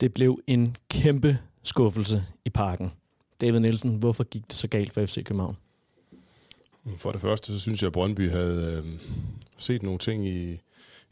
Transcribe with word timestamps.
Det 0.00 0.14
blev 0.14 0.40
en 0.46 0.76
kæmpe 0.88 1.38
skuffelse 1.62 2.24
i 2.44 2.50
parken. 2.50 2.92
David 3.40 3.60
Nielsen, 3.60 3.96
hvorfor 3.96 4.24
gik 4.24 4.42
det 4.46 4.52
så 4.52 4.68
galt 4.68 4.92
for 4.92 5.06
FC 5.06 5.24
København? 5.24 5.56
For 6.96 7.12
det 7.12 7.20
første, 7.20 7.52
så 7.52 7.60
synes 7.60 7.82
jeg, 7.82 7.86
at 7.86 7.92
Brøndby 7.92 8.30
havde 8.30 8.82
øh, 8.86 9.00
set 9.56 9.82
nogle 9.82 9.98
ting 9.98 10.26
i, 10.26 10.52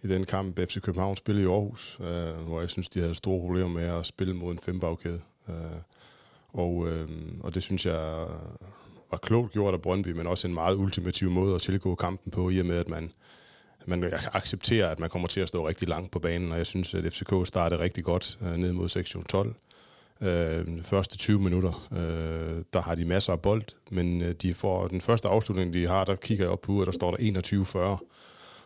i 0.02 0.08
den 0.08 0.24
kamp, 0.24 0.58
FC 0.58 0.80
København 0.80 1.16
spillede 1.16 1.46
i 1.46 1.50
Aarhus, 1.50 1.98
øh, 2.00 2.34
hvor 2.46 2.60
jeg 2.60 2.70
synes, 2.70 2.88
de 2.88 3.00
havde 3.00 3.14
store 3.14 3.40
problemer 3.40 3.68
med 3.68 3.84
at 3.84 4.06
spille 4.06 4.34
mod 4.34 4.52
en 4.52 4.58
fembagkæde. 4.58 5.20
Øh, 5.48 5.54
og, 6.52 6.88
øh, 6.88 7.08
og 7.40 7.54
det 7.54 7.62
synes 7.62 7.86
jeg 7.86 8.26
var 9.10 9.18
klogt 9.18 9.52
gjort 9.52 9.74
af 9.74 9.82
Brøndby, 9.82 10.08
men 10.08 10.26
også 10.26 10.48
en 10.48 10.54
meget 10.54 10.76
ultimativ 10.76 11.30
måde 11.30 11.54
at 11.54 11.60
tilgå 11.60 11.94
kampen 11.94 12.30
på, 12.32 12.50
i 12.50 12.58
og 12.58 12.66
med, 12.66 12.76
at 12.76 12.88
man, 12.88 13.12
man 13.88 14.12
accepterer, 14.32 14.88
at 14.88 15.00
man 15.00 15.10
kommer 15.10 15.28
til 15.28 15.40
at 15.40 15.48
stå 15.48 15.68
rigtig 15.68 15.88
langt 15.88 16.10
på 16.10 16.18
banen, 16.18 16.52
og 16.52 16.58
jeg 16.58 16.66
synes, 16.66 16.94
at 16.94 17.12
FCK 17.12 17.32
startede 17.44 17.80
rigtig 17.80 18.04
godt 18.04 18.38
øh, 18.42 18.56
ned 18.56 18.72
mod 18.72 18.88
sektion 18.88 19.24
12. 19.24 19.54
Øh, 20.20 20.66
de 20.66 20.82
første 20.82 21.18
20 21.18 21.40
minutter, 21.40 21.88
øh, 21.92 22.64
der 22.72 22.80
har 22.80 22.94
de 22.94 23.04
masser 23.04 23.32
af 23.32 23.40
bold, 23.40 23.64
men 23.90 24.22
øh, 24.22 24.32
de 24.32 24.54
får 24.54 24.88
den 24.88 25.00
første 25.00 25.28
afslutning, 25.28 25.74
de 25.74 25.86
har, 25.86 26.04
der 26.04 26.16
kigger 26.16 26.44
jeg 26.44 26.52
op 26.52 26.60
på 26.60 26.72
uret, 26.72 26.86
der 26.86 26.92
står 26.92 27.16
der 27.16 27.98
21-40. 28.00 28.06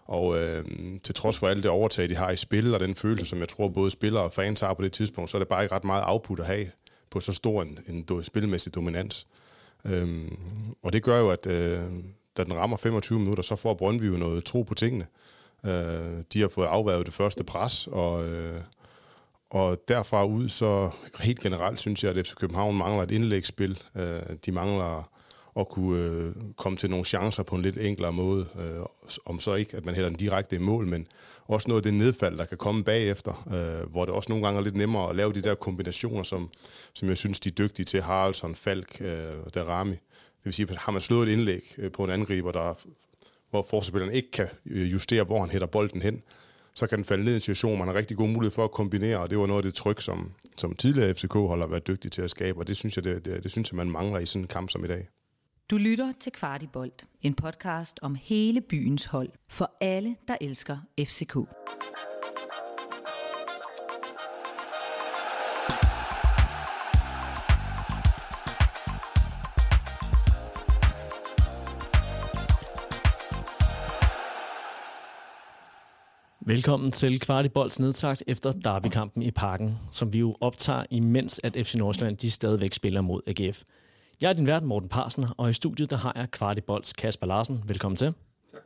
Og 0.04 0.38
øh, 0.38 0.64
til 1.02 1.14
trods 1.14 1.38
for 1.38 1.48
alt 1.48 1.62
det 1.62 1.70
overtag, 1.70 2.08
de 2.08 2.14
har 2.14 2.30
i 2.30 2.36
spil, 2.36 2.74
og 2.74 2.80
den 2.80 2.94
følelse, 2.94 3.26
som 3.26 3.38
jeg 3.38 3.48
tror 3.48 3.68
både 3.68 3.90
spillere 3.90 4.22
og 4.22 4.32
fans 4.32 4.60
har 4.60 4.74
på 4.74 4.82
det 4.82 4.92
tidspunkt, 4.92 5.30
så 5.30 5.36
er 5.36 5.38
det 5.38 5.48
bare 5.48 5.62
ikke 5.62 5.74
ret 5.74 5.84
meget 5.84 6.04
output 6.06 6.40
at 6.40 6.46
have 6.46 6.66
på 7.10 7.20
så 7.20 7.32
stor 7.32 7.62
en, 7.62 7.78
en 7.88 8.24
spilmæssig 8.24 8.74
dominans. 8.74 9.26
Øhm, 9.84 10.36
og 10.82 10.92
det 10.92 11.02
gør 11.02 11.18
jo, 11.18 11.30
at 11.30 11.46
øh, 11.46 11.82
da 12.40 12.44
den 12.44 12.54
rammer 12.54 12.76
25 12.76 13.18
minutter, 13.18 13.42
så 13.42 13.56
får 13.56 13.74
Brøndby 13.74 14.12
jo 14.12 14.16
noget 14.16 14.44
tro 14.44 14.62
på 14.62 14.74
tingene. 14.74 15.06
Øh, 15.66 16.22
de 16.32 16.40
har 16.40 16.48
fået 16.48 16.66
afværget 16.66 17.06
det 17.06 17.14
første 17.14 17.44
pres, 17.44 17.86
og, 17.86 18.28
øh, 18.28 18.60
og 19.50 19.78
derfra 19.88 20.24
ud, 20.24 20.48
så 20.48 20.90
helt 21.20 21.40
generelt 21.40 21.80
synes 21.80 22.04
jeg, 22.04 22.16
at 22.16 22.26
FC 22.26 22.34
København 22.34 22.76
mangler 22.76 23.02
et 23.02 23.10
indlægsspil. 23.10 23.82
Øh, 23.96 24.20
de 24.46 24.52
mangler 24.52 25.10
at 25.56 25.68
kunne 25.68 26.00
øh, 26.04 26.34
komme 26.56 26.78
til 26.78 26.90
nogle 26.90 27.04
chancer 27.04 27.42
på 27.42 27.56
en 27.56 27.62
lidt 27.62 27.78
enklere 27.78 28.12
måde. 28.12 28.46
Øh, 28.58 28.82
om 29.26 29.40
så 29.40 29.54
ikke, 29.54 29.76
at 29.76 29.84
man 29.84 29.94
hælder 29.94 30.08
den 30.08 30.18
direkte 30.18 30.56
i 30.56 30.58
mål, 30.58 30.86
men 30.86 31.06
også 31.46 31.68
noget 31.68 31.80
af 31.80 31.82
det 31.82 31.94
nedfald, 31.94 32.38
der 32.38 32.44
kan 32.44 32.58
komme 32.58 32.84
bagefter, 32.84 33.48
øh, 33.54 33.90
hvor 33.90 34.04
det 34.04 34.14
også 34.14 34.32
nogle 34.32 34.44
gange 34.44 34.58
er 34.58 34.64
lidt 34.64 34.76
nemmere 34.76 35.10
at 35.10 35.16
lave 35.16 35.32
de 35.32 35.42
der 35.42 35.54
kombinationer, 35.54 36.22
som, 36.22 36.50
som 36.94 37.08
jeg 37.08 37.16
synes, 37.16 37.40
de 37.40 37.48
er 37.48 37.52
dygtige 37.52 37.86
til. 37.86 38.02
Haraldsson, 38.02 38.54
Falk, 38.54 39.00
øh, 39.00 39.34
Darami. 39.54 39.96
Det 40.40 40.44
vil 40.44 40.52
sige, 40.52 40.70
at 40.70 40.76
har 40.76 40.92
man 40.92 41.00
slået 41.00 41.28
et 41.28 41.32
indlæg 41.32 41.74
øh, 41.78 41.92
på 41.92 42.04
en 42.04 42.10
angriber, 42.10 42.52
der, 42.52 42.74
hvor 43.50 43.62
forsvarsspilleren 43.62 44.14
ikke 44.14 44.30
kan 44.30 44.48
øh, 44.66 44.92
justere, 44.92 45.24
hvor 45.24 45.40
han 45.40 45.50
hætter 45.50 45.66
bolden 45.66 46.02
hen, 46.02 46.22
så 46.74 46.86
kan 46.86 46.98
den 46.98 47.04
falde 47.04 47.24
ned 47.24 47.32
i 47.32 47.34
en 47.34 47.40
situation, 47.40 47.78
man 47.78 47.88
har 47.88 47.94
rigtig 47.94 48.16
god 48.16 48.28
mulighed 48.28 48.50
for 48.50 48.64
at 48.64 48.70
kombinere, 48.70 49.18
og 49.18 49.30
det 49.30 49.38
var 49.38 49.46
noget 49.46 49.58
af 49.58 49.62
det 49.62 49.74
tryk, 49.74 50.00
som, 50.00 50.32
som 50.56 50.74
tidligere 50.74 51.14
FCK-holder 51.14 51.64
har 51.64 51.70
været 51.70 51.86
dygtig 51.86 52.12
til 52.12 52.22
at 52.22 52.30
skabe, 52.30 52.58
og 52.58 52.68
det 52.68 52.76
synes 52.76 52.96
jeg, 52.96 53.04
det, 53.04 53.24
det, 53.24 53.42
det 53.42 53.50
synes 53.50 53.72
jeg, 53.72 53.76
man 53.76 53.90
mangler 53.90 54.18
i 54.18 54.26
sådan 54.26 54.42
en 54.42 54.48
kamp 54.48 54.70
som 54.70 54.84
i 54.84 54.88
dag. 54.88 55.08
Du 55.70 55.76
lytter 55.76 56.12
til 56.20 56.32
Kvartibolt, 56.32 57.04
en 57.22 57.34
podcast 57.34 57.98
om 58.02 58.14
hele 58.14 58.60
byens 58.60 59.04
hold, 59.04 59.28
for 59.48 59.72
alle, 59.80 60.16
der 60.28 60.36
elsker 60.40 60.78
FCK. 61.00 61.36
Velkommen 76.50 76.92
til 76.92 77.20
Kvartibolds 77.20 77.80
nedtagt 77.80 78.22
efter 78.26 78.52
derbykampen 78.52 79.22
i 79.22 79.30
parken, 79.30 79.78
som 79.90 80.12
vi 80.12 80.18
jo 80.18 80.36
optager 80.40 80.84
imens 80.90 81.40
at 81.44 81.56
FC 81.66 81.74
Nordsjælland 81.74 82.16
de 82.16 82.30
stadigvæk 82.30 82.74
spiller 82.74 83.00
mod 83.00 83.20
AGF. 83.26 83.62
Jeg 84.20 84.28
er 84.28 84.32
din 84.32 84.46
vært, 84.46 84.62
Morten 84.62 84.88
Parsen, 84.88 85.24
og 85.36 85.50
i 85.50 85.52
studiet 85.52 85.90
der 85.90 85.96
har 85.96 86.12
jeg 86.16 86.30
Kvartibolds 86.30 86.92
Kasper 86.92 87.26
Larsen. 87.26 87.62
Velkommen 87.66 87.96
til. 87.96 88.14
Tak. 88.52 88.60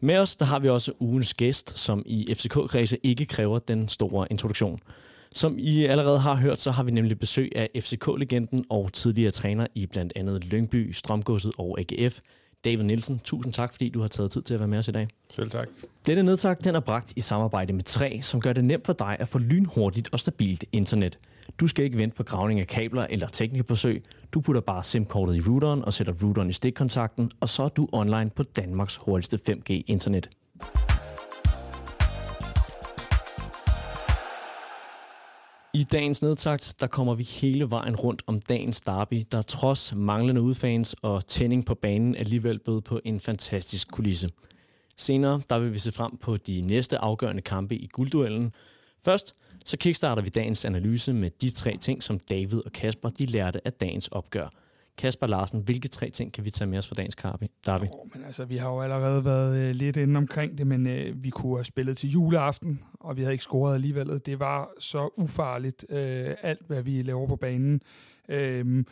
Med 0.00 0.18
os 0.18 0.36
der 0.36 0.44
har 0.44 0.58
vi 0.58 0.68
også 0.68 0.92
ugens 1.00 1.34
gæst, 1.34 1.78
som 1.78 2.02
i 2.06 2.34
FCK-kredse 2.34 2.98
ikke 3.02 3.26
kræver 3.26 3.58
den 3.58 3.88
store 3.88 4.26
introduktion. 4.30 4.80
Som 5.32 5.58
I 5.58 5.84
allerede 5.84 6.18
har 6.18 6.34
hørt, 6.34 6.58
så 6.58 6.70
har 6.70 6.82
vi 6.82 6.90
nemlig 6.90 7.18
besøg 7.18 7.52
af 7.56 7.70
FCK-legenden 7.78 8.64
og 8.70 8.92
tidligere 8.92 9.30
træner 9.30 9.66
i 9.74 9.86
blandt 9.86 10.12
andet 10.16 10.44
Lyngby, 10.44 10.92
Strømgodset 10.92 11.52
og 11.58 11.78
AGF, 11.80 12.20
David 12.64 12.84
Nielsen, 12.84 13.20
tusind 13.24 13.52
tak, 13.52 13.72
fordi 13.72 13.88
du 13.88 14.00
har 14.00 14.08
taget 14.08 14.30
tid 14.30 14.42
til 14.42 14.54
at 14.54 14.60
være 14.60 14.68
med 14.68 14.78
os 14.78 14.88
i 14.88 14.90
dag. 14.90 15.08
Selv 15.30 15.50
tak. 15.50 15.68
Denne 16.06 16.22
nedtag 16.22 16.56
den 16.64 16.74
er 16.74 16.80
bragt 16.80 17.12
i 17.16 17.20
samarbejde 17.20 17.72
med 17.72 17.84
3, 17.84 18.20
som 18.22 18.40
gør 18.40 18.52
det 18.52 18.64
nemt 18.64 18.86
for 18.86 18.92
dig 18.92 19.16
at 19.20 19.28
få 19.28 19.38
lynhurtigt 19.38 20.08
og 20.12 20.20
stabilt 20.20 20.64
internet. 20.72 21.18
Du 21.60 21.66
skal 21.66 21.84
ikke 21.84 21.98
vente 21.98 22.16
på 22.16 22.22
gravning 22.22 22.60
af 22.60 22.66
kabler 22.66 23.06
eller 23.10 23.28
teknikerbesøg. 23.28 24.02
Du 24.32 24.40
putter 24.40 24.60
bare 24.60 24.84
SIM-kortet 24.84 25.36
i 25.36 25.40
routeren 25.40 25.84
og 25.84 25.92
sætter 25.92 26.12
routeren 26.22 26.50
i 26.50 26.52
stikkontakten, 26.52 27.30
og 27.40 27.48
så 27.48 27.62
er 27.62 27.68
du 27.68 27.88
online 27.92 28.30
på 28.30 28.42
Danmarks 28.42 28.96
hurtigste 28.96 29.38
5G-internet. 29.48 30.30
I 35.74 35.84
dagens 35.84 36.22
nedtakt, 36.22 36.74
der 36.80 36.86
kommer 36.86 37.14
vi 37.14 37.22
hele 37.22 37.70
vejen 37.70 37.96
rundt 37.96 38.22
om 38.26 38.40
dagens 38.40 38.80
derby, 38.80 39.22
der 39.32 39.42
trods 39.42 39.94
manglende 39.96 40.42
udfans 40.42 40.96
og 41.02 41.26
tænding 41.26 41.66
på 41.66 41.74
banen 41.74 42.16
alligevel 42.16 42.58
bød 42.58 42.80
på 42.80 43.00
en 43.04 43.20
fantastisk 43.20 43.90
kulisse. 43.90 44.28
Senere 44.96 45.42
der 45.50 45.58
vil 45.58 45.72
vi 45.72 45.78
se 45.78 45.92
frem 45.92 46.16
på 46.16 46.36
de 46.36 46.60
næste 46.60 46.98
afgørende 46.98 47.42
kampe 47.42 47.76
i 47.76 47.86
guldduellen. 47.86 48.52
Først 49.04 49.34
så 49.64 49.76
kickstarter 49.76 50.22
vi 50.22 50.28
dagens 50.28 50.64
analyse 50.64 51.12
med 51.12 51.30
de 51.30 51.50
tre 51.50 51.76
ting, 51.76 52.02
som 52.02 52.18
David 52.18 52.66
og 52.66 52.72
Kasper 52.72 53.08
de 53.08 53.26
lærte 53.26 53.60
af 53.64 53.72
dagens 53.72 54.08
opgør. 54.08 54.48
Kasper 54.98 55.26
Larsen, 55.26 55.60
hvilke 55.60 55.88
tre 55.88 56.10
ting 56.10 56.32
kan 56.32 56.44
vi 56.44 56.50
tage 56.50 56.70
med 56.70 56.78
os 56.78 56.88
fra 56.88 56.94
dagens 56.94 57.16
derby? 57.66 57.84
Oh, 57.92 58.08
men 58.14 58.24
altså, 58.24 58.44
vi 58.44 58.56
har 58.56 58.70
jo 58.70 58.80
allerede 58.80 59.24
været 59.24 59.56
øh, 59.56 59.74
lidt 59.74 59.96
inde 59.96 60.16
omkring 60.16 60.58
det, 60.58 60.66
men 60.66 60.86
øh, 60.86 61.24
vi 61.24 61.30
kunne 61.30 61.56
have 61.56 61.64
spillet 61.64 61.96
til 61.96 62.10
juleaften, 62.10 62.80
og 63.00 63.16
vi 63.16 63.22
havde 63.22 63.34
ikke 63.34 63.44
scoret 63.44 63.74
alligevel. 63.74 64.20
Det 64.26 64.40
var 64.40 64.70
så 64.78 65.08
ufarligt, 65.16 65.84
øh, 65.90 66.34
alt 66.42 66.66
hvad 66.66 66.82
vi 66.82 67.02
laver 67.02 67.26
på 67.26 67.36
banen. 67.36 67.80
Øh, 68.28 68.84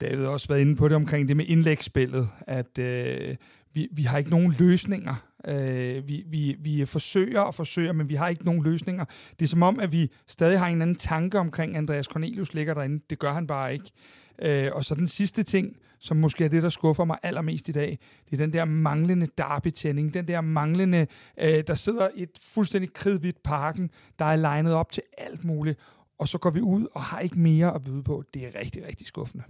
David 0.00 0.22
har 0.22 0.28
også 0.28 0.48
været 0.48 0.60
inde 0.60 0.76
på 0.76 0.88
det 0.88 0.96
omkring 0.96 1.28
det 1.28 1.36
med 1.36 1.44
indlægsspillet, 1.48 2.28
at 2.46 2.78
øh, 2.78 3.36
vi, 3.72 3.88
vi 3.92 4.02
har 4.02 4.18
ikke 4.18 4.30
nogen 4.30 4.54
løsninger. 4.58 5.14
Øh, 5.46 6.08
vi, 6.08 6.24
vi, 6.26 6.56
vi 6.58 6.86
forsøger 6.86 7.40
og 7.40 7.54
forsøger, 7.54 7.92
men 7.92 8.08
vi 8.08 8.14
har 8.14 8.28
ikke 8.28 8.44
nogen 8.44 8.62
løsninger. 8.62 9.04
Det 9.38 9.44
er 9.44 9.48
som 9.48 9.62
om, 9.62 9.80
at 9.80 9.92
vi 9.92 10.10
stadig 10.26 10.58
har 10.58 10.66
en 10.66 10.82
anden 10.82 10.96
tanke 10.96 11.38
omkring, 11.38 11.76
Andreas 11.76 12.06
Cornelius 12.06 12.54
ligger 12.54 12.74
derinde. 12.74 13.04
Det 13.10 13.18
gør 13.18 13.32
han 13.32 13.46
bare 13.46 13.72
ikke. 13.72 13.90
Øh, 14.38 14.70
og 14.72 14.84
så 14.84 14.94
den 14.94 15.08
sidste 15.08 15.42
ting, 15.42 15.76
som 15.98 16.16
måske 16.16 16.44
er 16.44 16.48
det, 16.48 16.62
der 16.62 16.68
skuffer 16.68 17.04
mig 17.04 17.18
allermest 17.22 17.68
i 17.68 17.72
dag, 17.72 17.98
det 18.30 18.32
er 18.32 18.36
den 18.36 18.52
der 18.52 18.64
manglende 18.64 19.26
derbetænding, 19.38 20.14
den 20.14 20.28
der 20.28 20.40
manglende, 20.40 21.06
øh, 21.40 21.64
der 21.66 21.74
sidder 21.74 22.08
et 22.14 22.30
fuldstændig 22.40 22.92
kridhvidt 22.92 23.42
parken, 23.42 23.90
der 24.18 24.24
er 24.24 24.36
legnet 24.36 24.74
op 24.74 24.92
til 24.92 25.02
alt 25.18 25.44
muligt, 25.44 25.78
og 26.18 26.28
så 26.28 26.38
går 26.38 26.50
vi 26.50 26.60
ud 26.60 26.86
og 26.94 27.02
har 27.02 27.20
ikke 27.20 27.38
mere 27.38 27.74
at 27.74 27.84
byde 27.84 28.02
på. 28.02 28.22
Det 28.34 28.42
er 28.46 28.60
rigtig, 28.60 28.86
rigtig 28.86 29.06
skuffende. 29.06 29.44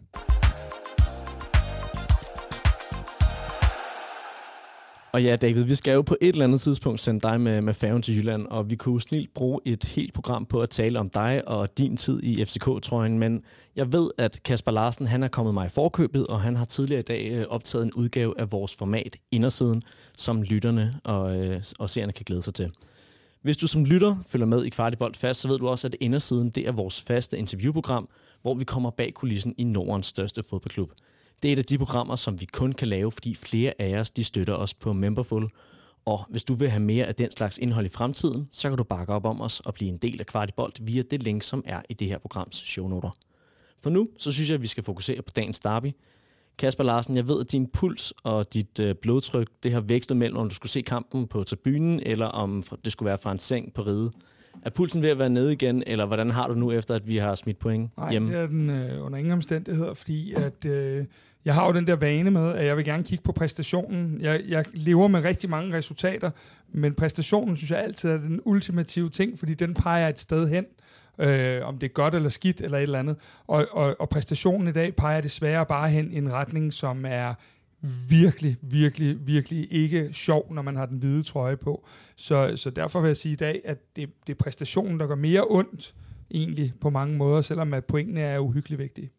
Og 5.16 5.22
ja, 5.22 5.36
David, 5.36 5.62
vi 5.62 5.74
skal 5.74 5.92
jo 5.92 6.02
på 6.02 6.16
et 6.20 6.28
eller 6.28 6.44
andet 6.44 6.60
tidspunkt 6.60 7.00
sende 7.00 7.20
dig 7.20 7.40
med, 7.40 7.60
med 7.60 7.74
færgen 7.74 8.02
til 8.02 8.16
Jylland, 8.16 8.46
og 8.46 8.70
vi 8.70 8.76
kunne 8.76 9.00
snilt 9.00 9.34
bruge 9.34 9.60
et 9.64 9.84
helt 9.84 10.14
program 10.14 10.46
på 10.46 10.62
at 10.62 10.70
tale 10.70 10.98
om 10.98 11.10
dig 11.10 11.48
og 11.48 11.78
din 11.78 11.96
tid 11.96 12.22
i 12.22 12.44
FCK-trøjen, 12.44 13.18
men 13.18 13.42
jeg 13.76 13.92
ved, 13.92 14.10
at 14.18 14.40
Kasper 14.44 14.72
Larsen 14.72 15.06
han 15.06 15.22
er 15.22 15.28
kommet 15.28 15.54
mig 15.54 15.66
i 15.66 15.68
forkøbet, 15.68 16.26
og 16.26 16.40
han 16.40 16.56
har 16.56 16.64
tidligere 16.64 16.98
i 16.98 17.02
dag 17.02 17.32
øh, 17.36 17.46
optaget 17.48 17.84
en 17.84 17.92
udgave 17.92 18.40
af 18.40 18.52
vores 18.52 18.76
format 18.76 19.16
Indersiden, 19.30 19.82
som 20.18 20.42
lytterne 20.42 21.00
og, 21.04 21.36
øh, 21.36 21.62
og 21.78 21.90
seerne 21.90 22.12
kan 22.12 22.24
glæde 22.24 22.42
sig 22.42 22.54
til. 22.54 22.70
Hvis 23.42 23.56
du 23.56 23.66
som 23.66 23.84
lytter 23.84 24.16
følger 24.26 24.46
med 24.46 24.64
i 24.64 24.68
Kvartibolt 24.68 25.16
fast, 25.16 25.40
så 25.40 25.48
ved 25.48 25.58
du 25.58 25.68
også, 25.68 25.86
at 25.86 25.96
Indersiden 26.00 26.50
det 26.50 26.68
er 26.68 26.72
vores 26.72 27.02
faste 27.02 27.38
interviewprogram, 27.38 28.08
hvor 28.42 28.54
vi 28.54 28.64
kommer 28.64 28.90
bag 28.90 29.14
kulissen 29.14 29.54
i 29.58 29.64
Nordens 29.64 30.06
største 30.06 30.42
fodboldklub– 30.42 30.90
det 31.42 31.48
er 31.48 31.52
et 31.52 31.58
af 31.58 31.64
de 31.64 31.78
programmer, 31.78 32.16
som 32.16 32.40
vi 32.40 32.44
kun 32.52 32.72
kan 32.72 32.88
lave, 32.88 33.12
fordi 33.12 33.34
flere 33.34 33.72
af 33.78 34.00
os 34.00 34.10
de 34.10 34.24
støtter 34.24 34.54
os 34.54 34.74
på 34.74 34.92
Memberful. 34.92 35.50
Og 36.04 36.24
hvis 36.28 36.44
du 36.44 36.54
vil 36.54 36.70
have 36.70 36.82
mere 36.82 37.06
af 37.06 37.14
den 37.14 37.32
slags 37.32 37.58
indhold 37.58 37.86
i 37.86 37.88
fremtiden, 37.88 38.48
så 38.50 38.68
kan 38.68 38.78
du 38.78 38.84
bakke 38.84 39.12
op 39.12 39.24
om 39.24 39.40
os 39.40 39.60
og 39.60 39.74
blive 39.74 39.88
en 39.88 39.96
del 39.96 40.20
af 40.20 40.26
Kvartibolt 40.26 40.86
via 40.86 41.02
det 41.02 41.22
link, 41.22 41.42
som 41.42 41.62
er 41.66 41.82
i 41.88 41.94
det 41.94 42.08
her 42.08 42.18
programs 42.18 42.56
shownoter. 42.56 43.10
For 43.82 43.90
nu, 43.90 44.08
så 44.18 44.32
synes 44.32 44.48
jeg, 44.48 44.54
at 44.54 44.62
vi 44.62 44.66
skal 44.66 44.84
fokusere 44.84 45.22
på 45.22 45.32
dagens 45.36 45.60
derby. 45.60 45.92
Kasper 46.58 46.84
Larsen, 46.84 47.16
jeg 47.16 47.28
ved, 47.28 47.40
at 47.40 47.52
din 47.52 47.66
puls 47.66 48.12
og 48.22 48.54
dit 48.54 48.78
øh, 48.78 48.94
blodtryk, 48.94 49.48
det 49.62 49.72
har 49.72 49.80
vækstet 49.80 50.16
mellem, 50.16 50.38
om 50.38 50.48
du 50.48 50.54
skulle 50.54 50.72
se 50.72 50.80
kampen 50.80 51.26
på 51.26 51.44
tribunen, 51.44 52.00
eller 52.00 52.26
om 52.26 52.62
det 52.84 52.92
skulle 52.92 53.06
være 53.06 53.18
fra 53.18 53.32
en 53.32 53.38
seng 53.38 53.74
på 53.74 53.82
ride. 53.82 54.12
Er 54.62 54.70
pulsen 54.70 55.02
ved 55.02 55.10
at 55.10 55.18
være 55.18 55.30
nede 55.30 55.52
igen, 55.52 55.82
eller 55.86 56.06
hvordan 56.06 56.30
har 56.30 56.48
du 56.48 56.54
nu 56.54 56.72
efter, 56.72 56.94
at 56.94 57.06
vi 57.08 57.16
har 57.16 57.34
smidt 57.34 57.58
point 57.58 57.90
Nej, 57.96 58.10
hjemme? 58.10 58.28
det 58.32 58.38
er 58.38 58.46
den 58.46 58.70
øh, 58.70 59.04
under 59.06 59.18
ingen 59.18 59.32
omstændigheder, 59.32 59.94
fordi 59.94 60.32
at, 60.32 60.64
øh, 60.66 61.04
jeg 61.44 61.54
har 61.54 61.66
jo 61.66 61.72
den 61.72 61.86
der 61.86 61.96
vane 61.96 62.30
med, 62.30 62.52
at 62.52 62.66
jeg 62.66 62.76
vil 62.76 62.84
gerne 62.84 63.04
kigge 63.04 63.22
på 63.24 63.32
præstationen. 63.32 64.18
Jeg, 64.20 64.40
jeg 64.48 64.64
lever 64.74 65.08
med 65.08 65.24
rigtig 65.24 65.50
mange 65.50 65.76
resultater, 65.76 66.30
men 66.72 66.94
præstationen 66.94 67.56
synes 67.56 67.70
jeg 67.70 67.78
altid 67.80 68.10
er 68.10 68.16
den 68.16 68.40
ultimative 68.44 69.08
ting, 69.10 69.38
fordi 69.38 69.54
den 69.54 69.74
peger 69.74 70.08
et 70.08 70.20
sted 70.20 70.48
hen. 70.48 70.64
øh, 71.18 71.66
om 71.66 71.78
det 71.78 71.86
er 71.86 71.92
godt 71.92 72.14
eller 72.14 72.28
skidt 72.28 72.60
eller 72.60 72.78
et 72.78 72.82
eller 72.82 72.98
andet. 72.98 73.16
Og, 73.46 73.66
og, 73.72 73.96
og 74.00 74.08
præstationen 74.08 74.68
i 74.68 74.72
dag 74.72 74.96
peger 74.96 75.20
desværre 75.20 75.66
bare 75.66 75.88
hen 75.88 76.12
i 76.12 76.16
en 76.16 76.32
retning, 76.32 76.72
som 76.72 77.04
er 77.08 77.34
virkelig, 78.08 78.56
virkelig, 78.62 79.26
virkelig 79.26 79.72
ikke 79.72 80.12
sjov, 80.12 80.54
når 80.54 80.62
man 80.62 80.76
har 80.76 80.86
den 80.86 80.98
hvide 80.98 81.22
trøje 81.22 81.56
på. 81.56 81.86
Så, 82.16 82.52
så 82.56 82.70
derfor 82.70 83.00
vil 83.00 83.08
jeg 83.08 83.16
sige 83.16 83.32
i 83.32 83.36
dag, 83.36 83.60
at 83.64 83.96
det, 83.96 84.10
det 84.26 84.32
er 84.32 84.36
præstationen, 84.36 85.00
der 85.00 85.06
gør 85.06 85.14
mere 85.14 85.44
ondt, 85.48 85.94
egentlig 86.30 86.72
på 86.80 86.90
mange 86.90 87.16
måder, 87.16 87.40
selvom 87.40 87.74
at 87.74 87.84
pointene 87.84 88.20
er 88.20 88.38
uhyggeligt 88.38 88.78
vigtige. 88.78 89.10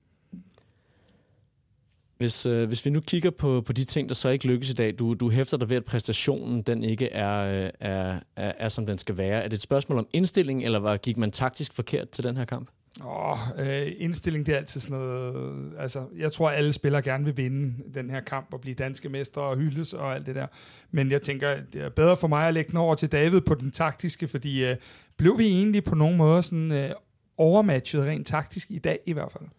Hvis, 2.17 2.45
øh, 2.45 2.67
hvis 2.67 2.85
vi 2.85 2.89
nu 2.89 2.99
kigger 2.99 3.29
på, 3.29 3.61
på 3.61 3.73
de 3.73 3.85
ting, 3.85 4.09
der 4.09 4.15
så 4.15 4.29
ikke 4.29 4.47
lykkes 4.47 4.69
i 4.69 4.73
dag, 4.73 4.99
du, 4.99 5.13
du 5.13 5.29
hæfter 5.29 5.57
dig 5.57 5.69
ved, 5.69 5.77
at 5.77 5.85
præstationen 5.85 6.61
den 6.61 6.83
ikke 6.83 7.09
er, 7.09 7.63
øh, 7.65 7.69
er, 7.79 8.19
er, 8.35 8.53
er, 8.57 8.69
som 8.69 8.85
den 8.85 8.97
skal 8.97 9.17
være. 9.17 9.43
Er 9.43 9.47
det 9.47 9.55
et 9.55 9.61
spørgsmål 9.61 9.99
om 9.99 10.07
indstilling, 10.13 10.65
eller 10.65 10.79
var, 10.79 10.97
gik 10.97 11.17
man 11.17 11.31
taktisk 11.31 11.73
forkert 11.73 12.09
til 12.09 12.23
den 12.23 12.37
her 12.37 12.45
kamp? 12.45 12.69
Åh, 13.05 13.37
øh, 13.59 13.91
indstilling, 13.97 14.45
det 14.45 14.53
er 14.53 14.57
altid 14.57 14.81
sådan 14.81 14.97
noget... 14.97 15.73
Altså, 15.79 16.05
jeg 16.17 16.31
tror, 16.31 16.49
alle 16.49 16.73
spillere 16.73 17.01
gerne 17.01 17.25
vil 17.25 17.37
vinde 17.37 17.73
den 17.93 18.09
her 18.09 18.19
kamp 18.19 18.47
og 18.53 18.61
blive 18.61 18.75
danske 18.75 19.09
mestre 19.09 19.41
og 19.41 19.57
hyldes 19.57 19.93
og 19.93 20.15
alt 20.15 20.25
det 20.25 20.35
der. 20.35 20.47
Men 20.91 21.11
jeg 21.11 21.21
tænker, 21.21 21.55
det 21.73 21.81
er 21.81 21.89
bedre 21.89 22.17
for 22.17 22.27
mig 22.27 22.47
at 22.47 22.53
lægge 22.53 22.69
den 22.69 22.77
over 22.77 22.95
til 22.95 23.11
David 23.11 23.41
på 23.41 23.55
den 23.55 23.71
taktiske, 23.71 24.27
fordi 24.27 24.65
øh, 24.65 24.75
blev 25.17 25.37
vi 25.37 25.47
egentlig 25.47 25.83
på 25.83 25.95
nogen 25.95 26.17
måde 26.17 26.43
sådan 26.43 26.71
øh, 26.71 26.91
overmatchet 27.37 28.03
rent 28.03 28.27
taktisk 28.27 28.71
i 28.71 28.79
dag 28.79 28.99
i 29.05 29.13
hvert 29.13 29.31
fald? 29.31 29.49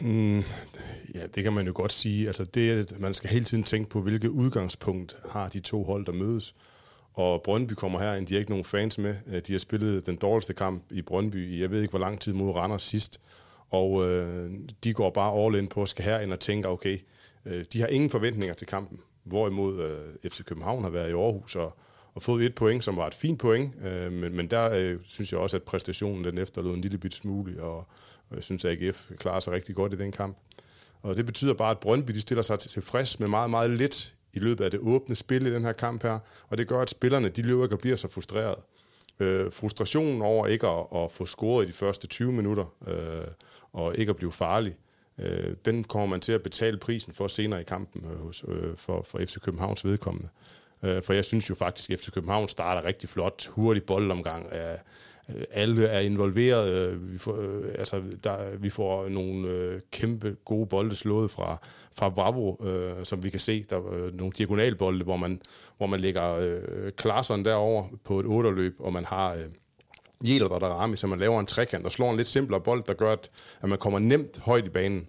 Mm, 0.00 0.38
ja, 1.14 1.26
det 1.34 1.42
kan 1.42 1.52
man 1.52 1.66
jo 1.66 1.72
godt 1.74 1.92
sige. 1.92 2.26
Altså, 2.26 2.44
det, 2.44 3.00
man 3.00 3.14
skal 3.14 3.30
hele 3.30 3.44
tiden 3.44 3.64
tænke 3.64 3.90
på, 3.90 4.00
hvilket 4.00 4.28
udgangspunkt 4.28 5.16
har 5.30 5.48
de 5.48 5.60
to 5.60 5.84
hold, 5.84 6.06
der 6.06 6.12
mødes. 6.12 6.54
Og 7.18 7.42
Brøndby 7.42 7.72
kommer 7.72 7.98
her, 7.98 8.20
de 8.24 8.34
har 8.34 8.38
ikke 8.38 8.50
nogen 8.50 8.64
fans 8.64 8.98
med. 8.98 9.14
Øh, 9.26 9.42
de 9.46 9.52
har 9.52 9.58
spillet 9.58 10.06
den 10.06 10.16
dårligste 10.16 10.54
kamp 10.54 10.84
i 10.90 11.02
Brøndby 11.02 11.48
i 11.48 11.60
jeg 11.60 11.70
ved 11.70 11.80
ikke 11.80 11.90
hvor 11.90 11.98
lang 11.98 12.20
tid 12.20 12.32
mod 12.32 12.54
Randers 12.54 12.82
sidst. 12.82 13.20
Og 13.70 14.08
øh, 14.08 14.50
de 14.84 14.92
går 14.92 15.10
bare 15.10 15.44
all 15.44 15.54
in 15.54 15.68
på 15.68 15.82
at 15.82 15.88
skal 15.88 16.04
herind 16.04 16.32
og 16.32 16.40
tænke, 16.40 16.68
okay, 16.68 16.98
øh, 17.44 17.64
de 17.72 17.80
har 17.80 17.86
ingen 17.86 18.10
forventninger 18.10 18.54
til 18.54 18.66
kampen. 18.66 19.00
Hvorimod 19.24 19.80
øh, 19.80 20.30
FC 20.30 20.44
København 20.44 20.82
har 20.82 20.90
været 20.90 21.10
i 21.10 21.12
Aarhus 21.12 21.56
og, 21.56 21.76
og 22.14 22.22
fået 22.22 22.44
et 22.44 22.54
point, 22.54 22.84
som 22.84 22.96
var 22.96 23.06
et 23.06 23.14
fint 23.14 23.38
point. 23.38 23.74
Øh, 23.84 24.12
men, 24.12 24.36
men 24.36 24.46
der 24.46 24.70
øh, 24.70 24.98
synes 25.04 25.32
jeg 25.32 25.40
også, 25.40 25.56
at 25.56 25.62
præstationen 25.62 26.24
den 26.24 26.38
efterlod 26.38 26.74
en 26.74 26.80
lille 26.80 26.98
bit 26.98 27.14
smule, 27.14 27.62
og, 27.62 27.76
og 28.30 28.36
jeg 28.36 28.44
synes, 28.44 28.64
at 28.64 28.82
AGF 28.82 29.10
klarer 29.16 29.40
sig 29.40 29.52
rigtig 29.52 29.74
godt 29.74 29.94
i 29.94 29.96
den 29.96 30.12
kamp. 30.12 30.36
Og 31.02 31.16
det 31.16 31.26
betyder 31.26 31.54
bare, 31.54 31.70
at 31.70 31.78
Brøndby 31.78 32.12
de 32.12 32.20
stiller 32.20 32.42
sig 32.42 32.58
tilfreds 32.58 33.20
med 33.20 33.28
meget, 33.28 33.50
meget 33.50 33.70
lidt 33.70 34.14
i 34.38 34.44
løbet 34.44 34.64
af 34.64 34.70
det 34.70 34.80
åbne 34.80 35.16
spil 35.16 35.46
i 35.46 35.54
den 35.54 35.64
her 35.64 35.72
kamp 35.72 36.02
her, 36.02 36.18
og 36.48 36.58
det 36.58 36.68
gør, 36.68 36.80
at 36.80 36.90
spillerne 36.90 37.28
de 37.28 37.42
løber 37.42 37.62
ikke 37.64 37.74
og 37.74 37.78
bliver 37.78 37.96
så 37.96 38.08
frustreret. 38.08 38.58
Øh, 39.20 39.52
frustrationen 39.52 40.22
over 40.22 40.46
ikke 40.46 40.66
at, 40.66 40.86
at 40.94 41.12
få 41.12 41.26
scoret 41.26 41.64
i 41.64 41.68
de 41.68 41.72
første 41.72 42.06
20 42.06 42.32
minutter, 42.32 42.64
øh, 42.86 43.26
og 43.72 43.96
ikke 43.96 44.10
at 44.10 44.16
blive 44.16 44.32
farlig, 44.32 44.76
øh, 45.18 45.54
den 45.64 45.84
kommer 45.84 46.06
man 46.06 46.20
til 46.20 46.32
at 46.32 46.42
betale 46.42 46.78
prisen 46.78 47.12
for 47.12 47.28
senere 47.28 47.60
i 47.60 47.64
kampen 47.64 48.10
øh, 48.12 48.18
hos, 48.20 48.44
øh, 48.48 48.76
for, 48.76 49.02
for 49.02 49.18
FC 49.18 49.40
Københavns 49.40 49.84
vedkommende. 49.84 50.28
Øh, 50.82 51.02
for 51.02 51.12
jeg 51.12 51.24
synes 51.24 51.50
jo 51.50 51.54
faktisk, 51.54 51.90
at 51.90 52.00
FC 52.00 52.10
København 52.10 52.48
starter 52.48 52.84
rigtig 52.84 53.08
flot, 53.08 53.46
hurtig 53.46 53.82
boldomgang, 53.82 54.52
øh, 54.52 54.60
Øh, 54.60 54.78
Øh, 55.34 55.44
alle 55.50 55.86
er 55.86 56.00
involveret. 56.00 56.68
Øh, 56.68 57.12
vi 57.12 57.18
får, 57.18 57.36
øh, 57.40 57.74
altså, 57.78 58.02
der, 58.24 58.56
vi 58.58 58.70
får 58.70 59.08
nogle 59.08 59.48
øh, 59.48 59.80
kæmpe 59.90 60.36
gode 60.44 60.66
bolde 60.66 60.96
slået 60.96 61.30
fra, 61.30 61.56
fra 61.92 62.08
Bravo, 62.08 62.66
øh, 62.66 63.04
som 63.04 63.24
vi 63.24 63.30
kan 63.30 63.40
se. 63.40 63.64
Der 63.70 63.76
er 63.76 63.92
øh, 63.92 64.14
nogle 64.14 64.32
diagonalbolde, 64.38 65.04
hvor 65.04 65.16
man, 65.16 65.40
hvor 65.76 65.86
man 65.86 66.00
lægger 66.00 66.34
øh, 66.34 66.92
klasserne 66.96 67.44
derover 67.44 67.84
på 68.04 68.20
et 68.20 68.26
otterløb, 68.26 68.76
og 68.78 68.92
man 68.92 69.04
har... 69.04 69.34
Øh, 69.34 69.44
Jæler 70.24 70.58
der 70.58 70.66
rammer, 70.66 70.96
så 70.96 71.06
man 71.06 71.18
laver 71.18 71.40
en 71.40 71.46
trekant 71.46 71.84
og 71.84 71.92
slår 71.92 72.10
en 72.10 72.16
lidt 72.16 72.28
simplere 72.28 72.60
bold, 72.60 72.82
der 72.82 72.94
gør, 72.94 73.12
at, 73.12 73.30
at 73.60 73.68
man 73.68 73.78
kommer 73.78 73.98
nemt 73.98 74.38
højt 74.38 74.66
i 74.66 74.68
banen 74.68 75.08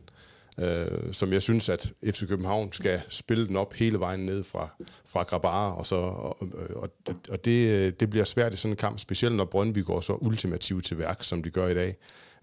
øh, 0.61 1.13
som 1.13 1.33
jeg 1.33 1.41
synes, 1.41 1.69
at 1.69 1.93
FC 2.03 2.27
København 2.27 2.71
skal 2.71 3.01
spille 3.07 3.47
den 3.47 3.55
op 3.55 3.73
hele 3.73 3.99
vejen 3.99 4.19
ned 4.19 4.43
fra, 4.43 4.69
fra 5.05 5.23
Grabara, 5.23 5.77
og, 5.77 5.85
så, 5.85 5.95
og, 5.95 6.37
og, 6.75 6.89
og 7.29 7.45
det, 7.45 7.99
det 7.99 8.09
bliver 8.09 8.25
svært 8.25 8.53
i 8.53 8.57
sådan 8.57 8.73
en 8.73 8.77
kamp, 8.77 8.99
specielt 8.99 9.35
når 9.35 9.45
Brøndby 9.45 9.83
går 9.83 10.01
så 10.01 10.13
ultimativt 10.13 10.85
til 10.85 10.97
værk, 10.97 11.23
som 11.23 11.43
de 11.43 11.49
gør 11.49 11.67
i 11.67 11.73
dag. 11.73 11.95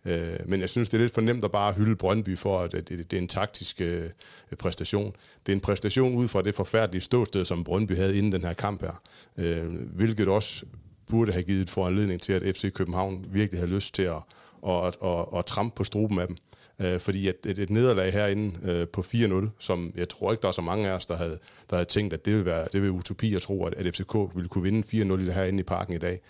Øh, 0.04 0.38
men 0.46 0.60
jeg 0.60 0.70
synes, 0.70 0.88
det 0.88 0.96
er 0.96 1.02
lidt 1.02 1.14
for 1.14 1.20
nemt 1.20 1.44
at 1.44 1.50
bare 1.50 1.72
hylde 1.72 1.96
Brøndby 1.96 2.38
for, 2.38 2.60
at 2.60 2.72
det, 2.72 2.88
det 2.88 3.12
er 3.12 3.20
en 3.20 3.28
taktisk 3.28 3.80
øh, 3.80 4.10
præstation. 4.58 5.16
Det 5.46 5.52
er 5.52 5.56
en 5.56 5.60
præstation 5.60 6.14
ud 6.14 6.28
fra 6.28 6.42
det 6.42 6.54
forfærdelige 6.54 7.02
ståsted, 7.02 7.44
som 7.44 7.64
Brøndby 7.64 7.96
havde 7.96 8.18
inden 8.18 8.32
den 8.32 8.44
her 8.44 8.52
kamp 8.52 8.80
her, 8.80 9.02
øh, 9.36 9.64
hvilket 9.94 10.28
også 10.28 10.64
burde 11.10 11.32
have 11.32 11.42
givet 11.42 11.70
foranledning 11.70 12.22
til, 12.22 12.32
at 12.32 12.56
FC 12.56 12.72
København 12.72 13.26
virkelig 13.28 13.60
havde 13.60 13.72
lyst 13.72 13.94
til 13.94 14.02
at, 14.02 14.22
at, 14.66 14.86
at, 14.86 14.96
at, 15.04 15.24
at 15.38 15.46
trampe 15.46 15.76
på 15.76 15.84
struben 15.84 16.18
af 16.18 16.26
dem. 16.26 16.36
Øh, 16.78 17.00
fordi 17.00 17.28
et, 17.28 17.36
et, 17.46 17.58
et 17.58 17.70
nederlag 17.70 18.12
herinde 18.12 18.70
øh, 18.70 18.88
på 18.88 19.00
4-0, 19.00 19.48
som 19.58 19.92
jeg 19.96 20.08
tror 20.08 20.32
ikke, 20.32 20.42
der 20.42 20.48
er 20.48 20.52
så 20.52 20.62
mange 20.62 20.88
af 20.88 20.92
os, 20.92 21.06
der 21.06 21.16
havde, 21.16 21.38
der 21.70 21.76
havde 21.76 21.88
tænkt, 21.88 22.14
at 22.14 22.24
det 22.24 22.32
ville 22.32 22.46
være, 22.46 22.68
det 22.72 22.82
ville 22.82 22.92
utopi 22.92 23.34
at 23.34 23.42
tro, 23.42 23.64
at, 23.64 23.74
at 23.74 23.94
FCK 23.94 24.14
ville 24.34 24.48
kunne 24.48 24.62
vinde 24.62 25.04
4-0 25.28 25.32
herinde 25.32 25.60
i 25.60 25.62
parken 25.62 25.94
i 25.94 25.98
dag. 25.98 26.20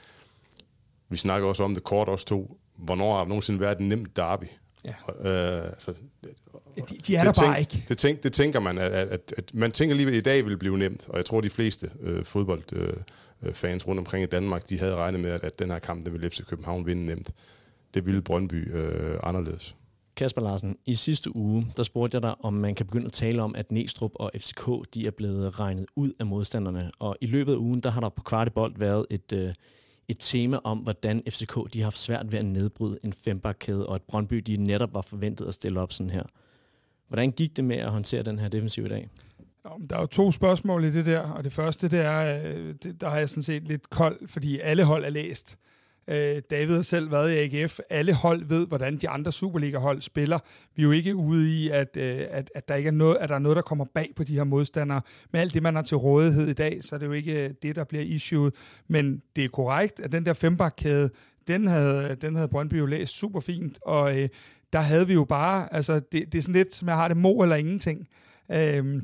Vi 1.08 1.16
snakker 1.16 1.48
også 1.48 1.64
om 1.64 1.74
det 1.74 1.84
kort 1.84 2.08
også 2.08 2.26
to. 2.26 2.58
Hvornår 2.76 3.16
har 3.16 3.24
nogensinde 3.24 3.60
været 3.60 3.78
en 3.78 3.88
nem 3.88 4.04
derby? 4.04 4.44
Ja. 4.84 4.94
Øh, 5.20 5.64
altså, 5.64 5.94
de, 6.76 6.98
de 7.06 7.16
er 7.16 7.24
der 7.24 7.32
tænk, 7.32 7.46
bare 7.46 7.60
ikke. 7.60 7.84
Det, 7.88 7.98
tænk, 7.98 8.22
det 8.22 8.32
tænker 8.32 8.60
man, 8.60 8.78
at, 8.78 8.92
at, 8.92 9.34
at 9.36 9.54
man 9.54 9.72
tænker 9.72 9.96
lige, 9.96 10.08
at 10.08 10.14
i 10.14 10.20
dag 10.20 10.46
vil 10.46 10.56
blive 10.58 10.78
nemt, 10.78 11.08
og 11.08 11.16
jeg 11.16 11.24
tror, 11.24 11.40
de 11.40 11.50
fleste 11.50 11.90
øh, 12.00 12.24
fodboldfans 12.24 13.84
øh, 13.84 13.88
rundt 13.88 13.98
omkring 13.98 14.22
i 14.22 14.26
Danmark, 14.26 14.68
de 14.68 14.78
havde 14.78 14.94
regnet 14.94 15.20
med, 15.20 15.30
at, 15.30 15.44
at 15.44 15.58
den 15.58 15.70
her 15.70 15.78
kamp, 15.78 16.04
den 16.04 16.12
ville 16.12 16.30
FC 16.30 16.46
København 16.46 16.86
vinde 16.86 17.06
nemt. 17.06 17.30
Det 17.94 18.06
ville 18.06 18.22
Brøndby 18.22 18.74
øh, 18.76 19.18
anderledes. 19.22 19.76
Kasper 20.16 20.42
Larsen, 20.42 20.76
i 20.86 20.94
sidste 20.94 21.36
uge, 21.36 21.66
der 21.76 21.82
spurgte 21.82 22.14
jeg 22.14 22.22
dig, 22.22 22.34
om 22.44 22.52
man 22.52 22.74
kan 22.74 22.86
begynde 22.86 23.06
at 23.06 23.12
tale 23.12 23.42
om, 23.42 23.54
at 23.54 23.72
Næstrup 23.72 24.10
og 24.14 24.30
FCK, 24.36 24.94
de 24.94 25.06
er 25.06 25.10
blevet 25.10 25.60
regnet 25.60 25.86
ud 25.96 26.12
af 26.20 26.26
modstanderne. 26.26 26.90
Og 26.98 27.16
i 27.20 27.26
løbet 27.26 27.52
af 27.52 27.56
ugen, 27.56 27.80
der 27.80 27.90
har 27.90 28.00
der 28.00 28.08
på 28.08 28.22
kvartibold 28.22 28.78
været 28.78 29.06
et, 29.10 29.32
øh, 29.32 29.54
et 30.08 30.16
tema 30.20 30.58
om, 30.64 30.78
hvordan 30.78 31.22
FCK 31.28 31.54
de 31.72 31.78
har 31.78 31.84
haft 31.84 31.98
svært 31.98 32.32
ved 32.32 32.38
at 32.38 32.44
nedbryde 32.44 32.98
en 33.04 33.12
fembakkæde, 33.12 33.86
og 33.86 33.94
at 33.94 34.02
Brøndby 34.02 34.36
de 34.36 34.56
netop 34.56 34.94
var 34.94 35.02
forventet 35.02 35.46
at 35.46 35.54
stille 35.54 35.80
op 35.80 35.92
sådan 35.92 36.10
her. 36.10 36.24
Hvordan 37.08 37.32
gik 37.32 37.56
det 37.56 37.64
med 37.64 37.76
at 37.76 37.90
håndtere 37.90 38.22
den 38.22 38.38
her 38.38 38.48
defensiv 38.48 38.84
i 38.84 38.88
dag? 38.88 39.08
Der 39.90 39.96
er 39.96 40.00
jo 40.00 40.06
to 40.06 40.30
spørgsmål 40.30 40.84
i 40.84 40.90
det 40.90 41.06
der, 41.06 41.20
og 41.20 41.44
det 41.44 41.52
første, 41.52 41.88
det 41.88 42.00
er, 42.00 42.42
øh, 42.44 42.74
det, 42.82 43.00
der 43.00 43.08
har 43.08 43.18
jeg 43.18 43.28
sådan 43.28 43.42
set 43.42 43.68
lidt 43.68 43.90
kold, 43.90 44.28
fordi 44.28 44.58
alle 44.58 44.84
hold 44.84 45.04
er 45.04 45.10
læst. 45.10 45.58
Øh, 46.08 46.42
David 46.50 46.74
har 46.74 46.82
selv 46.82 47.10
været 47.10 47.32
i 47.32 47.56
AGF. 47.56 47.78
Alle 47.90 48.14
hold 48.14 48.44
ved, 48.44 48.66
hvordan 48.66 48.96
de 48.96 49.08
andre 49.08 49.32
Superliga-hold 49.32 50.00
spiller. 50.00 50.38
Vi 50.76 50.82
er 50.82 50.84
jo 50.84 50.90
ikke 50.90 51.14
ude 51.14 51.50
i, 51.50 51.68
at, 51.68 51.96
øh, 51.96 52.26
at, 52.30 52.50
at, 52.54 52.68
der 52.68 52.74
ikke 52.74 52.88
er 52.88 52.92
noget, 52.92 53.16
at 53.16 53.28
der 53.28 53.34
er 53.34 53.38
noget, 53.38 53.56
der 53.56 53.62
kommer 53.62 53.84
bag 53.94 54.12
på 54.16 54.24
de 54.24 54.34
her 54.34 54.44
modstandere. 54.44 55.00
Med 55.32 55.40
alt 55.40 55.54
det, 55.54 55.62
man 55.62 55.74
har 55.74 55.82
til 55.82 55.96
rådighed 55.96 56.48
i 56.48 56.52
dag, 56.52 56.84
så 56.84 56.94
er 56.94 56.98
det 56.98 57.06
jo 57.06 57.12
ikke 57.12 57.44
øh, 57.44 57.50
det, 57.62 57.76
der 57.76 57.84
bliver 57.84 58.04
issued. 58.04 58.50
Men 58.88 59.22
det 59.36 59.44
er 59.44 59.48
korrekt, 59.48 60.00
at 60.00 60.12
den 60.12 60.26
der 60.26 60.32
fembakkæde, 60.32 61.10
den 61.48 61.66
havde, 61.66 62.16
den 62.20 62.34
havde 62.34 62.48
Brøndby 62.48 62.78
jo 62.78 62.86
læst 62.86 63.18
super 63.18 63.40
fint, 63.40 63.78
og 63.82 64.18
øh, 64.18 64.28
der 64.72 64.78
havde 64.78 65.06
vi 65.06 65.12
jo 65.12 65.24
bare, 65.24 65.74
altså 65.74 65.94
det, 65.94 66.32
det 66.32 66.34
er 66.34 66.42
sådan 66.42 66.52
lidt, 66.52 66.74
som 66.74 66.88
jeg 66.88 66.96
har 66.96 67.08
det, 67.08 67.16
mo 67.16 67.42
eller 67.42 67.56
ingenting. 67.56 68.08
Øh, 68.52 69.02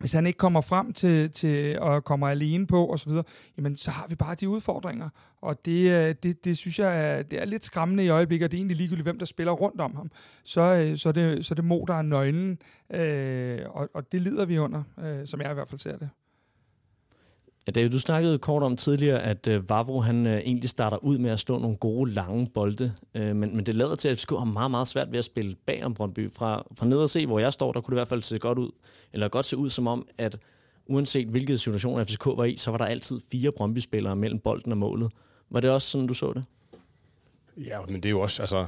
hvis 0.00 0.12
han 0.12 0.26
ikke 0.26 0.36
kommer 0.36 0.60
frem 0.60 0.92
til, 0.92 1.30
til 1.30 1.78
og 1.78 2.04
kommer 2.04 2.28
alene 2.28 2.66
på 2.66 2.92
osv., 2.92 3.12
jamen 3.56 3.76
så 3.76 3.90
har 3.90 4.06
vi 4.08 4.14
bare 4.14 4.34
de 4.34 4.48
udfordringer. 4.48 5.08
Og 5.40 5.64
det, 5.64 5.90
øh, 5.90 6.14
det, 6.22 6.44
det 6.44 6.58
synes 6.58 6.78
jeg 6.78 7.10
er, 7.10 7.22
det 7.22 7.40
er 7.40 7.44
lidt 7.44 7.64
skræmmende 7.64 8.04
i 8.04 8.08
øjeblikket, 8.08 8.44
og 8.44 8.50
det 8.50 8.56
er 8.56 8.60
egentlig 8.60 8.76
ligegyldigt, 8.76 9.06
hvem 9.06 9.18
der 9.18 9.26
spiller 9.26 9.52
rundt 9.52 9.80
om 9.80 9.96
ham. 9.96 10.10
Så, 10.44 10.60
øh, 10.60 10.96
så, 10.96 11.12
det, 11.12 11.44
så 11.44 11.54
det 11.54 11.64
Mo, 11.64 11.84
der 11.84 11.94
er 11.94 12.02
nøglen, 12.02 12.58
øh, 12.90 13.58
og, 13.70 13.90
og 13.94 14.12
det 14.12 14.20
lider 14.20 14.44
vi 14.44 14.58
under, 14.58 14.82
øh, 14.98 15.26
som 15.26 15.40
jeg 15.40 15.50
i 15.50 15.54
hvert 15.54 15.68
fald 15.68 15.78
ser 15.78 15.98
det. 15.98 16.10
Ja, 17.66 17.72
David, 17.72 17.90
du 17.90 18.00
snakkede 18.00 18.38
kort 18.38 18.62
om 18.62 18.76
tidligere, 18.76 19.22
at 19.22 19.46
øh, 19.46 19.68
Vavro 19.68 20.00
han 20.00 20.26
øh, 20.26 20.38
egentlig 20.38 20.70
starter 20.70 21.04
ud 21.04 21.18
med 21.18 21.30
at 21.30 21.40
stå 21.40 21.58
nogle 21.58 21.76
gode, 21.76 22.10
lange 22.10 22.46
bolde, 22.54 22.92
øh, 23.14 23.36
men, 23.36 23.56
men 23.56 23.66
det 23.66 23.74
lader 23.74 23.94
til, 23.94 24.08
at 24.08 24.18
FCK 24.18 24.30
har 24.30 24.44
meget, 24.44 24.70
meget 24.70 24.88
svært 24.88 25.12
ved 25.12 25.18
at 25.18 25.24
spille 25.24 25.56
bag 25.66 25.84
om 25.84 25.94
Brøndby. 25.94 26.30
Fra, 26.30 26.66
fra 26.76 26.86
ned 26.86 26.98
og 26.98 27.10
se, 27.10 27.26
hvor 27.26 27.38
jeg 27.38 27.52
står, 27.52 27.72
der 27.72 27.80
kunne 27.80 27.92
det 27.92 27.96
i 27.96 28.00
hvert 28.00 28.08
fald 28.08 28.22
se 28.22 28.38
godt 28.38 28.58
ud, 28.58 28.70
eller 29.12 29.28
godt 29.28 29.46
se 29.46 29.56
ud 29.56 29.70
som 29.70 29.86
om, 29.86 30.08
at 30.18 30.38
uanset 30.86 31.28
hvilket 31.28 31.60
situation 31.60 32.06
FCK 32.06 32.26
var 32.26 32.44
i, 32.44 32.56
så 32.56 32.70
var 32.70 32.78
der 32.78 32.84
altid 32.84 33.20
fire 33.30 33.52
Brøndby-spillere 33.52 34.16
mellem 34.16 34.40
bolden 34.40 34.72
og 34.72 34.78
målet. 34.78 35.12
Var 35.50 35.60
det 35.60 35.70
også 35.70 35.90
sådan, 35.90 36.06
du 36.06 36.14
så 36.14 36.32
det? 36.32 36.44
Ja, 37.56 37.78
men 37.88 37.94
det 37.96 38.06
er 38.06 38.10
jo 38.10 38.20
også, 38.20 38.42
altså, 38.42 38.66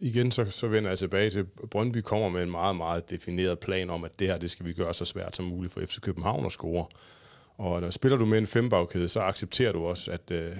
igen 0.00 0.30
så, 0.30 0.44
så 0.44 0.68
vender 0.68 0.90
jeg 0.90 0.98
tilbage 0.98 1.30
til, 1.30 1.44
Brøndby 1.44 1.96
kommer 1.96 2.28
med 2.28 2.42
en 2.42 2.50
meget, 2.50 2.76
meget 2.76 3.10
defineret 3.10 3.58
plan 3.58 3.90
om, 3.90 4.04
at 4.04 4.18
det 4.18 4.26
her, 4.26 4.38
det 4.38 4.50
skal 4.50 4.66
vi 4.66 4.72
gøre 4.72 4.94
så 4.94 5.04
svært 5.04 5.36
som 5.36 5.44
muligt 5.44 5.72
for 5.72 5.80
FC 5.80 6.00
København 6.00 6.46
at 6.46 6.52
score. 6.52 6.86
Og 7.58 7.80
når 7.80 7.90
spiller 7.90 8.18
du 8.18 8.26
med 8.26 8.38
en 8.38 8.46
fembagkæde, 8.46 9.08
så 9.08 9.20
accepterer 9.20 9.72
du 9.72 9.86
også, 9.86 10.10
at, 10.10 10.30
øh, 10.30 10.56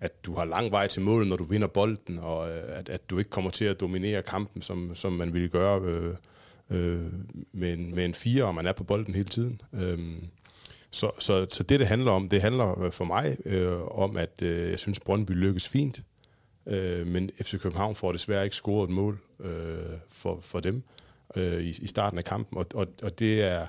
at 0.00 0.26
du 0.26 0.34
har 0.34 0.44
lang 0.44 0.70
vej 0.70 0.86
til 0.86 1.02
målet, 1.02 1.28
når 1.28 1.36
du 1.36 1.44
vinder 1.44 1.66
bolden, 1.66 2.18
og 2.18 2.50
øh, 2.50 2.78
at, 2.78 2.88
at 2.88 3.10
du 3.10 3.18
ikke 3.18 3.30
kommer 3.30 3.50
til 3.50 3.64
at 3.64 3.80
dominere 3.80 4.22
kampen, 4.22 4.62
som, 4.62 4.94
som 4.94 5.12
man 5.12 5.32
ville 5.32 5.48
gøre 5.48 5.80
øh, 5.80 6.14
øh, 6.70 7.12
med, 7.52 7.72
en, 7.72 7.94
med 7.94 8.04
en 8.04 8.14
fire, 8.14 8.44
og 8.44 8.54
man 8.54 8.66
er 8.66 8.72
på 8.72 8.84
bolden 8.84 9.14
hele 9.14 9.28
tiden. 9.28 9.60
Øh, 9.72 9.98
så, 10.90 11.10
så, 11.18 11.46
så 11.50 11.62
det, 11.62 11.80
det 11.80 11.86
handler 11.86 12.12
om, 12.12 12.28
det 12.28 12.42
handler 12.42 12.82
øh, 12.82 12.92
for 12.92 13.04
mig 13.04 13.36
øh, 13.44 13.98
om, 13.98 14.16
at 14.16 14.42
øh, 14.42 14.70
jeg 14.70 14.78
synes, 14.78 15.00
Brøndby 15.00 15.30
lykkes 15.30 15.68
fint. 15.68 16.02
øh, 16.66 17.06
men 17.06 17.30
FC 17.42 17.60
København 17.60 17.94
får 17.94 18.12
desværre 18.12 18.44
ikke 18.44 18.56
scoret 18.56 18.88
et 18.88 18.94
mål 18.94 19.18
øh, 19.40 19.76
for, 20.08 20.38
for 20.40 20.60
dem 20.60 20.82
øh, 21.36 21.60
i, 21.60 21.68
i 21.68 21.86
starten 21.86 22.18
af 22.18 22.24
kampen, 22.24 22.58
og, 22.58 22.66
og, 22.74 22.86
og 23.02 23.18
det, 23.18 23.42
er, 23.42 23.66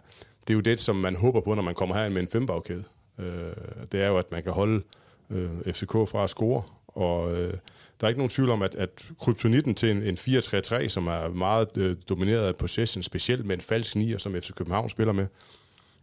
det 0.48 0.50
er 0.50 0.54
jo 0.54 0.60
det, 0.60 0.80
som 0.80 0.96
man 0.96 1.16
håber 1.16 1.42
på, 1.42 1.54
når 1.54 1.64
man 1.64 1.76
kommer 1.76 1.96
herind 1.96 2.14
med 2.14 2.22
en 2.22 2.28
fembagkæde. 2.28 2.84
Øh, 3.20 3.26
det 3.92 4.02
er 4.02 4.08
jo, 4.08 4.18
at 4.18 4.32
man 4.32 4.44
kan 4.44 4.52
holde 4.52 4.84
øh, 5.30 5.74
FCK 5.74 5.92
fra 5.92 6.24
at 6.24 6.30
score, 6.30 6.64
og 6.88 7.34
øh, 7.34 7.54
der 8.02 8.08
er 8.08 8.10
ikke 8.10 8.20
nogen 8.20 8.30
tvivl 8.30 8.50
om, 8.50 8.62
at, 8.62 8.76
at 8.76 9.06
kryptonitten 9.20 9.76
til 9.76 9.92
en, 9.92 10.04
en 10.04 10.18
4-3-3, 10.18 10.88
som 10.88 11.08
er 11.08 11.28
meget 11.28 11.78
øh, 11.78 11.96
domineret 12.10 12.48
af 12.48 12.56
possession, 12.56 13.04
specielt 13.04 13.46
med 13.46 13.56
en 13.56 13.62
falsk 13.62 13.96
nier, 13.96 14.18
som 14.18 14.42
FC 14.42 14.54
København 14.54 14.90
spiller 14.90 15.14
med, 15.14 15.28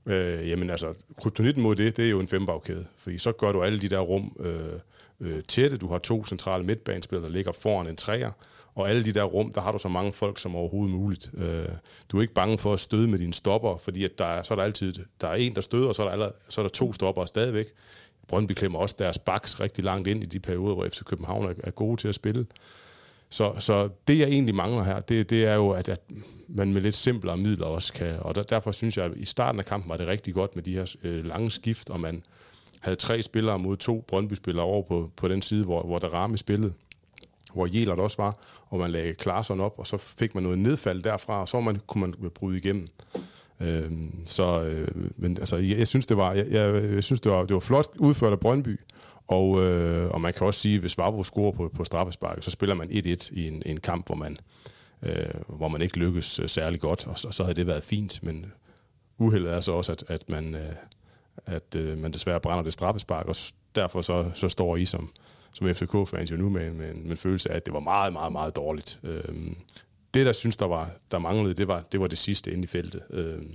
øh, 0.06 0.48
jamen 0.48 0.70
altså, 0.70 0.94
kryptonitten 1.16 1.62
mod 1.62 1.76
det, 1.76 1.96
det 1.96 2.06
er 2.06 2.10
jo 2.10 2.20
en 2.20 2.28
fembagkæde, 2.28 2.86
fordi 2.96 3.18
så 3.18 3.32
gør 3.32 3.52
du 3.52 3.62
alle 3.62 3.80
de 3.80 3.88
der 3.88 3.98
rum 3.98 4.36
øh, 4.40 4.80
øh, 5.20 5.42
tætte. 5.42 5.76
Du 5.76 5.88
har 5.88 5.98
to 5.98 6.24
centrale 6.24 6.64
midtbanespillere, 6.64 7.28
der 7.28 7.32
ligger 7.32 7.52
foran 7.52 7.86
en 7.86 7.96
træer, 7.96 8.30
og 8.74 8.90
alle 8.90 9.04
de 9.04 9.12
der 9.12 9.22
rum, 9.22 9.52
der 9.52 9.60
har 9.60 9.72
du 9.72 9.78
så 9.78 9.88
mange 9.88 10.12
folk 10.12 10.38
som 10.38 10.56
overhovedet 10.56 10.96
muligt. 10.96 11.30
Øh, 11.34 11.68
du 12.08 12.16
er 12.16 12.22
ikke 12.22 12.34
bange 12.34 12.58
for 12.58 12.72
at 12.72 12.80
støde 12.80 13.08
med 13.08 13.18
dine 13.18 13.34
stopper, 13.34 13.76
fordi 13.76 14.04
at 14.04 14.18
der 14.18 14.24
er, 14.24 14.42
så 14.42 14.54
er 14.54 14.56
der 14.56 14.62
altid 14.62 14.94
der 15.20 15.28
er 15.28 15.34
en, 15.34 15.54
der 15.54 15.60
støder, 15.60 15.88
og 15.88 15.94
så 15.94 16.02
er 16.02 16.06
der, 16.06 16.12
allerede, 16.12 16.34
så 16.48 16.60
er 16.60 16.62
der 16.62 16.70
to 16.70 16.92
stopper 16.92 17.24
stadigvæk. 17.24 17.66
Brøndby 18.28 18.52
klemmer 18.52 18.78
også 18.78 18.96
deres 18.98 19.18
baks 19.18 19.60
rigtig 19.60 19.84
langt 19.84 20.08
ind 20.08 20.22
i 20.22 20.26
de 20.26 20.40
perioder, 20.40 20.74
hvor 20.74 20.88
FC 20.88 21.04
København 21.04 21.46
er, 21.46 21.54
er 21.64 21.70
gode 21.70 22.00
til 22.00 22.08
at 22.08 22.14
spille. 22.14 22.46
Så, 23.30 23.52
så 23.58 23.88
det, 24.08 24.18
jeg 24.18 24.28
egentlig 24.28 24.54
mangler 24.54 24.84
her, 24.84 25.00
det, 25.00 25.30
det 25.30 25.44
er 25.44 25.54
jo, 25.54 25.70
at, 25.70 25.88
at 25.88 26.00
man 26.48 26.72
med 26.72 26.80
lidt 26.82 26.94
simplere 26.94 27.36
midler 27.36 27.66
også 27.66 27.92
kan, 27.92 28.16
og 28.20 28.34
der, 28.34 28.42
derfor 28.42 28.72
synes 28.72 28.96
jeg, 28.96 29.04
at 29.04 29.12
i 29.16 29.24
starten 29.24 29.58
af 29.58 29.66
kampen 29.66 29.90
var 29.90 29.96
det 29.96 30.06
rigtig 30.06 30.34
godt 30.34 30.56
med 30.56 30.62
de 30.62 30.72
her 30.72 30.94
øh, 31.02 31.24
lange 31.24 31.50
skift, 31.50 31.90
og 31.90 32.00
man 32.00 32.22
havde 32.80 32.96
tre 32.96 33.22
spillere 33.22 33.58
mod 33.58 33.76
to 33.76 34.04
Brøndby-spillere 34.08 34.64
over 34.64 34.82
på, 34.82 35.10
på 35.16 35.28
den 35.28 35.42
side, 35.42 35.64
hvor, 35.64 35.82
hvor 35.82 35.98
der 35.98 36.08
ramme 36.08 36.38
spillet, 36.38 36.72
hvor 37.54 37.68
Jelert 37.72 37.98
også 37.98 38.16
var, 38.22 38.38
og 38.70 38.78
man 38.78 38.90
lagde 38.90 39.14
klasserne 39.14 39.64
op, 39.64 39.74
og 39.78 39.86
så 39.86 39.96
fik 39.96 40.34
man 40.34 40.42
noget 40.42 40.58
nedfald 40.58 41.02
derfra, 41.02 41.40
og 41.40 41.48
så 41.48 41.60
man, 41.60 41.80
kunne 41.86 42.00
man 42.00 42.30
bryde 42.34 42.58
igennem. 42.58 42.88
Øh, 43.60 43.90
så, 44.26 44.62
øh, 44.62 44.88
men 45.16 45.38
altså, 45.38 45.56
jeg, 45.56 45.78
jeg 45.78 45.88
synes, 45.88 46.06
det 46.06 46.16
var, 46.16 46.32
jeg, 46.32 46.46
jeg, 46.50 46.92
jeg 46.94 47.04
synes, 47.04 47.20
det 47.20 47.32
var, 47.32 47.44
det 47.44 47.54
var 47.54 47.60
flot 47.60 47.86
udført 47.98 48.32
af 48.32 48.40
Brøndby, 48.40 48.80
og, 49.28 49.62
øh, 49.64 50.10
og 50.10 50.20
man 50.20 50.32
kan 50.32 50.46
også 50.46 50.60
sige, 50.60 50.74
at 50.74 50.80
hvis 50.80 50.98
Vavro 50.98 51.22
scorer 51.22 51.52
på, 51.52 51.70
på 51.74 51.84
straffesparket, 51.84 52.44
så 52.44 52.50
spiller 52.50 52.74
man 52.74 52.88
1-1 52.90 53.30
i 53.32 53.48
en, 53.48 53.62
en 53.66 53.80
kamp, 53.80 54.06
hvor 54.06 54.16
man, 54.16 54.36
øh, 55.02 55.14
hvor 55.48 55.68
man 55.68 55.82
ikke 55.82 55.98
lykkes 55.98 56.38
øh, 56.38 56.48
særlig 56.48 56.80
godt, 56.80 57.06
og 57.06 57.18
så, 57.18 57.30
så 57.30 57.42
havde 57.42 57.54
det 57.54 57.66
været 57.66 57.82
fint, 57.82 58.22
men 58.22 58.52
uheldet 59.18 59.52
er 59.52 59.60
så 59.60 59.72
også, 59.72 59.92
at, 59.92 60.04
at 60.08 60.28
man, 60.28 60.54
øh, 60.54 60.72
at 61.46 61.74
øh, 61.76 61.98
man 61.98 62.12
desværre 62.12 62.40
brænder 62.40 62.64
det 62.64 62.72
straffespark, 62.72 63.26
og 63.26 63.36
derfor 63.74 64.02
så, 64.02 64.30
så 64.34 64.48
står 64.48 64.76
I 64.76 64.84
som, 64.84 65.10
som 65.52 65.74
FCK-fans 65.74 66.30
jo 66.30 66.36
nu 66.36 66.48
med, 66.48 66.72
med, 66.72 66.90
en, 66.90 67.02
med 67.02 67.10
en 67.10 67.16
følelse 67.16 67.50
af, 67.50 67.56
at 67.56 67.66
det 67.66 67.74
var 67.74 67.80
meget, 67.80 68.12
meget, 68.12 68.32
meget 68.32 68.56
dårligt. 68.56 69.00
Øh, 69.02 69.34
det, 70.14 70.26
der 70.26 70.32
synes, 70.32 70.56
der, 70.56 70.66
var, 70.66 70.90
der 71.10 71.18
manglede, 71.18 71.54
det 71.54 71.68
var, 71.68 71.84
det 71.92 72.00
var 72.00 72.06
det 72.06 72.18
sidste 72.18 72.52
inde 72.52 72.64
i 72.64 72.66
feltet. 72.66 73.02
Øhm, 73.10 73.54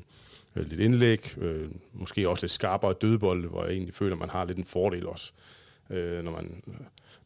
øh, 0.56 0.70
lidt 0.70 0.82
indlæg, 0.82 1.38
øh, 1.38 1.70
måske 1.94 2.30
også 2.30 2.44
lidt 2.44 2.52
skarpere 2.52 2.94
dødbold, 2.94 3.50
hvor 3.50 3.64
jeg 3.64 3.74
egentlig 3.74 3.94
føler, 3.94 4.16
at 4.16 4.20
man 4.20 4.30
har 4.30 4.46
lidt 4.46 4.58
en 4.58 4.66
fordel 4.66 5.08
også, 5.08 5.32
øh, 5.90 6.24
når, 6.24 6.32
man, 6.32 6.64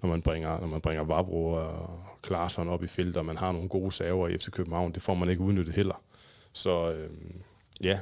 når 0.02 0.10
man 0.10 0.22
bringer, 0.22 0.60
når 0.60 0.68
man 0.68 0.82
bringer 0.82 1.04
Vabro 1.04 1.52
og 1.52 2.00
Klaarsson 2.22 2.70
op 2.70 2.84
i 2.84 2.88
feltet, 2.88 3.18
og 3.18 3.26
man 3.26 3.38
har 3.38 3.52
nogle 3.52 3.70
gode 3.70 3.92
saver 3.92 4.28
i 4.28 4.38
FC 4.38 4.50
København. 4.50 4.92
Det 4.92 5.02
får 5.02 5.14
man 5.14 5.30
ikke 5.30 5.42
udnyttet 5.42 5.76
heller. 5.76 6.02
Så 6.54 6.94
øh, 6.94 7.10
ja, 7.82 8.00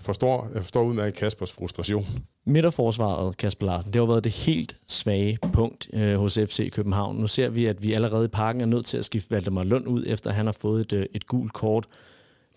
forstår, 0.00 0.50
jeg 0.54 0.62
forstår 0.62 0.84
udmærket 0.84 1.14
Kaspers 1.14 1.52
frustration. 1.52 2.06
Midterforsvaret, 2.46 3.36
Kasper 3.36 3.66
Larsen, 3.66 3.92
det 3.92 4.00
har 4.00 4.06
været 4.06 4.24
det 4.24 4.32
helt 4.32 4.76
svage 4.88 5.38
punkt 5.52 5.88
øh, 5.92 6.16
hos 6.16 6.34
FC 6.34 6.72
København. 6.72 7.16
Nu 7.16 7.26
ser 7.26 7.48
vi, 7.48 7.66
at 7.66 7.82
vi 7.82 7.92
allerede 7.92 8.24
i 8.24 8.28
parken 8.28 8.60
er 8.60 8.66
nødt 8.66 8.86
til 8.86 8.98
at 8.98 9.04
skifte 9.04 9.30
Valdemar 9.30 9.62
Lund 9.62 9.88
ud, 9.88 10.04
efter 10.06 10.30
han 10.32 10.46
har 10.46 10.52
fået 10.52 10.80
et, 10.80 10.92
øh, 10.92 11.06
et 11.14 11.26
gult 11.26 11.52
kort. 11.52 11.86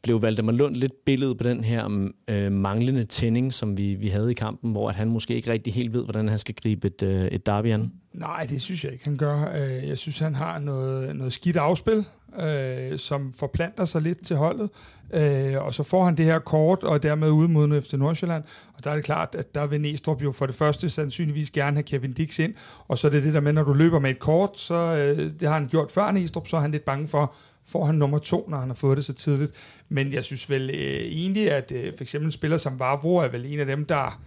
Blev 0.04 0.22
Valdemar 0.22 0.52
Lund 0.52 0.76
lidt 0.76 1.06
billedet 1.06 1.38
på 1.38 1.44
den 1.44 1.64
her 1.64 2.10
øh, 2.28 2.52
manglende 2.52 3.06
tænding, 3.06 3.54
som 3.54 3.78
vi, 3.78 3.96
vi 3.96 4.08
havde 4.08 4.32
i 4.32 4.34
kampen, 4.34 4.72
hvor 4.72 4.90
at 4.90 4.96
han 4.96 5.10
måske 5.10 5.36
ikke 5.36 5.52
rigtig 5.52 5.74
helt 5.74 5.94
ved, 5.94 6.04
hvordan 6.04 6.28
han 6.28 6.40
skal 6.40 6.56
gribe 6.56 6.88
et, 6.88 7.04
øh, 7.04 7.26
et 7.26 7.46
derby 7.46 7.68
an? 7.68 7.92
Nej, 8.14 8.46
det 8.50 8.62
synes 8.62 8.84
jeg 8.84 8.94
ikke, 8.94 9.06
han 9.06 9.18
gør. 9.18 9.54
Øh, 9.56 9.88
jeg 9.88 9.98
synes, 9.98 10.20
han 10.20 10.36
har 10.36 10.60
noget, 10.60 11.16
noget 11.16 11.34
skidt 11.34 11.58
afspil, 11.58 12.06
øh, 12.42 12.98
som 12.98 13.34
forplanter 13.34 13.86
sig 13.86 14.02
lidt 14.02 14.26
til 14.26 14.36
holdet. 14.36 14.70
Øh, 15.14 15.66
og 15.66 15.74
så 15.74 15.84
får 15.84 16.06
han 16.06 16.18
det 16.18 16.26
her 16.26 16.40
kort, 16.40 16.84
og 16.84 17.04
dermed 17.04 17.30
udmoden 17.30 17.72
efter 17.72 17.98
Nordsjælland. 17.98 18.44
Og 18.74 18.84
der 18.84 18.92
er 18.92 18.96
det 18.96 19.04
klart, 19.04 19.36
at 19.36 19.56
der 19.56 19.68
vil 19.68 19.82
Næstrup 19.82 20.24
jo 20.24 20.32
for 20.32 20.46
det 20.46 20.56
første 20.56 20.90
sandsynligvis 20.90 21.52
gerne 21.52 21.76
have 21.76 21.84
Kevin 21.84 22.14
Dix 22.14 22.40
ind. 22.40 22.54
Og 22.88 22.98
så 22.98 23.08
er 23.08 23.12
det 23.12 23.24
det 23.24 23.34
der 23.34 23.40
med, 23.40 23.54
når 23.54 23.64
du 23.64 23.74
løber 23.74 24.00
med 24.00 24.10
et 24.10 24.20
kort, 24.20 24.60
så 24.60 24.76
øh, 24.76 25.30
det 25.40 25.48
har 25.48 25.54
han 25.54 25.68
gjort 25.68 25.92
før 25.92 26.12
Næstrup, 26.12 26.48
så 26.48 26.58
er 26.58 26.62
han 26.62 26.72
lidt 26.72 26.86
bange 26.86 27.08
for, 27.08 27.34
får 27.68 27.86
han 27.86 27.96
nummer 27.96 28.18
to, 28.18 28.46
når 28.50 28.58
han 28.58 28.70
har 28.70 28.76
fået 28.76 28.98
det 28.98 29.06
så 29.06 29.14
tidligt. 29.14 29.52
Men 29.90 30.14
jeg 30.14 30.24
synes 30.24 30.50
vel 30.50 30.70
øh, 30.70 31.02
egentlig, 31.02 31.52
at 31.52 31.72
øh, 31.72 31.94
for 31.98 32.04
eksempel 32.04 32.26
en 32.26 32.32
spiller 32.32 32.58
som 32.58 32.80
Vavro 32.80 33.16
er 33.16 33.28
vel 33.28 33.46
en 33.46 33.60
af 33.60 33.66
dem, 33.66 33.86
der 33.86 34.22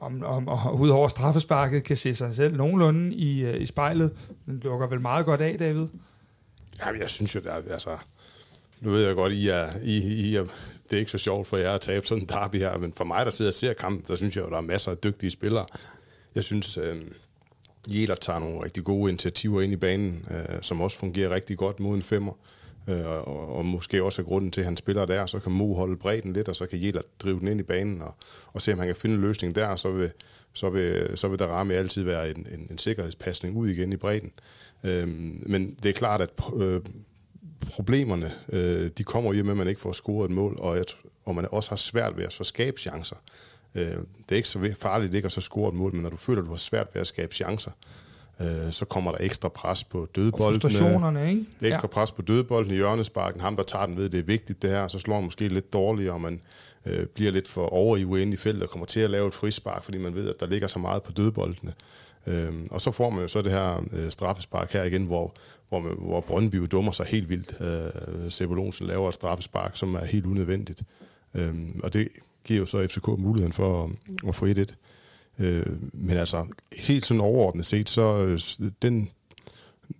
om, 0.00 0.22
om, 0.24 0.48
om 0.48 0.80
udover 0.80 1.08
straffesparket 1.08 1.84
kan 1.84 1.96
se 1.96 2.14
sig 2.14 2.34
selv 2.34 2.56
nogenlunde 2.56 3.14
i, 3.14 3.44
øh, 3.44 3.60
i 3.60 3.66
spejlet. 3.66 4.12
Den 4.46 4.60
lukker 4.64 4.86
vel 4.86 5.00
meget 5.00 5.26
godt 5.26 5.40
af, 5.40 5.58
David? 5.58 5.86
Ja, 6.80 6.98
jeg 7.00 7.10
synes 7.10 7.34
jo, 7.34 7.40
der, 7.40 7.52
altså, 7.52 7.98
nu 8.80 8.90
ved 8.90 9.06
jeg 9.06 9.14
godt, 9.14 9.32
I 9.32 9.48
er, 9.48 9.70
I, 9.82 9.96
I 9.96 10.36
er, 10.36 10.44
det 10.90 10.96
er 10.96 10.98
ikke 10.98 11.10
så 11.10 11.18
sjovt 11.18 11.46
for 11.46 11.56
jer 11.56 11.72
at 11.72 11.80
tabe 11.80 12.06
sådan 12.06 12.22
en 12.22 12.28
derby 12.28 12.56
her, 12.56 12.78
men 12.78 12.92
for 12.96 13.04
mig, 13.04 13.26
der 13.26 13.32
sidder 13.32 13.50
og 13.50 13.54
ser 13.54 13.72
kampen, 13.72 14.04
der 14.08 14.16
synes 14.16 14.36
jeg 14.36 14.44
jo, 14.44 14.50
der 14.50 14.56
er 14.56 14.60
masser 14.60 14.90
af 14.90 14.98
dygtige 14.98 15.30
spillere. 15.30 15.66
Jeg 16.34 16.44
synes, 16.44 16.78
øh, 16.78 17.02
Jæler 17.88 18.14
tager 18.14 18.38
nogle 18.38 18.64
rigtig 18.64 18.84
gode 18.84 19.10
initiativer 19.10 19.62
ind 19.62 19.72
i 19.72 19.76
banen, 19.76 20.26
øh, 20.30 20.62
som 20.62 20.80
også 20.80 20.98
fungerer 20.98 21.30
rigtig 21.30 21.56
godt 21.56 21.80
mod 21.80 21.96
en 21.96 22.02
femmer. 22.02 22.32
Øh, 22.88 23.06
og, 23.06 23.56
og 23.56 23.64
måske 23.64 24.02
også 24.02 24.22
er 24.22 24.26
grunden 24.26 24.50
til, 24.50 24.60
at 24.60 24.64
han 24.64 24.76
spiller 24.76 25.04
der, 25.04 25.26
så 25.26 25.38
kan 25.38 25.52
Mo 25.52 25.74
holde 25.74 25.96
bredden 25.96 26.32
lidt, 26.32 26.48
og 26.48 26.56
så 26.56 26.66
kan 26.66 26.78
Jæler 26.78 27.02
drive 27.18 27.40
den 27.40 27.48
ind 27.48 27.60
i 27.60 27.62
banen, 27.62 28.02
og, 28.02 28.14
og 28.52 28.62
se, 28.62 28.72
om 28.72 28.78
han 28.78 28.88
kan 28.88 28.96
finde 28.96 29.16
en 29.16 29.20
løsning 29.20 29.54
der, 29.54 29.76
så 29.76 29.90
vil, 29.90 30.10
så 30.52 30.70
vil, 30.70 31.10
så 31.14 31.28
vil 31.28 31.38
der 31.38 31.46
ramme 31.46 31.74
altid 31.74 32.02
være 32.02 32.30
en, 32.30 32.46
en, 32.52 32.66
en 32.70 32.78
sikkerhedspasning 32.78 33.56
ud 33.56 33.68
igen 33.68 33.92
i 33.92 33.96
bredden. 33.96 34.32
Øh, 34.36 34.42
men 35.46 35.76
det 35.82 35.88
er 35.88 35.92
klart, 35.92 36.20
at 36.20 36.30
øh, 36.56 36.80
problemerne, 37.70 38.32
øh, 38.48 38.90
de 38.98 39.04
kommer 39.04 39.32
jo 39.32 39.44
med, 39.44 39.50
at 39.50 39.56
man 39.56 39.68
ikke 39.68 39.80
får 39.80 39.92
scoret 39.92 40.30
et 40.30 40.34
mål, 40.34 40.56
og, 40.58 40.76
jeg, 40.76 40.84
og 41.24 41.34
man 41.34 41.46
også 41.50 41.70
har 41.70 41.76
svært 41.76 42.16
ved 42.16 42.24
at 42.24 42.32
så 42.32 42.44
skabe 42.44 42.80
chancer. 42.80 43.16
Øh, 43.74 43.84
det 43.84 44.32
er 44.32 44.36
ikke 44.36 44.48
så 44.48 44.74
farligt 44.78 45.14
ikke 45.14 45.26
at 45.26 45.32
så 45.32 45.40
score 45.40 45.68
et 45.68 45.74
mål, 45.74 45.92
men 45.94 46.02
når 46.02 46.10
du 46.10 46.16
føler, 46.16 46.40
at 46.40 46.46
du 46.46 46.50
har 46.50 46.58
svært 46.58 46.86
ved 46.94 47.00
at 47.00 47.06
skabe 47.06 47.34
chancer, 47.34 47.70
øh, 48.40 48.72
så 48.72 48.84
kommer 48.84 49.10
der 49.10 49.18
ekstra 49.20 49.48
pres 49.48 49.84
på 49.84 50.08
dødboldene. 50.14 50.46
Og 50.46 50.52
frustrationerne, 50.52 51.30
ikke? 51.30 51.44
Ekstra 51.62 51.80
ja. 51.82 51.86
pres 51.86 52.12
på 52.12 52.22
dødbolden 52.22 52.72
i 52.72 52.74
hjørnesparken. 52.74 53.40
Ham, 53.40 53.56
der 53.56 53.62
tager 53.62 53.86
den 53.86 53.96
ved, 53.96 54.08
det 54.08 54.20
er 54.20 54.24
vigtigt 54.24 54.62
det 54.62 54.70
her, 54.70 54.88
så 54.88 54.98
slår 54.98 55.14
han 55.14 55.24
måske 55.24 55.48
lidt 55.48 55.72
dårligere, 55.72 56.14
og 56.14 56.20
man 56.20 56.40
øh, 56.86 57.06
bliver 57.06 57.32
lidt 57.32 57.48
for 57.48 57.66
over 57.66 57.96
i 57.96 58.36
feltet 58.36 58.62
og 58.62 58.70
kommer 58.70 58.86
til 58.86 59.00
at 59.00 59.10
lave 59.10 59.28
et 59.28 59.34
frispark, 59.34 59.82
fordi 59.82 59.98
man 59.98 60.14
ved, 60.14 60.28
at 60.28 60.40
der 60.40 60.46
ligger 60.46 60.68
så 60.68 60.78
meget 60.78 61.02
på 61.02 61.12
dødboldene. 61.12 61.72
Øhm, 62.26 62.68
og 62.70 62.80
så 62.80 62.90
får 62.90 63.10
man 63.10 63.22
jo 63.22 63.28
så 63.28 63.42
det 63.42 63.52
her 63.52 63.84
øh, 63.92 64.10
straffespark 64.10 64.72
her 64.72 64.82
igen, 64.82 65.04
hvor, 65.04 65.34
hvor, 65.68 65.78
man, 65.78 65.96
hvor 65.98 66.20
Brøndby 66.20 66.56
dummer 66.56 66.92
sig 66.92 67.06
helt 67.06 67.28
vildt. 67.28 67.60
Øh, 67.60 68.30
Sebulonsen 68.30 68.86
laver 68.86 69.08
et 69.08 69.14
straffespark, 69.14 69.76
som 69.76 69.94
er 69.94 70.04
helt 70.04 70.26
unødvendigt. 70.26 70.82
Øhm, 71.34 71.80
og 71.82 71.92
det 71.92 72.08
giver 72.44 72.60
jo 72.60 72.66
så 72.66 72.86
FCK 72.86 73.06
muligheden 73.06 73.52
for 73.52 73.84
at, 73.84 73.90
at 74.28 74.34
få 74.34 74.46
1-1. 74.46 74.74
Øh, 75.38 75.66
men 75.92 76.16
altså, 76.16 76.46
helt 76.78 77.06
sådan 77.06 77.20
overordnet 77.20 77.66
set, 77.66 77.88
så 77.88 78.16
øh, 78.16 78.70
den, 78.82 79.10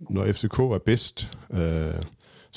når 0.09 0.31
FCK 0.31 0.59
er 0.59 0.81
bedst, 0.85 1.31
øh, 1.53 2.03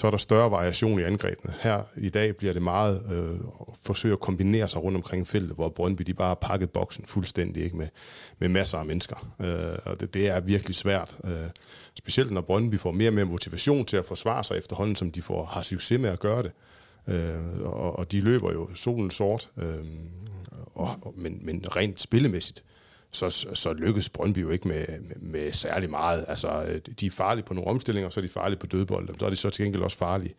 så 0.00 0.06
er 0.06 0.10
der 0.10 0.18
større 0.18 0.50
variation 0.50 1.00
i 1.00 1.02
angrebene. 1.02 1.54
Her 1.60 1.82
i 1.96 2.08
dag 2.08 2.36
bliver 2.36 2.52
det 2.52 2.62
meget 2.62 3.02
øh, 3.10 3.30
at 3.68 3.76
forsøge 3.82 4.12
at 4.12 4.20
kombinere 4.20 4.68
sig 4.68 4.82
rundt 4.82 4.96
omkring 4.96 5.28
feltet, 5.28 5.54
hvor 5.54 5.68
Brøndby 5.68 6.02
de 6.02 6.14
bare 6.14 6.28
har 6.28 6.34
pakket 6.34 6.70
boksen 6.70 7.04
fuldstændig 7.06 7.64
ikke 7.64 7.76
med, 7.76 7.88
med 8.38 8.48
masser 8.48 8.78
af 8.78 8.86
mennesker. 8.86 9.34
Øh, 9.40 9.78
og 9.84 10.00
det, 10.00 10.14
det 10.14 10.28
er 10.28 10.40
virkelig 10.40 10.76
svært. 10.76 11.16
Øh, 11.24 11.50
specielt 11.94 12.30
når 12.30 12.40
Brøndby 12.40 12.78
får 12.78 12.90
mere 12.90 13.08
og 13.08 13.14
mere 13.14 13.24
motivation 13.24 13.84
til 13.84 13.96
at 13.96 14.06
forsvare 14.06 14.44
sig 14.44 14.58
efterhånden, 14.58 14.96
som 14.96 15.10
de 15.10 15.22
får, 15.22 15.44
har 15.44 15.62
succes 15.62 16.00
med 16.00 16.10
at 16.10 16.20
gøre 16.20 16.42
det. 16.42 16.52
Øh, 17.06 17.60
og, 17.60 17.98
og 17.98 18.12
de 18.12 18.20
løber 18.20 18.52
jo 18.52 18.68
solen 18.74 19.10
sort. 19.10 19.50
Øh, 19.56 19.84
og, 20.74 21.14
men, 21.16 21.38
men 21.42 21.64
rent 21.76 22.00
spillemæssigt, 22.00 22.64
så, 23.12 23.46
så 23.54 23.72
lykkes 23.72 24.08
Brøndby 24.08 24.38
jo 24.38 24.50
ikke 24.50 24.68
med, 24.68 24.86
med, 24.88 25.16
med 25.16 25.52
særlig 25.52 25.90
meget. 25.90 26.24
Altså, 26.28 26.80
de 27.00 27.06
er 27.06 27.10
farlige 27.10 27.44
på 27.44 27.54
nogle 27.54 27.70
omstillinger, 27.70 28.10
så 28.10 28.20
er 28.20 28.22
de 28.22 28.28
farlige 28.28 28.58
på 28.58 28.66
dødbold. 28.66 29.08
Så 29.18 29.26
er 29.26 29.30
de 29.30 29.36
så 29.36 29.50
til 29.50 29.64
gengæld 29.64 29.82
også 29.82 29.98
farlige. 29.98 30.34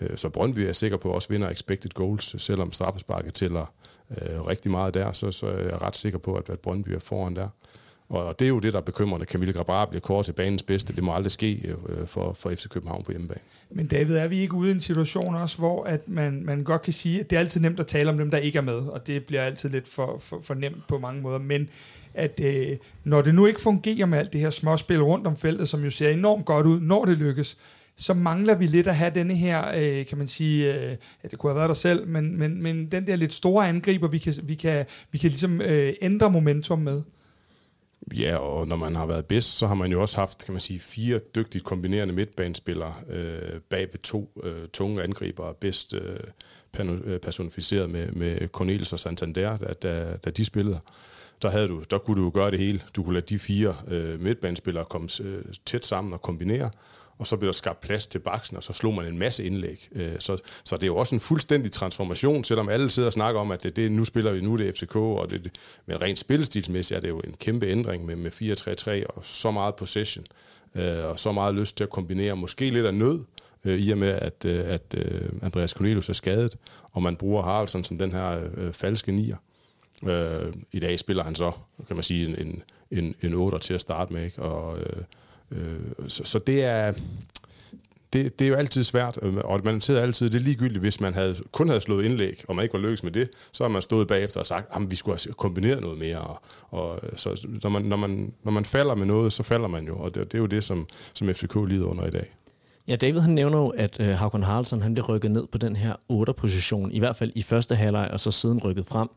Øh, 0.00 0.16
så 0.16 0.28
Brøndby 0.28 0.58
er 0.58 0.72
sikker 0.72 0.96
på 0.96 1.10
at 1.10 1.14
også 1.14 1.28
vinder 1.28 1.50
expected 1.50 1.90
goals, 1.90 2.42
selvom 2.42 2.72
straffesparket 2.72 3.34
tæller 3.34 3.72
øh, 4.10 4.46
rigtig 4.46 4.70
meget 4.70 4.94
der, 4.94 5.12
så, 5.12 5.32
så 5.32 5.46
er 5.46 5.62
jeg 5.62 5.82
ret 5.82 5.96
sikker 5.96 6.18
på, 6.18 6.34
at, 6.34 6.50
at 6.50 6.60
Brøndby 6.60 6.88
er 6.88 6.98
foran 6.98 7.36
der. 7.36 7.48
Og 8.08 8.38
det 8.38 8.44
er 8.44 8.48
jo 8.48 8.58
det, 8.58 8.72
der 8.72 8.78
er 8.78 8.82
bekymrende. 8.82 9.26
Camille 9.26 9.52
Grabar 9.52 9.86
bliver 9.86 10.00
kåret 10.00 10.24
til 10.24 10.32
banens 10.32 10.62
bedste. 10.62 10.92
Det 10.96 11.04
må 11.04 11.14
aldrig 11.14 11.30
ske 11.30 11.76
øh, 11.88 12.06
for, 12.06 12.32
for 12.32 12.50
FC 12.50 12.68
København 12.68 13.04
på 13.04 13.12
hjemmebane. 13.12 13.40
Men 13.70 13.86
David, 13.86 14.16
er 14.16 14.28
vi 14.28 14.38
ikke 14.38 14.54
ude 14.54 14.68
i 14.68 14.72
en 14.72 14.80
situation 14.80 15.34
også, 15.34 15.58
hvor 15.58 15.84
at 15.84 16.08
man, 16.08 16.42
man 16.44 16.64
godt 16.64 16.82
kan 16.82 16.92
sige, 16.92 17.20
at 17.20 17.30
det 17.30 17.36
er 17.36 17.40
altid 17.40 17.60
nemt 17.60 17.80
at 17.80 17.86
tale 17.86 18.10
om 18.10 18.18
dem, 18.18 18.30
der 18.30 18.38
ikke 18.38 18.56
er 18.56 18.62
med, 18.62 18.74
og 18.74 19.06
det 19.06 19.24
bliver 19.24 19.42
altid 19.42 19.68
lidt 19.68 19.88
for, 19.88 20.18
for, 20.20 20.40
for 20.42 20.54
nemt 20.54 20.86
på 20.86 20.98
mange 20.98 21.22
måder, 21.22 21.38
men 21.38 21.68
at 22.14 22.40
øh, 22.44 22.76
når 23.04 23.22
det 23.22 23.34
nu 23.34 23.46
ikke 23.46 23.60
fungerer 23.60 24.06
med 24.06 24.18
alt 24.18 24.32
det 24.32 24.40
her 24.40 24.50
småspil 24.50 25.02
rundt 25.02 25.26
om 25.26 25.36
feltet, 25.36 25.68
som 25.68 25.84
jo 25.84 25.90
ser 25.90 26.10
enormt 26.10 26.44
godt 26.44 26.66
ud, 26.66 26.80
når 26.80 27.04
det 27.04 27.18
lykkes, 27.18 27.56
så 27.96 28.14
mangler 28.14 28.54
vi 28.54 28.66
lidt 28.66 28.86
at 28.86 28.96
have 28.96 29.12
denne 29.14 29.34
her, 29.34 29.72
øh, 29.76 30.06
kan 30.06 30.18
man 30.18 30.26
sige, 30.26 30.74
øh, 30.74 30.96
ja, 31.22 31.28
det 31.30 31.38
kunne 31.38 31.50
have 31.50 31.58
været 31.58 31.68
der 31.68 31.74
selv, 31.74 32.06
men, 32.06 32.38
men, 32.38 32.62
men 32.62 32.86
den 32.86 33.06
der 33.06 33.16
lidt 33.16 33.32
store 33.32 33.68
angriber, 33.68 34.08
vi 34.08 34.18
kan, 34.18 34.34
vi 34.42 34.54
kan, 34.54 34.86
vi 35.10 35.18
kan 35.18 35.30
ligesom 35.30 35.60
øh, 35.60 35.94
ændre 36.02 36.30
momentum 36.30 36.78
med. 36.78 37.02
Ja, 38.12 38.36
og 38.36 38.68
når 38.68 38.76
man 38.76 38.96
har 38.96 39.06
været 39.06 39.26
bedst, 39.26 39.58
så 39.58 39.66
har 39.66 39.74
man 39.74 39.92
jo 39.92 40.00
også 40.00 40.16
haft, 40.16 40.44
kan 40.44 40.52
man 40.52 40.60
sige, 40.60 40.80
fire 40.80 41.18
dygtigt 41.34 41.64
kombinerende 41.64 42.14
midtbanespillere 42.14 42.94
øh, 43.10 43.60
bag 43.70 43.80
ved 43.80 44.00
to 44.02 44.40
øh, 44.42 44.68
tunge 44.72 45.02
angribere, 45.02 45.54
bedst 45.54 45.94
øh, 45.94 46.16
øh 46.78 47.20
personificeret 47.20 47.90
med, 47.90 48.12
med 48.12 48.48
Cornelis 48.48 48.92
og 48.92 48.98
Santander, 48.98 49.56
da, 49.56 49.72
da, 49.72 50.16
da 50.24 50.30
de 50.30 50.44
spillede. 50.44 50.80
Der, 51.44 51.50
havde 51.50 51.68
du, 51.68 51.82
der 51.90 51.98
kunne 51.98 52.22
du 52.22 52.30
gøre 52.30 52.50
det 52.50 52.58
hele. 52.58 52.82
Du 52.96 53.02
kunne 53.02 53.14
lade 53.14 53.26
de 53.28 53.38
fire 53.38 53.76
øh, 53.88 54.20
midtbanespillere 54.20 54.84
komme 54.84 55.08
øh, 55.22 55.44
tæt 55.66 55.86
sammen 55.86 56.12
og 56.12 56.22
kombinere, 56.22 56.70
og 57.18 57.26
så 57.26 57.36
blev 57.36 57.46
der 57.46 57.52
skabt 57.52 57.80
plads 57.80 58.06
til 58.06 58.18
baksen, 58.18 58.56
og 58.56 58.62
så 58.62 58.72
slog 58.72 58.94
man 58.94 59.06
en 59.06 59.18
masse 59.18 59.44
indlæg. 59.44 59.88
Øh, 59.92 60.12
så, 60.18 60.36
så 60.64 60.76
det 60.76 60.82
er 60.82 60.86
jo 60.86 60.96
også 60.96 61.14
en 61.14 61.20
fuldstændig 61.20 61.72
transformation, 61.72 62.44
selvom 62.44 62.68
alle 62.68 62.90
sidder 62.90 63.06
og 63.06 63.12
snakker 63.12 63.40
om, 63.40 63.50
at 63.50 63.62
det, 63.62 63.76
det 63.76 63.92
nu 63.92 64.04
spiller 64.04 64.32
vi 64.32 64.40
nu 64.40 64.56
det 64.56 64.74
FCK, 64.74 64.96
og 64.96 65.30
det, 65.30 65.58
men 65.86 66.02
rent 66.02 66.18
spillestilsmæssigt 66.18 66.96
er 66.96 67.00
det 67.00 67.08
jo 67.08 67.20
en 67.20 67.34
kæmpe 67.40 67.66
ændring 67.66 68.06
med, 68.06 68.16
med 68.16 68.30
4-3-3 69.02 69.16
og 69.16 69.24
så 69.24 69.50
meget 69.50 69.74
possession, 69.74 70.26
øh, 70.74 71.04
og 71.04 71.18
så 71.18 71.32
meget 71.32 71.54
lyst 71.54 71.76
til 71.76 71.84
at 71.84 71.90
kombinere, 71.90 72.36
måske 72.36 72.70
lidt 72.70 72.86
af 72.86 72.94
nød, 72.94 73.20
øh, 73.64 73.78
i 73.78 73.90
og 73.90 73.98
med, 73.98 74.08
at, 74.08 74.44
øh, 74.46 74.60
at 74.66 74.94
øh, 74.98 75.28
Andreas 75.42 75.70
Cornelius 75.70 76.08
er 76.08 76.12
skadet, 76.12 76.56
og 76.92 77.02
man 77.02 77.16
bruger 77.16 77.42
Haraldsson 77.42 77.84
som 77.84 77.98
den 77.98 78.12
her 78.12 78.40
øh, 78.56 78.72
falske 78.72 79.12
nier. 79.12 79.36
Øh, 80.02 80.52
I 80.72 80.80
dag 80.80 80.98
spiller 80.98 81.24
han 81.24 81.34
så, 81.34 81.52
kan 81.86 81.96
man 81.96 82.02
sige, 82.02 82.40
en, 82.40 82.62
en, 82.90 83.14
en 83.22 83.34
8 83.34 83.58
til 83.58 83.74
at 83.74 83.80
starte 83.80 84.12
med, 84.12 84.24
ikke? 84.24 84.42
og 84.42 84.78
øh, 84.78 85.02
øh, 85.50 86.08
så, 86.08 86.24
så 86.24 86.38
det 86.38 86.64
er... 86.64 86.92
Det, 88.12 88.38
det 88.38 88.44
er 88.44 88.48
jo 88.48 88.54
altid 88.54 88.84
svært, 88.84 89.18
øh, 89.22 89.36
og 89.36 89.60
man 89.64 89.80
sidder 89.80 90.02
altid, 90.02 90.30
det 90.30 90.38
er 90.38 90.42
ligegyldigt, 90.42 90.80
hvis 90.80 91.00
man 91.00 91.14
havde, 91.14 91.36
kun 91.52 91.68
havde 91.68 91.80
slået 91.80 92.04
indlæg, 92.04 92.44
og 92.48 92.56
man 92.56 92.62
ikke 92.62 92.72
var 92.72 92.78
lykkes 92.78 93.02
med 93.02 93.12
det, 93.12 93.30
så 93.52 93.64
har 93.64 93.68
man 93.68 93.82
stået 93.82 94.08
bagefter 94.08 94.40
og 94.40 94.46
sagt, 94.46 94.68
at 94.76 94.90
vi 94.90 94.96
skulle 94.96 95.18
have 95.24 95.34
kombineret 95.34 95.80
noget 95.80 95.98
mere. 95.98 96.18
Og, 96.18 96.42
og 96.70 97.00
øh, 97.02 97.10
så 97.16 97.46
når 97.62 97.70
man, 97.70 97.82
når, 97.82 97.96
man, 97.96 98.34
når 98.42 98.52
man 98.52 98.64
falder 98.64 98.94
med 98.94 99.06
noget, 99.06 99.32
så 99.32 99.42
falder 99.42 99.68
man 99.68 99.86
jo, 99.86 99.96
og 99.96 100.14
det, 100.14 100.32
det 100.32 100.38
er 100.38 100.42
jo 100.42 100.46
det, 100.46 100.64
som, 100.64 100.86
som 101.14 101.34
FCK 101.34 101.54
lider 101.68 101.86
under 101.86 102.06
i 102.06 102.10
dag. 102.10 102.34
Ja, 102.88 102.96
David 102.96 103.20
han 103.20 103.34
nævner 103.34 103.58
jo, 103.58 103.68
at 103.68 104.00
øh, 104.00 104.14
Haraldsson 104.18 104.82
han 104.82 104.94
blev 104.94 105.04
rykket 105.04 105.30
ned 105.30 105.46
på 105.46 105.58
den 105.58 105.76
her 105.76 105.94
8-position, 106.12 106.92
i 106.92 106.98
hvert 106.98 107.16
fald 107.16 107.32
i 107.34 107.42
første 107.42 107.74
halvleg, 107.74 108.08
og 108.12 108.20
så 108.20 108.30
siden 108.30 108.58
rykket 108.58 108.86
frem. 108.86 109.08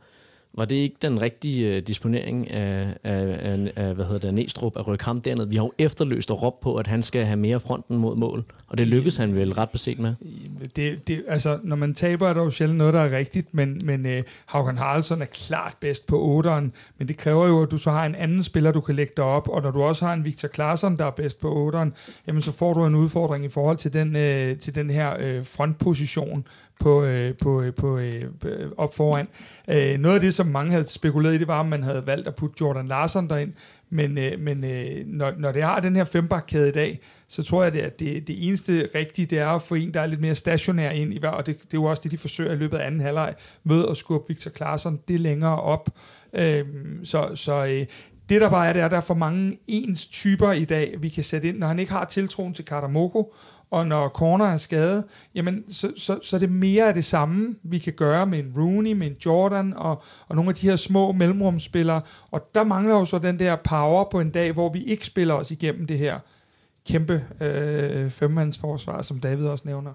Var 0.57 0.65
det 0.65 0.75
ikke 0.75 0.95
den 1.01 1.21
rigtige 1.21 1.75
øh, 1.75 1.81
disponering 1.81 2.51
af, 2.51 2.95
af, 3.03 3.39
af, 3.39 3.71
af 3.75 3.95
hvad 3.95 4.05
hedder 4.05 4.19
det, 4.19 4.33
Næstrup 4.33 4.77
at 4.77 4.87
rykke 4.87 5.05
ham 5.05 5.21
derned? 5.21 5.45
Vi 5.45 5.55
har 5.55 5.63
jo 5.63 5.71
efterløst 5.77 6.31
og 6.31 6.41
råbt 6.41 6.59
på, 6.59 6.75
at 6.75 6.87
han 6.87 7.03
skal 7.03 7.25
have 7.25 7.37
mere 7.37 7.59
fronten 7.59 7.97
mod 7.97 8.15
mål, 8.15 8.43
og 8.67 8.77
det 8.77 8.87
lykkedes 8.87 9.17
han 9.17 9.35
vel 9.35 9.53
ret 9.53 9.69
beset 9.69 9.99
med? 9.99 10.13
Det, 10.75 11.07
det, 11.07 11.23
altså, 11.27 11.59
når 11.63 11.75
man 11.75 11.93
taber, 11.93 12.29
er 12.29 12.33
der 12.33 12.43
jo 12.43 12.49
sjældent 12.49 12.77
noget, 12.77 12.93
der 12.93 12.99
er 12.99 13.17
rigtigt, 13.17 13.53
men, 13.53 13.81
men 13.83 14.05
øh, 14.05 14.17
uh, 14.17 14.23
Haugen 14.45 14.77
Haraldsson 14.77 15.21
er 15.21 15.25
klart 15.25 15.73
bedst 15.79 16.07
på 16.07 16.43
8'eren, 16.45 16.69
men 16.97 17.07
det 17.07 17.17
kræver 17.17 17.47
jo, 17.47 17.63
at 17.63 17.71
du 17.71 17.77
så 17.77 17.91
har 17.91 18.05
en 18.05 18.15
anden 18.15 18.43
spiller, 18.43 18.71
du 18.71 18.81
kan 18.81 18.95
lægge 18.95 19.13
dig 19.17 19.25
op, 19.25 19.49
og 19.49 19.61
når 19.61 19.71
du 19.71 19.83
også 19.83 20.05
har 20.05 20.13
en 20.13 20.25
Victor 20.25 20.47
Klaarsson, 20.47 20.97
der 20.97 21.05
er 21.05 21.11
bedst 21.11 21.39
på 21.39 21.71
8'eren, 21.73 21.89
jamen 22.27 22.41
så 22.41 22.51
får 22.51 22.73
du 22.73 22.85
en 22.85 22.95
udfordring 22.95 23.45
i 23.45 23.49
forhold 23.49 23.77
til 23.77 23.93
den, 23.93 24.07
uh, 24.07 24.57
til 24.57 24.75
den 24.75 24.89
her 24.89 25.37
uh, 25.39 25.45
frontposition, 25.45 26.45
på, 26.79 27.03
øh, 27.03 27.33
på, 27.41 27.61
øh, 27.61 27.73
på, 27.73 27.97
øh, 27.97 28.23
øh, 28.45 28.71
op 28.77 28.95
foran. 28.95 29.27
Øh, 29.67 29.99
noget 29.99 30.15
af 30.15 30.21
det, 30.21 30.33
som 30.33 30.47
mange 30.47 30.71
havde 30.71 30.87
spekuleret 30.87 31.35
i, 31.35 31.37
det 31.37 31.47
var, 31.47 31.59
om 31.59 31.65
man 31.65 31.83
havde 31.83 32.05
valgt 32.05 32.27
at 32.27 32.35
putte 32.35 32.55
Jordan 32.61 32.87
Larson 32.87 33.29
derind, 33.29 33.53
men, 33.89 34.17
øh, 34.17 34.39
men 34.39 34.63
øh, 34.63 35.05
når, 35.05 35.33
når 35.37 35.51
det 35.51 35.63
har 35.63 35.79
den 35.79 35.95
her 35.95 36.03
fembakkæde 36.03 36.69
i 36.69 36.71
dag, 36.71 36.99
så 37.27 37.43
tror 37.43 37.63
jeg, 37.63 37.75
at 37.75 37.99
det, 37.99 38.27
det 38.27 38.47
eneste 38.47 38.89
rigtige, 38.95 39.25
det 39.25 39.39
er 39.39 39.47
at 39.47 39.61
få 39.61 39.75
en, 39.75 39.93
der 39.93 40.01
er 40.01 40.05
lidt 40.05 40.21
mere 40.21 40.35
stationær 40.35 40.89
ind 40.89 41.13
i 41.13 41.19
hver, 41.19 41.29
og 41.29 41.45
det, 41.45 41.57
det 41.57 41.65
er 41.65 41.69
jo 41.73 41.83
også 41.83 42.01
det, 42.03 42.11
de 42.11 42.17
forsøger 42.17 42.51
i 42.51 42.55
løbet 42.55 42.77
af 42.77 42.87
anden 42.87 43.01
halvleg, 43.01 43.35
med 43.63 43.85
at 43.89 43.97
skubbe 43.97 44.27
Victor 44.27 44.51
Klaarsson 44.51 44.99
det 45.07 45.19
længere 45.19 45.61
op. 45.61 45.89
Øh, 46.33 46.65
så 47.03 47.35
så 47.35 47.65
øh, 47.65 47.85
det 48.29 48.41
der 48.41 48.49
bare 48.49 48.67
er, 48.67 48.73
det 48.73 48.81
er, 48.81 48.85
at 48.85 48.91
der 48.91 48.97
er 48.97 49.01
for 49.01 49.13
mange 49.13 49.59
ens 49.67 50.07
typer 50.07 50.51
i 50.51 50.65
dag, 50.65 50.95
vi 50.99 51.09
kan 51.09 51.23
sætte 51.23 51.47
ind, 51.47 51.57
når 51.57 51.67
han 51.67 51.79
ikke 51.79 51.91
har 51.91 52.05
tiltroen 52.05 52.53
til 52.53 52.65
Karamoko, 52.65 53.33
og 53.71 53.87
når 53.87 54.07
corner 54.07 54.45
er 54.45 54.57
skadet, 54.57 55.03
jamen, 55.35 55.63
så, 55.73 55.93
så, 55.97 56.19
så 56.23 56.35
er 56.35 56.39
det 56.39 56.51
mere 56.51 56.87
af 56.87 56.93
det 56.93 57.05
samme, 57.05 57.55
vi 57.63 57.79
kan 57.79 57.93
gøre 57.93 58.25
med 58.25 58.39
en 58.39 58.53
Rooney, 58.57 58.93
med 58.93 59.07
en 59.07 59.15
Jordan 59.25 59.73
og, 59.73 60.03
og 60.27 60.35
nogle 60.35 60.49
af 60.49 60.55
de 60.55 60.69
her 60.69 60.75
små 60.75 61.11
mellemrumspillere. 61.11 62.01
Og 62.31 62.49
der 62.55 62.63
mangler 62.63 62.95
jo 62.95 63.05
så 63.05 63.19
den 63.19 63.39
der 63.39 63.55
power 63.55 64.03
på 64.11 64.19
en 64.19 64.29
dag, 64.29 64.51
hvor 64.51 64.69
vi 64.69 64.83
ikke 64.83 65.05
spiller 65.05 65.33
os 65.33 65.51
igennem 65.51 65.87
det 65.87 65.97
her 65.97 66.19
kæmpe 66.87 67.23
øh, 67.41 68.09
femmandsforsvar, 68.09 69.01
som 69.01 69.19
David 69.19 69.47
også 69.47 69.63
nævner. 69.67 69.93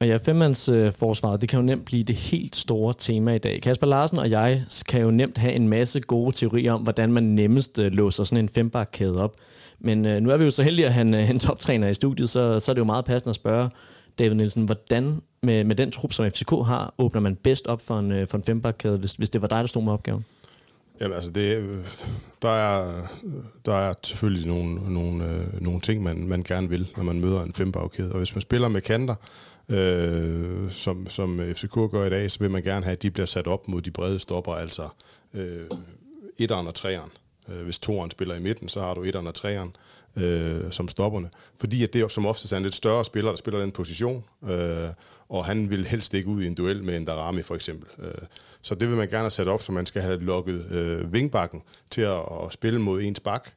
Og 0.00 0.06
ja, 0.06 0.16
femmandsforsvaret, 0.16 1.40
det 1.40 1.48
kan 1.48 1.58
jo 1.58 1.66
nemt 1.66 1.84
blive 1.84 2.02
det 2.02 2.16
helt 2.16 2.56
store 2.56 2.94
tema 2.98 3.34
i 3.34 3.38
dag. 3.38 3.62
Kasper 3.62 3.86
Larsen 3.86 4.18
og 4.18 4.30
jeg 4.30 4.64
kan 4.88 5.00
jo 5.00 5.10
nemt 5.10 5.38
have 5.38 5.52
en 5.52 5.68
masse 5.68 6.00
gode 6.00 6.36
teorier 6.36 6.72
om, 6.72 6.82
hvordan 6.82 7.12
man 7.12 7.22
nemmest 7.22 7.78
øh, 7.78 7.86
låser 7.86 8.24
sådan 8.24 8.44
en 8.44 8.48
fembakkæde 8.48 9.22
op. 9.22 9.36
Men 9.78 10.06
øh, 10.06 10.22
nu 10.22 10.30
er 10.30 10.36
vi 10.36 10.44
jo 10.44 10.50
så 10.50 10.62
heldige 10.62 10.86
at 10.86 10.94
han 10.94 11.14
øh, 11.14 11.20
er 11.20 11.30
en 11.30 11.38
toptræner 11.38 11.88
i 11.88 11.94
studiet, 11.94 12.30
så, 12.30 12.60
så 12.60 12.72
er 12.72 12.74
det 12.74 12.80
jo 12.80 12.84
meget 12.84 13.04
passende 13.04 13.30
at 13.30 13.36
spørge 13.36 13.70
David 14.18 14.34
Nielsen, 14.34 14.64
hvordan 14.64 15.20
med, 15.42 15.64
med 15.64 15.76
den 15.76 15.90
trup, 15.90 16.12
som 16.12 16.30
FCK 16.30 16.50
har, 16.50 16.94
åbner 16.98 17.20
man 17.20 17.36
bedst 17.36 17.66
op 17.66 17.80
for 17.80 17.98
en, 17.98 18.12
øh, 18.12 18.28
for 18.28 18.38
en 18.38 18.44
fembakkæde, 18.44 18.98
hvis, 18.98 19.12
hvis 19.12 19.30
det 19.30 19.42
var 19.42 19.48
dig, 19.48 19.58
der 19.58 19.66
stod 19.66 19.82
med 19.82 19.92
opgaven? 19.92 20.24
Jamen 21.00 21.14
altså, 21.14 21.30
det, 21.30 21.68
der, 22.42 22.48
er, 22.48 22.92
der 23.66 23.74
er 23.74 23.92
selvfølgelig 24.02 24.46
nogle, 24.46 24.94
nogle, 24.94 25.24
øh, 25.24 25.62
nogle 25.62 25.80
ting, 25.80 26.02
man, 26.02 26.28
man 26.28 26.42
gerne 26.42 26.68
vil, 26.68 26.88
når 26.96 27.04
man 27.04 27.20
møder 27.20 27.42
en 27.42 27.52
fembakkæde. 27.52 28.12
Og 28.12 28.18
hvis 28.18 28.34
man 28.34 28.42
spiller 28.42 28.68
med 28.68 28.80
kanter, 28.80 29.14
øh, 29.68 30.70
som, 30.70 31.06
som 31.08 31.40
FCK 31.54 31.74
gør 31.90 32.06
i 32.06 32.10
dag, 32.10 32.30
så 32.30 32.38
vil 32.38 32.50
man 32.50 32.62
gerne 32.62 32.84
have, 32.84 32.92
at 32.92 33.02
de 33.02 33.10
bliver 33.10 33.26
sat 33.26 33.46
op 33.46 33.68
mod 33.68 33.82
de 33.82 33.90
brede 33.90 34.18
stopper, 34.18 34.54
altså 34.54 34.88
øh, 35.34 35.66
etteren 36.38 36.66
og 36.66 36.74
treeren. 36.74 37.10
Øh, 37.48 37.62
hvis 37.64 37.78
toeren 37.78 38.10
spiller 38.10 38.34
i 38.34 38.40
midten, 38.40 38.68
så 38.68 38.80
har 38.80 38.94
du 38.94 39.02
etteren 39.02 39.26
og 39.26 39.34
treeren 39.34 39.76
øh, 40.16 40.70
som 40.70 40.88
stopperne. 40.88 41.30
Fordi 41.58 41.82
at 41.82 41.92
det 41.92 42.00
er 42.00 42.08
som 42.08 42.26
oftest 42.26 42.52
er 42.52 42.56
en 42.56 42.62
lidt 42.62 42.74
større 42.74 43.04
spiller, 43.04 43.30
der 43.30 43.36
spiller 43.36 43.60
den 43.60 43.72
position, 43.72 44.24
øh, 44.48 44.88
og 45.28 45.44
han 45.44 45.70
vil 45.70 45.86
helst 45.86 46.14
ikke 46.14 46.28
ud 46.28 46.42
i 46.42 46.46
en 46.46 46.54
duel 46.54 46.84
med 46.84 46.96
en 46.96 47.04
Darami 47.04 47.42
for 47.42 47.54
eksempel. 47.54 48.06
Øh, 48.06 48.14
så 48.62 48.74
det 48.74 48.88
vil 48.88 48.96
man 48.96 49.08
gerne 49.08 49.22
have 49.22 49.30
sat 49.30 49.48
op, 49.48 49.62
så 49.62 49.72
man 49.72 49.86
skal 49.86 50.02
have 50.02 50.20
lukket 50.20 50.70
øh, 50.70 51.12
vingbakken 51.12 51.62
til 51.90 52.02
at, 52.02 52.20
at 52.44 52.52
spille 52.52 52.80
mod 52.80 53.02
ens 53.02 53.20
bak. 53.20 53.50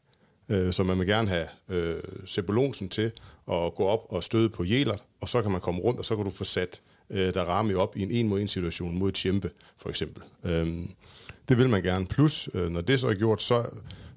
Øh, 0.50 0.74
så 0.74 0.84
man 0.84 1.00
vil 1.00 1.08
gerne 1.08 1.28
have 1.28 1.48
øh, 1.70 2.04
Sebulonsen 2.26 2.90
til 2.90 3.12
at 3.52 3.76
gå 3.76 3.84
op 3.86 4.06
og 4.10 4.24
støde 4.24 4.50
på 4.50 4.64
Jelert, 4.64 5.04
og 5.22 5.30
så 5.30 5.42
kan 5.42 5.52
man 5.52 5.62
komme 5.62 5.82
rundt, 5.82 6.00
og 6.00 6.06
så 6.06 6.16
kan 6.16 6.26
du 6.26 6.32
få 6.32 6.44
sat 6.44 6.82
øh, 7.10 7.34
ramme 7.36 7.78
op 7.78 7.98
i 7.98 8.02
en 8.02 8.12
en 8.12 8.28
mod 8.28 8.42
en 8.42 8.48
situation 8.48 8.98
mod 8.98 9.12
Tjempe, 9.12 9.52
for 9.78 9.90
eksempel. 9.90 10.24
Øh, 10.44 10.68
det 11.50 11.58
vil 11.58 11.70
man 11.70 11.84
gerne. 11.84 12.08
Plus, 12.08 12.50
øh, 12.54 12.70
når 12.70 12.82
det 12.82 13.00
så 13.00 13.08
er 13.08 13.14
gjort, 13.14 13.42
så, 13.42 13.66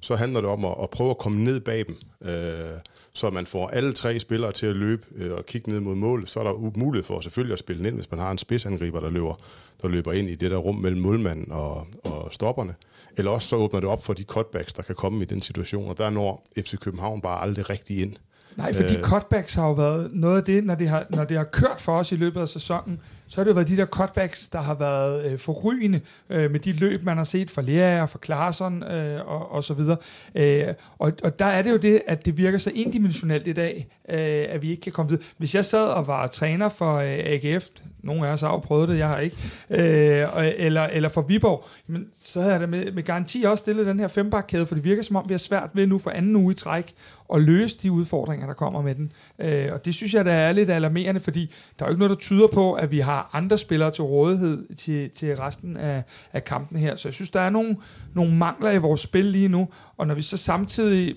så 0.01 0.17
handler 0.17 0.41
det 0.41 0.51
om 0.51 0.65
at, 0.65 0.75
at 0.83 0.91
prøve 0.91 1.11
at 1.11 1.19
komme 1.19 1.45
ned 1.45 1.61
bag 1.61 1.85
dem, 1.87 1.97
øh, 2.29 2.79
så 3.15 3.31
man 3.31 3.47
får 3.47 3.69
alle 3.69 3.93
tre 3.93 4.19
spillere 4.19 4.53
til 4.53 4.67
at 4.67 4.77
løbe 4.77 5.03
øh, 5.17 5.33
og 5.33 5.47
kigge 5.47 5.71
ned 5.71 5.81
mod 5.81 5.95
mål. 5.95 6.27
Så 6.27 6.41
er 6.41 6.45
der 6.45 6.79
mulighed 6.79 7.05
for 7.05 7.21
selvfølgelig 7.21 7.53
at 7.53 7.59
spille 7.59 7.89
ind, 7.89 7.95
hvis 7.95 8.11
man 8.11 8.21
har 8.21 8.31
en 8.31 8.39
spidsangriber, 8.39 9.01
der 9.01 9.11
løber, 9.11 9.35
der 9.83 9.89
løber 9.89 10.13
ind 10.13 10.29
i 10.29 10.35
det 10.35 10.51
der 10.51 10.57
rum 10.57 10.75
mellem 10.75 11.01
målmanden 11.01 11.53
og, 11.53 11.87
og 12.05 12.33
stopperne. 12.33 12.75
Eller 13.17 13.31
også 13.31 13.49
så 13.49 13.57
åbner 13.57 13.81
det 13.81 13.89
op 13.89 14.05
for 14.05 14.13
de 14.13 14.23
cutbacks, 14.23 14.73
der 14.73 14.83
kan 14.83 14.95
komme 14.95 15.23
i 15.23 15.25
den 15.25 15.43
situation, 15.43 15.91
og 15.91 15.99
der 15.99 16.11
når 16.11 16.45
FC 16.59 16.79
København 16.79 17.21
bare 17.21 17.43
aldrig 17.43 17.71
rigtig 17.71 18.03
ind. 18.03 18.17
Nej, 18.57 18.73
for 18.73 18.83
de 18.83 18.99
øh. 18.99 19.05
cutbacks 19.05 19.55
har 19.55 19.67
jo 19.67 19.73
været 19.73 20.11
noget 20.13 20.37
af 20.37 20.45
det, 20.45 20.65
når 20.65 20.75
det 20.75 20.89
har, 20.89 21.07
når 21.11 21.25
det 21.25 21.37
har 21.37 21.45
kørt 21.45 21.81
for 21.81 21.99
os 21.99 22.13
i 22.13 22.17
løbet 22.17 22.41
af 22.41 22.49
sæsonen, 22.49 23.01
så 23.33 23.41
har 23.41 23.45
det 23.45 23.51
jo 23.51 23.55
været 23.55 23.69
de 23.69 23.77
der 23.77 23.87
cutbacks, 23.87 24.49
der 24.49 24.61
har 24.61 24.75
været 24.75 25.33
øh, 25.33 25.39
forrygende 25.39 26.01
øh, 26.31 26.51
med 26.51 26.61
de 26.61 26.73
løb, 26.73 27.05
man 27.05 27.17
har 27.17 27.25
set 27.25 27.51
fra 27.51 27.63
Lea 27.63 28.03
og 28.03 28.11
fra 28.11 28.19
Klaarsson 28.19 28.83
øh, 28.83 29.29
og, 29.29 29.53
og 29.53 29.65
så 29.65 29.75
videre. 29.75 29.97
Øh, 30.35 30.75
og, 30.99 31.13
og 31.25 31.39
der 31.39 31.45
er 31.45 31.63
det 31.63 31.71
jo 31.71 31.77
det, 31.77 32.03
at 32.07 32.27
det 32.27 32.37
virker 32.37 32.59
så 32.59 32.71
indimensionelt 32.75 33.49
i 33.49 33.53
dag, 33.53 33.89
øh, 34.09 34.45
at 34.49 34.63
vi 34.63 34.71
ikke 34.71 34.81
kan 34.81 34.93
komme 34.93 35.11
videre. 35.11 35.25
Hvis 35.39 35.55
jeg 35.55 35.65
sad 35.65 35.89
og 35.89 36.07
var 36.07 36.27
træner 36.27 36.69
for 36.69 36.97
øh, 36.97 37.19
AGF, 37.19 37.67
nogle 38.03 38.29
af 38.29 38.33
os 38.33 38.41
har 38.41 38.49
jo 38.49 38.59
prøvet 38.59 38.89
det, 38.89 38.99
jeg 38.99 39.09
har 39.09 39.19
ikke, 39.19 39.37
øh, 39.71 40.29
eller, 40.57 40.83
eller 40.83 41.09
for 41.09 41.23
Viborg, 41.23 41.65
men 41.87 42.07
så 42.23 42.41
havde 42.41 42.53
jeg 42.53 42.61
da 42.61 42.67
med, 42.67 42.93
med 42.93 43.03
garanti 43.03 43.43
også 43.43 43.63
stillet 43.63 43.87
den 43.87 44.01
her 44.01 44.09
fembakkæde, 44.09 44.67
for 44.67 44.75
det 44.75 44.85
virker 44.85 45.03
som 45.03 45.17
om, 45.17 45.25
vi 45.29 45.35
har 45.35 45.39
svært 45.39 45.71
ved 45.75 45.87
nu 45.87 45.99
for 45.99 46.11
anden 46.11 46.37
uge 46.37 46.53
i 46.53 46.55
træk 46.55 46.95
at 47.35 47.41
løse 47.43 47.79
de 47.83 47.93
udfordringer, 47.93 48.47
der 48.47 48.55
kommer 48.55 48.83
med 48.83 48.95
den. 48.95 49.13
Øh, 49.39 49.69
og 49.73 49.85
det 49.85 49.95
synes 49.95 50.15
jeg, 50.15 50.25
der 50.25 50.33
er 50.33 50.53
lidt 50.53 50.71
alarmerende, 50.71 51.21
fordi 51.21 51.51
der 51.79 51.85
er 51.85 51.89
jo 51.89 51.93
ikke 51.93 51.99
noget, 51.99 52.17
der 52.17 52.23
tyder 52.23 52.47
på, 52.47 52.73
at 52.73 52.91
vi 52.91 53.01
har 53.01 53.31
andre 53.33 53.59
spillere 53.59 53.91
til 53.91 54.05
rådighed 54.05 54.75
til, 54.77 55.11
til 55.11 55.37
resten 55.37 55.77
af, 55.77 56.03
af 56.33 56.45
kampen 56.45 56.79
her. 56.79 56.97
Så 56.97 57.09
jeg 57.09 57.15
synes, 57.15 57.31
der 57.31 57.41
er 57.41 57.51
nogle, 57.51 57.77
nogle 58.15 58.35
mangler 58.35 58.71
i 58.71 58.79
vores 58.79 59.01
spil 59.01 59.25
lige 59.25 59.49
nu, 59.49 59.69
og 59.97 60.07
når 60.07 60.15
vi 60.15 60.23
så 60.23 60.37
samtidig 60.37 61.17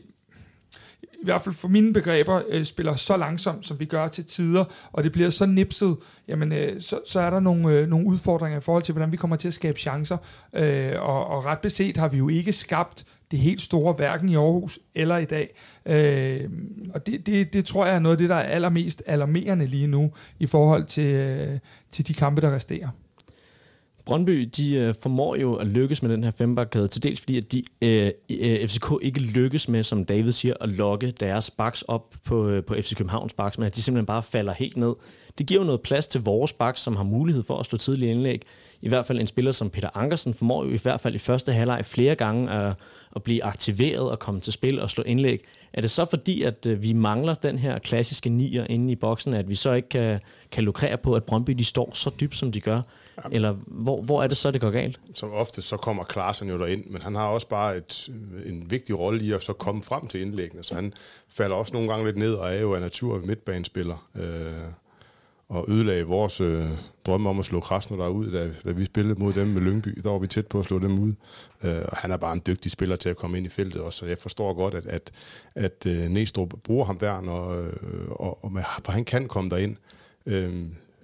i 1.26 1.32
hvert 1.32 1.42
fald 1.42 1.56
for 1.56 1.68
mine 1.68 1.94
begreber, 1.94 2.42
øh, 2.50 2.66
spiller 2.66 2.96
så 2.96 3.18
langsomt, 3.18 3.66
som 3.66 3.80
vi 3.80 3.86
gør 3.86 4.08
til 4.08 4.26
tider, 4.26 4.66
og 4.92 5.04
det 5.04 5.12
bliver 5.12 5.30
så 5.30 5.46
nipset, 5.46 5.98
jamen, 6.28 6.52
øh, 6.52 6.82
så, 6.82 7.00
så 7.06 7.20
er 7.20 7.30
der 7.30 7.40
nogle, 7.40 7.74
øh, 7.74 7.88
nogle 7.88 8.08
udfordringer 8.08 8.58
i 8.58 8.62
forhold 8.62 8.84
til, 8.84 8.94
hvordan 8.94 9.12
vi 9.12 9.18
kommer 9.18 9.36
til 9.36 9.48
at 9.48 9.54
skabe 9.54 9.80
chancer. 9.80 10.18
Øh, 10.54 10.94
og, 11.02 11.28
og 11.28 11.46
ret 11.46 11.60
beset 11.60 11.98
har 11.98 12.08
vi 12.08 12.18
jo 12.18 12.30
ikke 12.30 12.54
skabt 12.54 13.06
det 13.32 13.40
helt 13.40 13.62
store, 13.62 13.94
hverken 13.94 14.30
i 14.30 14.36
Aarhus 14.36 14.80
eller 14.96 15.18
i 15.18 15.26
dag. 15.26 15.56
Øh, 15.86 16.50
og 16.94 17.06
det, 17.06 17.26
det, 17.26 17.54
det 17.54 17.66
tror 17.66 17.86
jeg 17.86 17.96
er 17.96 18.00
noget 18.00 18.16
af 18.16 18.18
det, 18.18 18.30
der 18.30 18.36
er 18.36 18.50
allermest 18.50 19.04
alarmerende 19.06 19.66
lige 19.66 19.88
nu, 19.88 20.12
i 20.40 20.46
forhold 20.46 20.86
til, 20.86 21.14
øh, 21.14 21.60
til 21.92 22.08
de 22.08 22.14
kampe, 22.14 22.42
der 22.42 22.56
resterer. 22.56 22.90
Brøndby, 24.06 24.50
de 24.58 24.76
øh, 24.76 24.94
formår 25.02 25.36
jo 25.36 25.56
at 25.56 25.68
lykkes 25.68 26.02
med 26.02 26.12
den 26.12 26.24
her 26.24 26.32
fembakkæde, 26.32 26.88
til 26.88 27.04
dels 27.04 27.20
fordi, 27.20 27.38
at 27.38 27.52
de, 27.52 27.63
øh, 27.82 28.12
øh 28.30 28.68
FCK 28.68 28.86
ikke 29.02 29.20
lykkes 29.20 29.70
med, 29.70 29.84
som 29.84 30.06
David 30.06 30.32
siger, 30.32 30.54
at 30.62 30.70
lokke 30.70 31.12
deres 31.12 31.52
baks 31.52 31.82
op 31.82 32.15
på, 32.24 32.48
øh, 32.48 32.63
på 32.63 32.76
FC 32.82 32.96
Københavns 32.96 33.34
baks, 33.34 33.58
men 33.58 33.65
at 33.65 33.76
de 33.76 33.82
simpelthen 33.82 34.06
bare 34.06 34.24
falder 34.24 34.54
helt 34.54 34.78
ned. 34.78 34.94
Det 35.38 35.46
giver 35.46 35.62
jo 35.62 35.65
noget 35.65 35.82
plads 35.82 36.08
til 36.08 36.22
vores 36.22 36.54
baks, 36.54 36.80
som 36.82 36.96
har 36.96 37.04
mulighed 37.04 37.44
for 37.44 37.58
at 37.58 37.65
stå 37.65 37.78
tidligt 37.78 38.12
indlæg. 38.12 38.41
I 38.82 38.89
hvert 38.89 39.06
fald 39.06 39.20
en 39.20 39.28
spiller 39.28 39.52
som 39.52 39.70
Peter 39.70 39.89
Ankersen 39.94 40.34
formår 40.34 40.63
jo 40.63 40.70
i 40.70 40.80
hvert 40.84 41.02
fald 41.02 41.15
i 41.15 41.18
første 41.18 41.54
halvleg 41.54 41.86
flere 41.86 42.15
gange 42.15 42.52
at, 42.52 42.74
at 43.15 43.24
blive 43.24 43.44
aktiveret 43.44 44.12
og 44.12 44.20
komme 44.20 44.41
til 44.41 44.54
spil 44.54 44.82
og 44.82 44.89
slå 44.89 45.04
indlæg. 45.04 45.41
Er 45.74 45.82
det 45.82 45.91
så 45.91 46.06
fordi, 46.06 46.44
at 46.44 46.65
øh, 46.65 46.84
vi 46.84 46.94
mangler 46.94 47.34
den 47.34 47.60
her 47.60 47.80
klassiske 47.80 48.30
nier 48.30 48.65
inde 48.70 48.91
i 48.91 48.96
boksen, 48.96 49.34
at 49.34 49.50
vi 49.50 49.56
så 49.56 49.74
ikke 49.74 49.89
kan, 49.89 50.20
kan 50.52 50.63
lukrere 50.63 50.98
på, 50.98 51.13
at 51.13 51.24
Brøndby 51.24 51.52
de 51.52 51.65
står 51.65 51.89
så 51.94 52.12
dybt, 52.20 52.36
som 52.36 52.52
de 52.52 52.62
gør? 52.62 52.82
Eller 53.32 53.56
hvor, 53.67 54.01
hvor 54.01 54.23
er 54.23 54.28
det 54.28 54.38
så, 54.38 54.51
det 54.51 54.62
går 54.62 54.71
galt? 54.71 54.99
Som 55.13 55.32
ofte, 55.32 55.62
så 55.62 55.78
kommer 55.78 56.04
Klaasen 56.04 56.49
jo 56.49 56.60
derind, 56.60 56.86
men 56.86 57.01
han 57.01 57.15
har 57.15 57.28
også 57.28 57.47
bare 57.47 57.78
et, 57.78 58.10
en 58.45 58.71
vigtig 58.71 58.99
rolle 58.99 59.23
i 59.25 59.32
at 59.32 59.41
så 59.41 59.54
komme 59.54 59.84
frem 59.84 60.08
til 60.08 60.21
indlæggene, 60.21 60.63
så 60.63 60.75
han 60.75 60.93
falder 61.30 61.56
også 61.56 61.73
nogle 61.73 61.89
gange 61.89 62.06
lidt 62.06 62.17
ned 62.17 62.34
og 62.34 62.54
er 62.54 62.62
jo 62.62 62.73
af 62.73 62.82
natur 62.82 63.19
midtbanespiller. 63.25 64.10
Øh, 64.15 64.71
og 65.49 65.65
ødelagde 65.67 66.04
vores 66.04 66.41
øh, 66.41 66.65
drømme 67.06 67.30
om 67.30 67.39
at 67.39 67.45
slå 67.45 67.60
Krasner 67.60 68.08
ud, 68.08 68.32
da, 68.32 68.51
da 68.65 68.71
vi 68.71 68.86
spillede 68.86 69.19
mod 69.19 69.34
dem 69.34 69.47
med 69.47 69.62
Lyngby. 69.62 69.99
Der 70.04 70.10
var 70.10 70.17
vi 70.17 70.28
tæt 70.28 70.47
på 70.47 70.60
at 70.60 70.65
slå 70.65 70.80
dem 70.80 70.99
ud. 70.99 71.13
Øh, 71.63 71.82
og 71.86 71.97
han 71.97 72.12
er 72.12 72.17
bare 72.17 72.34
en 72.34 72.41
dygtig 72.47 72.71
spiller 72.71 72.95
til 72.95 73.10
at 73.10 73.17
komme 73.17 73.38
ind 73.38 73.45
i 73.45 73.49
feltet 73.49 73.82
også, 73.82 73.99
så 73.99 74.06
jeg 74.06 74.17
forstår 74.17 74.54
godt, 74.54 74.73
at, 74.73 74.86
at, 74.86 75.12
at 75.56 75.86
øh, 75.88 76.10
Næstrup 76.10 76.54
bruger 76.63 76.86
ham 76.86 76.97
der, 76.97 77.21
når, 77.21 77.62
øh, 77.62 77.73
og, 78.10 78.43
og 78.43 78.51
med, 78.51 78.63
for 78.86 78.91
han 78.91 79.06
kan 79.06 79.28
komme 79.28 79.49
derind. 79.49 79.78
Øh, 80.25 80.54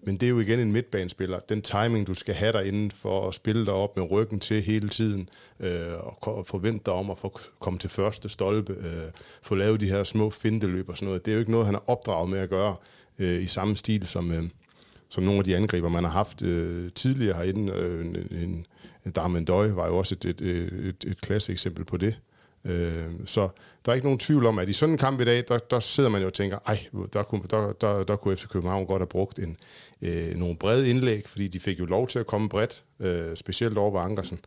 men 0.03 0.17
det 0.17 0.25
er 0.25 0.29
jo 0.29 0.39
igen 0.39 0.59
en 0.59 0.71
midtbanespiller. 0.71 1.39
Den 1.39 1.61
timing, 1.61 2.07
du 2.07 2.13
skal 2.13 2.35
have 2.35 2.51
derinde 2.51 2.95
for 2.95 3.27
at 3.27 3.35
spille 3.35 3.65
dig 3.65 3.73
op 3.73 3.97
med 3.97 4.11
ryggen 4.11 4.39
til 4.39 4.61
hele 4.61 4.89
tiden, 4.89 5.29
øh, 5.59 5.93
og 6.21 6.47
forvente 6.47 6.81
dig 6.85 6.93
om 6.93 7.09
at 7.09 7.17
få 7.17 7.39
komme 7.59 7.79
til 7.79 7.89
første 7.89 8.29
stolpe, 8.29 8.73
øh, 8.73 9.11
få 9.41 9.55
lavet 9.55 9.79
de 9.79 9.89
her 9.89 10.03
små 10.03 10.29
findeløb 10.29 10.89
og 10.89 10.97
sådan 10.97 11.05
noget. 11.05 11.25
Det 11.25 11.31
er 11.31 11.35
jo 11.35 11.39
ikke 11.39 11.51
noget, 11.51 11.65
han 11.65 11.75
er 11.75 11.89
opdraget 11.89 12.29
med 12.29 12.39
at 12.39 12.49
gøre 12.49 12.75
øh, 13.19 13.43
i 13.43 13.47
samme 13.47 13.77
stil 13.77 14.07
som, 14.07 14.31
øh, 14.31 14.43
som 15.09 15.23
nogle 15.23 15.37
af 15.37 15.43
de 15.43 15.55
angriber, 15.55 15.89
man 15.89 16.03
har 16.03 16.11
haft 16.11 16.41
øh, 16.41 16.91
tidligere 16.91 17.37
herinde. 17.37 17.73
Øh, 17.73 18.05
en, 18.05 18.65
en, 19.05 19.11
Darmen 19.15 19.45
Døj 19.45 19.71
var 19.71 19.87
jo 19.87 19.97
også 19.97 20.15
et, 20.15 20.25
et, 20.25 20.41
et, 20.41 21.05
et 21.07 21.21
klasse 21.21 21.51
eksempel 21.51 21.85
på 21.85 21.97
det. 21.97 22.15
Øh, 22.65 23.05
så 23.25 23.49
der 23.85 23.91
er 23.91 23.93
ikke 23.93 24.07
nogen 24.07 24.19
tvivl 24.19 24.45
om, 24.45 24.59
at 24.59 24.69
i 24.69 24.73
sådan 24.73 24.93
en 24.93 24.97
kamp 24.97 25.21
i 25.21 25.25
dag, 25.25 25.43
der, 25.47 25.57
der 25.57 25.79
sidder 25.79 26.09
man 26.09 26.21
jo 26.21 26.27
og 26.27 26.33
tænker, 26.33 26.57
ej, 26.67 26.85
der 27.13 27.23
kunne, 27.23 27.41
der, 27.49 27.73
der, 27.73 28.03
der 28.03 28.15
kunne 28.15 28.35
FC 28.35 28.47
København 28.47 28.85
godt 28.85 28.99
have 28.99 29.07
brugt 29.07 29.39
en, 29.39 29.57
øh, 30.01 30.35
nogle 30.35 30.55
brede 30.55 30.89
indlæg, 30.89 31.27
fordi 31.27 31.47
de 31.47 31.59
fik 31.59 31.79
jo 31.79 31.85
lov 31.85 32.07
til 32.07 32.19
at 32.19 32.27
komme 32.27 32.49
bredt, 32.49 32.83
øh, 32.99 33.35
specielt 33.35 33.77
over 33.77 34.01
Ankersen, 34.01 34.39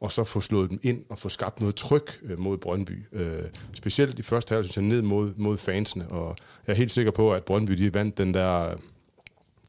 og 0.00 0.12
så 0.12 0.24
få 0.24 0.40
slået 0.40 0.70
dem 0.70 0.80
ind 0.82 1.04
og 1.08 1.18
få 1.18 1.28
skabt 1.28 1.60
noget 1.60 1.74
tryk 1.74 2.20
øh, 2.22 2.38
mod 2.38 2.58
Brøndby. 2.58 3.04
Øh, 3.12 3.42
specielt 3.74 4.18
i 4.18 4.22
første 4.22 4.54
halvdel, 4.54 4.72
synes 4.72 4.88
jeg, 4.88 4.96
ned 4.96 5.02
mod, 5.02 5.32
mod 5.36 5.58
fansene, 5.58 6.08
og 6.08 6.36
jeg 6.66 6.72
er 6.72 6.76
helt 6.76 6.90
sikker 6.90 7.12
på, 7.12 7.32
at 7.32 7.44
Brøndby 7.44 7.72
de 7.72 7.94
vandt 7.94 8.18
den 8.18 8.34
der, 8.34 8.74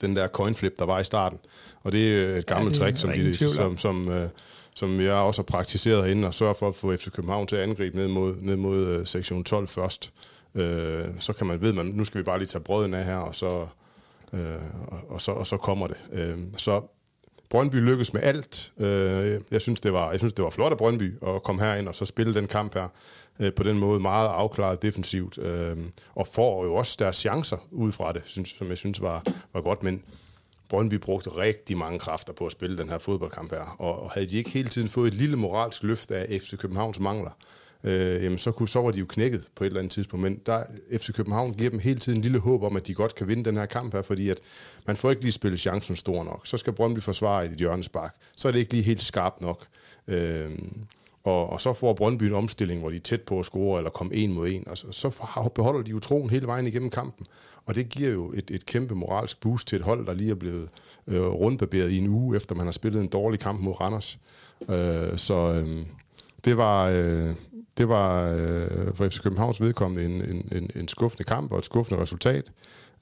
den 0.02 0.16
der 0.16 0.28
coinflip, 0.28 0.80
der 0.80 0.86
var 0.86 1.00
i 1.00 1.04
starten. 1.04 1.40
Og 1.84 1.92
det 1.92 2.24
er 2.24 2.38
et 2.38 2.46
gammelt 2.46 2.80
ja, 2.80 2.84
trick, 2.84 2.98
som, 2.98 3.12
de, 3.12 3.50
som, 3.50 3.78
som, 3.78 4.10
øh, 4.10 4.30
som 4.78 5.02
jeg 5.02 5.14
også 5.14 5.42
har 5.42 5.44
praktiseret 5.44 6.04
herinde, 6.04 6.28
og 6.28 6.34
sørge 6.34 6.56
for 6.56 6.68
at 6.68 6.76
få 6.76 6.96
FC 6.96 7.12
København 7.12 7.48
til 7.48 7.56
at 7.56 7.64
angribe 7.64 7.98
ned 7.98 8.08
mod, 8.08 8.36
ned 8.42 8.56
mod 8.56 8.88
øh, 8.88 9.06
sektion 9.06 9.44
12 9.44 9.68
først. 9.68 10.14
Øh, 10.56 11.06
så 11.20 11.34
kan 11.34 11.48
man 11.48 11.62
ved, 11.62 11.74
man 11.74 11.86
nu 11.86 12.06
skal 12.06 12.20
vi 12.20 12.24
bare 12.24 12.38
lige 12.38 12.48
tage 12.48 12.64
brøden 12.64 12.94
af 12.94 13.06
her, 13.06 13.18
og 13.18 13.36
så, 13.36 13.68
øh, 14.34 14.40
og, 14.88 15.00
og, 15.10 15.22
så, 15.22 15.32
og 15.32 15.48
så 15.48 15.58
kommer 15.58 15.88
det. 15.88 15.98
Øh, 16.14 16.38
så 16.58 16.82
Brøndby 17.50 17.76
lykkes 17.76 18.14
med 18.14 18.22
alt. 18.24 18.72
Øh, 18.78 19.42
jeg, 19.52 19.62
synes, 19.62 19.82
det 19.82 19.94
var, 19.94 20.12
jeg 20.12 20.20
synes, 20.20 20.34
det 20.34 20.44
var 20.44 20.50
flot 20.50 20.72
af 20.72 20.78
Brøndby 20.78 21.14
at 21.28 21.44
komme 21.44 21.62
herind 21.62 21.88
og 21.88 21.96
så 21.96 22.06
spille 22.06 22.34
den 22.34 22.48
kamp 22.48 22.74
her 22.74 22.88
øh, 23.40 23.54
på 23.54 23.64
den 23.64 23.80
måde 23.80 24.00
meget 24.00 24.28
afklaret 24.28 24.82
defensivt. 24.82 25.38
Øh, 25.38 25.78
og 26.16 26.28
får 26.28 26.66
jo 26.66 26.76
også 26.76 26.96
deres 27.00 27.16
chancer 27.16 27.68
ud 27.72 27.92
fra 27.92 28.14
det, 28.14 28.22
synes, 28.26 28.50
som 28.50 28.70
jeg 28.70 28.78
synes 28.78 29.02
var, 29.02 29.24
var 29.54 29.62
godt. 29.62 29.84
Men 29.84 30.04
Brøndby 30.70 30.94
brugte 30.94 31.30
rigtig 31.30 31.78
mange 31.78 32.00
kræfter 32.00 32.34
på 32.34 32.46
at 32.46 32.52
spille 32.52 32.78
den 32.78 32.90
her 32.90 32.98
fodboldkamp 32.98 33.52
her. 33.52 33.76
Og, 33.80 34.04
og 34.04 34.12
havde 34.12 34.28
de 34.28 34.38
ikke 34.38 34.50
hele 34.50 34.70
tiden 34.70 34.88
fået 34.88 35.08
et 35.08 35.14
lille 35.14 35.36
moralsk 35.36 35.84
løft 35.84 36.12
af 36.12 36.42
FC 36.42 36.58
Københavns 36.58 37.00
mangler, 37.00 37.32
øh, 37.84 38.24
jamen 38.24 38.38
så, 38.38 38.52
kunne, 38.52 38.70
så 38.70 38.82
var 38.82 38.92
de 38.92 39.00
jo 39.00 39.06
knækket 39.06 39.44
på 39.56 39.64
et 39.64 39.68
eller 39.68 39.80
andet 39.80 39.92
tidspunkt. 39.92 40.24
Men 40.24 40.42
der, 40.46 40.64
FC 40.98 41.14
København 41.14 41.54
giver 41.54 41.70
dem 41.70 41.80
hele 41.80 42.00
tiden 42.00 42.18
en 42.18 42.22
lille 42.22 42.40
håb 42.40 42.64
om, 42.64 42.76
at 42.76 42.88
de 42.88 42.94
godt 42.94 43.16
kan 43.16 43.28
vinde 43.28 43.46
den 43.46 43.58
her 43.58 43.66
kamp 43.66 43.94
her, 43.94 44.02
fordi 44.02 44.30
at 44.30 44.40
man 44.86 44.98
får 44.98 45.10
ikke 45.10 45.22
lige 45.22 45.32
spillet 45.32 45.60
chancen 45.60 45.96
stor 45.96 46.24
nok. 46.24 46.48
Så 46.48 46.58
skal 46.58 46.74
Brøndby 46.74 47.00
forsvare 47.00 47.46
i 47.46 47.50
et 47.50 47.58
hjørnespark. 47.58 48.16
Så 48.36 48.48
er 48.48 48.52
det 48.52 48.60
ikke 48.60 48.74
lige 48.74 48.84
helt 48.84 49.02
skarpt 49.02 49.42
nok. 49.42 49.66
Øh, 50.08 50.52
og, 51.24 51.50
og 51.50 51.62
så 51.62 51.74
får 51.74 51.94
Brøndby 51.94 52.24
en 52.24 52.34
omstilling, 52.34 52.80
hvor 52.80 52.90
de 52.90 52.96
er 52.96 53.00
tæt 53.00 53.22
på 53.22 53.40
at 53.40 53.46
score 53.46 53.78
eller 53.80 53.90
komme 53.90 54.16
en 54.16 54.34
mod 54.34 54.50
en. 54.50 54.68
Og 54.68 54.78
så, 54.78 54.92
så 54.92 55.50
beholder 55.56 55.82
de 55.82 55.92
jo 55.92 56.00
troen 56.00 56.30
hele 56.30 56.48
vejen 56.48 56.68
igennem 56.68 56.90
kampen. 56.90 57.28
Og 57.68 57.76
det 57.76 57.90
giver 57.90 58.10
jo 58.10 58.34
et, 58.36 58.52
et 58.52 58.66
kæmpe 58.66 58.96
moralsk 58.96 59.40
boost 59.40 59.68
til 59.68 59.76
et 59.76 59.82
hold, 59.82 60.06
der 60.06 60.14
lige 60.14 60.32
er 60.32 60.36
blevet 60.36 60.70
øh, 61.08 61.22
rundbarberet 61.22 61.92
i 61.92 61.98
en 61.98 62.08
uge, 62.08 62.36
efter 62.36 62.56
man 62.56 62.66
har 62.66 62.72
spillet 62.72 63.02
en 63.02 63.08
dårlig 63.08 63.40
kamp 63.40 63.60
mod 63.60 63.82
Randers. 63.82 64.20
Øh, 64.70 65.18
så 65.18 65.54
øh, 65.54 65.86
det 66.46 66.58
var, 66.58 66.88
øh, 66.88 67.34
det 67.78 67.90
var 67.90 68.32
øh, 68.32 68.96
for 68.96 69.10
FC 69.10 69.22
Københavns 69.22 69.62
vedkommende 69.62 70.06
en, 70.06 70.22
en, 70.22 70.50
en, 70.52 70.70
en 70.76 70.88
skuffende 70.88 71.24
kamp 71.24 71.52
og 71.52 71.58
et 71.58 71.66
skuffende 71.66 72.02
resultat. 72.02 72.52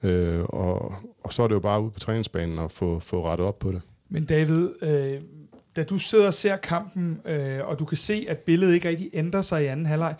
Øh, 0.03 0.43
og, 0.43 0.93
og 1.23 1.33
så 1.33 1.43
er 1.43 1.47
det 1.47 1.55
jo 1.55 1.59
bare 1.59 1.81
ud 1.81 1.91
på 1.91 1.99
træningsbanen 1.99 2.59
at 2.59 2.71
få, 2.71 2.99
få 2.99 3.25
rettet 3.25 3.47
op 3.47 3.59
på 3.59 3.71
det. 3.71 3.81
Men 4.09 4.25
David, 4.25 4.69
øh, 4.81 5.21
da 5.75 5.83
du 5.83 5.97
sidder 5.97 6.27
og 6.27 6.33
ser 6.33 6.55
kampen, 6.55 7.21
øh, 7.25 7.67
og 7.67 7.79
du 7.79 7.85
kan 7.85 7.97
se, 7.97 8.25
at 8.29 8.39
billedet 8.39 8.73
ikke 8.73 8.89
rigtig 8.89 9.09
ændrer 9.13 9.41
sig 9.41 9.63
i 9.63 9.65
anden 9.65 9.85
halvleg, 9.85 10.15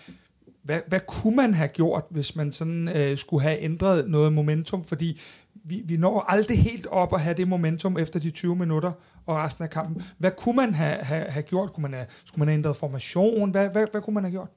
hvad, 0.65 0.80
hvad 0.88 0.99
kunne 1.08 1.36
man 1.36 1.54
have 1.54 1.67
gjort, 1.67 2.04
hvis 2.10 2.36
man 2.36 2.51
sådan 2.51 2.89
øh, 2.95 3.17
skulle 3.17 3.43
have 3.43 3.62
ændret 3.62 4.10
noget 4.10 4.34
momentum? 4.34 4.84
Fordi 4.84 5.21
vi, 5.54 5.82
vi 5.86 5.97
når 5.97 6.25
aldrig 6.28 6.63
helt 6.63 6.88
op 6.88 7.13
at 7.13 7.21
have 7.21 7.34
det 7.34 7.47
momentum 7.47 7.97
efter 7.97 8.19
de 8.19 8.32
20 8.32 8.56
minutter 8.56 8.91
og 9.25 9.36
resten 9.36 9.63
af 9.63 9.69
kampen. 9.69 10.01
Hvad 10.17 10.32
kunne 10.38 10.56
man 10.56 10.73
have, 10.73 10.97
have, 10.97 11.25
have 11.30 11.43
gjort? 11.43 11.73
Kunne 11.73 11.82
man 11.82 11.93
have, 11.93 12.06
skulle 12.25 12.39
man 12.39 12.47
have 12.47 12.58
ændret 12.58 12.75
formation? 12.75 13.51
Hvad, 13.51 13.69
hvad, 13.69 13.88
hvad 13.91 14.01
kunne 14.01 14.13
man 14.13 14.23
have 14.23 14.32
gjort? 14.32 14.47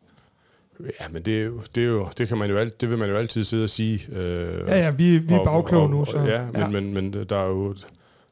Ja, 0.81 1.09
men 1.11 1.23
det, 1.23 1.41
er 1.41 1.45
jo, 1.45 1.63
det, 1.75 1.85
er 1.85 1.89
jo, 1.89 2.09
det, 2.19 2.29
kan 2.29 2.39
man 2.39 2.51
jo 2.51 2.57
alt, 2.57 2.81
det 2.81 2.91
vil 2.91 2.99
man 2.99 3.09
jo 3.09 3.17
altid 3.17 3.45
sidde 3.45 3.65
og 3.65 3.71
sige. 3.71 4.07
Øh, 4.13 4.69
ja, 4.69 4.79
ja, 4.79 4.91
vi, 4.91 5.19
vi 5.19 5.35
er 5.35 5.45
bagkloge 5.45 5.89
nu. 5.89 6.05
Så. 6.05 6.19
Ja, 6.19 6.47
men, 6.53 6.61
ja. 6.61 6.69
Men, 6.69 6.95
men 6.95 7.13
der 7.13 7.37
er 7.37 7.47
jo 7.47 7.75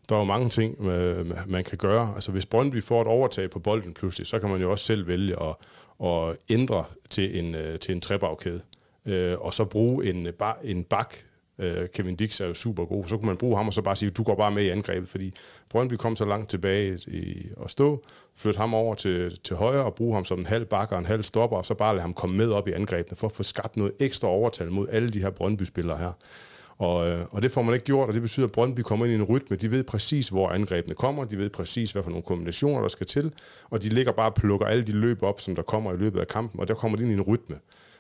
der 0.09 0.15
er 0.15 0.19
jo 0.19 0.25
mange 0.25 0.49
ting, 0.49 0.85
man 1.47 1.65
kan 1.65 1.79
gøre. 1.79 2.13
Altså, 2.15 2.33
hvis 2.33 2.47
Brøndby 2.47 2.83
får 2.83 3.01
et 3.01 3.07
overtag 3.07 3.51
på 3.51 3.59
bolden 3.59 3.95
pludselig, 3.95 4.27
så 4.27 4.39
kan 4.39 4.51
man 4.51 4.61
jo 4.61 4.71
også 4.71 4.85
selv 4.85 5.07
vælge 5.07 5.43
at, 5.43 5.55
at 6.05 6.37
ændre 6.49 6.85
til 7.11 7.39
en, 7.39 7.55
øh, 7.55 7.79
til 7.79 7.95
en 7.95 8.01
trebagkæde. 8.01 8.61
Øh, 9.07 9.39
og 9.39 9.55
så 9.55 9.65
bruge 9.65 10.11
en, 10.11 10.27
øh, 10.27 10.33
en 10.65 10.85
bak, 10.85 11.15
øh, 11.59 11.89
Kevin 11.95 12.17
Dix 12.17 12.41
er 12.41 12.47
jo 12.47 12.55
super 12.55 12.85
god, 12.85 13.05
så 13.05 13.17
kunne 13.17 13.27
man 13.27 13.37
bruge 13.37 13.57
ham 13.57 13.67
og 13.67 13.75
så 13.75 13.83
bare 13.83 13.97
sige, 13.97 14.11
du 14.11 14.23
går 14.23 14.35
bare 14.35 14.51
med 14.51 14.65
i 14.65 14.69
angrebet, 14.69 15.09
fordi 15.09 15.35
Brøndby 15.71 15.93
kom 15.93 16.17
så 16.17 16.25
langt 16.25 16.51
tilbage 16.51 16.99
i 17.07 17.49
at 17.65 17.71
stå, 17.71 18.05
flytte 18.37 18.59
ham 18.59 18.75
over 18.75 18.95
til, 18.95 19.39
til 19.45 19.57
højre 19.57 19.85
og 19.85 19.95
bruge 19.95 20.15
ham 20.15 20.25
som 20.25 20.39
en 20.39 20.47
halv 20.47 20.65
bakker 20.65 20.97
og 20.97 21.01
en 21.01 21.07
halv 21.07 21.23
stopper, 21.23 21.57
og 21.57 21.67
så 21.67 21.75
bare 21.75 21.95
lade 21.95 22.03
ham 22.03 22.15
komme 22.15 22.37
med 22.37 22.51
op 22.51 22.69
i 22.69 22.73
angrebene 22.73 23.17
for 23.17 23.27
at 23.27 23.33
få 23.33 23.43
skabt 23.43 23.77
noget 23.77 23.93
ekstra 24.01 24.29
overtal 24.29 24.71
mod 24.71 24.89
alle 24.91 25.11
de 25.11 25.21
her 25.21 25.31
Brøndby-spillere 25.31 25.99
her. 25.99 26.13
Og, 26.79 27.09
øh, 27.09 27.27
og 27.31 27.43
det 27.43 27.53
får 27.53 27.63
man 27.63 27.75
ikke 27.75 27.87
gjort, 27.87 28.09
og 28.09 28.15
det 28.15 28.23
betyder, 28.23 28.47
at 28.47 28.53
Brøndby 28.53 28.81
kommer 28.81 29.07
ind 29.07 29.13
i 29.13 29.17
en 29.17 29.25
rytme. 29.25 29.57
De 29.57 29.71
ved 29.71 29.85
præcis, 29.85 30.29
hvor 30.29 30.49
angrebene 30.49 30.95
kommer, 30.95 31.25
de 31.25 31.39
ved 31.39 31.51
præcis, 31.51 31.93
hvad 31.93 32.03
for 32.03 32.11
nogle 32.11 32.23
kombinationer, 32.23 32.81
der 32.81 32.89
skal 32.89 33.07
til, 33.07 33.33
og 33.71 33.83
de 33.83 33.89
ligger 33.89 34.13
bare 34.13 34.31
og 34.31 34.35
plukker 34.35 34.67
alle 34.67 34.85
de 34.85 34.93
løb 34.93 35.23
op, 35.23 35.41
som 35.41 35.55
der 35.55 35.63
kommer 35.63 35.93
i 35.93 35.97
løbet 35.97 36.21
af 36.21 36.29
kampen, 36.29 36.61
og 36.61 36.69
der 36.69 36.75
kommer 36.75 36.99
de 36.99 37.05
ind 37.05 37.13
i 37.13 37.15
en 37.15 37.23
rytme. 37.23 37.59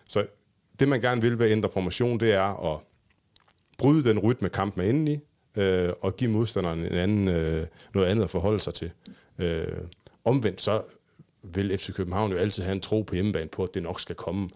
Så 0.09 0.27
det, 0.81 0.89
man 0.89 1.01
gerne 1.01 1.23
vil 1.23 1.39
ved 1.39 1.47
at 1.47 1.53
ændre 1.53 1.69
formation, 1.69 2.21
det 2.21 2.33
er 2.33 2.75
at 2.75 2.81
bryde 3.79 4.05
den 4.05 4.19
rytme, 4.19 4.49
kampen 4.49 4.83
er 4.83 4.89
inde 4.89 5.12
i, 5.12 5.19
øh, 5.61 5.93
og 6.01 6.17
give 6.17 6.31
modstanderen 6.31 6.79
en 6.79 6.93
anden, 6.93 7.29
øh, 7.29 7.67
noget 7.95 8.09
andet 8.09 8.25
at 8.25 8.31
forholde 8.31 8.61
sig 8.61 8.75
til. 8.75 8.91
Øh, 9.39 9.67
omvendt 10.25 10.61
så 10.61 10.83
vil 11.43 11.79
FC 11.79 11.93
København 11.95 12.33
jo 12.33 12.37
altid 12.37 12.62
have 12.62 12.75
en 12.75 12.81
tro 12.81 13.03
på 13.03 13.15
hjemmebane 13.15 13.49
på, 13.49 13.62
at 13.62 13.75
det 13.75 13.83
nok 13.83 14.01
skal 14.01 14.17
komme. 14.17 14.49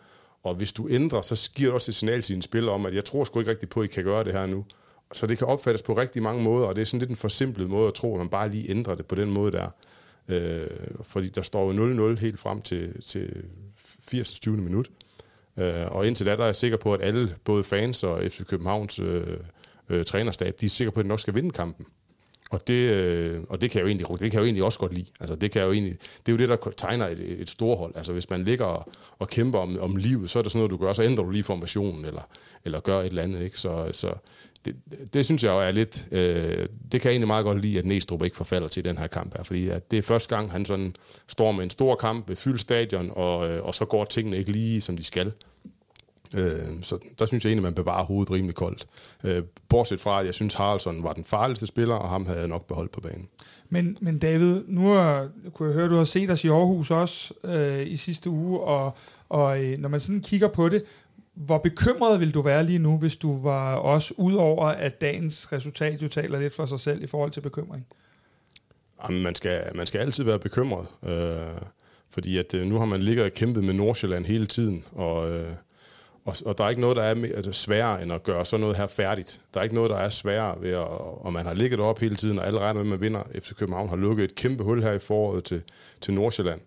Og 0.43 0.55
hvis 0.55 0.73
du 0.73 0.89
ændrer, 0.89 1.23
så 1.23 1.51
giver 1.55 1.69
det 1.69 1.75
også 1.75 1.91
et 1.91 1.95
signal 1.95 2.23
til 2.23 2.33
dine 2.35 2.43
spillere 2.43 2.75
om, 2.75 2.87
at 2.87 2.95
jeg 2.95 3.05
tror 3.05 3.25
sgu 3.25 3.39
ikke 3.39 3.51
rigtigt 3.51 3.73
på, 3.73 3.81
at 3.81 3.85
I 3.85 3.89
kan 3.89 4.05
gøre 4.05 4.25
det 4.25 4.33
her 4.33 4.47
nu. 4.47 4.65
Så 5.13 5.27
det 5.27 5.39
kan 5.39 5.47
opfattes 5.47 5.83
på 5.83 5.97
rigtig 5.97 6.23
mange 6.23 6.43
måder, 6.43 6.67
og 6.67 6.75
det 6.77 6.83
er 6.83 6.87
sådan 6.87 6.99
lidt 6.99 7.11
en 7.11 7.17
forsimplet 7.17 7.71
måde 7.71 7.89
at 7.89 7.95
tro, 7.95 8.15
at 8.15 8.19
man 8.19 8.29
bare 8.29 8.49
lige 8.49 8.71
ændrer 8.71 8.95
det 8.95 9.07
på 9.07 9.15
den 9.15 9.31
måde 9.31 9.53
der. 9.53 9.69
Øh, 10.29 10.67
fordi 11.03 11.29
der 11.29 11.43
står 11.43 11.73
jo 11.73 12.13
0-0 12.15 12.21
helt 12.21 12.39
frem 12.39 12.63
til, 12.63 13.03
til 13.03 13.45
80. 13.77 14.41
20. 14.41 14.57
minut. 14.57 14.91
Øh, 15.57 15.87
og 15.87 16.07
indtil 16.07 16.27
da, 16.27 16.37
der 16.37 16.43
er 16.43 16.47
jeg 16.47 16.57
sikker 16.57 16.77
på, 16.77 16.95
at 16.95 17.03
alle, 17.03 17.37
både 17.45 17.65
fans 17.65 18.05
og 18.05 18.23
FC 18.23 18.47
Københavns 18.47 18.99
øh, 18.99 19.37
øh, 19.89 20.05
trænerstab, 20.05 20.55
de 20.61 20.67
er 20.67 20.71
sikre 20.71 20.93
på, 20.93 21.01
at 21.01 21.05
de 21.05 21.09
nok 21.09 21.21
skal 21.21 21.35
vinde 21.35 21.51
kampen. 21.51 21.87
Og 22.51 22.69
det, 22.69 22.91
øh, 22.91 23.41
og 23.49 23.61
det 23.61 23.71
kan 23.71 23.79
jeg 23.79 23.83
jo 23.83 23.89
egentlig, 23.89 24.07
det 24.09 24.19
kan 24.19 24.33
jeg 24.33 24.41
jo 24.41 24.45
egentlig 24.45 24.65
også 24.65 24.79
godt 24.79 24.95
lide. 24.95 25.07
Altså, 25.21 25.35
det, 25.35 25.51
kan 25.51 25.61
jeg 25.61 25.67
jo 25.67 25.73
egentlig, 25.73 25.97
det 26.27 26.33
er 26.33 26.37
jo 26.37 26.39
det, 26.39 26.49
der 26.49 26.71
tegner 26.77 27.07
et, 27.09 27.41
et 27.41 27.51
storhold. 27.51 27.93
Altså, 27.97 28.13
hvis 28.13 28.31
man 28.31 28.45
ligger 28.45 28.65
og, 28.65 28.89
og 29.19 29.29
kæmper 29.29 29.59
om, 29.59 29.79
om 29.81 29.97
livet, 29.97 30.31
så 30.31 30.39
er 30.39 30.43
det 30.43 30.53
sådan 30.53 30.59
noget, 30.59 30.71
du 30.71 30.87
gør, 30.87 30.93
så 30.93 31.03
ændrer 31.03 31.25
du 31.25 31.31
lige 31.31 31.45
formationen, 31.45 32.05
eller, 32.05 32.29
eller 32.65 32.81
gør 32.81 33.01
et 33.01 33.07
eller 33.07 33.23
andet. 33.23 33.43
Ikke? 33.43 33.59
Så, 33.59 33.89
så 33.93 34.13
det, 34.65 34.77
det, 35.15 35.25
synes 35.25 35.45
jeg 35.45 35.51
jo 35.51 35.61
er 35.61 35.71
lidt... 35.71 36.07
Øh, 36.13 36.67
det 36.93 37.01
kan 37.01 37.09
jeg 37.09 37.13
egentlig 37.13 37.27
meget 37.27 37.45
godt 37.45 37.61
lide, 37.61 37.79
at 37.79 37.85
Næstrup 37.85 38.25
ikke 38.25 38.37
forfalder 38.37 38.69
til 38.69 38.85
den 38.85 38.99
her 38.99 39.07
kamp 39.07 39.37
her, 39.37 39.43
fordi 39.43 39.69
at 39.69 39.91
det 39.91 39.99
er 39.99 40.03
første 40.03 40.37
gang, 40.37 40.53
han 40.53 40.65
sådan 40.65 40.97
står 41.29 41.53
med 41.53 41.65
en 41.65 41.71
stor 41.71 41.95
kamp 41.95 42.29
ved 42.29 42.37
fyldt 42.37 42.61
stadion, 42.61 43.11
og, 43.15 43.51
øh, 43.51 43.65
og 43.65 43.75
så 43.75 43.85
går 43.85 44.05
tingene 44.05 44.37
ikke 44.37 44.53
lige, 44.53 44.81
som 44.81 44.97
de 44.97 45.05
skal. 45.05 45.33
Øh, 46.37 46.83
så 46.83 46.99
der 47.19 47.27
synes 47.27 47.45
jeg 47.45 47.51
egentlig, 47.51 47.63
man 47.63 47.75
bevarer 47.75 48.05
hovedet 48.05 48.31
rimelig 48.31 48.55
koldt. 48.55 48.87
Øh, 49.25 49.43
bortset 49.69 50.01
fra, 50.01 50.21
at 50.21 50.27
jeg 50.27 50.35
synes, 50.35 50.55
Haraldsson 50.55 51.03
var 51.03 51.13
den 51.13 51.25
farligste 51.25 51.67
spiller, 51.67 51.95
og 51.95 52.09
ham 52.09 52.27
havde 52.27 52.39
jeg 52.39 52.49
nok 52.49 52.67
beholdt 52.67 52.93
på 52.93 53.01
banen. 53.01 53.29
Men, 53.69 53.97
men 54.01 54.19
David, 54.19 54.63
nu 54.67 54.93
er, 54.93 55.29
kunne 55.55 55.69
jeg 55.69 55.75
høre, 55.75 55.85
at 55.85 55.91
du 55.91 55.97
har 55.97 56.05
set 56.05 56.31
os 56.31 56.45
i 56.45 56.49
Aarhus 56.49 56.91
også 56.91 57.35
øh, 57.45 57.87
i 57.87 57.97
sidste 57.97 58.31
uge, 58.31 58.61
og, 58.61 58.97
og 59.29 59.65
øh, 59.65 59.79
når 59.79 59.89
man 59.89 60.01
sådan 60.01 60.21
kigger 60.21 60.49
på 60.49 60.69
det, 60.69 60.85
hvor 61.35 61.59
bekymret 61.59 62.21
vil 62.21 62.35
du 62.35 62.43
være 62.43 62.65
lige 62.65 62.79
nu, 62.79 62.99
hvis 62.99 63.17
du 63.17 63.43
var 63.43 63.75
også 63.75 64.15
ud 64.17 64.35
over, 64.35 64.67
at 64.67 65.01
dagens 65.01 65.53
resultat 65.53 66.03
jo 66.03 66.09
taler 66.09 66.41
lidt 66.41 66.55
for 66.55 66.67
sig 66.67 66.81
selv 66.81 67.03
i 67.03 67.07
forhold 67.07 67.31
til 67.31 67.41
bekymring? 67.41 67.87
Jamen, 69.03 69.23
man 69.23 69.35
skal, 69.35 69.63
man 69.75 69.87
skal 69.87 69.99
altid 69.99 70.25
være 70.25 70.39
bekymret, 70.39 70.87
øh, 71.07 71.61
fordi 72.11 72.39
at, 72.39 72.55
øh, 72.55 72.67
nu 72.67 72.79
har 72.79 72.85
man 72.85 73.01
ligget 73.01 73.25
og 73.25 73.33
kæmpet 73.33 73.65
med 73.65 73.75
Nordsjælland 73.75 74.25
hele 74.25 74.47
tiden, 74.47 74.85
og, 74.93 75.31
øh, 75.31 75.49
og, 76.25 76.37
og 76.47 76.59
der 76.59 76.65
er 76.65 76.69
ikke 76.69 76.81
noget, 76.81 76.97
der 76.97 77.03
er 77.03 77.15
mere, 77.15 77.33
altså, 77.33 77.53
sværere 77.53 78.03
end 78.03 78.13
at 78.13 78.23
gøre 78.23 78.45
sådan 78.45 78.61
noget 78.61 78.77
her 78.77 78.87
færdigt. 78.87 79.41
Der 79.55 79.61
er 79.61 79.65
ikke 79.65 79.75
noget, 79.75 79.91
der 79.91 79.97
er 79.97 80.09
sværere 80.09 80.63
ved 80.63 80.71
at, 80.71 80.87
og 81.21 81.33
man 81.33 81.47
har 81.47 81.55
ligget 81.55 81.81
op 81.81 81.99
hele 81.99 82.17
tiden, 82.17 82.39
og 82.39 82.47
alle 82.47 82.61
regner 82.61 82.83
med, 82.83 82.93
at 82.93 83.01
man 83.01 83.01
vinder. 83.01 83.23
FC 83.43 83.55
København 83.55 83.89
har 83.89 83.97
lukket 83.97 84.25
et 84.25 84.35
kæmpe 84.35 84.65
hul 84.65 84.83
her 84.83 84.93
i 84.93 84.99
foråret 84.99 85.45
til, 85.45 85.63
til 86.01 86.15
Nordsjælland. 86.15 86.61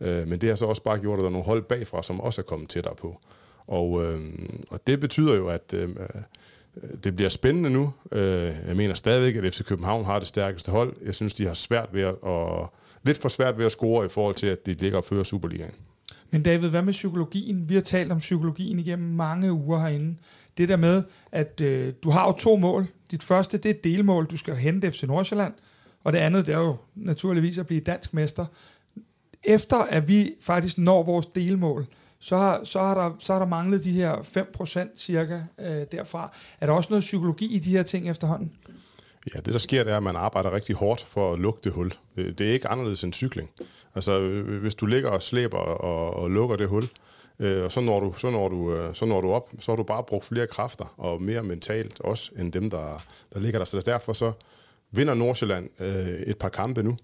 Øh, 0.00 0.28
men 0.28 0.40
det 0.40 0.48
har 0.48 0.56
så 0.56 0.66
også 0.66 0.82
bare 0.82 0.98
gjort, 0.98 1.16
at 1.16 1.20
der 1.20 1.26
er 1.26 1.32
nogle 1.32 1.46
hold 1.46 1.62
bagfra, 1.62 2.02
som 2.02 2.20
også 2.20 2.40
er 2.40 2.44
kommet 2.44 2.68
tættere 2.68 2.94
på. 2.94 3.20
Og, 3.66 4.04
øh, 4.04 4.20
og 4.70 4.86
det 4.86 5.00
betyder 5.00 5.34
jo, 5.34 5.48
at 5.48 5.74
øh, 5.74 5.88
det 7.04 7.16
bliver 7.16 7.28
spændende 7.28 7.70
nu. 7.70 7.92
Øh, 8.12 8.52
jeg 8.66 8.76
mener 8.76 8.94
stadigvæk, 8.94 9.44
at 9.44 9.54
FC 9.54 9.64
København 9.64 10.04
har 10.04 10.18
det 10.18 10.28
stærkeste 10.28 10.70
hold. 10.70 10.96
Jeg 11.04 11.14
synes, 11.14 11.34
de 11.34 11.46
har 11.46 11.54
svært 11.54 11.88
ved 11.92 12.02
at, 12.02 12.14
og 12.22 12.74
lidt 13.02 13.18
for 13.18 13.28
svært 13.28 13.58
ved 13.58 13.64
at 13.64 13.72
score 13.72 14.06
i 14.06 14.08
forhold 14.08 14.34
til, 14.34 14.46
at 14.46 14.66
de 14.66 14.72
ligger 14.72 14.98
og 14.98 15.04
fører 15.04 15.22
Superligaen. 15.22 15.74
Men 16.30 16.42
David, 16.42 16.68
hvad 16.68 16.82
med 16.82 16.92
psykologien? 16.92 17.68
Vi 17.68 17.74
har 17.74 17.82
talt 17.82 18.12
om 18.12 18.18
psykologien 18.18 18.78
igennem 18.78 19.14
mange 19.14 19.52
uger 19.52 19.78
herinde. 19.78 20.16
Det 20.58 20.68
der 20.68 20.76
med, 20.76 21.02
at 21.32 21.60
øh, 21.60 21.92
du 22.04 22.10
har 22.10 22.26
jo 22.26 22.32
to 22.32 22.56
mål. 22.56 22.86
Dit 23.10 23.22
første, 23.22 23.58
det 23.58 23.66
er 23.66 23.74
et 23.74 23.84
delmål. 23.84 24.26
Du 24.26 24.36
skal 24.36 24.56
hente 24.56 24.90
FC 24.90 25.02
Nordsjælland. 25.02 25.54
Og 26.04 26.12
det 26.12 26.18
andet, 26.18 26.46
det 26.46 26.54
er 26.54 26.58
jo 26.58 26.76
naturligvis 26.94 27.58
at 27.58 27.66
blive 27.66 27.80
dansk 27.80 28.14
mester. 28.14 28.46
Efter 29.44 29.76
at 29.76 30.08
vi 30.08 30.34
faktisk 30.40 30.78
når 30.78 31.02
vores 31.02 31.26
delmål, 31.26 31.86
så 32.18 32.36
har, 32.36 32.64
så 32.64 32.78
har, 32.78 32.94
der, 32.94 33.16
så 33.18 33.32
har 33.32 33.40
der 33.40 33.46
manglet 33.46 33.84
de 33.84 33.92
her 33.92 34.14
5% 34.14 34.96
cirka 34.96 35.40
øh, 35.58 35.86
derfra. 35.92 36.36
Er 36.60 36.66
der 36.66 36.72
også 36.72 36.90
noget 36.90 37.00
psykologi 37.00 37.54
i 37.54 37.58
de 37.58 37.70
her 37.70 37.82
ting 37.82 38.10
efterhånden? 38.10 38.52
Ja, 39.34 39.40
det 39.40 39.52
der 39.52 39.58
sker, 39.58 39.84
det 39.84 39.92
er, 39.92 39.96
at 39.96 40.02
man 40.02 40.16
arbejder 40.16 40.52
rigtig 40.52 40.74
hårdt 40.74 41.00
for 41.00 41.32
at 41.32 41.38
lukke 41.38 41.60
det 41.64 41.72
hul. 41.72 41.92
Det 42.16 42.40
er 42.40 42.52
ikke 42.52 42.68
anderledes 42.68 43.04
end 43.04 43.12
cykling. 43.12 43.50
Altså, 43.96 44.20
øh, 44.20 44.60
hvis 44.60 44.74
du 44.74 44.86
ligger 44.86 45.10
og 45.10 45.22
slæber 45.22 45.58
og, 45.58 46.22
og 46.22 46.30
lukker 46.30 46.56
det 46.56 46.68
hul, 46.68 46.88
øh, 47.38 47.64
og 47.64 47.72
så 47.72 47.80
når, 47.80 48.00
du, 48.00 48.14
så, 48.18 48.30
når 48.30 48.48
du, 48.48 48.74
øh, 48.74 48.94
så 48.94 49.04
når 49.04 49.20
du 49.20 49.32
op, 49.32 49.50
så 49.60 49.72
har 49.72 49.76
du 49.76 49.82
bare 49.82 50.02
brugt 50.02 50.24
flere 50.24 50.46
kræfter, 50.46 50.94
og 50.96 51.22
mere 51.22 51.42
mentalt 51.42 52.00
også, 52.00 52.30
end 52.38 52.52
dem, 52.52 52.70
der, 52.70 53.04
der 53.34 53.40
ligger 53.40 53.58
der. 53.58 53.64
Så 53.64 53.80
derfor 53.80 54.12
så 54.12 54.32
vinder 54.90 55.14
Nordsjælland 55.14 55.70
øh, 55.80 56.20
et 56.26 56.38
par 56.38 56.48
kampe 56.48 56.82
nu. 56.82 56.96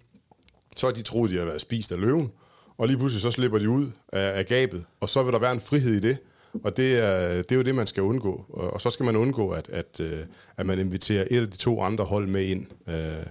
Så 0.77 0.87
har 0.87 0.93
de 0.93 1.03
troet, 1.03 1.31
de 1.31 1.39
har 1.39 1.45
været 1.45 1.61
spist 1.61 1.93
af 1.93 2.01
løven, 2.01 2.33
og 2.79 2.87
lige 2.87 2.99
pludselig 2.99 3.23
så 3.23 3.31
slipper 3.31 3.59
de 3.59 3.71
ud 3.71 3.87
af, 4.13 4.39
af 4.39 4.47
gabet, 4.47 4.85
og 5.01 5.09
så 5.09 5.23
vil 5.23 5.33
der 5.33 5.39
være 5.39 5.53
en 5.53 5.61
frihed 5.61 5.95
i 5.95 6.01
det, 6.01 6.19
og 6.65 6.77
det 6.77 6.99
er, 6.99 7.29
det 7.29 7.53
er 7.53 7.57
jo 7.57 7.63
det, 7.63 7.75
man 7.75 7.87
skal 7.87 8.03
undgå. 8.03 8.45
Og, 8.49 8.73
og 8.73 8.81
så 8.81 8.91
skal 8.91 9.07
man 9.07 9.17
undgå, 9.17 9.51
at, 9.51 9.69
at, 9.69 10.01
øh, 10.01 10.25
at 10.57 10.67
man 10.67 10.79
inviterer 10.79 11.25
et 11.31 11.41
af 11.41 11.51
de 11.51 11.57
to 11.57 11.83
andre 11.83 12.05
hold 12.05 12.27
med 12.27 12.45
ind. 12.45 12.67
Øh, 12.89 13.27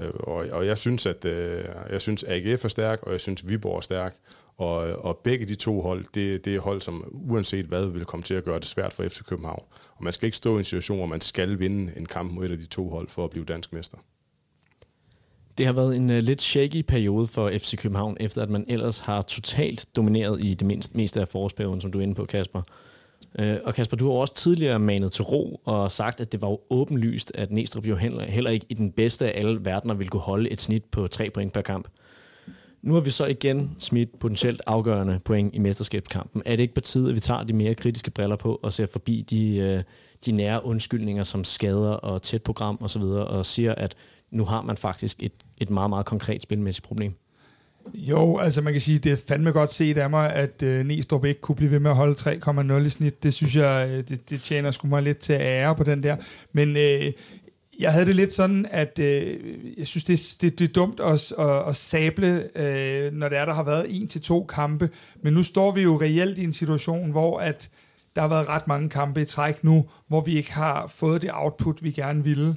Øh, 0.00 0.10
og, 0.14 0.46
og 0.52 0.66
jeg 0.66 0.78
synes, 0.78 1.06
at 1.06 1.24
øh, 1.24 1.64
jeg 1.90 2.02
synes, 2.02 2.24
AGF 2.28 2.64
er 2.64 2.68
stærk, 2.68 3.02
og 3.02 3.12
jeg 3.12 3.20
synes, 3.20 3.48
Viborg 3.48 3.76
er 3.76 3.80
stærk. 3.80 4.16
Og, 4.56 4.76
og 4.76 5.18
begge 5.24 5.46
de 5.46 5.54
to 5.54 5.80
hold, 5.80 6.04
det, 6.14 6.44
det 6.44 6.54
er 6.56 6.60
hold, 6.60 6.80
som 6.80 7.04
uanset 7.12 7.66
hvad, 7.66 7.86
vil 7.86 8.04
komme 8.04 8.22
til 8.22 8.34
at 8.34 8.44
gøre 8.44 8.58
det 8.58 8.66
svært 8.66 8.92
for 8.92 9.02
FC 9.02 9.22
København. 9.22 9.62
Og 9.96 10.04
man 10.04 10.12
skal 10.12 10.26
ikke 10.26 10.36
stå 10.36 10.54
i 10.54 10.58
en 10.58 10.64
situation, 10.64 10.98
hvor 10.98 11.06
man 11.06 11.20
skal 11.20 11.58
vinde 11.58 11.92
en 11.96 12.06
kamp 12.06 12.32
mod 12.32 12.46
et 12.46 12.50
af 12.50 12.58
de 12.58 12.66
to 12.66 12.88
hold 12.88 13.08
for 13.08 13.24
at 13.24 13.30
blive 13.30 13.44
dansk 13.44 13.72
mester. 13.72 13.98
Det 15.58 15.66
har 15.66 15.72
været 15.72 15.96
en 15.96 16.10
uh, 16.10 16.16
lidt 16.16 16.42
shaky 16.42 16.82
periode 16.82 17.26
for 17.26 17.50
FC 17.50 17.76
København, 17.76 18.16
efter 18.20 18.42
at 18.42 18.50
man 18.50 18.64
ellers 18.68 18.98
har 18.98 19.22
totalt 19.22 19.86
domineret 19.96 20.44
i 20.44 20.54
det 20.54 20.66
mindst, 20.66 20.94
meste 20.94 21.20
af 21.20 21.28
forårsperioden, 21.28 21.80
som 21.80 21.92
du 21.92 21.98
er 21.98 22.02
inde 22.02 22.14
på, 22.14 22.24
Kasper. 22.24 22.62
Øh, 23.38 23.56
og 23.64 23.74
Kasper, 23.74 23.96
du 23.96 24.06
har 24.06 24.18
også 24.18 24.34
tidligere 24.34 24.78
manet 24.78 25.12
til 25.12 25.24
ro 25.24 25.60
og 25.64 25.90
sagt, 25.90 26.20
at 26.20 26.32
det 26.32 26.42
var 26.42 26.48
jo 26.48 26.60
åbenlyst, 26.70 27.32
at 27.34 27.50
Næstrup 27.50 27.86
jo 27.86 27.96
heller, 27.96 28.24
heller 28.24 28.50
ikke 28.50 28.66
i 28.68 28.74
den 28.74 28.92
bedste 28.92 29.32
af 29.32 29.40
alle 29.40 29.64
verdener 29.64 29.94
ville 29.94 30.10
kunne 30.10 30.20
holde 30.20 30.50
et 30.50 30.60
snit 30.60 30.84
på 30.84 31.06
tre 31.06 31.30
point 31.30 31.52
per 31.52 31.60
kamp. 31.60 31.88
Nu 32.82 32.94
har 32.94 33.00
vi 33.00 33.10
så 33.10 33.26
igen 33.26 33.70
smidt 33.78 34.18
potentielt 34.18 34.62
afgørende 34.66 35.20
point 35.24 35.54
i 35.54 35.58
mesterskabskampen. 35.58 36.42
Er 36.46 36.56
det 36.56 36.62
ikke 36.62 36.74
på 36.74 36.80
tide, 36.80 37.08
at 37.08 37.14
vi 37.14 37.20
tager 37.20 37.42
de 37.42 37.52
mere 37.52 37.74
kritiske 37.74 38.10
briller 38.10 38.36
på 38.36 38.60
og 38.62 38.72
ser 38.72 38.86
forbi 38.86 39.24
de, 39.30 39.56
øh, 39.56 39.82
de 40.26 40.32
nære 40.32 40.64
undskyldninger 40.64 41.22
som 41.22 41.44
skader 41.44 41.90
og 41.90 42.22
tæt 42.22 42.42
program 42.42 42.78
osv., 42.80 43.02
og, 43.02 43.26
og 43.26 43.46
siger, 43.46 43.74
at 43.74 43.94
nu 44.30 44.44
har 44.44 44.62
man 44.62 44.76
faktisk 44.76 45.22
et, 45.22 45.32
et 45.58 45.70
meget, 45.70 45.90
meget 45.90 46.06
konkret 46.06 46.42
spilmæssigt 46.42 46.86
problem. 46.86 47.14
Jo, 47.94 48.38
altså 48.38 48.62
man 48.62 48.72
kan 48.72 48.80
sige, 48.80 48.98
det 48.98 49.12
er 49.12 49.16
fandme 49.28 49.50
godt 49.50 49.72
set 49.72 49.98
af 49.98 50.10
mig, 50.10 50.32
at 50.32 50.62
øh, 50.62 50.86
Næstrup 50.86 51.24
ikke 51.24 51.40
kunne 51.40 51.56
blive 51.56 51.70
ved 51.70 51.78
med 51.78 51.90
at 51.90 51.96
holde 51.96 52.14
3,0 52.14 52.72
i 52.72 52.88
snit. 52.88 53.22
Det 53.22 53.34
synes 53.34 53.56
jeg, 53.56 53.88
øh, 53.90 54.04
det, 54.08 54.30
det 54.30 54.40
tjener 54.42 54.70
sgu 54.70 54.88
mig 54.88 55.02
lidt 55.02 55.18
til 55.18 55.32
ære 55.32 55.74
på 55.74 55.84
den 55.84 56.02
der. 56.02 56.16
Men 56.52 56.76
øh, 56.76 57.12
jeg 57.80 57.92
havde 57.92 58.06
det 58.06 58.14
lidt 58.14 58.32
sådan, 58.32 58.66
at 58.70 58.98
øh, 58.98 59.38
jeg 59.78 59.86
synes, 59.86 60.04
det, 60.04 60.36
det, 60.42 60.58
det 60.58 60.68
er 60.68 60.72
dumt 60.72 61.00
at, 61.00 61.32
at, 61.38 61.68
at 61.68 61.76
sable, 61.76 62.58
øh, 62.58 63.12
når 63.12 63.28
det 63.28 63.38
er, 63.38 63.44
der 63.44 63.54
har 63.54 63.62
været 63.62 63.86
en 63.88 64.08
til 64.08 64.20
to 64.20 64.44
kampe. 64.44 64.90
Men 65.22 65.32
nu 65.32 65.42
står 65.42 65.72
vi 65.72 65.82
jo 65.82 66.00
reelt 66.00 66.38
i 66.38 66.44
en 66.44 66.52
situation, 66.52 67.10
hvor 67.10 67.38
at 67.38 67.70
der 68.14 68.20
har 68.20 68.28
været 68.28 68.48
ret 68.48 68.68
mange 68.68 68.88
kampe 68.88 69.22
i 69.22 69.24
træk 69.24 69.64
nu, 69.64 69.84
hvor 70.08 70.20
vi 70.20 70.36
ikke 70.36 70.52
har 70.52 70.86
fået 70.86 71.22
det 71.22 71.30
output, 71.32 71.82
vi 71.82 71.90
gerne 71.90 72.24
ville. 72.24 72.56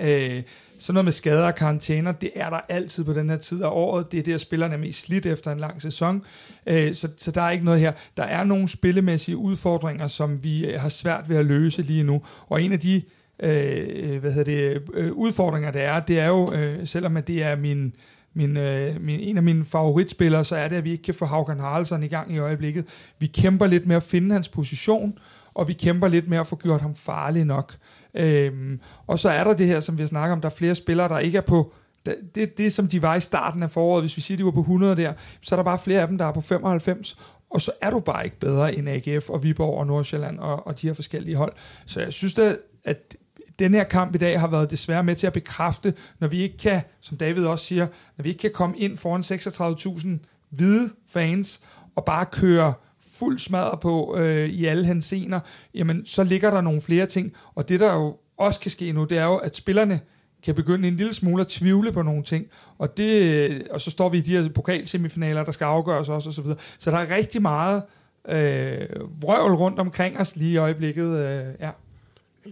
Øh, 0.00 0.42
sådan 0.78 0.94
noget 0.94 1.04
med 1.04 1.12
skader 1.12 1.46
og 1.46 1.54
karantæner, 1.54 2.12
det 2.12 2.30
er 2.34 2.50
der 2.50 2.60
altid 2.68 3.04
på 3.04 3.12
den 3.12 3.30
her 3.30 3.36
tid 3.36 3.62
af 3.62 3.68
året. 3.68 4.12
Det 4.12 4.18
er 4.18 4.22
det, 4.22 4.34
at 4.34 4.40
spillerne 4.40 4.74
er 4.74 4.78
mest 4.78 5.00
slidt 5.00 5.26
efter 5.26 5.52
en 5.52 5.60
lang 5.60 5.82
sæson. 5.82 6.22
Øh, 6.66 6.94
så, 6.94 7.08
så 7.18 7.30
der 7.30 7.42
er 7.42 7.50
ikke 7.50 7.64
noget 7.64 7.80
her. 7.80 7.92
Der 8.16 8.22
er 8.22 8.44
nogle 8.44 8.68
spillemæssige 8.68 9.36
udfordringer, 9.36 10.06
som 10.06 10.44
vi 10.44 10.66
øh, 10.66 10.80
har 10.80 10.88
svært 10.88 11.28
ved 11.28 11.36
at 11.36 11.46
løse 11.46 11.82
lige 11.82 12.02
nu. 12.02 12.22
Og 12.48 12.62
en 12.62 12.72
af 12.72 12.80
de 12.80 12.94
øh, 12.96 13.02
øh, 13.42 14.20
hvad 14.20 14.32
hedder 14.32 14.44
det, 14.44 14.82
øh, 14.94 15.12
udfordringer, 15.12 15.70
der 15.70 15.80
er, 15.80 16.00
det 16.00 16.20
er 16.20 16.26
jo, 16.26 16.52
øh, 16.52 16.86
selvom 16.86 17.16
at 17.16 17.28
det 17.28 17.42
er 17.42 17.56
min, 17.56 17.92
min, 18.34 18.56
øh, 18.56 19.00
min, 19.00 19.20
en 19.20 19.36
af 19.36 19.42
mine 19.42 19.64
favoritspillere, 19.64 20.44
så 20.44 20.56
er 20.56 20.68
det, 20.68 20.76
at 20.76 20.84
vi 20.84 20.90
ikke 20.90 21.02
kan 21.02 21.14
få 21.14 21.24
Haugen 21.24 21.60
Haraldsson 21.60 22.02
i 22.02 22.08
gang 22.08 22.34
i 22.34 22.38
øjeblikket. 22.38 22.86
Vi 23.18 23.26
kæmper 23.26 23.66
lidt 23.66 23.86
med 23.86 23.96
at 23.96 24.02
finde 24.02 24.32
hans 24.32 24.48
position, 24.48 25.18
og 25.54 25.68
vi 25.68 25.72
kæmper 25.72 26.08
lidt 26.08 26.28
med 26.28 26.38
at 26.38 26.46
få 26.46 26.56
gjort 26.56 26.80
ham 26.80 26.94
farlig 26.94 27.44
nok. 27.44 27.74
Øhm, 28.18 28.80
og 29.06 29.18
så 29.18 29.30
er 29.30 29.44
der 29.44 29.54
det 29.54 29.66
her, 29.66 29.80
som 29.80 29.98
vi 29.98 30.06
snakker 30.06 30.36
om, 30.36 30.40
der 30.40 30.48
er 30.48 30.54
flere 30.54 30.74
spillere, 30.74 31.08
der 31.08 31.18
ikke 31.18 31.38
er 31.38 31.42
på 31.42 31.72
det, 32.06 32.16
det, 32.34 32.58
det, 32.58 32.72
som 32.72 32.88
de 32.88 33.02
var 33.02 33.14
i 33.14 33.20
starten 33.20 33.62
af 33.62 33.70
foråret, 33.70 34.02
hvis 34.02 34.16
vi 34.16 34.22
siger, 34.22 34.36
de 34.36 34.44
var 34.44 34.50
på 34.50 34.60
100 34.60 34.96
der, 34.96 35.12
så 35.42 35.54
er 35.54 35.56
der 35.56 35.64
bare 35.64 35.78
flere 35.78 36.00
af 36.00 36.08
dem, 36.08 36.18
der 36.18 36.24
er 36.24 36.32
på 36.32 36.40
95, 36.40 37.18
og 37.50 37.60
så 37.60 37.72
er 37.80 37.90
du 37.90 38.00
bare 38.00 38.24
ikke 38.24 38.40
bedre 38.40 38.74
end 38.74 38.88
AGF 38.88 39.30
og 39.30 39.42
Viborg 39.42 39.78
og 39.78 39.86
Nordsjælland 39.86 40.38
og, 40.38 40.66
og 40.66 40.80
de 40.80 40.86
her 40.86 40.94
forskellige 40.94 41.36
hold. 41.36 41.52
Så 41.86 42.00
jeg 42.00 42.12
synes 42.12 42.34
da, 42.34 42.56
at 42.84 43.16
den 43.58 43.74
her 43.74 43.84
kamp 43.84 44.14
i 44.14 44.18
dag 44.18 44.40
har 44.40 44.48
været 44.48 44.70
desværre 44.70 45.04
med 45.04 45.14
til 45.14 45.26
at 45.26 45.32
bekræfte, 45.32 45.94
når 46.18 46.28
vi 46.28 46.42
ikke 46.42 46.58
kan, 46.58 46.82
som 47.00 47.16
David 47.16 47.46
også 47.46 47.64
siger, 47.64 47.86
når 48.16 48.22
vi 48.22 48.28
ikke 48.28 48.40
kan 48.40 48.50
komme 48.54 48.78
ind 48.78 48.96
foran 48.96 49.20
36.000 49.20 50.08
hvide 50.50 50.90
fans 51.08 51.60
og 51.96 52.04
bare 52.04 52.26
køre 52.26 52.74
fuld 53.18 53.38
smadret 53.38 53.80
på 53.80 54.16
øh, 54.16 54.48
i 54.48 54.64
alle 54.64 54.86
hans 54.86 55.04
scener, 55.04 55.40
jamen 55.74 56.06
så 56.06 56.24
ligger 56.24 56.50
der 56.50 56.60
nogle 56.60 56.80
flere 56.80 57.06
ting, 57.06 57.32
og 57.54 57.68
det 57.68 57.80
der 57.80 57.94
jo 57.94 58.16
også 58.36 58.60
kan 58.60 58.70
ske 58.70 58.92
nu, 58.92 59.04
det 59.04 59.18
er 59.18 59.24
jo, 59.24 59.36
at 59.36 59.56
spillerne 59.56 60.00
kan 60.42 60.54
begynde 60.54 60.88
en 60.88 60.96
lille 60.96 61.14
smule 61.14 61.40
at 61.40 61.46
tvivle 61.46 61.92
på 61.92 62.02
nogle 62.02 62.22
ting, 62.22 62.46
og, 62.78 62.96
det, 62.96 63.22
øh, 63.22 63.60
og 63.70 63.80
så 63.80 63.90
står 63.90 64.08
vi 64.08 64.18
i 64.18 64.20
de 64.20 64.36
her 64.36 64.48
pokalsemifinaler, 64.48 65.44
der 65.44 65.52
skal 65.52 65.64
afgøres 65.64 66.08
også, 66.08 66.30
og 66.30 66.34
så 66.34 66.42
videre. 66.42 66.58
Så 66.78 66.90
der 66.90 66.98
er 66.98 67.16
rigtig 67.16 67.42
meget 67.42 67.82
øh, 68.28 68.86
vrøvl 69.22 69.54
rundt 69.54 69.78
omkring 69.78 70.18
os 70.18 70.36
lige 70.36 70.52
i 70.52 70.56
øjeblikket, 70.56 71.18
øh, 71.18 71.44
ja. 71.60 71.70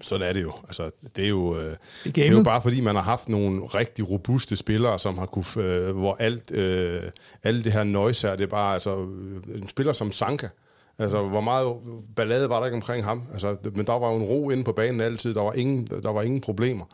Sådan 0.02 0.28
er 0.28 0.32
det 0.32 0.42
jo. 0.42 0.52
Altså, 0.66 0.90
det, 1.16 1.24
er 1.24 1.28
jo 1.28 1.58
øh, 1.58 1.76
det, 2.04 2.18
er 2.18 2.30
jo 2.30 2.42
bare 2.42 2.62
fordi, 2.62 2.80
man 2.80 2.94
har 2.94 3.02
haft 3.02 3.28
nogle 3.28 3.62
rigtig 3.62 4.10
robuste 4.10 4.56
spillere, 4.56 4.98
som 4.98 5.18
har 5.18 5.26
kunne, 5.26 5.44
øh, 5.56 5.96
hvor 5.96 6.16
alt, 6.18 6.50
øh, 6.50 7.02
alt 7.42 7.64
det 7.64 7.72
her 7.72 7.84
noise 7.84 8.28
her, 8.28 8.36
det 8.36 8.44
er 8.44 8.48
bare, 8.48 8.74
altså, 8.74 8.96
en 9.54 9.68
spiller 9.68 9.92
som 9.92 10.12
Sanka, 10.12 10.48
Altså, 10.98 11.22
hvor 11.22 11.40
meget 11.40 11.76
ballade 12.16 12.48
var 12.48 12.58
der 12.58 12.66
ikke 12.66 12.76
omkring 12.76 13.04
ham? 13.04 13.22
Altså, 13.32 13.56
men 13.74 13.86
der 13.86 13.98
var 13.98 14.10
jo 14.10 14.16
en 14.16 14.22
ro 14.22 14.50
inde 14.50 14.64
på 14.64 14.72
banen 14.72 15.00
altid. 15.00 15.34
Der 15.34 15.42
var 15.42 15.52
ingen, 15.52 15.86
der 15.86 16.12
var 16.12 16.22
ingen 16.22 16.40
problemer. 16.40 16.84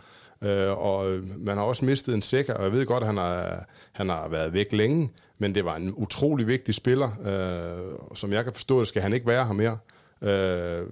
Øh, 0.43 0.79
og 0.79 1.21
man 1.39 1.57
har 1.57 1.65
også 1.65 1.85
mistet 1.85 2.15
en 2.15 2.23
sækker, 2.23 2.55
og 2.55 2.65
jeg 2.65 2.73
ved 2.73 2.87
godt, 2.87 3.03
at 3.03 3.07
han 3.07 3.17
har, 3.17 3.65
han 3.93 4.09
har 4.09 4.29
været 4.29 4.53
væk 4.53 4.73
længe, 4.73 5.11
men 5.39 5.55
det 5.55 5.65
var 5.65 5.77
en 5.77 5.95
utrolig 5.97 6.47
vigtig 6.47 6.75
spiller. 6.75 7.09
Øh, 7.25 8.15
som 8.15 8.33
jeg 8.33 8.45
kan 8.45 8.53
forstå, 8.53 8.81
det 8.81 8.89
skal 8.89 9.03
han 9.03 9.13
ikke 9.13 9.27
være 9.27 9.47
her 9.47 9.53
mere. 9.53 9.79
Øh, 10.23 10.87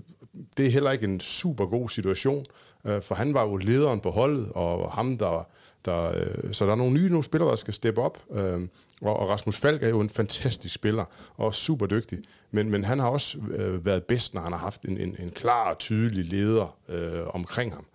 det 0.56 0.66
er 0.66 0.70
heller 0.70 0.90
ikke 0.90 1.04
en 1.04 1.20
super 1.20 1.66
god 1.66 1.88
situation, 1.88 2.46
øh, 2.84 3.02
for 3.02 3.14
han 3.14 3.34
var 3.34 3.42
jo 3.42 3.56
lederen 3.56 4.00
på 4.00 4.10
holdet, 4.10 4.52
og 4.54 4.92
ham, 4.92 5.18
der... 5.18 5.48
der 5.84 6.12
øh, 6.16 6.52
så 6.54 6.66
der 6.66 6.72
er 6.72 6.76
nogle 6.76 6.94
nye 6.94 7.08
nogle 7.08 7.24
spillere, 7.24 7.50
der 7.50 7.56
skal 7.56 7.74
steppe 7.74 8.00
op. 8.00 8.18
Øh, 8.32 8.68
og, 9.00 9.16
og 9.16 9.28
Rasmus 9.28 9.56
Falk 9.56 9.82
er 9.82 9.88
jo 9.88 10.00
en 10.00 10.10
fantastisk 10.10 10.74
spiller, 10.74 11.04
og 11.36 11.54
super 11.54 11.86
dygtig. 11.86 12.18
Men, 12.50 12.70
men 12.70 12.84
han 12.84 12.98
har 12.98 13.08
også 13.08 13.38
øh, 13.50 13.84
været 13.84 14.04
bedst, 14.04 14.34
når 14.34 14.40
han 14.40 14.52
har 14.52 14.58
haft 14.58 14.82
en, 14.82 14.98
en, 14.98 15.16
en 15.18 15.30
klar 15.30 15.70
og 15.70 15.78
tydelig 15.78 16.24
leder 16.24 16.76
øh, 16.88 17.22
omkring 17.34 17.74
ham. 17.74 17.86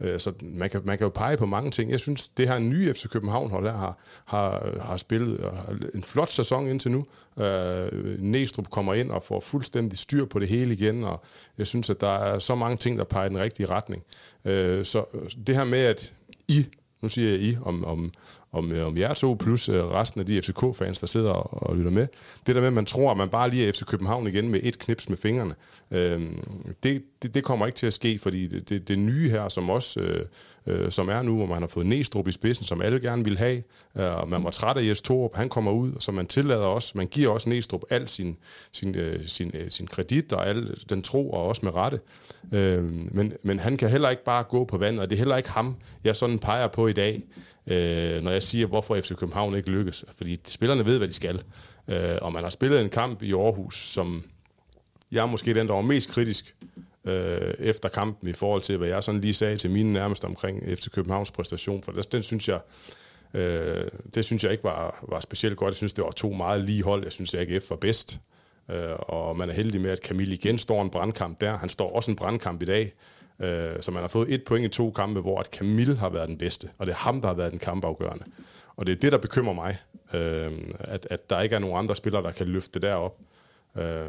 Øh, 0.00 0.20
så 0.20 0.32
man 0.42 0.70
kan, 0.70 0.80
man 0.84 0.98
kan 0.98 1.04
jo 1.04 1.10
pege 1.10 1.36
på 1.36 1.46
mange 1.46 1.70
ting. 1.70 1.90
Jeg 1.90 2.00
synes, 2.00 2.28
det 2.28 2.48
her 2.48 2.58
nye 2.58 2.94
FC 2.94 3.08
København-hold 3.08 3.64
der 3.64 3.72
har, 3.72 3.98
har, 4.24 4.78
har 4.82 4.96
spillet 4.96 5.40
øh, 5.40 5.78
en 5.94 6.02
flot 6.02 6.30
sæson 6.30 6.68
indtil 6.68 6.90
nu. 6.90 7.06
Øh, 7.44 8.22
Næstrup 8.22 8.70
kommer 8.70 8.94
ind 8.94 9.10
og 9.10 9.22
får 9.22 9.40
fuldstændig 9.40 9.98
styr 9.98 10.24
på 10.24 10.38
det 10.38 10.48
hele 10.48 10.74
igen, 10.74 11.04
og 11.04 11.22
jeg 11.58 11.66
synes, 11.66 11.90
at 11.90 12.00
der 12.00 12.18
er 12.18 12.38
så 12.38 12.54
mange 12.54 12.76
ting, 12.76 12.98
der 12.98 13.04
peger 13.04 13.26
i 13.26 13.28
den 13.28 13.38
rigtige 13.38 13.66
retning. 13.66 14.02
Øh, 14.44 14.84
så 14.84 15.04
øh, 15.14 15.30
det 15.46 15.56
her 15.56 15.64
med, 15.64 15.78
at 15.78 16.14
I, 16.48 16.66
nu 17.02 17.08
siger 17.08 17.30
jeg 17.30 17.40
I, 17.40 17.56
om, 17.64 17.84
om, 17.84 18.12
om, 18.52 18.72
øh, 18.72 18.86
om 18.86 18.96
jer 18.96 19.14
to, 19.14 19.36
plus 19.40 19.68
øh, 19.68 19.84
resten 19.84 20.20
af 20.20 20.26
de 20.26 20.42
FCK-fans, 20.42 21.00
der 21.00 21.06
sidder 21.06 21.30
og, 21.30 21.68
og 21.70 21.76
lytter 21.76 21.90
med. 21.90 22.06
Det 22.46 22.54
der 22.54 22.60
med, 22.60 22.68
at 22.68 22.74
man 22.74 22.86
tror, 22.86 23.10
at 23.10 23.16
man 23.16 23.28
bare 23.28 23.50
lige 23.50 23.68
er 23.68 23.72
FC 23.72 23.84
København 23.84 24.26
igen 24.26 24.48
med 24.48 24.60
et 24.62 24.78
knips 24.78 25.08
med 25.08 25.16
fingrene, 25.16 25.54
øh, 25.90 26.22
det, 26.82 27.02
det, 27.22 27.34
det 27.34 27.44
kommer 27.44 27.66
ikke 27.66 27.76
til 27.76 27.86
at 27.86 27.94
ske, 27.94 28.18
fordi 28.18 28.46
det, 28.46 28.68
det, 28.68 28.88
det 28.88 28.98
nye 28.98 29.30
her, 29.30 29.48
som 29.48 29.70
også 29.70 30.00
øh, 30.00 30.24
øh, 30.68 30.90
som 30.90 31.08
er 31.08 31.22
nu, 31.22 31.36
hvor 31.36 31.46
man 31.46 31.62
har 31.62 31.66
fået 31.66 31.86
Næstrup 31.86 32.28
i 32.28 32.32
spidsen, 32.32 32.64
som 32.64 32.82
alle 32.82 33.00
gerne 33.00 33.24
vil 33.24 33.38
have, 33.38 33.62
øh, 33.96 34.14
og 34.14 34.28
man 34.28 34.44
var 34.44 34.50
træt 34.50 34.76
af 34.76 34.86
Jes 34.86 35.02
Torup, 35.02 35.34
han 35.34 35.48
kommer 35.48 35.72
ud, 35.72 35.92
og 35.92 36.02
så 36.02 36.12
man 36.12 36.26
tillader 36.26 36.66
også, 36.66 36.92
man 36.94 37.06
giver 37.06 37.30
også 37.30 37.48
Næstrup 37.48 37.82
al 37.90 38.08
sin, 38.08 38.36
sin, 38.72 38.94
øh, 38.94 39.26
sin, 39.26 39.50
øh, 39.54 39.70
sin 39.70 39.86
kredit 39.86 40.32
og 40.32 40.46
al 40.48 40.76
den 40.88 41.02
tro, 41.02 41.30
og 41.30 41.42
også 41.42 41.60
med 41.64 41.74
rette. 41.74 42.00
Øh, 42.52 42.84
men, 43.14 43.32
men 43.42 43.58
han 43.58 43.76
kan 43.76 43.90
heller 43.90 44.10
ikke 44.10 44.24
bare 44.24 44.42
gå 44.42 44.64
på 44.64 44.78
vandet, 44.78 45.00
og 45.00 45.10
det 45.10 45.16
er 45.16 45.18
heller 45.18 45.36
ikke 45.36 45.50
ham, 45.50 45.76
jeg 46.04 46.16
sådan 46.16 46.38
peger 46.38 46.68
på 46.68 46.86
i 46.86 46.92
dag 46.92 47.22
øh, 47.68 48.22
når 48.22 48.30
jeg 48.30 48.42
siger, 48.42 48.66
hvorfor 48.66 49.00
FC 49.00 49.16
København 49.16 49.56
ikke 49.56 49.70
lykkes. 49.70 50.04
Fordi 50.12 50.40
spillerne 50.44 50.84
ved, 50.84 50.98
hvad 50.98 51.08
de 51.08 51.12
skal. 51.12 51.42
Øh, 51.88 52.16
og 52.22 52.32
man 52.32 52.42
har 52.42 52.50
spillet 52.50 52.80
en 52.80 52.90
kamp 52.90 53.22
i 53.22 53.32
Aarhus, 53.32 53.76
som 53.78 54.24
jeg 55.12 55.22
er 55.22 55.26
måske 55.26 55.54
den, 55.54 55.66
der 55.66 55.74
var 55.74 55.82
mest 55.82 56.10
kritisk 56.10 56.56
øh, 57.04 57.54
efter 57.58 57.88
kampen 57.88 58.28
i 58.28 58.32
forhold 58.32 58.62
til, 58.62 58.76
hvad 58.76 58.88
jeg 58.88 59.04
sådan 59.04 59.20
lige 59.20 59.34
sagde 59.34 59.56
til 59.56 59.70
mine 59.70 59.92
nærmeste 59.92 60.24
omkring 60.24 60.78
FC 60.78 60.90
Københavns 60.90 61.30
præstation. 61.30 61.82
For 61.82 61.92
den 61.92 62.22
synes 62.22 62.48
jeg, 62.48 62.60
øh, 63.34 63.84
det 64.14 64.24
synes 64.24 64.44
jeg 64.44 64.52
ikke 64.52 64.64
var, 64.64 65.04
var 65.08 65.20
specielt 65.20 65.56
godt. 65.56 65.72
Jeg 65.72 65.76
synes, 65.76 65.92
det 65.92 66.04
var 66.04 66.10
to 66.10 66.32
meget 66.32 66.64
lige 66.64 66.82
hold. 66.82 67.02
Jeg 67.02 67.12
synes, 67.12 67.34
at 67.34 67.52
AGF 67.52 67.70
var 67.70 67.76
bedst. 67.76 68.20
Øh, 68.70 68.96
og 68.98 69.36
man 69.36 69.50
er 69.50 69.54
heldig 69.54 69.80
med, 69.80 69.90
at 69.90 69.98
Camille 69.98 70.34
igen 70.34 70.58
står 70.58 70.82
en 70.82 70.90
brandkamp 70.90 71.40
der. 71.40 71.56
Han 71.58 71.68
står 71.68 71.96
også 71.96 72.10
en 72.10 72.16
brandkamp 72.16 72.62
i 72.62 72.64
dag. 72.64 72.92
Øh, 73.40 73.76
så 73.80 73.90
man 73.90 74.00
har 74.00 74.08
fået 74.08 74.34
et 74.34 74.44
point 74.44 74.64
i 74.64 74.68
to 74.68 74.90
kampe, 74.90 75.20
hvor 75.20 75.40
at 75.40 75.46
Camille 75.46 75.96
har 75.96 76.08
været 76.08 76.28
den 76.28 76.38
bedste, 76.38 76.70
og 76.78 76.86
det 76.86 76.92
er 76.92 76.96
ham, 76.96 77.20
der 77.20 77.28
har 77.28 77.34
været 77.34 77.50
den 77.50 77.58
kampafgørende. 77.58 78.24
Og 78.76 78.86
det 78.86 78.92
er 78.92 78.96
det, 78.96 79.12
der 79.12 79.18
bekymrer 79.18 79.54
mig, 79.54 79.76
øh, 80.14 80.52
at, 80.80 81.06
at 81.10 81.30
der 81.30 81.40
ikke 81.40 81.54
er 81.54 81.58
nogen 81.58 81.76
andre 81.76 81.96
spillere, 81.96 82.22
der 82.22 82.32
kan 82.32 82.46
løfte 82.46 82.70
det 82.74 82.82
derop. 82.82 83.18
Øh, 83.78 84.06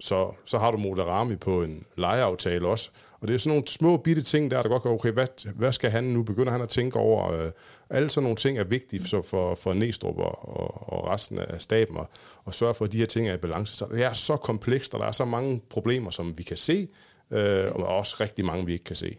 så, 0.00 0.34
så 0.44 0.58
har 0.58 0.70
du 0.70 0.78
Moderami 0.78 1.36
på 1.36 1.62
en 1.62 1.84
lejeaftale 1.96 2.68
også. 2.68 2.90
Og 3.20 3.28
det 3.28 3.34
er 3.34 3.38
sådan 3.38 3.50
nogle 3.50 3.68
små 3.68 3.96
bitte 3.96 4.22
ting 4.22 4.50
der, 4.50 4.62
der 4.62 4.68
godt 4.68 4.82
går, 4.82 4.94
okay, 4.94 5.12
hvad, 5.12 5.52
hvad 5.54 5.72
skal 5.72 5.90
han 5.90 6.04
nu? 6.04 6.22
Begynder 6.22 6.52
han 6.52 6.62
at 6.62 6.68
tænke 6.68 6.98
over? 6.98 7.32
Øh, 7.32 7.50
alle 7.90 8.10
sådan 8.10 8.22
nogle 8.22 8.36
ting 8.36 8.58
er 8.58 8.64
vigtige 8.64 9.06
så 9.06 9.22
for, 9.22 9.54
for 9.54 9.74
Næstrup 9.74 10.18
og, 10.18 10.58
og, 10.60 10.92
og 10.92 11.08
resten 11.08 11.38
af 11.38 11.62
staben, 11.62 11.96
og, 11.96 12.08
og 12.44 12.54
sørge 12.54 12.74
for, 12.74 12.84
at 12.84 12.92
de 12.92 12.98
her 12.98 13.06
ting 13.06 13.28
er 13.28 13.34
i 13.34 13.36
balance. 13.36 13.76
Så 13.76 13.86
det 13.92 14.04
er 14.04 14.12
så 14.12 14.36
komplekst, 14.36 14.94
og 14.94 15.00
der 15.00 15.06
er 15.06 15.12
så 15.12 15.24
mange 15.24 15.62
problemer, 15.70 16.10
som 16.10 16.38
vi 16.38 16.42
kan 16.42 16.56
se, 16.56 16.88
øh, 17.30 17.64
og 17.74 17.86
også 17.86 18.16
rigtig 18.20 18.44
mange, 18.44 18.66
vi 18.66 18.72
ikke 18.72 18.84
kan 18.84 18.96
se. 18.96 19.16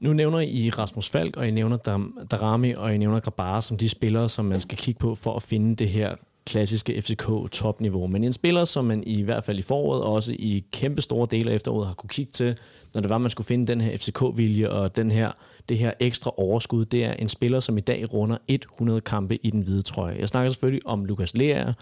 Nu 0.00 0.12
nævner 0.12 0.40
I 0.40 0.70
Rasmus 0.70 1.10
Falk, 1.10 1.36
og 1.36 1.48
I 1.48 1.50
nævner 1.50 1.76
Darami, 2.30 2.72
og 2.72 2.94
I 2.94 2.98
nævner 2.98 3.20
Grabara 3.20 3.62
som 3.62 3.76
de 3.76 3.88
spillere, 3.88 4.28
som 4.28 4.44
man 4.44 4.60
skal 4.60 4.78
kigge 4.78 4.98
på 4.98 5.14
for 5.14 5.36
at 5.36 5.42
finde 5.42 5.76
det 5.76 5.88
her 5.88 6.14
klassiske 6.46 7.02
FCK-topniveau. 7.02 8.06
Men 8.06 8.24
en 8.24 8.32
spiller, 8.32 8.64
som 8.64 8.84
man 8.84 9.04
i 9.06 9.22
hvert 9.22 9.44
fald 9.44 9.58
i 9.58 9.62
foråret, 9.62 10.02
og 10.02 10.12
også 10.12 10.32
i 10.32 10.64
kæmpe 10.72 11.02
store 11.02 11.28
dele 11.30 11.50
af 11.50 11.54
efteråret, 11.54 11.86
har 11.86 11.94
kunne 11.94 12.08
kigge 12.08 12.32
til, 12.32 12.58
når 12.94 13.00
det 13.00 13.10
var, 13.10 13.18
man 13.18 13.30
skulle 13.30 13.46
finde 13.46 13.66
den 13.66 13.80
her 13.80 13.96
FCK-vilje 13.96 14.70
og 14.70 14.96
den 14.96 15.10
her, 15.10 15.32
det 15.68 15.78
her 15.78 15.92
ekstra 16.00 16.32
overskud, 16.36 16.84
det 16.84 17.04
er 17.04 17.12
en 17.12 17.28
spiller, 17.28 17.60
som 17.60 17.78
i 17.78 17.80
dag 17.80 18.12
runder 18.12 18.36
100 18.48 19.00
kampe 19.00 19.46
i 19.46 19.50
den 19.50 19.60
hvide 19.60 19.82
trøje. 19.82 20.16
Jeg 20.18 20.28
snakker 20.28 20.50
selvfølgelig 20.50 20.86
om 20.86 21.04
Lukas 21.04 21.34
Lea, 21.34 21.72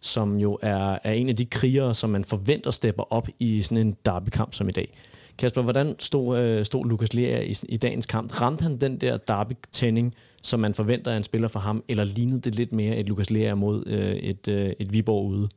som 0.00 0.36
jo 0.36 0.58
er, 0.62 0.98
er 1.04 1.12
en 1.12 1.28
af 1.28 1.36
de 1.36 1.46
krigere, 1.46 1.94
som 1.94 2.10
man 2.10 2.24
forventer 2.24 2.70
stepper 2.70 3.12
op 3.12 3.28
i 3.38 3.62
sådan 3.62 3.86
en 3.86 3.96
derbykamp 4.04 4.54
som 4.54 4.68
i 4.68 4.72
dag. 4.72 4.98
Kasper, 5.38 5.62
hvordan 5.62 5.94
stod, 5.98 6.38
øh, 6.38 6.64
stod 6.64 6.86
Lukas 6.86 7.14
Lea 7.14 7.40
i, 7.40 7.54
i 7.68 7.76
dagens 7.76 8.06
kamp? 8.06 8.40
Ramte 8.40 8.62
han 8.62 8.76
den 8.76 8.96
der 9.00 9.16
derby-tænding, 9.16 10.14
som 10.42 10.60
man 10.60 10.74
forventer 10.74 11.12
af 11.12 11.16
en 11.16 11.24
spiller 11.24 11.48
for 11.48 11.60
ham, 11.60 11.84
eller 11.88 12.04
lignede 12.04 12.40
det 12.40 12.54
lidt 12.54 12.72
mere 12.72 12.96
et 12.96 13.08
Lukas 13.08 13.30
Lea 13.30 13.54
mod 13.54 13.86
øh, 13.86 14.12
et, 14.12 14.48
øh, 14.48 14.72
et 14.78 14.92
Viborg 14.92 15.26
ude? 15.26 15.48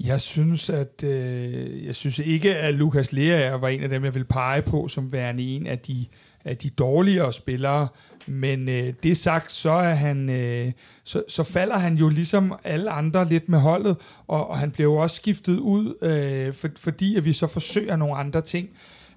Jeg 0.00 0.20
synes, 0.20 0.70
at 0.70 1.04
øh, 1.04 1.86
jeg 1.86 1.94
synes 1.94 2.18
ikke, 2.18 2.56
at 2.56 2.74
Lukas 2.74 3.12
Lea 3.12 3.56
var 3.56 3.68
en 3.68 3.82
af 3.82 3.88
dem, 3.88 4.04
jeg 4.04 4.14
vil 4.14 4.24
pege 4.24 4.62
på 4.62 4.88
som 4.88 5.12
værende 5.12 5.42
en 5.42 5.66
af 5.66 5.78
de, 5.78 6.06
af 6.44 6.56
de 6.56 6.70
dårligere 6.70 7.32
spillere. 7.32 7.88
Men 8.30 8.68
øh, 8.68 8.92
det 9.02 9.16
sagt, 9.16 9.52
så 9.52 9.70
er 9.70 9.94
han, 9.94 10.30
øh, 10.30 10.72
så, 11.04 11.22
så 11.28 11.42
falder 11.42 11.78
han 11.78 11.94
jo 11.94 12.08
ligesom 12.08 12.54
alle 12.64 12.90
andre 12.90 13.28
lidt 13.28 13.48
med 13.48 13.58
holdet, 13.58 13.96
og, 14.26 14.50
og 14.50 14.58
han 14.58 14.70
bliver 14.70 14.90
jo 14.90 14.96
også 14.96 15.16
skiftet 15.16 15.58
ud, 15.58 15.94
øh, 16.02 16.54
for, 16.54 16.68
fordi 16.76 17.16
at 17.16 17.24
vi 17.24 17.32
så 17.32 17.46
forsøger 17.46 17.96
nogle 17.96 18.16
andre 18.16 18.40
ting. 18.40 18.68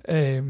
Øh, 0.09 0.43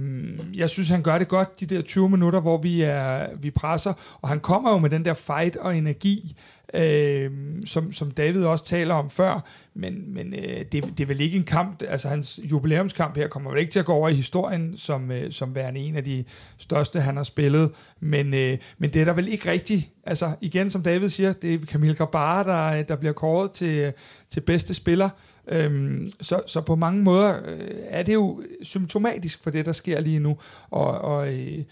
jeg 0.53 0.69
synes, 0.69 0.89
han 0.89 1.01
gør 1.01 1.17
det 1.17 1.27
godt 1.27 1.59
de 1.59 1.65
der 1.65 1.81
20 1.81 2.09
minutter, 2.09 2.39
hvor 2.39 2.57
vi 2.57 2.81
er 2.81 3.27
vi 3.35 3.51
presser, 3.51 3.93
og 4.21 4.29
han 4.29 4.39
kommer 4.39 4.71
jo 4.71 4.77
med 4.77 4.89
den 4.89 5.05
der 5.05 5.13
fight 5.13 5.55
og 5.55 5.77
energi, 5.77 6.35
øh, 6.73 7.31
som, 7.65 7.93
som 7.93 8.11
David 8.11 8.43
også 8.43 8.65
taler 8.65 8.95
om 8.95 9.09
før, 9.09 9.45
men, 9.73 10.13
men 10.13 10.33
øh, 10.33 10.65
det, 10.71 10.71
det 10.71 10.99
er 10.99 11.05
vel 11.05 11.21
ikke 11.21 11.37
en 11.37 11.43
kamp, 11.43 11.81
altså 11.87 12.07
hans 12.07 12.39
jubilæumskamp 12.43 13.17
her 13.17 13.27
kommer 13.27 13.51
vel 13.51 13.59
ikke 13.59 13.71
til 13.71 13.79
at 13.79 13.85
gå 13.85 13.93
over 13.93 14.09
i 14.09 14.13
historien 14.13 14.77
som, 14.77 15.11
øh, 15.11 15.31
som 15.31 15.55
værende 15.55 15.79
en 15.79 15.95
af 15.95 16.03
de 16.03 16.23
største, 16.57 17.01
han 17.01 17.17
har 17.17 17.23
spillet, 17.23 17.71
men, 17.99 18.33
øh, 18.33 18.57
men 18.77 18.89
det 18.89 19.01
er 19.01 19.05
der 19.05 19.13
vel 19.13 19.27
ikke 19.27 19.51
rigtigt, 19.51 19.89
altså 20.03 20.31
igen 20.41 20.69
som 20.69 20.83
David 20.83 21.09
siger, 21.09 21.33
det 21.33 21.53
er 21.53 21.59
Camille 21.65 21.95
Grabara, 21.95 22.43
der, 22.43 22.83
der 22.83 22.95
bliver 22.95 23.13
kåret 23.13 23.51
til, 23.51 23.93
til 24.29 24.41
bedste 24.41 24.73
spiller, 24.73 25.09
Øhm, 25.47 26.07
så, 26.21 26.41
så 26.47 26.61
på 26.61 26.75
mange 26.75 27.03
måder 27.03 27.39
øh, 27.45 27.69
er 27.83 28.03
det 28.03 28.13
jo 28.13 28.43
symptomatisk 28.61 29.43
for 29.43 29.49
det, 29.49 29.65
der 29.65 29.71
sker 29.71 29.99
lige 29.99 30.19
nu. 30.19 30.37
Og, 30.69 31.01
og 31.01 31.33
øh, 31.33 31.63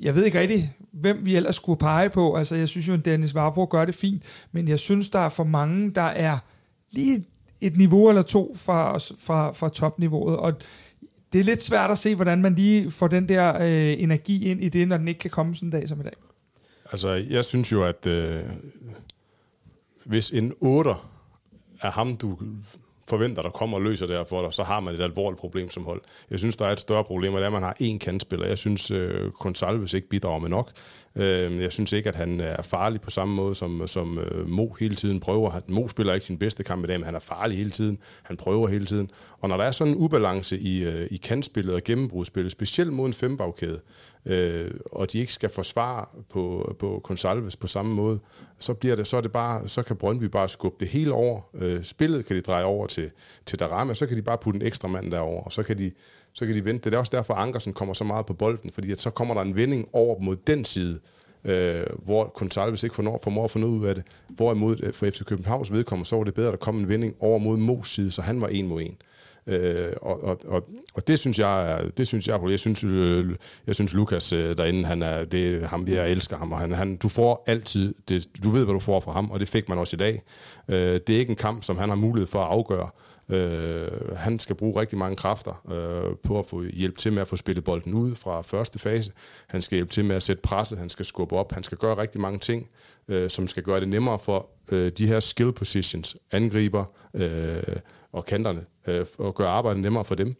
jeg 0.00 0.14
ved 0.14 0.24
ikke 0.24 0.40
rigtig, 0.40 0.76
hvem 0.92 1.24
vi 1.24 1.36
ellers 1.36 1.56
skulle 1.56 1.78
pege 1.78 2.10
på. 2.10 2.36
Altså, 2.36 2.56
jeg 2.56 2.68
synes 2.68 2.88
jo, 2.88 2.94
at 2.94 3.04
Dennis 3.04 3.34
Vavro 3.34 3.68
gør 3.70 3.84
det 3.84 3.94
fint, 3.94 4.22
men 4.52 4.68
jeg 4.68 4.78
synes, 4.78 5.08
der 5.08 5.18
er 5.18 5.28
for 5.28 5.44
mange, 5.44 5.90
der 5.90 6.02
er 6.02 6.38
lige 6.90 7.24
et 7.60 7.76
niveau 7.76 8.08
eller 8.08 8.22
to 8.22 8.54
fra, 8.56 8.98
fra, 8.98 9.52
fra 9.52 9.68
topniveauet, 9.68 10.36
og 10.36 10.52
det 11.32 11.40
er 11.40 11.44
lidt 11.44 11.62
svært 11.62 11.90
at 11.90 11.98
se, 11.98 12.14
hvordan 12.14 12.42
man 12.42 12.54
lige 12.54 12.90
får 12.90 13.08
den 13.08 13.28
der 13.28 13.62
øh, 13.62 14.02
energi 14.02 14.50
ind 14.50 14.62
i 14.62 14.68
det, 14.68 14.88
når 14.88 14.96
den 14.96 15.08
ikke 15.08 15.20
kan 15.20 15.30
komme 15.30 15.54
sådan 15.54 15.66
en 15.66 15.72
dag 15.72 15.88
som 15.88 16.00
i 16.00 16.02
dag. 16.02 16.12
Altså, 16.92 17.08
jeg 17.10 17.44
synes 17.44 17.72
jo, 17.72 17.84
at 17.84 18.06
øh, 18.06 18.42
hvis 20.04 20.30
en 20.30 20.52
8 20.60 20.90
er 21.80 21.90
ham, 21.90 22.16
du 22.16 22.38
forventer, 23.08 23.42
der 23.42 23.50
kommer 23.50 23.76
og 23.76 23.82
løser 23.82 24.06
det 24.06 24.16
her 24.16 24.24
for 24.24 24.40
dig, 24.42 24.52
så 24.52 24.62
har 24.62 24.80
man 24.80 24.94
et 24.94 25.00
alvorligt 25.00 25.40
problem 25.40 25.70
som 25.70 25.84
hold. 25.84 26.00
Jeg 26.30 26.38
synes, 26.38 26.56
der 26.56 26.66
er 26.66 26.72
et 26.72 26.80
større 26.80 27.04
problem, 27.04 27.34
og 27.34 27.38
det 27.38 27.42
er, 27.42 27.46
at 27.46 27.52
man 27.52 27.62
har 27.62 27.76
én 27.82 27.98
kantspiller. 27.98 28.46
Jeg 28.46 28.58
synes, 28.58 28.90
øh, 28.90 29.32
Gonsalves 29.32 29.94
ikke 29.94 30.08
bidrager 30.08 30.38
med 30.38 30.48
nok. 30.48 30.70
Øh, 31.16 31.62
jeg 31.62 31.72
synes 31.72 31.92
ikke, 31.92 32.08
at 32.08 32.14
han 32.14 32.40
er 32.40 32.62
farlig 32.62 33.00
på 33.00 33.10
samme 33.10 33.34
måde, 33.34 33.54
som, 33.54 33.86
som 33.86 34.18
øh, 34.18 34.48
Mo 34.48 34.68
hele 34.80 34.94
tiden 34.94 35.20
prøver. 35.20 35.60
Mo 35.68 35.88
spiller 35.88 36.14
ikke 36.14 36.26
sin 36.26 36.38
bedste 36.38 36.64
kamp 36.64 36.84
i 36.84 36.86
dag, 36.86 36.98
men 37.00 37.04
han 37.04 37.14
er 37.14 37.20
farlig 37.20 37.58
hele 37.58 37.70
tiden. 37.70 37.98
Han 38.22 38.36
prøver 38.36 38.68
hele 38.68 38.86
tiden. 38.86 39.10
Og 39.40 39.48
når 39.48 39.56
der 39.56 39.64
er 39.64 39.72
sådan 39.72 39.92
en 39.92 39.98
ubalance 39.98 40.58
i, 40.58 40.84
øh, 40.84 41.08
i 41.10 41.16
kantspillet 41.16 41.74
og 41.74 41.82
gennembrudsspillet, 41.84 42.52
specielt 42.52 42.92
mod 42.92 43.06
en 43.06 43.14
fembagkæde, 43.14 43.80
øh, 44.26 44.70
og 44.92 45.12
de 45.12 45.18
ikke 45.18 45.32
skal 45.32 45.50
forsvare 45.50 46.06
på, 46.30 46.74
på 46.78 47.00
Consalves 47.04 47.56
på 47.56 47.66
samme 47.66 47.94
måde, 47.94 48.18
så, 48.58 48.74
bliver 48.74 48.96
det, 48.96 49.06
så, 49.06 49.16
er 49.16 49.20
det 49.20 49.32
bare, 49.32 49.68
så 49.68 49.82
kan 49.82 49.96
Brøndby 49.96 50.24
bare 50.24 50.48
skubbe 50.48 50.76
det 50.80 50.88
hele 50.88 51.12
over. 51.12 51.40
Øh, 51.54 51.82
spillet 51.84 52.26
kan 52.26 52.36
de 52.36 52.40
dreje 52.40 52.64
over 52.64 52.86
til, 52.86 53.10
til 53.46 53.58
Darama, 53.58 53.94
så 53.94 54.06
kan 54.06 54.16
de 54.16 54.22
bare 54.22 54.38
putte 54.38 54.60
en 54.60 54.66
ekstra 54.66 54.88
mand 54.88 55.10
derover, 55.10 55.42
og 55.42 55.52
så 55.52 55.62
kan 55.62 55.78
de, 55.78 55.92
så 56.32 56.46
kan 56.46 56.54
de 56.54 56.64
vente. 56.64 56.90
Det 56.90 56.96
er 56.96 56.98
også 56.98 57.16
derfor, 57.16 57.34
at 57.34 57.42
Ankersen 57.42 57.72
kommer 57.72 57.94
så 57.94 58.04
meget 58.04 58.26
på 58.26 58.34
bolden, 58.34 58.70
fordi 58.70 58.92
at 58.92 59.00
så 59.00 59.10
kommer 59.10 59.34
der 59.34 59.42
en 59.42 59.56
vending 59.56 59.88
over 59.92 60.18
mod 60.18 60.36
den 60.36 60.64
side, 60.64 60.98
øh, 61.44 61.86
hvor 62.04 62.32
Consalves 62.36 62.82
ikke 62.82 62.94
formår, 62.94 63.20
formår 63.22 63.44
at 63.44 63.50
få 63.50 63.58
noget 63.58 63.72
ud 63.72 63.86
af 63.86 63.94
det. 63.94 64.04
Hvorimod 64.28 64.76
øh, 64.82 64.92
for 64.92 65.06
FC 65.06 65.24
Københavns 65.24 65.72
vedkommende, 65.72 66.08
så 66.08 66.16
var 66.16 66.24
det 66.24 66.34
bedre, 66.34 66.48
at 66.48 66.52
der 66.52 66.58
kom 66.58 66.78
en 66.78 66.88
vending 66.88 67.16
over 67.20 67.38
mod 67.38 67.56
Mos 67.56 67.90
side, 67.90 68.10
så 68.10 68.22
han 68.22 68.40
var 68.40 68.48
en 68.48 68.66
mod 68.66 68.82
en. 68.82 68.88
Øh, 68.88 69.15
Øh, 69.46 69.92
og, 70.02 70.24
og, 70.24 70.40
og, 70.46 70.68
og 70.94 71.08
det 71.08 71.18
synes 71.18 71.38
jeg 71.38 71.72
er, 71.72 71.88
det 71.88 72.08
synes 72.08 72.28
jeg, 72.28 72.40
jeg 72.50 72.60
synes, 72.60 72.84
øh, 72.84 73.36
jeg 73.66 73.74
synes 73.74 73.94
Lukas 73.94 74.32
øh, 74.32 74.56
derinde, 74.56 74.84
han 74.84 75.02
er, 75.02 75.24
det 75.24 75.54
er 75.54 75.66
ham, 75.66 75.88
jeg 75.88 76.10
elsker 76.10 76.36
ham, 76.36 76.52
og 76.52 76.58
han, 76.58 76.72
han, 76.72 76.96
du 76.96 77.08
får 77.08 77.44
altid, 77.46 77.94
det, 78.08 78.26
du 78.42 78.50
ved, 78.50 78.64
hvad 78.64 78.74
du 78.74 78.80
får 78.80 79.00
fra 79.00 79.12
ham, 79.12 79.30
og 79.30 79.40
det 79.40 79.48
fik 79.48 79.68
man 79.68 79.78
også 79.78 79.96
i 79.96 79.98
dag. 79.98 80.22
Øh, 80.68 81.00
det 81.06 81.10
er 81.10 81.18
ikke 81.18 81.30
en 81.30 81.36
kamp, 81.36 81.62
som 81.62 81.78
han 81.78 81.88
har 81.88 81.96
mulighed 81.96 82.26
for 82.26 82.40
at 82.40 82.48
afgøre. 82.50 82.88
Øh, 83.28 84.16
han 84.16 84.38
skal 84.38 84.56
bruge 84.56 84.80
rigtig 84.80 84.98
mange 84.98 85.16
kræfter 85.16 85.62
øh, 85.72 86.16
på 86.24 86.38
at 86.38 86.46
få 86.46 86.62
hjælp 86.62 86.98
til 86.98 87.12
med 87.12 87.22
at 87.22 87.28
få 87.28 87.36
spillet 87.36 87.64
bolden 87.64 87.94
ud 87.94 88.14
fra 88.14 88.42
første 88.42 88.78
fase. 88.78 89.12
Han 89.46 89.62
skal 89.62 89.76
hjælpe 89.76 89.92
til 89.92 90.04
med 90.04 90.16
at 90.16 90.22
sætte 90.22 90.42
presset, 90.42 90.78
han 90.78 90.88
skal 90.88 91.04
skubbe 91.04 91.36
op, 91.36 91.52
han 91.52 91.62
skal 91.62 91.78
gøre 91.78 91.96
rigtig 91.96 92.20
mange 92.20 92.38
ting, 92.38 92.68
øh, 93.08 93.30
som 93.30 93.48
skal 93.48 93.62
gøre 93.62 93.80
det 93.80 93.88
nemmere 93.88 94.18
for 94.18 94.48
øh, 94.72 94.92
de 94.98 95.06
her 95.06 95.20
skill 95.20 95.52
positions, 95.52 96.16
angriber 96.32 96.84
øh, 97.14 97.62
og 98.16 98.24
kanterne, 98.24 98.64
øh, 98.86 99.06
og 99.18 99.34
gøre 99.34 99.48
arbejdet 99.48 99.82
nemmere 99.82 100.04
for 100.04 100.14
dem. 100.14 100.34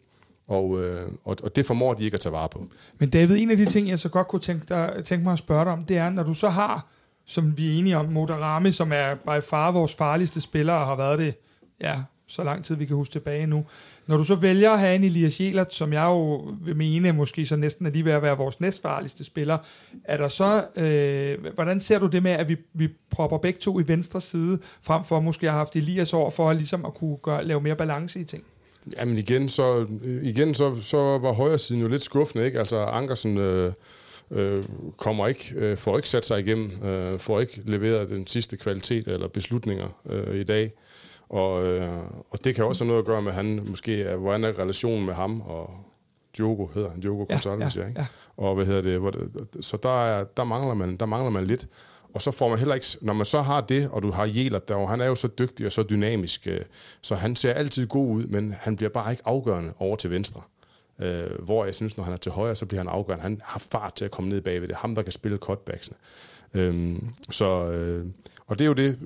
Og, 0.47 0.83
øh, 0.83 1.11
og, 1.25 1.37
og 1.43 1.55
det 1.55 1.65
formår 1.65 1.93
de 1.93 2.03
ikke 2.03 2.15
at 2.15 2.21
tage 2.21 2.33
vare 2.33 2.49
på. 2.49 2.67
Men 2.99 3.09
David, 3.09 3.37
en 3.37 3.51
af 3.51 3.57
de 3.57 3.65
ting, 3.65 3.89
jeg 3.89 3.99
så 3.99 4.09
godt 4.09 4.27
kunne 4.27 4.39
tænke, 4.39 4.65
dig, 4.69 5.01
tænke 5.05 5.23
mig 5.23 5.33
at 5.33 5.39
spørge 5.39 5.65
dig 5.65 5.73
om, 5.73 5.83
det 5.83 5.97
er, 5.97 6.09
når 6.09 6.23
du 6.23 6.33
så 6.33 6.49
har, 6.49 6.87
som 7.25 7.57
vi 7.57 7.67
er 7.67 7.79
enige 7.79 7.97
om, 7.97 8.05
Modarami, 8.05 8.71
som 8.71 8.91
er 8.91 9.15
by 9.15 9.43
far 9.43 9.71
vores 9.71 9.93
farligste 9.93 10.41
spiller, 10.41 10.73
og 10.73 10.85
har 10.85 10.95
været 10.95 11.19
det 11.19 11.35
ja, 11.81 11.95
så 12.27 12.43
lang 12.43 12.65
tid, 12.65 12.75
vi 12.75 12.85
kan 12.85 12.95
huske 12.95 13.11
tilbage 13.11 13.47
nu. 13.47 13.65
Når 14.07 14.17
du 14.17 14.23
så 14.23 14.35
vælger 14.35 14.71
at 14.71 14.79
have 14.79 14.95
en 14.95 15.03
Elias 15.03 15.41
Jelert, 15.41 15.73
som 15.73 15.93
jeg 15.93 16.03
jo 16.03 16.35
vil 16.61 16.75
mene, 16.75 17.13
måske 17.13 17.45
så 17.45 17.55
næsten 17.55 17.85
er 17.85 17.89
lige 17.89 18.05
ved 18.05 18.11
at 18.11 18.21
være 18.21 18.37
vores 18.37 18.59
næstfarligste 18.59 19.23
spiller, 19.23 19.57
er 20.03 20.17
der 20.17 20.27
så, 20.27 20.63
øh, 20.75 21.53
hvordan 21.53 21.79
ser 21.79 21.99
du 21.99 22.07
det 22.07 22.23
med, 22.23 22.31
at 22.31 22.49
vi, 22.49 22.55
vi 22.73 22.87
propper 23.11 23.37
begge 23.37 23.59
to 23.59 23.79
i 23.79 23.87
venstre 23.87 24.21
side, 24.21 24.59
frem 24.81 25.03
for 25.03 25.19
måske 25.19 25.47
at 25.47 25.51
have 25.51 25.57
haft 25.57 25.75
Elias 25.75 26.13
over, 26.13 26.29
for 26.29 26.53
ligesom 26.53 26.85
at 26.85 26.93
kunne 26.93 27.17
gøre, 27.17 27.45
lave 27.45 27.61
mere 27.61 27.75
balance 27.75 28.19
i 28.19 28.23
ting? 28.23 28.43
Jamen 28.97 29.17
igen, 29.17 29.49
så, 29.49 29.85
øh, 30.03 30.23
igen 30.23 30.55
så, 30.55 30.81
så 30.81 30.97
var 30.97 31.33
højre 31.33 31.57
siden 31.57 31.81
jo 31.81 31.87
lidt 31.87 32.03
skuffende, 32.03 32.45
ikke? 32.45 32.59
Altså 32.59 32.77
Ankersen 32.77 33.37
øh, 33.37 33.73
øh, 34.31 34.63
kommer 34.97 35.27
ikke, 35.27 35.53
øh, 35.55 35.77
får 35.77 35.97
ikke 35.97 36.09
sat 36.09 36.25
sig 36.25 36.39
igennem, 36.39 36.83
øh, 36.83 37.19
får 37.19 37.39
ikke 37.39 37.61
leveret 37.65 38.09
den 38.09 38.27
sidste 38.27 38.57
kvalitet 38.57 39.07
eller 39.07 39.27
beslutninger 39.27 39.87
øh, 40.09 40.35
i 40.35 40.43
dag. 40.43 40.71
Og, 41.29 41.65
øh, 41.65 41.99
og 42.31 42.43
det 42.43 42.55
kan 42.55 42.65
også 42.65 42.83
have 42.83 42.87
noget 42.87 42.99
at 42.99 43.05
gøre 43.05 43.21
med, 43.21 43.31
han 43.31 43.65
måske 43.65 44.03
er, 44.03 44.15
hvordan 44.15 44.43
er 44.43 44.59
relationen 44.59 45.05
med 45.05 45.13
ham 45.13 45.41
og 45.41 45.69
Diogo 46.37 46.67
hedder 46.73 46.89
han, 46.89 46.99
Diogo 46.99 47.25
Gonzalez, 47.29 47.75
ja, 47.75 47.81
ja, 47.81 47.87
ja. 47.95 48.05
Og 48.37 48.55
hvad 48.55 48.65
hedder 48.65 48.81
det, 48.81 48.99
hvor 48.99 49.11
det 49.11 49.29
så 49.61 49.77
der, 49.83 50.05
er, 50.05 50.23
der, 50.23 50.43
mangler 50.43 50.73
man, 50.73 50.95
der 50.97 51.05
mangler 51.05 51.29
man 51.29 51.45
lidt. 51.45 51.67
Og 52.13 52.21
så 52.21 52.31
får 52.31 52.49
man 52.49 52.59
heller 52.59 52.75
ikke, 52.75 52.87
når 53.01 53.13
man 53.13 53.25
så 53.25 53.41
har 53.41 53.61
det, 53.61 53.89
og 53.89 54.03
du 54.03 54.11
har 54.11 54.25
Jeler 54.25 54.59
der, 54.59 54.87
han 54.87 55.01
er 55.01 55.05
jo 55.05 55.15
så 55.15 55.27
dygtig 55.39 55.65
og 55.65 55.71
så 55.71 55.83
dynamisk, 55.83 56.47
øh, 56.47 56.61
så 57.01 57.15
han 57.15 57.35
ser 57.35 57.53
altid 57.53 57.87
god 57.87 58.07
ud, 58.07 58.23
men 58.23 58.55
han 58.59 58.75
bliver 58.75 58.89
bare 58.89 59.11
ikke 59.11 59.23
afgørende 59.25 59.73
over 59.79 59.95
til 59.95 60.09
venstre. 60.09 60.41
Øh, 60.99 61.43
hvor 61.43 61.65
jeg 61.65 61.75
synes, 61.75 61.97
når 61.97 62.03
han 62.03 62.13
er 62.13 62.17
til 62.17 62.31
højre, 62.31 62.55
så 62.55 62.65
bliver 62.65 62.79
han 62.79 62.87
afgørende. 62.87 63.23
Han 63.23 63.41
har 63.43 63.59
fart 63.59 63.93
til 63.93 64.05
at 64.05 64.11
komme 64.11 64.29
ned 64.29 64.41
bagved. 64.41 64.67
Det 64.67 64.73
er 64.73 64.79
ham, 64.79 64.95
der 64.95 65.01
kan 65.01 65.11
spille 65.11 65.37
cutbacksene. 65.37 65.97
Øh, 66.53 66.95
så, 67.29 67.71
øh, 67.71 68.05
og 68.47 68.59
det 68.59 68.65
er 68.65 68.67
jo 68.67 68.73
det, 68.73 68.99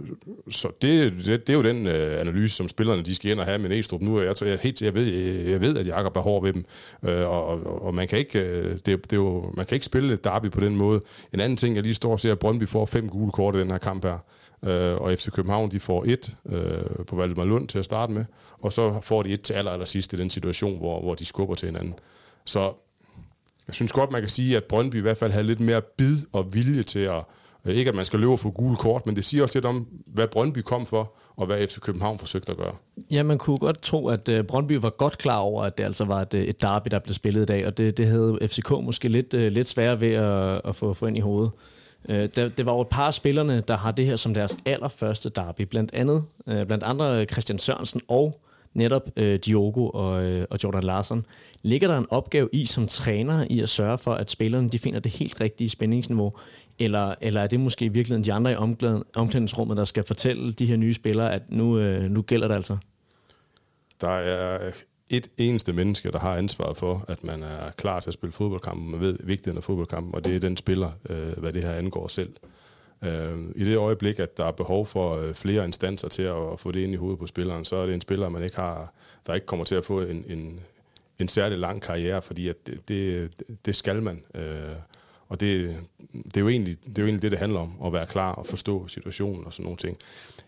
så 0.50 0.72
det, 0.82 1.14
det, 1.26 1.48
det 1.48 1.54
er 1.54 1.58
jo 1.58 1.64
den 1.64 1.88
øh, 1.88 2.22
analyse, 2.22 2.56
som 2.56 2.68
spillerne 2.68 3.02
de 3.02 3.16
skal 3.16 3.32
ind 3.32 3.40
og 3.40 3.46
have 3.46 3.60
med 3.60 3.70
Næstrup 3.70 4.02
nu. 4.02 4.22
Jeg, 4.22 4.36
jeg, 4.42 4.60
helt, 4.62 4.82
jeg, 4.82 4.94
ved, 4.94 5.06
jeg 5.50 5.62
ved, 5.62 5.78
at 5.78 5.88
Jakob 5.88 6.18
er 6.18 6.22
hård 6.22 6.44
ved 6.44 6.54
dem, 6.54 6.66
øh, 7.04 7.30
og, 7.30 7.46
og, 7.46 7.82
og, 7.82 7.94
man, 7.94 8.08
kan 8.08 8.20
ikke, 8.20 8.40
øh, 8.40 8.74
det, 8.74 8.86
det 8.86 9.14
er 9.14 9.16
jo, 9.16 9.54
man 9.54 9.66
kan 9.66 9.76
ikke 9.76 9.86
spille 9.86 10.14
et 10.14 10.24
derby 10.24 10.50
på 10.50 10.60
den 10.60 10.76
måde. 10.76 11.02
En 11.34 11.40
anden 11.40 11.58
ting, 11.58 11.76
jeg 11.76 11.84
lige 11.84 11.94
står 11.94 12.12
og 12.12 12.20
ser, 12.20 12.32
at 12.32 12.40
Brøndby 12.40 12.68
får 12.68 12.86
fem 12.86 13.10
gule 13.10 13.32
kort 13.32 13.56
i 13.56 13.60
den 13.60 13.72
her 13.72 13.78
kamp 13.78 14.06
her, 14.06 14.18
øh, 14.66 15.02
og 15.02 15.14
FC 15.14 15.32
København 15.32 15.72
de 15.72 15.80
får 15.80 16.04
et 16.08 16.36
øh, 16.50 17.06
på 17.08 17.16
Valdemar 17.16 17.46
Lund 17.46 17.68
til 17.68 17.80
at 17.80 17.86
starte 17.86 18.14
med, 18.14 18.26
og 18.60 18.74
så 18.74 19.00
får 19.02 19.24
de 19.24 19.30
et 19.30 19.42
til 19.42 19.54
aller, 19.54 19.72
aller 19.72 19.86
sidst 19.86 20.14
i 20.14 20.18
den 20.18 20.30
situation, 20.30 20.78
hvor, 20.78 21.02
hvor 21.02 21.16
de 21.16 21.26
skubber 21.26 21.56
til 21.56 21.66
hinanden. 21.66 21.96
Så 22.46 22.74
jeg 23.68 23.76
synes 23.76 23.92
godt, 23.92 24.12
man 24.12 24.22
kan 24.22 24.30
sige, 24.30 24.58
at 24.58 24.64
Brøndby 24.64 24.96
i 24.96 25.02
hvert 25.02 25.18
fald 25.18 25.32
havde 25.32 25.48
lidt 25.48 25.60
mere 25.60 25.82
bid 25.82 26.18
og 26.32 26.54
vilje 26.54 26.84
til 26.84 27.00
at 27.00 27.24
Øh, 27.66 27.76
ikke 27.76 27.90
at 27.90 27.96
man 27.96 28.06
skal 28.06 28.20
løbe 28.20 28.38
for 28.38 28.50
gule 28.50 28.76
kort, 28.76 29.06
men 29.06 29.16
det 29.16 29.24
siger 29.24 29.44
også 29.44 29.58
lidt 29.58 29.66
om, 29.66 29.88
hvad 30.08 30.28
Brøndby 30.28 30.58
kom 30.58 30.86
for, 30.86 31.14
og 31.36 31.46
hvad 31.46 31.68
FC 31.68 31.80
København 31.80 32.20
forsøgte 32.20 32.52
at 32.52 32.58
gøre. 32.58 32.76
Ja, 33.12 33.24
man 33.24 33.38
kunne 33.38 33.58
godt 33.58 33.82
tro, 33.82 34.08
at 34.08 34.30
øh, 34.30 34.44
Brøndby 34.44 34.72
var 34.72 34.90
godt 34.90 35.18
klar 35.18 35.38
over, 35.38 35.64
at 35.64 35.78
det 35.78 35.84
altså 35.84 36.06
var 36.06 36.22
et, 36.22 36.34
øh, 36.34 36.44
et 36.44 36.62
derby, 36.62 36.88
der 36.92 37.00
blev 37.00 37.14
spillet 37.14 37.42
i 37.42 37.46
dag, 37.46 37.68
og 37.68 37.78
det, 37.78 37.98
det 37.98 38.08
havde 38.08 38.38
FCK 38.42 38.72
måske 38.72 39.08
lidt, 39.08 39.34
lidt 39.34 39.68
sværere 39.68 40.02
ved 40.02 40.14
at, 40.14 40.62
at 40.66 40.76
få, 40.76 40.94
få 40.94 41.06
ind 41.06 41.18
i 41.18 41.22
hovedet. 41.22 41.52
Det, 42.08 42.58
det 42.58 42.66
var 42.66 42.74
jo 42.74 42.82
et 42.82 42.88
par 42.88 43.08
af 43.08 43.14
spillerne, 43.14 43.62
der 43.68 43.78
har 43.78 43.92
det 43.92 44.06
her 44.06 44.16
som 44.16 44.34
deres 44.34 44.58
allerførste 44.66 45.30
derby, 45.30 45.62
blandt 45.62 45.94
andet, 45.94 46.24
blandt 46.46 46.84
andre 46.84 47.26
Christian 47.26 47.60
Sørensen 47.60 48.02
og 48.08 48.42
netop 48.74 49.10
øh, 49.16 49.40
Diogo 49.40 49.90
og, 49.90 50.24
øh, 50.24 50.46
og 50.50 50.64
Jordan 50.64 50.84
Larsen. 50.84 51.26
Ligger 51.62 51.88
der 51.88 51.98
en 51.98 52.06
opgave 52.10 52.50
i 52.52 52.66
som 52.66 52.88
træner 52.88 53.46
i 53.50 53.60
at 53.60 53.70
sørge 53.70 53.98
for, 53.98 54.14
at 54.14 54.32
spillerne 54.32 54.70
de 54.70 54.80
finder 54.80 55.00
det 55.00 55.12
helt 55.12 55.42
rigtige 55.42 55.70
spændingsniveau, 55.70 56.34
eller, 56.80 57.16
eller 57.22 57.42
er 57.42 57.48
det 57.48 57.60
måske 57.60 57.86
i 57.86 57.88
virkeligheden 57.88 58.24
de 58.24 58.34
andre 58.34 58.52
i 58.52 58.56
omklædningsrummet, 59.16 59.78
der 59.78 59.86
skal 59.86 60.04
fortælle 60.04 60.52
de 60.52 60.66
her 60.66 60.78
nye 60.78 60.94
spillere, 60.94 61.34
at 61.34 61.42
nu, 61.50 61.78
øh, 61.78 62.12
nu 62.12 62.22
gælder 62.22 62.48
det 62.48 62.56
altså? 62.56 62.78
Der 64.02 64.10
er 64.10 64.72
et 65.10 65.28
eneste 65.38 65.74
menneske, 65.74 66.12
der 66.12 66.20
har 66.20 66.36
ansvaret 66.36 66.78
for, 66.78 67.06
at 67.08 67.24
man 67.24 67.44
er 67.44 67.72
klar 67.78 68.00
til 68.00 68.10
at 68.10 68.14
spille 68.14 68.34
fodboldkampen, 68.34 68.92
man 68.92 69.00
ved 69.00 69.18
vigtigheden 69.24 69.58
af 69.58 69.64
fodboldkampen, 69.64 70.16
og 70.16 70.26
det 70.26 70.36
er 70.36 70.40
den 70.40 70.58
spiller, 70.58 70.92
øh, 71.10 71.38
hvad 71.38 71.54
det 71.54 71.64
her 71.64 71.74
angår 71.74 72.08
selv. 72.08 72.34
Øh, 73.04 73.40
I 73.56 73.66
det 73.66 73.78
øjeblik, 73.78 74.20
at 74.20 74.38
der 74.38 74.46
er 74.46 74.52
behov 74.52 74.86
for 74.86 75.16
øh, 75.16 75.34
flere 75.34 75.66
instanser 75.66 76.08
til 76.08 76.24
at, 76.24 76.52
at 76.54 76.60
få 76.60 76.72
det 76.72 76.80
ind 76.80 76.94
i 76.94 76.96
hovedet 76.96 77.20
på 77.20 77.28
spilleren, 77.28 77.66
så 77.66 77.76
er 77.76 77.86
det 77.86 77.96
en 77.96 78.02
spiller, 78.02 78.30
man 78.30 78.44
ikke 78.44 78.56
har, 78.56 78.94
der 79.28 79.34
ikke 79.34 79.48
kommer 79.48 79.66
til 79.66 79.76
at 79.76 79.86
få 79.86 80.02
en, 80.02 80.26
en, 80.28 80.60
en 81.20 81.28
særlig 81.28 81.58
lang 81.58 81.82
karriere, 81.82 82.22
fordi 82.22 82.48
at 82.48 82.68
det, 82.68 82.88
det, 82.88 83.32
det 83.66 83.76
skal 83.76 84.04
man. 84.04 84.24
Øh, 84.36 84.76
og 85.32 85.40
det, 85.40 85.76
det, 86.14 86.38
er 86.38 86.42
jo 86.42 86.50
egentlig, 86.50 86.78
det 86.86 86.98
er 86.98 87.02
jo 87.02 87.06
egentlig 87.06 87.22
det, 87.22 87.32
det 87.32 87.40
handler 87.40 87.60
om, 87.60 87.74
at 87.86 87.94
være 87.94 88.06
klar 88.06 88.32
og 88.32 88.46
forstå 88.46 88.88
situationen 88.88 89.46
og 89.46 89.54
sådan 89.54 89.64
nogle 89.64 89.78
ting. 89.78 89.98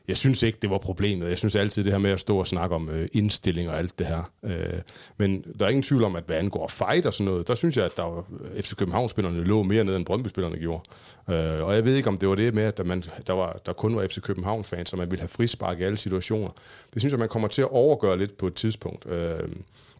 Jeg 0.07 0.17
synes 0.17 0.43
ikke, 0.43 0.57
det 0.61 0.69
var 0.69 0.77
problemet. 0.77 1.29
Jeg 1.29 1.37
synes 1.37 1.55
altid 1.55 1.83
det 1.83 1.91
her 1.91 1.99
med 1.99 2.11
at 2.11 2.19
stå 2.19 2.37
og 2.37 2.47
snakke 2.47 2.75
om 2.75 2.89
øh, 2.89 3.07
indstilling 3.13 3.69
og 3.69 3.77
alt 3.77 3.99
det 3.99 4.07
her. 4.07 4.31
Øh, 4.45 4.81
men 5.17 5.43
der 5.59 5.65
er 5.65 5.69
ingen 5.69 5.83
tvivl 5.83 6.03
om, 6.03 6.15
at 6.15 6.23
hvad 6.25 6.37
angår 6.37 6.67
fight 6.67 7.05
og 7.05 7.13
sådan 7.13 7.31
noget, 7.31 7.47
der 7.47 7.55
synes 7.55 7.77
jeg, 7.77 7.85
at 7.85 7.97
der 7.97 8.03
var, 8.03 8.25
FC 8.61 8.75
København-spillerne 8.75 9.43
lå 9.43 9.63
mere 9.63 9.83
ned, 9.83 9.95
end 9.95 10.05
Brøndby-spillerne 10.05 10.57
gjorde. 10.57 10.83
Øh, 11.29 11.63
og 11.63 11.75
jeg 11.75 11.85
ved 11.85 11.95
ikke, 11.95 12.09
om 12.09 12.17
det 12.17 12.29
var 12.29 12.35
det 12.35 12.53
med, 12.53 12.63
at 12.63 12.77
der, 12.77 12.83
man, 12.83 13.03
der, 13.27 13.33
var, 13.33 13.61
der 13.65 13.73
kun 13.73 13.95
var 13.95 14.07
FC 14.07 14.21
København-fans, 14.21 14.89
så 14.89 14.95
man 14.95 15.11
ville 15.11 15.21
have 15.21 15.29
frispark 15.29 15.79
i 15.79 15.83
alle 15.83 15.97
situationer. 15.97 16.49
Det 16.93 17.01
synes 17.01 17.11
jeg, 17.11 17.19
man 17.19 17.29
kommer 17.29 17.47
til 17.47 17.61
at 17.61 17.69
overgøre 17.71 18.17
lidt 18.17 18.37
på 18.37 18.47
et 18.47 18.53
tidspunkt. 18.53 19.05
Øh, 19.09 19.49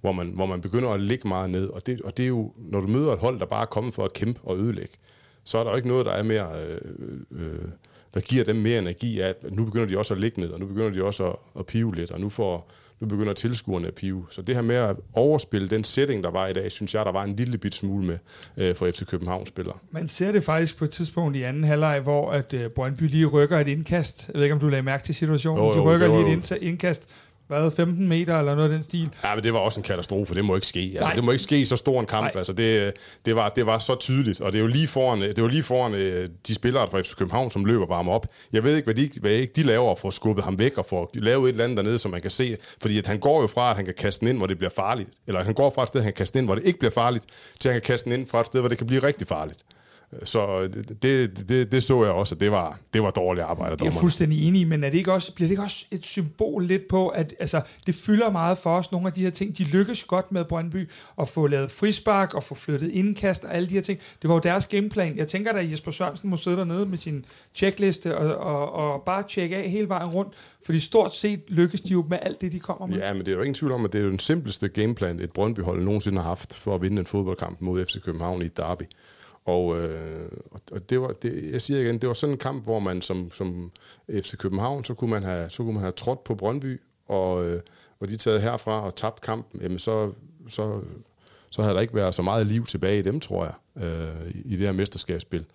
hvor 0.03 0.11
man, 0.11 0.27
hvor 0.27 0.45
man 0.45 0.61
begynder 0.61 0.89
at 0.89 1.01
ligge 1.01 1.27
meget 1.27 1.49
ned. 1.49 1.67
Og 1.67 1.85
det, 1.85 2.01
og 2.01 2.17
det 2.17 2.23
er 2.23 2.27
jo, 2.27 2.51
når 2.57 2.79
du 2.79 2.87
møder 2.87 3.13
et 3.13 3.19
hold, 3.19 3.39
der 3.39 3.45
bare 3.45 3.61
er 3.61 3.65
kommet 3.65 3.93
for 3.93 4.05
at 4.05 4.13
kæmpe 4.13 4.39
og 4.43 4.57
ødelægge, 4.57 4.93
så 5.43 5.57
er 5.57 5.63
der 5.63 5.71
jo 5.71 5.75
ikke 5.75 5.87
noget, 5.87 6.05
der 6.05 6.11
er 6.11 6.23
mere... 6.23 6.47
Øh, 6.67 6.81
øh, 7.31 7.65
der 8.13 8.19
giver 8.19 8.43
dem 8.43 8.55
mere 8.55 8.79
energi 8.79 9.19
af, 9.19 9.29
at 9.29 9.35
nu 9.51 9.65
begynder 9.65 9.85
de 9.85 9.97
også 9.97 10.13
at 10.13 10.19
ligge 10.19 10.41
ned, 10.41 10.49
og 10.49 10.59
nu 10.59 10.65
begynder 10.65 10.89
de 10.89 11.03
også 11.03 11.25
at, 11.25 11.35
at 11.59 11.65
pive 11.65 11.95
lidt, 11.95 12.11
og 12.11 12.19
nu, 12.19 12.29
får, 12.29 12.71
nu 12.99 13.07
begynder 13.07 13.33
tilskuerne 13.33 13.87
at 13.87 13.93
pive. 13.93 14.25
Så 14.29 14.41
det 14.41 14.55
her 14.55 14.61
med 14.61 14.75
at 14.75 14.95
overspille 15.13 15.67
den 15.67 15.83
setting, 15.83 16.23
der 16.23 16.31
var 16.31 16.47
i 16.47 16.53
dag, 16.53 16.71
synes 16.71 16.95
jeg, 16.95 17.05
der 17.05 17.11
var 17.11 17.23
en 17.23 17.35
lille 17.35 17.57
bit 17.57 17.75
smule 17.75 18.05
med 18.05 18.17
øh, 18.57 18.75
for 18.75 18.91
FC 18.91 19.05
København 19.05 19.45
spiller. 19.45 19.81
Man 19.91 20.07
ser 20.07 20.31
det 20.31 20.43
faktisk 20.43 20.77
på 20.77 20.85
et 20.85 20.91
tidspunkt 20.91 21.37
i 21.37 21.41
anden 21.41 21.63
halvleg, 21.63 21.99
hvor 21.99 22.31
at 22.31 22.53
øh, 22.53 22.69
Brøndby 22.69 23.03
lige 23.03 23.25
rykker 23.25 23.59
et 23.59 23.67
indkast. 23.67 24.27
Jeg 24.27 24.35
ved 24.35 24.43
ikke, 24.43 24.53
om 24.53 24.59
du 24.59 24.67
lagde 24.67 24.83
mærke 24.83 25.03
til 25.03 25.15
situationen. 25.15 25.63
Jo, 25.63 25.69
jo, 25.69 25.77
de 25.77 25.81
rykker 25.81 26.07
lige 26.07 26.37
et 26.37 26.51
indkast, 26.61 27.07
hvad, 27.59 27.71
15 27.71 28.07
meter 28.07 28.39
eller 28.39 28.55
noget 28.55 28.69
af 28.69 28.73
den 28.73 28.83
stil. 28.83 29.09
Ja, 29.23 29.35
men 29.35 29.43
det 29.43 29.53
var 29.53 29.59
også 29.59 29.79
en 29.79 29.83
katastrofe. 29.83 30.35
Det 30.35 30.45
må 30.45 30.55
ikke 30.55 30.67
ske. 30.67 30.93
Altså, 30.97 31.11
det 31.15 31.23
må 31.23 31.31
ikke 31.31 31.43
ske 31.43 31.61
i 31.61 31.65
så 31.65 31.75
stor 31.75 31.99
en 31.99 32.05
kamp. 32.05 32.23
Nej. 32.23 32.31
Altså, 32.35 32.53
det, 32.53 32.93
det, 33.25 33.35
var, 33.35 33.49
det 33.49 33.65
var 33.65 33.79
så 33.79 33.95
tydeligt, 33.95 34.41
og 34.41 34.53
det 34.53 34.59
er 34.59 34.61
jo 34.61 34.67
lige 34.67 34.87
foran, 34.87 35.21
det 35.21 35.41
var 35.43 35.47
lige 35.49 35.63
foran 35.63 35.93
øh, 35.93 36.29
de 36.47 36.55
spillere 36.55 36.87
fra 36.87 37.01
FC 37.01 37.15
København, 37.15 37.51
som 37.51 37.65
løber 37.65 37.85
bare 37.85 38.09
op. 38.09 38.27
Jeg 38.53 38.63
ved 38.63 38.75
ikke, 38.75 38.85
hvad 38.85 38.95
de, 38.95 39.09
hvad 39.21 39.31
ikke 39.31 39.53
de 39.55 39.63
laver 39.63 39.95
for 39.95 40.07
at 40.07 40.13
skubbe 40.13 40.41
ham 40.41 40.59
væk 40.59 40.77
og 40.77 40.85
for 40.85 41.01
at 41.01 41.23
lave 41.23 41.43
et 41.43 41.49
eller 41.49 41.63
andet 41.63 41.77
dernede, 41.77 41.99
som 41.99 42.11
man 42.11 42.21
kan 42.21 42.31
se. 42.31 42.57
Fordi 42.81 42.97
at 42.97 43.05
han 43.07 43.19
går 43.19 43.41
jo 43.41 43.47
fra, 43.47 43.69
at 43.69 43.75
han 43.75 43.85
kan 43.85 43.93
kaste 43.97 44.19
den 44.19 44.27
ind, 44.27 44.37
hvor 44.37 44.47
det 44.47 44.57
bliver 44.57 44.71
farligt. 44.75 45.09
Eller 45.27 45.43
han 45.43 45.53
går 45.53 45.71
fra 45.75 45.81
et 45.83 45.87
sted, 45.87 46.01
han 46.01 46.11
kan 46.11 46.17
kaste 46.17 46.33
den 46.33 46.43
ind, 46.43 46.47
hvor 46.47 46.55
det 46.55 46.63
ikke 46.65 46.79
bliver 46.79 46.91
farligt, 46.91 47.25
til 47.59 47.69
at 47.69 47.73
han 47.73 47.81
kan 47.81 47.87
kaste 47.93 48.09
den 48.09 48.19
ind 48.19 48.27
fra 48.27 48.39
et 48.39 48.45
sted, 48.45 48.59
hvor 48.59 48.69
det 48.69 48.77
kan 48.77 48.87
blive 48.87 49.03
rigtig 49.03 49.27
farligt. 49.27 49.63
Så 50.23 50.67
det, 51.01 51.49
det, 51.49 51.71
det 51.71 51.83
så 51.83 52.03
jeg 52.03 52.11
også, 52.11 52.35
at 52.35 52.39
det 52.41 52.51
var, 52.51 52.79
det 52.93 53.03
var 53.03 53.11
dårligt 53.11 53.45
arbejde. 53.45 53.77
Det 53.77 53.87
er 53.87 53.91
fuldstændig 53.91 54.47
enig 54.47 54.67
men 54.67 54.83
er 54.83 54.89
det 54.89 54.97
ikke 54.97 55.13
også, 55.13 55.33
bliver 55.33 55.47
det 55.47 55.51
ikke 55.51 55.63
også 55.63 55.85
et 55.91 56.05
symbol 56.05 56.65
lidt 56.65 56.87
på, 56.87 57.07
at 57.07 57.33
altså, 57.39 57.61
det 57.85 57.95
fylder 57.95 58.31
meget 58.31 58.57
for 58.57 58.69
os, 58.69 58.91
nogle 58.91 59.07
af 59.07 59.13
de 59.13 59.21
her 59.21 59.29
ting. 59.29 59.57
De 59.57 59.63
lykkes 59.63 60.03
godt 60.03 60.31
med 60.31 60.45
Brøndby 60.45 60.89
at 61.21 61.29
få 61.29 61.47
lavet 61.47 61.71
frispark 61.71 62.33
og 62.33 62.43
få 62.43 62.55
flyttet 62.55 62.91
indkast 62.91 63.43
og 63.43 63.55
alle 63.55 63.69
de 63.69 63.73
her 63.73 63.81
ting. 63.81 63.99
Det 64.21 64.27
var 64.27 64.35
jo 64.35 64.39
deres 64.39 64.65
gameplan. 64.65 65.17
Jeg 65.17 65.27
tænker 65.27 65.51
da, 65.51 65.59
at 65.59 65.71
Jesper 65.71 65.91
Sørensen 65.91 66.29
må 66.29 66.37
sidde 66.37 66.57
dernede 66.57 66.85
med 66.85 66.97
sin 66.97 67.25
checkliste 67.55 68.17
og, 68.17 68.35
og, 68.35 68.73
og 68.73 69.01
bare 69.01 69.23
tjekke 69.29 69.57
af 69.57 69.69
hele 69.69 69.89
vejen 69.89 70.09
rundt, 70.09 70.33
fordi 70.65 70.79
stort 70.79 71.15
set 71.15 71.41
lykkes 71.47 71.81
de 71.81 71.91
jo 71.91 72.05
med 72.09 72.17
alt 72.21 72.41
det, 72.41 72.51
de 72.51 72.59
kommer 72.59 72.87
med. 72.87 72.97
Ja, 72.97 73.13
men 73.13 73.25
det 73.25 73.31
er 73.31 73.35
jo 73.35 73.41
ingen 73.41 73.53
tvivl 73.53 73.71
om, 73.71 73.85
at 73.85 73.93
det 73.93 73.99
er 73.99 74.03
jo 74.03 74.09
den 74.09 74.19
simpleste 74.19 74.67
gameplan, 74.67 75.19
et 75.19 75.33
Brøndby-hold 75.33 75.83
nogensinde 75.83 76.21
har 76.21 76.27
haft 76.27 76.55
for 76.55 76.75
at 76.75 76.81
vinde 76.81 76.99
en 76.99 77.05
fodboldkamp 77.05 77.61
mod 77.61 77.85
FC 77.85 78.01
København 78.01 78.41
i 78.41 78.45
et 78.45 78.57
derby. 78.57 78.83
Og, 79.45 79.79
øh, 79.79 80.31
og 80.71 80.89
det 80.89 81.01
var, 81.01 81.07
det, 81.07 81.51
jeg 81.51 81.61
siger 81.61 81.79
igen, 81.79 81.97
det 81.97 82.07
var 82.07 82.13
sådan 82.13 82.33
en 82.33 82.39
kamp, 82.39 82.63
hvor 82.63 82.79
man 82.79 83.01
som, 83.01 83.31
som 83.31 83.71
FC 84.09 84.37
København, 84.37 84.83
så 84.83 84.93
kunne 84.93 85.09
man 85.09 85.23
have, 85.23 85.49
så 85.49 85.63
kunne 85.63 85.73
man 85.73 85.81
have 85.81 85.91
trådt 85.91 86.23
på 86.23 86.35
Brøndby, 86.35 86.81
og, 87.07 87.45
øh, 87.45 87.61
og 87.99 88.09
de 88.09 88.17
taget 88.17 88.41
herfra 88.41 88.85
og 88.85 88.95
tabt 88.95 89.21
kampen, 89.21 89.61
jamen 89.61 89.79
så, 89.79 90.11
så, 90.49 90.81
så 91.51 91.61
havde 91.61 91.75
der 91.75 91.81
ikke 91.81 91.95
været 91.95 92.15
så 92.15 92.21
meget 92.21 92.47
liv 92.47 92.65
tilbage 92.65 92.99
i 92.99 93.01
dem, 93.01 93.19
tror 93.19 93.45
jeg, 93.45 93.83
øh, 93.83 94.31
i 94.45 94.51
det 94.51 94.65
her 94.65 94.71
mesterskabsspil. 94.71 95.45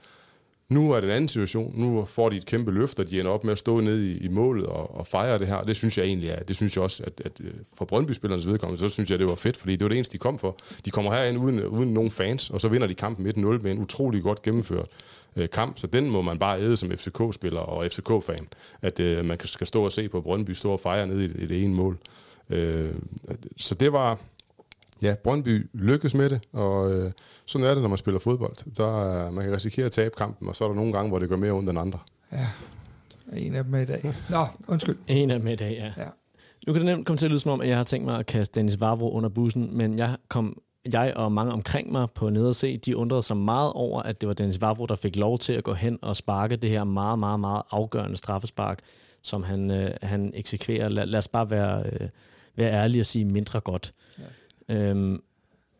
Nu 0.73 0.93
er 0.93 1.01
det 1.01 1.09
en 1.09 1.15
anden 1.15 1.29
situation. 1.29 1.73
Nu 1.77 2.05
får 2.05 2.29
de 2.29 2.37
et 2.37 2.47
kæmpe 2.47 2.71
løft, 2.71 2.99
og 2.99 3.11
de 3.11 3.21
ender 3.21 3.33
op 3.33 3.45
med 3.45 3.53
at 3.53 3.59
stå 3.59 3.81
nede 3.81 4.13
i, 4.13 4.17
i 4.17 4.29
målet 4.29 4.67
og, 4.67 4.97
og 4.97 5.07
fejre 5.07 5.39
det 5.39 5.47
her. 5.47 5.63
Det 5.63 5.77
synes 5.77 5.99
jeg 5.99 6.07
egentlig 6.07 6.31
er, 6.31 6.43
det 6.43 6.57
synes 6.57 6.77
jeg 6.77 6.85
også, 6.85 7.03
at, 7.03 7.23
at 7.25 7.33
øh, 7.41 7.51
for 7.75 7.85
Brøndby-spillernes 7.85 8.47
vedkommende, 8.47 8.81
så 8.81 8.89
synes 8.89 9.11
jeg, 9.11 9.19
det 9.19 9.27
var 9.27 9.35
fedt, 9.35 9.57
fordi 9.57 9.73
det 9.73 9.83
var 9.83 9.89
det 9.89 9.97
eneste, 9.97 10.13
de 10.13 10.19
kom 10.19 10.39
for. 10.39 10.57
De 10.85 10.91
kommer 10.91 11.15
herind 11.15 11.39
uden, 11.39 11.65
uden 11.65 11.95
nogen 11.95 12.11
fans, 12.11 12.51
og 12.51 12.61
så 12.61 12.69
vinder 12.69 12.87
de 12.87 12.95
kampen 12.95 13.27
1-0 13.27 13.41
med 13.41 13.71
en 13.71 13.79
utrolig 13.79 14.23
godt 14.23 14.43
gennemført 14.43 14.87
øh, 15.37 15.49
kamp. 15.51 15.79
Så 15.79 15.87
den 15.87 16.11
må 16.11 16.23
man 16.23 16.39
bare 16.39 16.61
æde 16.61 16.77
som 16.77 16.91
FCK-spiller 16.91 17.61
og 17.61 17.87
FCK-fan, 17.87 18.49
at 18.83 19.01
øh, 19.01 19.25
man 19.25 19.39
skal 19.45 19.67
stå 19.67 19.85
og 19.85 19.93
se 19.93 20.09
på 20.09 20.21
Brøndby 20.21 20.51
stå 20.51 20.73
og 20.73 20.81
fejre 20.81 21.07
nede 21.07 21.25
i, 21.25 21.43
i 21.43 21.47
det 21.47 21.65
ene 21.65 21.75
mål. 21.75 21.99
Øh, 22.51 22.95
så 23.57 23.75
det 23.75 23.93
var, 23.93 24.19
ja, 25.03 25.15
Brøndby 25.25 25.71
lykkes 25.73 26.15
med 26.15 26.31
det, 26.31 26.41
og 26.53 26.93
øh, 26.93 27.11
sådan 27.47 27.67
er 27.67 27.75
det, 27.75 27.83
når 27.83 27.89
man 27.89 27.99
spiller 27.99 28.21
fodbold. 28.21 28.75
Der, 28.77 29.27
øh, 29.27 29.33
man 29.33 29.45
kan 29.45 29.53
risikere 29.53 29.87
at 29.87 29.93
tabe 29.93 30.15
kampen, 30.17 30.49
og 30.49 30.57
så 30.57 30.65
er 30.65 30.69
der 30.69 30.75
nogle 30.75 30.93
gange, 30.93 31.09
hvor 31.09 31.19
det 31.19 31.29
gør 31.29 31.37
mere 31.37 31.53
ondt 31.53 31.71
end 31.71 31.79
andre. 31.79 31.99
Ja, 32.33 32.47
en 33.33 33.55
af 33.55 33.65
dem 33.65 33.75
i 33.75 33.85
dag. 33.85 34.15
Nå, 34.31 34.47
undskyld. 34.69 34.97
En 35.07 35.31
af 35.31 35.39
dem 35.39 35.49
i 35.49 35.57
dag, 35.57 35.73
ja. 35.73 36.03
ja. 36.03 36.09
Nu 36.67 36.73
kan 36.73 36.87
det 36.87 36.87
nemt 36.87 37.07
komme 37.07 37.19
til 37.19 37.27
at 37.27 37.31
lyde 37.31 37.41
som 37.41 37.53
om, 37.53 37.61
at 37.61 37.69
jeg 37.69 37.77
har 37.77 37.85
tænkt 37.85 38.07
mig 38.07 38.19
at 38.19 38.27
kaste 38.27 38.61
Dennis 38.61 38.81
Vavro 38.81 39.13
under 39.13 39.29
bussen, 39.29 39.77
men 39.77 39.99
jeg 39.99 40.17
kom 40.29 40.63
jeg 40.93 41.13
og 41.17 41.33
mange 41.33 41.53
omkring 41.53 41.93
mig 41.93 42.11
på 42.11 42.31
nede 42.31 42.55
se, 42.55 42.77
de 42.77 42.97
undrede 42.97 43.23
sig 43.23 43.37
meget 43.37 43.73
over, 43.73 44.03
at 44.03 44.21
det 44.21 44.27
var 44.27 44.35
Dennis 44.35 44.61
Vavro, 44.61 44.87
der 44.87 44.95
fik 44.95 45.17
lov 45.17 45.39
til 45.39 45.53
at 45.53 45.65
gå 45.65 45.75
hen 45.75 45.99
og 46.03 46.17
sparke 46.17 46.57
det 46.57 46.71
her 46.71 46.85
meget, 46.85 47.19
meget, 47.19 47.41
meget 47.41 47.63
afgørende 47.71 48.17
straffespark, 48.17 48.79
som 49.23 49.43
han, 49.43 49.71
øh, 49.71 49.91
han 50.03 50.33
eksekverer. 50.35 50.89
Lad, 50.89 51.07
lad 51.07 51.19
os 51.19 51.29
bare 51.29 51.51
være, 51.51 51.83
øh, 51.93 52.09
være 52.57 52.73
ærlige 52.73 53.03
og 53.03 53.07
sige 53.07 53.25
mindre 53.25 53.61
godt. 53.61 53.93
Ja. 54.19 54.23
Øhm, 54.71 55.21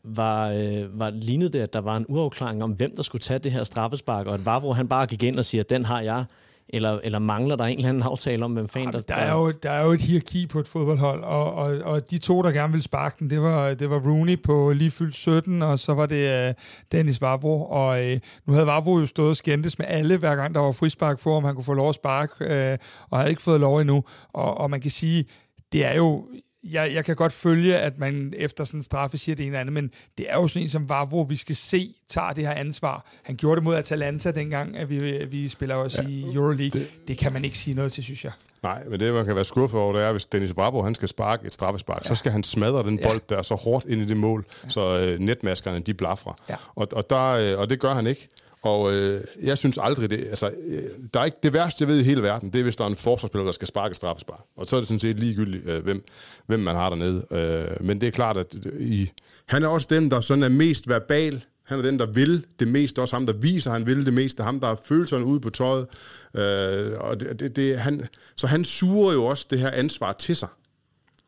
var, 0.05 0.49
øh, 0.49 0.99
var 0.99 1.11
lignet 1.11 1.53
det, 1.53 1.61
at 1.61 1.73
der 1.73 1.81
var 1.81 1.97
en 1.97 2.07
uafklaring 2.09 2.63
om, 2.63 2.71
hvem 2.71 2.97
der 2.97 3.03
skulle 3.03 3.21
tage 3.21 3.39
det 3.39 3.53
her 3.53 3.65
straffespark, 3.65 4.27
og 4.27 4.35
at 4.35 4.47
Vavro 4.47 4.73
han 4.73 4.89
bare 4.89 5.07
gik 5.07 5.23
ind 5.23 5.39
og 5.39 5.45
siger, 5.45 5.63
den 5.63 5.85
har 5.85 6.01
jeg, 6.01 6.25
eller, 6.69 7.01
eller 7.05 7.19
mangler 7.19 7.57
der 7.57 7.65
en 7.65 7.77
eller 7.77 7.89
anden 7.89 8.03
aftale 8.03 8.45
om, 8.45 8.53
hvem 8.53 8.69
fanden 8.69 8.93
der... 8.93 9.01
Der 9.01 9.15
er, 9.15 9.33
jo, 9.33 9.51
der 9.51 9.71
er 9.71 9.85
jo 9.85 9.93
et 9.93 10.01
hierarki 10.01 10.47
på 10.47 10.61
et 10.61 10.69
fodboldhold, 10.69 11.23
og, 11.23 11.55
og, 11.55 11.79
og 11.85 12.11
de 12.11 12.19
to, 12.19 12.43
der 12.43 12.51
gerne 12.51 12.73
ville 12.73 12.83
sparke 12.83 13.17
den, 13.19 13.31
det 13.31 13.43
var, 13.43 13.75
det 13.75 13.91
var 13.91 13.99
Rooney 13.99 14.43
på 14.43 14.73
lige 14.73 14.91
fyldt 14.91 15.15
17, 15.15 15.63
og 15.63 15.79
så 15.79 15.95
var 15.95 16.07
det 16.07 16.49
uh, 16.49 16.55
Dennis 16.93 17.21
Vavro, 17.21 17.65
og 17.65 18.01
uh, 18.01 18.19
nu 18.47 18.53
havde 18.53 18.67
Vavro 18.67 18.99
jo 18.99 19.07
stået 19.07 19.31
og 19.31 19.37
skændtes 19.37 19.79
med 19.79 19.87
alle, 19.89 20.17
hver 20.17 20.37
gang 20.37 20.55
der 20.55 20.61
var 20.61 20.73
frispark 20.73 21.21
for, 21.21 21.37
om 21.37 21.45
han 21.45 21.55
kunne 21.55 21.65
få 21.65 21.75
lov 21.75 21.89
at 21.89 21.95
sparke, 21.95 22.33
uh, 22.41 22.79
og 23.11 23.19
havde 23.19 23.31
ikke 23.31 23.43
fået 23.43 23.61
lov 23.61 23.79
endnu, 23.79 24.05
og, 24.33 24.59
og 24.59 24.71
man 24.71 24.81
kan 24.81 24.91
sige, 24.91 25.25
det 25.73 25.85
er 25.85 25.95
jo 25.95 26.25
jeg, 26.73 26.95
jeg 26.95 27.05
kan 27.05 27.17
godt 27.17 27.33
følge, 27.33 27.79
at 27.79 27.99
man 27.99 28.35
efter 28.37 28.65
sådan 28.65 28.79
en 28.79 28.83
straffe 28.83 29.19
siger 29.19 29.37
det 29.37 29.47
ene 29.47 29.51
eller 29.51 29.61
andet, 29.61 29.73
men 29.73 29.91
det 30.19 30.27
er 30.29 30.35
jo 30.35 30.49
sådan 30.49 30.63
en 30.63 30.69
som 30.69 30.89
var, 30.89 31.05
hvor 31.05 31.25
vi 31.25 31.37
skal 31.37 31.57
se, 31.57 31.95
tager 32.09 32.33
det 32.33 32.47
her 32.47 32.55
ansvar. 32.55 33.07
Han 33.23 33.37
gjorde 33.37 33.57
det 33.57 33.65
mod 33.65 33.77
Atalanta 33.77 34.31
dengang, 34.31 34.77
at 34.77 34.91
vi, 34.91 35.25
vi 35.25 35.49
spiller 35.49 35.75
også 35.75 36.03
ja, 36.03 36.09
i 36.09 36.23
Euroleague. 36.23 36.81
Det, 36.81 36.91
det 37.09 37.19
kan 37.19 37.33
man 37.33 37.45
ikke 37.45 37.59
sige 37.59 37.75
noget 37.75 37.93
til, 37.93 38.05
synes 38.05 38.25
jeg. 38.25 38.33
Nej, 38.63 38.85
men 38.85 39.01
det 39.01 39.15
man 39.15 39.25
kan 39.25 39.35
være 39.35 39.45
skuffet 39.45 39.81
over, 39.81 39.93
det 39.93 40.03
er, 40.03 40.13
hvis 40.13 40.27
Dennis 40.27 40.55
Bravo 40.55 40.83
han 40.83 40.95
skal 40.95 41.09
sparke 41.09 41.47
et 41.47 41.55
straffespark, 41.55 42.03
ja. 42.05 42.09
så 42.09 42.15
skal 42.15 42.33
han 42.33 42.43
smadre 42.43 42.83
den 42.83 42.99
bold 43.03 43.21
ja. 43.31 43.37
der 43.37 43.43
så 43.43 43.55
hårdt 43.55 43.85
ind 43.85 44.03
i 44.03 44.05
det 44.05 44.17
mål, 44.17 44.47
ja. 44.65 44.69
så 44.69 44.99
øh, 44.99 45.19
netmaskerne 45.19 45.81
de 45.81 45.95
blafrer. 45.95 46.33
Ja. 46.49 46.55
Og, 46.75 46.89
og, 46.93 47.11
der, 47.11 47.31
øh, 47.31 47.59
og 47.59 47.71
det 47.71 47.81
gør 47.81 47.93
han 47.93 48.07
ikke. 48.07 48.29
Og 48.63 48.95
øh, 48.95 49.21
jeg 49.43 49.59
synes 49.59 49.79
aldrig 49.83 50.11
det. 50.11 50.27
Altså, 50.27 50.47
øh, 50.67 50.83
der 51.15 51.21
er 51.21 51.25
ikke, 51.25 51.39
det 51.43 51.53
værste, 51.53 51.83
jeg 51.83 51.89
ved 51.89 52.01
i 52.01 52.03
hele 52.03 52.23
verden, 52.23 52.53
det 52.53 52.59
er, 52.59 52.63
hvis 52.63 52.77
der 52.77 52.85
er 52.85 52.89
en 52.89 52.97
forsvarsspiller, 52.97 53.45
der 53.45 53.53
skal 53.53 53.69
sparke 53.69 53.95
straffespark. 53.95 54.41
Og 54.57 54.67
så 54.67 54.77
er 54.77 54.81
det 54.81 54.89
sådan 54.89 55.01
set 55.01 55.21
ligegyldigt, 55.21 55.69
øh, 55.69 55.85
hvem, 55.85 56.05
hvem 56.47 56.61
man 56.61 56.75
har 56.75 56.89
dernede. 56.89 57.27
Øh, 57.31 57.87
men 57.87 58.01
det 58.01 58.07
er 58.07 58.11
klart, 58.11 58.37
at 58.37 58.55
øh, 58.67 58.81
i, 58.81 59.11
han 59.47 59.63
er 59.63 59.69
også 59.69 59.87
den, 59.91 60.11
der 60.11 60.21
sådan 60.21 60.43
er 60.43 60.49
mest 60.49 60.89
verbal. 60.89 61.45
Han 61.63 61.79
er 61.79 61.83
den, 61.83 61.99
der 61.99 62.07
vil 62.07 62.47
det 62.61 62.69
mest. 62.69 62.99
Også 62.99 63.17
ham, 63.17 63.27
der 63.27 63.33
viser, 63.33 63.71
han 63.71 63.87
vil 63.87 64.07
det 64.07 64.15
mest. 64.15 64.41
Ham, 64.41 64.61
der 64.61 64.67
har 64.67 64.81
følelserne 64.87 65.25
ude 65.25 65.41
på 65.41 65.51
tøjet. 65.51 65.87
Øh, 66.35 66.99
og 66.99 67.21
det, 67.21 67.41
det, 67.41 67.57
det, 67.57 67.79
han, 67.79 68.09
så 68.37 68.47
han 68.47 68.65
suger 68.65 69.13
jo 69.13 69.25
også 69.25 69.47
det 69.51 69.59
her 69.59 69.71
ansvar 69.71 70.13
til 70.13 70.37
sig. 70.37 70.49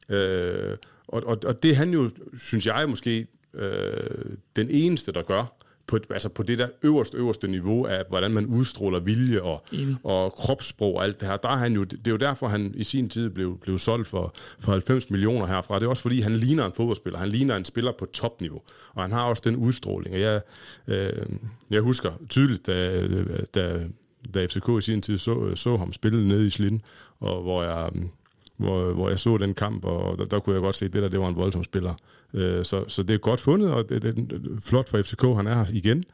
Øh, 0.08 0.76
og, 1.08 1.22
og, 1.26 1.38
og 1.46 1.62
det 1.62 1.70
er 1.70 1.74
han 1.74 1.92
jo, 1.92 2.10
synes 2.38 2.66
jeg 2.66 2.88
måske, 2.88 3.26
øh, 3.54 4.36
den 4.56 4.70
eneste, 4.70 5.12
der 5.12 5.22
gør 5.22 5.60
på, 5.90 5.98
altså 6.10 6.28
på 6.28 6.42
det 6.42 6.58
der 6.58 6.68
øverste, 6.82 7.16
øverste 7.18 7.48
niveau 7.48 7.86
af, 7.86 8.04
hvordan 8.08 8.30
man 8.30 8.46
udstråler 8.46 9.00
vilje 9.00 9.40
og, 9.40 9.64
og 10.04 10.32
kropssprog 10.32 10.94
og 10.96 11.04
alt 11.04 11.20
det 11.20 11.28
her. 11.28 11.36
Der 11.36 11.48
er 11.48 11.56
han 11.56 11.72
jo, 11.72 11.84
det 11.84 12.06
er 12.06 12.10
jo 12.10 12.16
derfor, 12.16 12.48
han 12.48 12.72
i 12.76 12.84
sin 12.84 13.08
tid 13.08 13.30
blev, 13.30 13.58
blev 13.58 13.78
solgt 13.78 14.08
for, 14.08 14.34
for 14.60 14.72
90 14.72 15.10
millioner 15.10 15.46
herfra. 15.46 15.78
Det 15.78 15.84
er 15.84 15.88
også 15.88 16.02
fordi, 16.02 16.20
han 16.20 16.36
ligner 16.36 16.66
en 16.66 16.72
fodboldspiller. 16.72 17.18
Han 17.18 17.28
ligner 17.28 17.56
en 17.56 17.64
spiller 17.64 17.92
på 17.98 18.04
topniveau. 18.04 18.60
Og 18.94 19.02
han 19.02 19.12
har 19.12 19.24
også 19.24 19.42
den 19.44 19.56
udstråling. 19.56 20.14
Og 20.14 20.20
jeg, 20.20 20.40
øh, 20.88 21.26
jeg 21.70 21.80
husker 21.80 22.10
tydeligt, 22.30 22.66
da, 22.66 23.06
da, 23.54 23.86
da 24.34 24.46
FCK 24.46 24.68
i 24.78 24.80
sin 24.80 25.02
tid 25.02 25.18
så, 25.18 25.52
så 25.54 25.76
ham 25.76 25.92
spille 25.92 26.28
nede 26.28 26.46
i 26.46 26.50
Slinden, 26.50 26.82
og 27.20 27.42
hvor 27.42 27.62
jeg, 27.62 27.90
hvor, 28.60 28.92
hvor 28.92 29.08
jeg 29.08 29.18
så 29.18 29.36
den 29.36 29.54
kamp, 29.54 29.84
og 29.84 30.18
der, 30.18 30.24
der 30.24 30.40
kunne 30.40 30.54
jeg 30.54 30.62
godt 30.62 30.76
se, 30.76 30.84
at 30.84 30.92
det 30.92 31.02
der 31.02 31.08
det 31.08 31.20
var 31.20 31.28
en 31.28 31.36
voldsom 31.36 31.64
spiller. 31.64 31.94
Øh, 32.34 32.64
så, 32.64 32.84
så 32.88 33.02
det 33.02 33.14
er 33.14 33.18
godt 33.18 33.40
fundet, 33.40 33.72
og 33.72 33.88
det, 33.88 34.02
det 34.02 34.32
er 34.32 34.60
flot 34.60 34.88
for 34.88 35.02
FCK, 35.02 35.22
han 35.22 35.46
er 35.46 35.54
her 35.54 35.66
igen. 35.72 36.04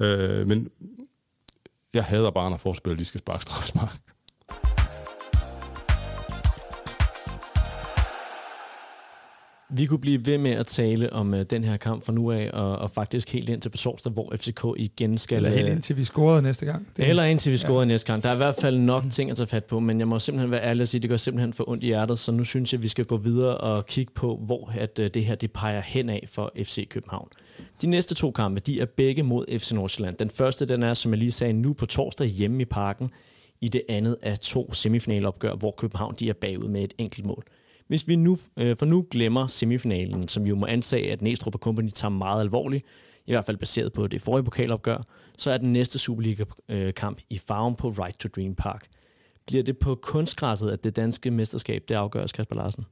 Øh, 0.00 0.46
men 0.46 0.68
jeg 1.94 2.04
hader 2.04 2.30
bare, 2.30 2.50
når 2.50 2.56
forspillere 2.56 2.96
lige 2.96 3.06
skal 3.06 3.20
sparke 3.20 3.42
straffespark. 3.42 4.13
Vi 9.76 9.86
kunne 9.86 9.98
blive 9.98 10.26
ved 10.26 10.38
med 10.38 10.50
at 10.50 10.66
tale 10.66 11.12
om 11.12 11.32
uh, 11.32 11.40
den 11.40 11.64
her 11.64 11.76
kamp 11.76 12.04
fra 12.04 12.12
nu 12.12 12.30
af, 12.30 12.50
og, 12.52 12.78
og 12.78 12.90
faktisk 12.90 13.32
helt 13.32 13.48
ind 13.48 13.60
til 13.60 13.68
på 13.68 13.76
torsdag, 13.76 14.12
hvor 14.12 14.32
FCK 14.36 14.64
igen 14.76 15.18
skal... 15.18 15.36
Eller 15.36 15.50
helt 15.50 15.68
indtil 15.68 15.96
vi 15.96 16.04
scorede 16.04 16.42
næste 16.42 16.66
gang. 16.66 16.88
Det 16.96 17.08
eller 17.08 17.24
indtil 17.24 17.52
vi 17.52 17.56
scorede 17.56 17.80
ja. 17.80 17.84
næste 17.84 18.06
gang. 18.06 18.22
Der 18.22 18.28
er 18.28 18.34
i 18.34 18.36
hvert 18.36 18.54
fald 18.60 18.78
nok 18.78 19.04
ting 19.12 19.30
at 19.30 19.36
tage 19.36 19.46
fat 19.46 19.64
på, 19.64 19.80
men 19.80 19.98
jeg 19.98 20.08
må 20.08 20.18
simpelthen 20.18 20.50
være 20.50 20.62
ærlig 20.62 20.82
og 20.82 20.88
sige, 20.88 20.98
at 20.98 21.02
det 21.02 21.10
går 21.10 21.16
simpelthen 21.16 21.52
for 21.52 21.68
ondt 21.68 21.84
i 21.84 21.86
hjertet, 21.86 22.18
så 22.18 22.32
nu 22.32 22.44
synes 22.44 22.72
jeg, 22.72 22.78
at 22.78 22.82
vi 22.82 22.88
skal 22.88 23.04
gå 23.04 23.16
videre 23.16 23.58
og 23.58 23.86
kigge 23.86 24.12
på, 24.14 24.40
hvor 24.46 24.72
at, 24.78 24.98
uh, 24.98 25.06
det 25.06 25.24
her 25.24 25.34
det 25.34 25.52
peger 25.52 25.80
hen 25.80 26.08
af 26.08 26.24
for 26.32 26.52
FC 26.62 26.88
København. 26.88 27.28
De 27.82 27.86
næste 27.86 28.14
to 28.14 28.30
kampe, 28.30 28.60
de 28.60 28.80
er 28.80 28.86
begge 28.86 29.22
mod 29.22 29.58
FC 29.58 29.72
Nordsjælland. 29.72 30.16
Den 30.16 30.30
første, 30.30 30.66
den 30.66 30.82
er, 30.82 30.94
som 30.94 31.12
jeg 31.12 31.18
lige 31.18 31.32
sagde, 31.32 31.52
nu 31.52 31.72
på 31.72 31.86
torsdag 31.86 32.26
hjemme 32.26 32.62
i 32.62 32.64
parken. 32.64 33.10
I 33.60 33.68
det 33.68 33.82
andet 33.88 34.16
af 34.22 34.38
to 34.38 34.72
semifinalopgør, 34.72 35.54
hvor 35.54 35.74
København 35.78 36.14
de 36.18 36.28
er 36.28 36.32
bagud 36.32 36.68
med 36.68 36.84
et 36.84 36.94
enkelt 36.98 37.26
mål. 37.26 37.44
Hvis 37.86 38.08
vi 38.08 38.16
nu, 38.16 38.36
øh, 38.56 38.76
for 38.76 38.86
nu 38.86 39.06
glemmer 39.10 39.46
semifinalen, 39.46 40.28
som 40.28 40.44
vi 40.44 40.48
jo 40.48 40.56
må 40.56 40.66
ansage, 40.66 41.12
at 41.12 41.22
Næstrup 41.22 41.54
og 41.54 41.58
Company 41.60 41.90
tager 41.90 42.12
meget 42.12 42.40
alvorligt, 42.40 42.84
i 43.26 43.32
hvert 43.32 43.44
fald 43.44 43.56
baseret 43.56 43.92
på 43.92 44.06
det 44.06 44.22
forrige 44.22 44.44
pokalopgør, 44.44 45.06
så 45.38 45.50
er 45.50 45.58
den 45.58 45.72
næste 45.72 45.98
Superliga-kamp 45.98 47.20
i 47.30 47.38
farven 47.38 47.74
på 47.74 47.88
Right 47.88 48.18
to 48.18 48.28
Dream 48.36 48.54
Park. 48.54 48.86
Bliver 49.46 49.62
det 49.62 49.78
på 49.78 49.94
kunstgræsset, 49.94 50.70
at 50.70 50.84
det 50.84 50.96
danske 50.96 51.30
mesterskab 51.30 51.84
det 51.88 51.94
afgøres, 51.94 52.32
Kasper 52.32 52.56
Larsen? 52.56 52.84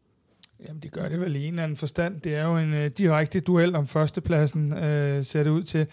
Jamen, 0.68 0.82
det 0.82 0.92
gør 0.92 1.08
det 1.08 1.20
vel 1.20 1.36
i 1.36 1.44
en 1.44 1.48
eller 1.48 1.62
anden 1.62 1.76
forstand. 1.76 2.20
Det 2.20 2.34
er 2.34 2.44
jo 2.44 2.56
en 2.56 2.74
øh, 2.74 2.90
direkte 2.90 3.40
duel 3.40 3.76
om 3.76 3.86
førstepladsen, 3.86 4.72
øh, 4.72 5.24
ser 5.24 5.42
det 5.42 5.50
ud 5.50 5.62
til. 5.62 5.86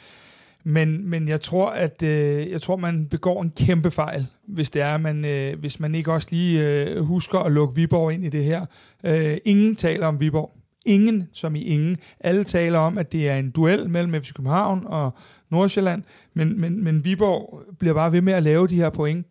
Men, 0.63 1.09
men 1.09 1.27
jeg 1.27 1.41
tror, 1.41 1.69
at 1.69 2.03
øh, 2.03 2.51
jeg 2.51 2.61
tror, 2.61 2.75
man 2.75 3.07
begår 3.07 3.41
en 3.41 3.51
kæmpe 3.59 3.91
fejl, 3.91 4.27
hvis 4.47 4.69
det 4.69 4.81
er, 4.81 4.97
man, 4.97 5.25
øh, 5.25 5.59
hvis 5.59 5.79
man 5.79 5.95
ikke 5.95 6.13
også 6.13 6.27
lige 6.31 6.67
øh, 6.67 7.01
husker 7.01 7.39
at 7.39 7.51
lukke 7.51 7.75
Viborg 7.75 8.13
ind 8.13 8.23
i 8.23 8.29
det 8.29 8.43
her. 8.43 8.65
Øh, 9.03 9.37
ingen 9.45 9.75
taler 9.75 10.07
om 10.07 10.19
Viborg. 10.19 10.55
Ingen 10.85 11.27
som 11.33 11.55
i 11.55 11.61
ingen. 11.61 11.97
Alle 12.19 12.43
taler 12.43 12.79
om, 12.79 12.97
at 12.97 13.11
det 13.11 13.29
er 13.29 13.35
en 13.35 13.51
duel 13.51 13.89
mellem 13.89 14.21
FC 14.21 14.33
København 14.33 14.83
og 14.85 15.13
Nordsjælland, 15.49 16.03
men, 16.33 16.61
men, 16.61 16.83
men 16.83 17.05
Viborg 17.05 17.61
bliver 17.79 17.93
bare 17.93 18.11
ved 18.11 18.21
med 18.21 18.33
at 18.33 18.43
lave 18.43 18.67
de 18.67 18.75
her 18.75 18.89
point. 18.89 19.27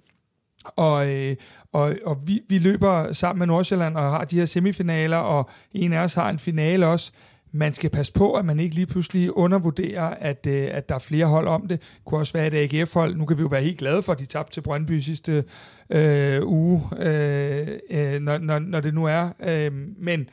Og, 0.65 1.15
øh, 1.15 1.37
og, 1.73 1.95
og 2.05 2.19
vi, 2.27 2.41
vi 2.49 2.59
løber 2.59 3.13
sammen 3.13 3.39
med 3.39 3.47
Nordsjælland 3.47 3.97
og 3.97 4.03
har 4.03 4.25
de 4.25 4.39
her 4.39 4.45
semifinaler, 4.45 5.17
og 5.17 5.51
en 5.73 5.93
af 5.93 6.05
os 6.05 6.15
har 6.15 6.31
en 6.31 6.39
finale 6.39 6.87
også. 6.87 7.13
Man 7.53 7.75
skal 7.75 7.91
passe 7.91 8.13
på, 8.13 8.33
at 8.33 8.45
man 8.45 8.61
ikke 8.61 8.75
lige 8.75 8.87
pludselig 8.87 9.37
undervurderer, 9.37 10.05
at, 10.05 10.47
øh, 10.47 10.69
at 10.71 10.89
der 10.89 10.95
er 10.95 10.99
flere 10.99 11.27
hold 11.27 11.49
om 11.49 11.69
det. 11.69 11.81
Det 11.81 11.89
kunne 12.05 12.21
også 12.21 12.33
være 12.33 12.47
et 12.47 12.75
AGF-hold. 12.75 13.17
Nu 13.17 13.25
kan 13.25 13.37
vi 13.37 13.43
jo 13.43 13.49
være 13.49 13.63
helt 13.63 13.79
glade 13.79 14.03
for, 14.03 14.13
at 14.13 14.21
de 14.21 14.27
tabte 14.27 14.55
til 14.55 14.61
Brøndby 14.61 14.99
sidste 14.99 15.45
øh, 15.91 16.47
uge, 16.47 16.83
øh, 16.99 17.69
øh, 17.91 18.21
når, 18.21 18.39
når, 18.39 18.59
når 18.59 18.81
det 18.81 18.95
nu 18.95 19.05
er. 19.05 19.29
Øh, 19.47 19.73
men 19.99 20.29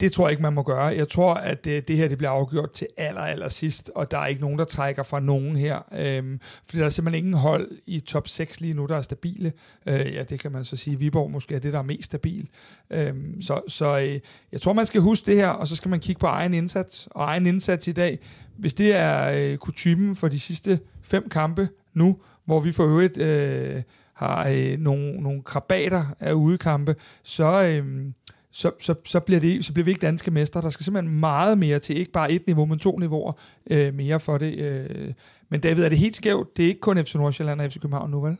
det 0.00 0.12
tror 0.12 0.26
jeg 0.26 0.30
ikke, 0.30 0.42
man 0.42 0.52
må 0.52 0.62
gøre. 0.62 0.84
Jeg 0.84 1.08
tror, 1.08 1.34
at 1.34 1.64
det, 1.64 1.70
øh, 1.70 1.82
det 1.88 1.96
her 1.96 2.08
det 2.08 2.18
bliver 2.18 2.30
afgjort 2.30 2.72
til 2.72 2.86
aller, 2.96 3.20
aller 3.20 3.48
sidst, 3.48 3.90
og 3.94 4.10
der 4.10 4.18
er 4.18 4.26
ikke 4.26 4.40
nogen, 4.40 4.58
der 4.58 4.64
trækker 4.64 5.02
fra 5.02 5.20
nogen 5.20 5.56
her. 5.56 5.78
Øhm, 5.98 6.40
fordi 6.64 6.78
der 6.78 6.84
er 6.84 6.88
simpelthen 6.88 7.24
ingen 7.24 7.40
hold 7.40 7.70
i 7.86 8.00
top 8.00 8.28
6 8.28 8.60
lige 8.60 8.74
nu, 8.74 8.86
der 8.86 8.96
er 8.96 9.00
stabile. 9.00 9.52
Øh, 9.86 10.14
ja, 10.14 10.22
det 10.22 10.40
kan 10.40 10.52
man 10.52 10.64
så 10.64 10.76
sige. 10.76 10.98
Viborg 10.98 11.30
måske 11.30 11.54
er 11.54 11.58
det, 11.58 11.72
der 11.72 11.78
er 11.78 11.82
mest 11.82 12.04
stabil. 12.04 12.48
Øhm, 12.90 13.42
så 13.42 13.60
så 13.68 13.98
øh, 13.98 14.20
jeg 14.52 14.60
tror, 14.60 14.72
man 14.72 14.86
skal 14.86 15.00
huske 15.00 15.26
det 15.26 15.36
her, 15.36 15.48
og 15.48 15.68
så 15.68 15.76
skal 15.76 15.88
man 15.88 16.00
kigge 16.00 16.20
på 16.20 16.26
egen 16.26 16.54
indsats. 16.54 17.08
Og 17.10 17.24
egen 17.24 17.46
indsats 17.46 17.88
i 17.88 17.92
dag, 17.92 18.18
hvis 18.56 18.74
det 18.74 18.94
er 18.94 19.30
øh, 19.34 19.56
kutumen 19.56 20.16
for 20.16 20.28
de 20.28 20.40
sidste 20.40 20.80
fem 21.02 21.28
kampe 21.28 21.68
nu, 21.94 22.18
hvor 22.44 22.60
vi 22.60 22.72
for 22.72 22.84
øvrigt 22.84 23.16
øh, 23.16 23.82
har 24.14 24.48
øh, 24.48 24.78
nogle, 24.78 25.12
nogle 25.12 25.42
krabater 25.42 26.04
af 26.20 26.32
udekampe, 26.32 26.96
så... 27.22 27.62
Øh, 27.62 28.12
så, 28.58 28.72
så, 28.80 28.94
så, 29.04 29.20
bliver 29.20 29.40
det, 29.40 29.64
så 29.64 29.72
bliver 29.72 29.84
vi 29.84 29.90
ikke 29.90 30.00
danske 30.00 30.30
mestre. 30.30 30.62
Der 30.62 30.70
skal 30.70 30.84
simpelthen 30.84 31.20
meget 31.20 31.58
mere 31.58 31.78
til, 31.78 31.96
ikke 31.96 32.12
bare 32.12 32.32
et 32.32 32.46
niveau, 32.46 32.66
men 32.66 32.78
to 32.78 32.98
niveauer 32.98 33.32
øh, 33.70 33.94
mere 33.94 34.20
for 34.20 34.38
det. 34.38 34.58
Øh. 34.58 35.12
Men 35.48 35.60
David, 35.60 35.84
er 35.84 35.88
det 35.88 35.98
helt 35.98 36.16
skævt? 36.16 36.56
Det 36.56 36.64
er 36.64 36.68
ikke 36.68 36.80
kun 36.80 37.04
FC 37.04 37.14
Nordsjælland 37.14 37.60
og 37.60 37.72
FC 37.72 37.80
København 37.80 38.10
nu, 38.10 38.20
vel? 38.20 38.36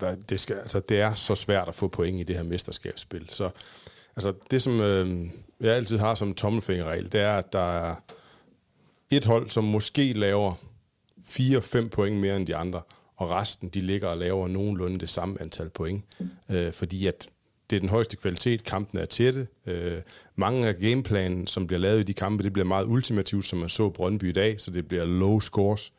Der, 0.00 0.14
det, 0.14 0.40
skal, 0.40 0.56
altså, 0.56 0.80
det 0.80 1.00
er 1.00 1.14
så 1.14 1.34
svært 1.34 1.68
at 1.68 1.74
få 1.74 1.88
point 1.88 2.20
i 2.20 2.22
det 2.22 2.36
her 2.36 2.42
mesterskabsspil. 2.42 3.26
Så 3.28 3.50
altså, 4.16 4.32
det, 4.50 4.62
som 4.62 4.80
øh, 4.80 5.30
jeg 5.60 5.74
altid 5.74 5.98
har 5.98 6.14
som 6.14 6.34
tommelfingerregel, 6.34 7.12
det 7.12 7.20
er, 7.20 7.36
at 7.36 7.52
der 7.52 7.88
er 7.88 7.94
et 9.10 9.24
hold, 9.24 9.50
som 9.50 9.64
måske 9.64 10.12
laver 10.12 10.52
4-5 11.28 11.88
point 11.88 12.16
mere 12.16 12.36
end 12.36 12.46
de 12.46 12.56
andre, 12.56 12.80
og 13.16 13.30
resten 13.30 13.68
de 13.68 13.80
ligger 13.80 14.08
og 14.08 14.18
laver 14.18 14.48
nogenlunde 14.48 14.98
det 14.98 15.08
samme 15.08 15.40
antal 15.40 15.70
point. 15.70 16.04
Øh, 16.50 16.72
fordi 16.72 17.06
at 17.06 17.28
det 17.72 17.76
er 17.76 17.80
den 17.80 17.88
højeste 17.88 18.16
kvalitet, 18.16 18.64
kampen 18.64 18.98
er 18.98 19.04
tætte. 19.04 19.46
Øh, 19.66 20.00
mange 20.36 20.68
af 20.68 20.76
gameplanen, 20.76 21.46
som 21.46 21.66
bliver 21.66 21.80
lavet 21.80 22.00
i 22.00 22.02
de 22.02 22.14
kampe, 22.14 22.42
det 22.44 22.52
bliver 22.52 22.66
meget 22.66 22.86
ultimativt, 22.86 23.44
som 23.44 23.58
man 23.58 23.68
så 23.68 23.90
Brøndby 23.90 24.24
i 24.28 24.32
dag, 24.32 24.60
så 24.60 24.70
det 24.70 24.88
bliver 24.88 25.04
low 25.04 25.40
scores. 25.40 25.92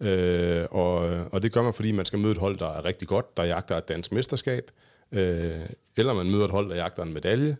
Øh, 0.00 0.66
og, 0.70 0.94
og 1.32 1.42
det 1.42 1.52
gør 1.52 1.62
man, 1.62 1.74
fordi 1.74 1.92
man 1.92 2.04
skal 2.04 2.18
møde 2.18 2.32
et 2.32 2.38
hold, 2.38 2.58
der 2.58 2.68
er 2.68 2.84
rigtig 2.84 3.08
godt, 3.08 3.36
der 3.36 3.44
jagter 3.44 3.76
et 3.76 3.88
dansk 3.88 4.12
mesterskab, 4.12 4.70
øh, 5.12 5.60
eller 5.96 6.14
man 6.14 6.30
møder 6.30 6.44
et 6.44 6.50
hold, 6.50 6.70
der 6.70 6.76
jagter 6.76 7.02
en 7.02 7.12
medalje. 7.12 7.56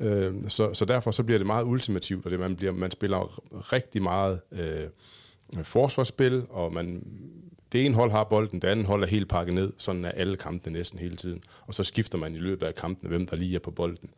Øh, 0.00 0.34
så, 0.48 0.74
så 0.74 0.84
derfor 0.84 1.10
så 1.10 1.22
bliver 1.22 1.38
det 1.38 1.46
meget 1.46 1.64
ultimativt, 1.64 2.24
og 2.24 2.30
det, 2.30 2.40
man, 2.40 2.56
bliver, 2.56 2.72
man 2.72 2.90
spiller 2.90 3.42
rigtig 3.72 4.02
meget 4.02 4.40
øh, 4.52 4.84
forsvarsspil, 5.62 6.44
og 6.50 6.72
man 6.72 7.06
det 7.72 7.86
ene 7.86 7.94
hold 7.94 8.10
har 8.10 8.24
bolden, 8.24 8.62
det 8.62 8.68
andet 8.68 8.86
hold 8.86 9.02
er 9.02 9.06
helt 9.06 9.28
pakket 9.28 9.54
ned. 9.54 9.72
Sådan 9.78 10.04
er 10.04 10.10
alle 10.10 10.36
kampene 10.36 10.78
næsten 10.78 10.98
hele 10.98 11.16
tiden. 11.16 11.42
Og 11.66 11.74
så 11.74 11.84
skifter 11.84 12.18
man 12.18 12.34
i 12.34 12.38
løbet 12.38 12.66
af 12.66 12.74
kampene, 12.74 13.08
hvem 13.08 13.26
der 13.26 13.36
lige 13.36 13.54
er 13.54 13.60
på 13.60 13.70
bolden. 13.70 14.10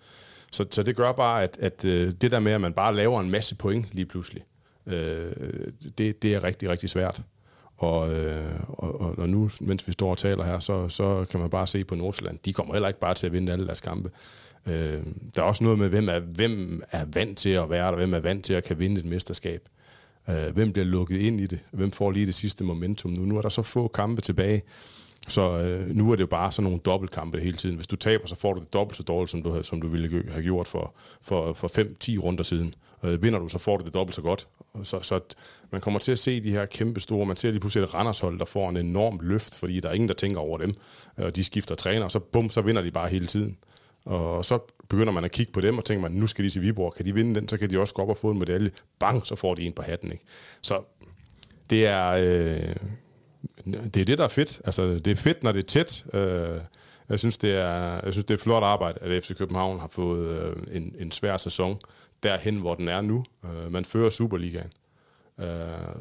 Så, 0.50 0.66
så 0.70 0.82
det 0.82 0.96
gør 0.96 1.12
bare, 1.12 1.42
at, 1.42 1.58
at 1.60 1.84
øh, 1.84 2.12
det 2.20 2.30
der 2.30 2.40
med, 2.40 2.52
at 2.52 2.60
man 2.60 2.72
bare 2.72 2.94
laver 2.94 3.20
en 3.20 3.30
masse 3.30 3.54
point 3.54 3.86
lige 3.92 4.06
pludselig, 4.06 4.44
øh, 4.86 5.32
det, 5.98 6.22
det 6.22 6.34
er 6.34 6.44
rigtig, 6.44 6.70
rigtig 6.70 6.90
svært. 6.90 7.22
Og, 7.76 8.14
øh, 8.14 8.60
og, 8.68 9.18
og 9.18 9.28
nu, 9.28 9.50
mens 9.60 9.88
vi 9.88 9.92
står 9.92 10.10
og 10.10 10.18
taler 10.18 10.44
her, 10.44 10.60
så, 10.60 10.88
så 10.88 11.24
kan 11.30 11.40
man 11.40 11.50
bare 11.50 11.66
se 11.66 11.84
på 11.84 11.94
Nordsjælland. 11.94 12.38
De 12.44 12.52
kommer 12.52 12.74
heller 12.74 12.88
ikke 12.88 13.00
bare 13.00 13.14
til 13.14 13.26
at 13.26 13.32
vinde 13.32 13.52
alle 13.52 13.66
deres 13.66 13.80
kampe. 13.80 14.10
Øh, 14.66 15.02
der 15.36 15.42
er 15.42 15.46
også 15.46 15.64
noget 15.64 15.78
med, 15.78 15.88
hvem 15.88 16.08
er, 16.08 16.18
hvem 16.18 16.82
er 16.90 17.04
vant 17.14 17.38
til 17.38 17.50
at 17.50 17.70
være 17.70 17.90
der, 17.90 17.96
hvem 17.96 18.14
er 18.14 18.20
vant 18.20 18.44
til 18.44 18.54
at 18.54 18.64
kan 18.64 18.78
vinde 18.78 19.00
et 19.00 19.04
mesterskab. 19.04 19.68
Øh, 20.30 20.54
hvem 20.54 20.72
bliver 20.72 20.86
lukket 20.86 21.20
ind 21.20 21.40
i 21.40 21.46
det? 21.46 21.58
Hvem 21.70 21.92
får 21.92 22.10
lige 22.10 22.26
det 22.26 22.34
sidste 22.34 22.64
momentum 22.64 23.10
nu? 23.10 23.24
Nu 23.24 23.38
er 23.38 23.42
der 23.42 23.48
så 23.48 23.62
få 23.62 23.88
kampe 23.88 24.22
tilbage, 24.22 24.62
så 25.28 25.58
øh, 25.58 25.96
nu 25.96 26.12
er 26.12 26.16
det 26.16 26.20
jo 26.20 26.26
bare 26.26 26.52
sådan 26.52 26.64
nogle 26.64 26.78
dobbeltkampe 26.78 27.40
hele 27.40 27.56
tiden. 27.56 27.76
Hvis 27.76 27.86
du 27.86 27.96
taber, 27.96 28.26
så 28.26 28.36
får 28.36 28.54
du 28.54 28.60
det 28.60 28.72
dobbelt 28.72 28.96
så 28.96 29.02
dårligt, 29.02 29.30
som 29.30 29.42
du, 29.42 29.62
som 29.62 29.80
du 29.80 29.88
ville 29.88 30.30
have 30.30 30.42
gjort 30.42 30.66
for, 30.66 30.94
for, 31.22 31.52
for 31.52 31.68
5-10 31.68 32.18
runder 32.18 32.42
siden. 32.42 32.74
Øh, 33.02 33.22
vinder 33.22 33.38
du, 33.38 33.48
så 33.48 33.58
får 33.58 33.76
du 33.76 33.84
det 33.84 33.94
dobbelt 33.94 34.14
så 34.14 34.22
godt. 34.22 34.48
Så, 34.82 34.98
så 35.02 35.20
man 35.70 35.80
kommer 35.80 36.00
til 36.00 36.12
at 36.12 36.18
se 36.18 36.42
de 36.42 36.50
her 36.50 36.66
kæmpe 36.66 37.00
store, 37.00 37.26
man 37.26 37.36
ser 37.36 37.50
lige 37.50 37.60
pludselig 37.60 37.84
et 37.84 37.94
Randershold, 37.94 38.38
der 38.38 38.44
får 38.44 38.70
en 38.70 38.76
enorm 38.76 39.18
løft, 39.22 39.58
fordi 39.58 39.80
der 39.80 39.88
er 39.88 39.92
ingen, 39.92 40.08
der 40.08 40.14
tænker 40.14 40.40
over 40.40 40.58
dem. 40.58 40.74
Og 41.16 41.24
øh, 41.24 41.34
de 41.34 41.44
skifter 41.44 41.74
træner, 41.74 42.04
og 42.04 42.10
så 42.10 42.18
bum, 42.18 42.50
så 42.50 42.60
vinder 42.60 42.82
de 42.82 42.90
bare 42.90 43.08
hele 43.08 43.26
tiden. 43.26 43.56
Og 44.08 44.44
så 44.44 44.58
begynder 44.88 45.12
man 45.12 45.24
at 45.24 45.30
kigge 45.30 45.52
på 45.52 45.60
dem 45.60 45.78
og 45.78 45.84
tænker 45.84 46.02
man, 46.02 46.12
nu 46.12 46.26
skal 46.26 46.44
de 46.44 46.50
til 46.50 46.62
Viborg. 46.62 46.94
Kan 46.94 47.04
de 47.06 47.14
vinde 47.14 47.40
den, 47.40 47.48
så 47.48 47.56
kan 47.56 47.70
de 47.70 47.78
også 47.78 47.94
gå 47.94 48.02
op 48.02 48.08
og 48.08 48.16
få 48.16 48.30
en 48.30 48.38
medalje. 48.38 48.70
Bang, 48.98 49.26
så 49.26 49.36
får 49.36 49.54
de 49.54 49.62
en 49.62 49.72
på 49.72 49.82
hatten. 49.82 50.12
Ikke? 50.12 50.24
Så 50.62 50.82
det 51.70 51.86
er, 51.86 52.08
øh, 52.08 52.74
det 53.94 53.96
er 53.96 54.04
det, 54.04 54.18
der 54.18 54.24
er 54.24 54.28
fedt. 54.28 54.60
Altså, 54.64 54.98
det 54.98 55.06
er 55.06 55.16
fedt, 55.16 55.42
når 55.42 55.52
det 55.52 55.58
er 55.58 55.66
tæt. 55.66 56.04
Øh, 56.12 56.60
jeg 57.08 57.18
synes, 57.18 57.36
det 57.36 57.54
er, 57.54 58.00
jeg 58.04 58.12
synes, 58.12 58.24
det 58.24 58.34
er 58.34 58.38
flot 58.38 58.62
arbejde, 58.62 58.98
at 59.00 59.22
FC 59.22 59.36
København 59.36 59.80
har 59.80 59.88
fået 59.88 60.26
øh, 60.28 60.56
en, 60.72 60.94
en 60.98 61.10
svær 61.10 61.36
sæson 61.36 61.78
derhen, 62.22 62.56
hvor 62.56 62.74
den 62.74 62.88
er 62.88 63.00
nu. 63.00 63.24
Øh, 63.44 63.72
man 63.72 63.84
fører 63.84 64.10
Superligaen. 64.10 64.72
Øh, 65.40 65.46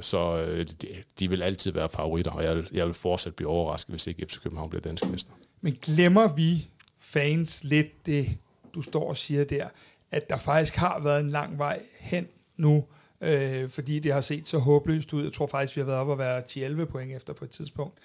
så 0.01 0.37
øh, 0.37 0.65
de, 0.81 0.87
de 1.19 1.29
vil 1.29 1.43
altid 1.43 1.71
være 1.71 1.89
favoritter, 1.89 2.31
og 2.31 2.43
jeg, 2.43 2.63
jeg 2.71 2.85
vil 2.85 2.93
fortsat 2.93 3.35
blive 3.35 3.49
overrasket, 3.49 3.93
hvis 3.93 4.07
ikke 4.07 4.25
FC 4.29 4.41
København 4.43 4.69
bliver 4.69 4.81
dansk 4.81 5.09
mester. 5.09 5.31
Men 5.61 5.77
glemmer 5.81 6.35
vi 6.35 6.67
fans 7.07 7.63
lidt 7.63 8.05
det, 8.05 8.37
du 8.75 8.81
står 8.81 9.09
og 9.09 9.17
siger 9.17 9.43
der, 9.43 9.67
at 10.11 10.29
der 10.29 10.37
faktisk 10.37 10.75
har 10.75 10.99
været 10.99 11.19
en 11.19 11.29
lang 11.29 11.57
vej 11.57 11.79
hen 11.99 12.27
nu, 12.57 12.85
øh, 13.21 13.69
fordi 13.69 13.99
det 13.99 14.13
har 14.13 14.21
set 14.21 14.47
så 14.47 14.57
håbløst 14.57 15.13
ud. 15.13 15.23
Jeg 15.23 15.33
tror 15.33 15.47
faktisk, 15.47 15.75
vi 15.75 15.81
har 15.81 15.85
været 15.85 15.99
op 15.99 16.07
og 16.07 16.17
være 16.17 16.41
10-11 16.41 16.85
point 16.85 17.15
efter 17.15 17.33
på 17.33 17.45
et 17.45 17.51
tidspunkt. 17.51 17.97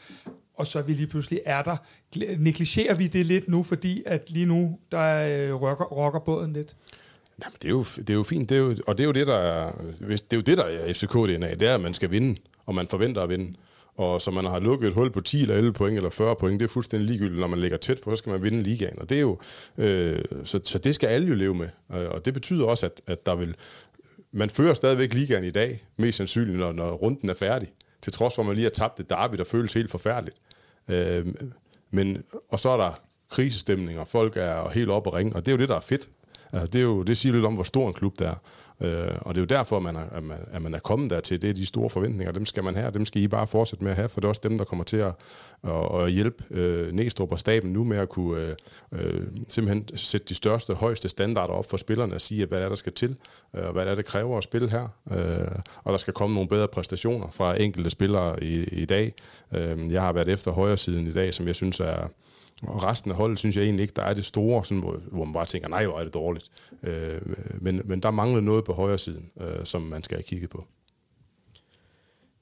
Og 0.55 0.67
så 0.67 0.79
er 0.79 0.83
vi 0.83 0.95
lige 0.95 1.07
pludselig 1.07 1.41
er 1.45 1.63
der. 1.63 1.77
Negligerer 2.39 2.95
vi 2.95 3.07
det 3.07 3.27
lidt 3.27 3.49
nu, 3.49 3.63
fordi 3.63 4.03
at 4.07 4.31
lige 4.31 4.47
nu, 4.47 4.79
der 4.93 5.49
øh, 5.49 5.63
rocker, 5.63 5.85
rocker 5.85 6.21
båden 6.21 6.53
lidt? 6.53 6.77
Jamen, 7.45 7.57
det 7.63 7.69
er 7.69 7.73
jo, 7.73 7.85
det 7.97 8.11
er 8.11 8.15
jo 8.15 8.23
fint, 8.23 8.49
det 8.49 8.57
er 8.57 8.61
jo, 8.61 8.77
og 8.87 8.99
det 8.99 9.05
er 9.05 9.07
jo 9.07 9.13
det, 9.13 9.27
der 9.27 9.37
er, 9.37 9.73
det 10.01 10.33
er 10.33 10.37
jo 10.37 10.41
det, 10.41 10.59
der 10.59 10.65
er 10.65 10.93
FCK-DNA, 10.93 11.55
det 11.55 11.69
er, 11.69 11.75
at 11.75 11.81
man 11.81 11.95
skal 11.95 12.11
vinde, 12.11 12.41
og 12.67 12.75
man 12.75 12.89
forventer 12.89 13.23
at 13.23 13.29
vinde. 13.29 13.55
Og 13.97 14.21
så 14.21 14.31
man 14.31 14.45
har 14.45 14.61
lukket 14.61 14.89
et 14.89 14.95
hul 14.95 15.11
på 15.11 15.21
10 15.21 15.43
eller 15.43 15.55
11 15.55 15.73
point 15.73 15.97
eller 15.97 16.11
40 16.11 16.37
point, 16.37 16.61
det 16.61 16.67
er 16.67 16.71
fuldstændig 16.71 17.09
ligegyldigt. 17.09 17.41
Når 17.41 17.47
man 17.47 17.59
ligger 17.59 17.77
tæt 17.77 18.01
på, 18.01 18.11
så 18.11 18.17
skal 18.17 18.31
man 18.31 18.43
vinde 18.43 18.63
ligaen. 18.63 18.99
Og 18.99 19.09
det 19.09 19.17
er 19.17 19.21
jo, 19.21 19.39
øh, 19.79 20.23
så, 20.45 20.61
så 20.65 20.79
det 20.79 20.95
skal 20.95 21.07
alle 21.07 21.29
jo 21.29 21.35
leve 21.35 21.55
med. 21.55 21.69
Øh, 21.95 22.11
og 22.11 22.25
det 22.25 22.35
betyder 22.35 22.67
også, 22.67 22.87
at, 22.87 23.01
at 23.07 23.27
der 23.27 23.35
vil, 23.35 23.55
man 24.33 24.51
fører 24.51 24.75
stadigvæk 24.75 25.15
ligaen 25.15 25.45
i 25.45 25.51
dag, 25.51 25.85
mest 25.97 26.17
sandsynligt, 26.17 26.59
når, 26.59 26.73
når 26.73 26.93
runden 26.93 27.31
er 27.31 27.35
færdig. 27.35 27.73
Til 28.03 28.13
trods 28.13 28.35
for, 28.35 28.43
at 28.43 28.47
man 28.47 28.55
lige 28.55 28.65
har 28.65 28.71
tabt 28.71 29.01
et 29.01 29.11
derby, 29.11 29.37
der 29.37 29.45
føles 29.45 29.73
helt 29.73 29.91
forfærdeligt. 29.91 30.37
Øh, 30.89 31.27
men, 31.91 32.25
og 32.49 32.61
så 32.61 32.71
er 32.71 32.77
der 32.77 33.01
krisestemninger, 33.31 34.05
folk 34.05 34.37
er 34.37 34.71
helt 34.71 34.91
oppe 34.91 35.11
og 35.11 35.15
ringe, 35.15 35.37
og 35.37 35.47
det 35.47 35.53
er 35.53 35.57
jo 35.57 35.61
det, 35.61 35.69
der 35.69 35.77
er 35.77 35.81
fedt. 35.81 36.09
Altså, 36.53 36.73
det, 36.73 36.79
er 36.79 36.83
jo, 36.83 37.03
det 37.03 37.19
siger 37.19 37.33
lidt 37.33 37.45
om, 37.45 37.55
hvor 37.55 37.63
stor 37.63 37.89
en 37.89 37.95
klub 37.95 38.19
det 38.19 38.27
er. 38.27 38.35
Øh, 38.81 39.09
og 39.21 39.35
det 39.35 39.41
er 39.41 39.43
jo 39.43 39.59
derfor, 39.59 39.77
at 39.77 39.83
man, 39.83 39.97
er, 39.97 40.05
at, 40.13 40.23
man, 40.23 40.39
at 40.53 40.63
man 40.63 40.75
er 40.75 40.79
kommet 40.79 41.11
dertil. 41.11 41.43
Det 41.43 41.51
er 41.51 41.55
de 41.55 41.67
store 41.67 41.91
forventninger. 41.91 42.33
Dem 42.33 42.47
skal 42.47 42.65
man 42.65 42.77
have, 42.77 42.91
dem 42.91 43.05
skal 43.05 43.23
I 43.23 43.29
bare 43.29 43.47
fortsætte 43.47 43.85
med 43.85 43.91
at 43.91 43.97
have, 43.97 44.09
for 44.09 44.21
det 44.21 44.25
er 44.25 44.29
også 44.29 44.41
dem, 44.45 44.59
der 44.59 44.65
kommer 44.65 44.85
til 44.85 44.97
at, 44.97 45.13
at, 45.65 46.01
at 46.01 46.13
hjælpe 46.13 46.45
øh, 46.51 46.93
Næstrup 46.93 47.33
og 47.33 47.41
staben 47.41 47.73
nu 47.73 47.85
med 47.85 47.99
at 47.99 48.09
kunne 48.09 48.41
øh, 48.41 48.57
øh, 48.93 49.27
simpelthen 49.49 49.89
sætte 49.99 50.27
de 50.29 50.35
største, 50.35 50.75
højeste 50.75 51.09
standarder 51.09 51.55
op 51.55 51.71
for 51.71 51.77
spillerne 51.77 52.15
og 52.15 52.21
sige, 52.21 52.43
at 52.43 52.49
hvad 52.49 52.61
er 52.61 52.69
der 52.69 52.77
skal 52.77 52.93
til, 52.93 53.17
øh, 53.57 53.67
og 53.67 53.73
hvad 53.73 53.87
er 53.87 53.95
det 53.95 54.05
kræver 54.05 54.39
at 54.39 54.45
spille 54.45 54.71
her. 54.71 54.89
Øh, 55.13 55.59
og 55.85 55.93
der 55.93 55.99
skal 55.99 56.15
komme 56.15 56.35
nogle 56.35 56.49
bedre 56.49 56.69
præstationer 56.69 57.29
fra 57.33 57.61
enkelte 57.61 57.91
spillere 57.91 58.45
i, 58.45 58.65
i 58.65 58.85
dag. 58.85 59.15
Øh, 59.55 59.93
jeg 59.93 60.03
har 60.03 60.13
været 60.13 60.29
efter 60.29 60.53
højre 60.53 60.77
siden 60.77 61.07
i 61.07 61.13
dag, 61.13 61.35
som 61.35 61.47
jeg 61.47 61.55
synes 61.55 61.81
er, 61.81 62.09
og 62.67 62.85
resten 62.85 63.11
af 63.11 63.17
holdet 63.17 63.39
synes 63.39 63.57
jeg 63.57 63.65
egentlig 63.65 63.83
ikke, 63.83 63.95
der 63.97 64.03
er 64.03 64.15
det 64.15 64.25
store, 64.25 64.65
sådan, 64.65 64.81
hvor, 64.81 65.01
hvor 65.11 65.25
man 65.25 65.33
bare 65.33 65.47
tænker, 65.47 65.69
nej, 65.69 65.87
hvor 65.87 65.99
er 65.99 66.05
det 66.05 66.15
dårligt. 66.15 66.51
Øh, 66.83 67.21
men, 67.61 67.83
men 67.85 68.01
der 68.01 68.11
mangler 68.11 68.41
noget 68.41 68.65
på 68.65 68.73
højre 68.73 68.99
siden, 68.99 69.31
øh, 69.41 69.65
som 69.65 69.83
man 69.83 70.03
skal 70.03 70.17
have 70.17 70.23
kigget 70.23 70.51
på. 70.51 70.67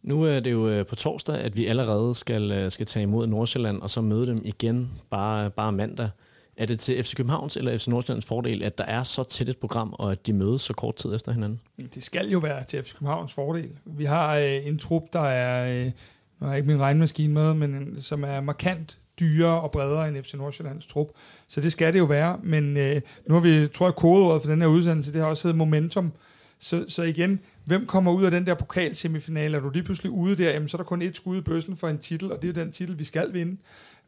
Nu 0.03 0.23
er 0.23 0.41
det 0.41 0.53
jo 0.53 0.69
øh, 0.69 0.87
på 0.87 0.97
torsdag, 0.97 1.37
at 1.37 1.57
vi 1.57 1.67
allerede 1.67 2.15
skal, 2.15 2.53
øh, 2.53 2.71
skal 2.71 2.87
tage 2.87 3.03
imod 3.03 3.27
Nordsjælland, 3.27 3.81
og 3.83 3.91
så 3.91 4.01
møde 4.01 4.27
dem 4.27 4.39
igen 4.45 4.91
bare, 5.11 5.51
bare 5.51 5.73
mandag. 5.73 6.11
Er 6.57 6.67
det 6.67 6.81
til 6.81 7.05
FC 7.05 7.15
Københavns 7.15 7.57
eller 7.57 7.79
FC 7.79 7.89
Nordsjællands 7.89 8.27
fordel, 8.27 8.63
at 8.63 8.79
der 8.79 8.85
er 8.85 9.03
så 9.03 9.25
tæt 9.25 9.49
et 9.49 9.57
program, 9.57 9.95
og 9.99 10.13
at 10.13 10.27
de 10.27 10.33
mødes 10.33 10.63
så 10.63 10.73
kort 10.73 10.97
tid 10.97 11.15
efter 11.15 11.33
hinanden? 11.33 11.61
Det 11.95 12.03
skal 12.03 12.29
jo 12.29 12.39
være 12.39 12.65
til 12.65 12.83
FC 12.83 12.93
Københavns 12.93 13.33
fordel. 13.33 13.71
Vi 13.85 14.05
har 14.05 14.37
øh, 14.37 14.67
en 14.67 14.79
trup, 14.79 15.03
der 15.13 15.21
er, 15.21 15.81
øh, 15.81 15.93
nu 16.41 16.47
har 16.47 16.49
jeg 16.49 16.57
ikke 16.57 16.71
min 16.71 16.81
regnmaskine 16.81 17.35
med, 17.35 17.55
men 17.55 17.75
en, 17.75 18.01
som 18.01 18.25
er 18.25 18.41
markant 18.41 18.99
dyrere 19.21 19.61
og 19.61 19.71
bredere 19.71 20.09
end 20.09 20.23
FC 20.23 20.35
Nordsjællands 20.35 20.87
trup. 20.87 21.09
Så 21.49 21.61
det 21.61 21.73
skal 21.73 21.93
det 21.93 21.99
jo 21.99 22.05
være. 22.05 22.41
Men 22.43 22.77
øh, 22.77 23.01
nu 23.27 23.35
har 23.35 23.41
vi, 23.41 23.69
tror 23.69 23.87
jeg, 23.87 23.95
kodeordet 23.95 24.43
for 24.43 24.51
den 24.51 24.61
her 24.61 24.69
udsendelse, 24.69 25.13
det 25.13 25.21
har 25.21 25.29
også 25.29 25.49
heddet 25.49 25.59
momentum. 25.59 26.13
Så, 26.59 26.85
så 26.89 27.03
igen, 27.03 27.41
hvem 27.65 27.87
kommer 27.87 28.13
ud 28.13 28.25
af 28.25 28.31
den 28.31 28.47
der 28.47 28.55
pokalsemifinale? 28.55 29.57
Er 29.57 29.61
du 29.61 29.71
lige 29.71 29.83
pludselig 29.83 30.13
ude 30.13 30.37
der, 30.37 30.51
jamen 30.51 30.69
så 30.69 30.77
er 30.77 30.79
der 30.79 30.85
kun 30.85 31.03
et 31.03 31.17
skud 31.17 31.39
i 31.39 31.41
bøssen 31.41 31.77
for 31.77 31.89
en 31.89 31.99
titel, 31.99 32.33
og 32.33 32.43
det 32.43 32.49
er 32.49 32.53
den 32.53 32.73
titel, 32.73 32.99
vi 32.99 33.05
skal 33.05 33.33
vinde. 33.33 33.57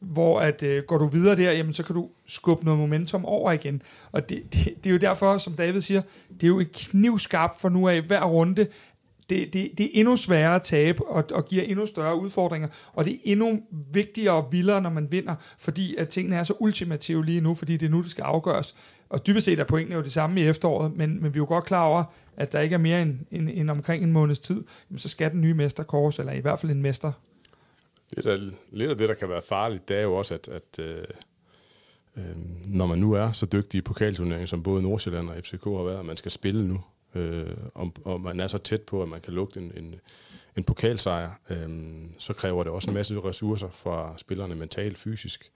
Hvor 0.00 0.40
at 0.40 0.62
øh, 0.62 0.82
går 0.82 0.98
du 0.98 1.06
videre 1.06 1.36
der, 1.36 1.52
jamen 1.52 1.72
så 1.72 1.82
kan 1.82 1.94
du 1.94 2.08
skubbe 2.26 2.64
noget 2.64 2.80
momentum 2.80 3.24
over 3.24 3.52
igen. 3.52 3.82
Og 4.12 4.28
det, 4.28 4.42
det, 4.52 4.64
det 4.84 4.86
er 4.86 4.90
jo 4.90 4.98
derfor, 4.98 5.38
som 5.38 5.52
David 5.52 5.80
siger, 5.80 6.02
det 6.28 6.42
er 6.42 6.48
jo 6.48 6.60
et 6.60 6.72
knivskarpt 6.72 7.60
for 7.60 7.68
nu 7.68 7.88
af 7.88 8.02
hver 8.02 8.24
runde, 8.24 8.66
det, 9.30 9.52
det, 9.52 9.70
det 9.78 9.86
er 9.86 9.90
endnu 9.92 10.16
sværere 10.16 10.54
at 10.54 10.62
tabe, 10.62 11.06
og, 11.06 11.24
og 11.32 11.44
giver 11.44 11.62
endnu 11.62 11.86
større 11.86 12.16
udfordringer, 12.20 12.68
og 12.92 13.04
det 13.04 13.12
er 13.12 13.18
endnu 13.24 13.60
vigtigere 13.92 14.34
og 14.34 14.48
vildere, 14.52 14.80
når 14.80 14.90
man 14.90 15.12
vinder, 15.12 15.34
fordi 15.58 15.96
at 15.96 16.08
tingene 16.08 16.36
er 16.36 16.42
så 16.42 16.54
ultimative 16.58 17.24
lige 17.24 17.40
nu, 17.40 17.54
fordi 17.54 17.76
det 17.76 17.86
er 17.86 17.90
nu, 17.90 18.02
det 18.02 18.10
skal 18.10 18.22
afgøres. 18.22 18.74
Og 19.08 19.26
dybest 19.26 19.44
set 19.44 19.60
er 19.60 19.64
pointene 19.64 19.96
jo 19.96 20.02
det 20.02 20.12
samme 20.12 20.40
i 20.40 20.44
efteråret, 20.44 20.96
men, 20.96 21.22
men 21.22 21.34
vi 21.34 21.38
er 21.38 21.40
jo 21.40 21.46
godt 21.46 21.64
klar 21.64 21.84
over, 21.84 22.04
at 22.36 22.52
der 22.52 22.60
ikke 22.60 22.74
er 22.74 22.78
mere 22.78 23.02
end, 23.02 23.18
end, 23.30 23.50
end 23.52 23.70
omkring 23.70 24.04
en 24.04 24.12
måneds 24.12 24.38
tid, 24.38 24.64
jamen, 24.90 24.98
så 24.98 25.08
skal 25.08 25.30
den 25.30 25.40
nye 25.40 25.54
mester 25.54 25.82
kors, 25.82 26.18
eller 26.18 26.32
i 26.32 26.40
hvert 26.40 26.58
fald 26.58 26.72
en 26.72 26.82
mester. 26.82 27.12
Det 28.16 28.24
der, 28.24 28.50
lidt 28.70 28.90
af 28.90 28.96
det, 28.96 29.08
der 29.08 29.14
kan 29.14 29.28
være 29.28 29.42
farligt, 29.48 29.88
det 29.88 29.96
er 29.96 30.02
jo 30.02 30.14
også, 30.14 30.34
at, 30.34 30.48
at 30.48 30.78
øh, 30.78 31.04
øh, 32.16 32.24
når 32.66 32.86
man 32.86 32.98
nu 32.98 33.12
er 33.12 33.32
så 33.32 33.46
dygtig 33.46 33.78
i 33.78 33.80
pokalturneringen, 33.80 34.46
som 34.46 34.62
både 34.62 34.82
Nordsjælland 34.82 35.30
og 35.30 35.36
FCK 35.36 35.64
har 35.64 35.84
været, 35.84 35.98
at 35.98 36.04
man 36.04 36.16
skal 36.16 36.30
spille 36.30 36.68
nu, 36.68 36.80
øh, 37.14 37.56
om, 37.74 37.94
om 38.04 38.20
man 38.20 38.40
er 38.40 38.46
så 38.46 38.58
tæt 38.58 38.82
på, 38.82 39.02
at 39.02 39.08
man 39.08 39.20
kan 39.20 39.32
lugte 39.32 39.60
en, 39.60 39.72
en, 39.76 39.94
en 40.56 40.64
pokalsejr, 40.64 41.30
øh, 41.50 41.68
så 42.18 42.32
kræver 42.32 42.64
det 42.64 42.72
også 42.72 42.90
en 42.90 42.94
masse 42.94 43.20
ressourcer 43.20 43.68
fra 43.70 44.14
spillerne 44.18 44.54
mentalt, 44.54 44.98
fysisk. 44.98 45.52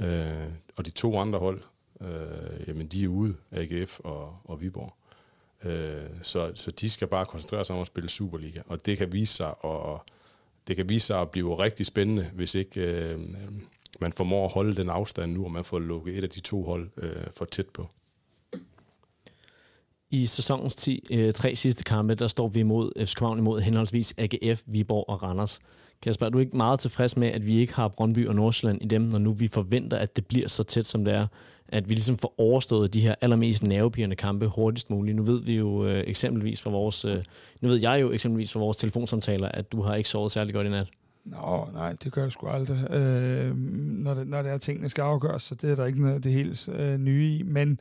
Øh, 0.00 0.46
og 0.76 0.86
de 0.86 0.90
to 0.90 1.18
andre 1.18 1.38
hold, 1.38 1.60
øh, 2.00 2.68
jamen 2.68 2.86
de 2.86 3.04
er 3.04 3.08
ude, 3.08 3.34
AGF 3.52 4.00
og, 4.00 4.38
og 4.44 4.60
Viborg. 4.60 4.94
Øh, 5.64 6.10
så, 6.22 6.52
så 6.54 6.70
de 6.70 6.90
skal 6.90 7.08
bare 7.08 7.26
koncentrere 7.26 7.64
sig 7.64 7.76
om 7.76 7.82
at 7.82 7.86
spille 7.86 8.10
Superliga, 8.10 8.60
og 8.66 8.86
det 8.86 8.98
kan 8.98 9.12
vise 9.12 9.34
sig 9.34 9.54
at, 9.64 10.00
det 10.68 10.76
kan 10.76 10.88
vise 10.88 11.06
sig 11.06 11.20
at 11.20 11.30
blive 11.30 11.58
rigtig 11.58 11.86
spændende, 11.86 12.30
hvis 12.34 12.54
ikke 12.54 12.80
øh, 12.80 13.20
man 14.00 14.12
formår 14.12 14.44
at 14.44 14.52
holde 14.52 14.76
den 14.76 14.90
afstand 14.90 15.32
nu, 15.32 15.44
og 15.44 15.50
man 15.50 15.64
får 15.64 15.78
lukket 15.78 16.18
et 16.18 16.24
af 16.24 16.30
de 16.30 16.40
to 16.40 16.62
hold 16.62 16.90
øh, 16.96 17.26
for 17.36 17.44
tæt 17.44 17.68
på. 17.68 17.88
I 20.14 20.26
sæsonens 20.26 20.76
10, 20.76 21.06
øh, 21.10 21.32
tre 21.32 21.54
sidste 21.54 21.84
kampe, 21.84 22.14
der 22.14 22.28
står 22.28 22.48
vi 22.48 22.60
imod 22.60 23.06
FC 23.06 23.14
København 23.14 23.38
imod 23.38 23.60
henholdsvis 23.60 24.14
AGF, 24.18 24.62
Viborg 24.66 25.08
og 25.08 25.22
Randers. 25.22 25.60
Kasper, 26.02 26.26
er 26.26 26.30
du 26.30 26.38
ikke 26.38 26.56
meget 26.56 26.80
tilfreds 26.80 27.16
med, 27.16 27.28
at 27.28 27.46
vi 27.46 27.58
ikke 27.58 27.74
har 27.74 27.88
Brøndby 27.88 28.28
og 28.28 28.34
Nordsjælland 28.34 28.82
i 28.82 28.86
dem, 28.86 29.02
når 29.02 29.18
nu 29.18 29.32
vi 29.32 29.48
forventer, 29.48 29.96
at 29.96 30.16
det 30.16 30.26
bliver 30.26 30.48
så 30.48 30.62
tæt, 30.62 30.86
som 30.86 31.04
det 31.04 31.14
er? 31.14 31.26
At 31.68 31.88
vi 31.88 31.94
ligesom 31.94 32.16
får 32.16 32.34
overstået 32.38 32.94
de 32.94 33.00
her 33.00 33.14
allermest 33.20 33.62
nervepirrende 33.62 34.16
kampe 34.16 34.46
hurtigst 34.46 34.90
muligt. 34.90 35.16
Nu 35.16 35.22
ved 35.22 35.42
vi 35.42 35.56
jo 35.56 35.86
øh, 35.86 36.04
eksempelvis 36.06 36.62
fra 36.62 36.70
vores, 36.70 37.04
øh, 37.04 37.24
nu 37.60 37.68
ved 37.68 37.80
jeg 37.80 38.00
jo 38.00 38.12
eksempelvis 38.12 38.52
fra 38.52 38.60
vores 38.60 38.76
telefonsamtaler, 38.76 39.48
at 39.48 39.72
du 39.72 39.82
har 39.82 39.94
ikke 39.94 40.08
sovet 40.08 40.32
særlig 40.32 40.54
godt 40.54 40.66
i 40.66 40.70
nat. 40.70 40.88
Nå, 41.24 41.68
nej, 41.72 41.96
det 42.04 42.12
gør 42.12 42.22
jeg 42.22 42.32
sgu 42.32 42.46
aldrig, 42.46 42.90
øh, 42.90 43.56
når, 43.76 44.14
det, 44.14 44.26
når 44.26 44.42
det 44.42 44.52
er 44.52 44.58
tingene 44.58 44.88
skal 44.88 45.02
afgøres, 45.02 45.42
så 45.42 45.54
det 45.54 45.70
er 45.70 45.76
der 45.76 45.84
ikke 45.84 46.02
noget 46.02 46.24
det 46.24 46.32
helt 46.32 46.68
øh, 46.68 46.98
nye 46.98 47.28
i. 47.28 47.42
Men 47.42 47.80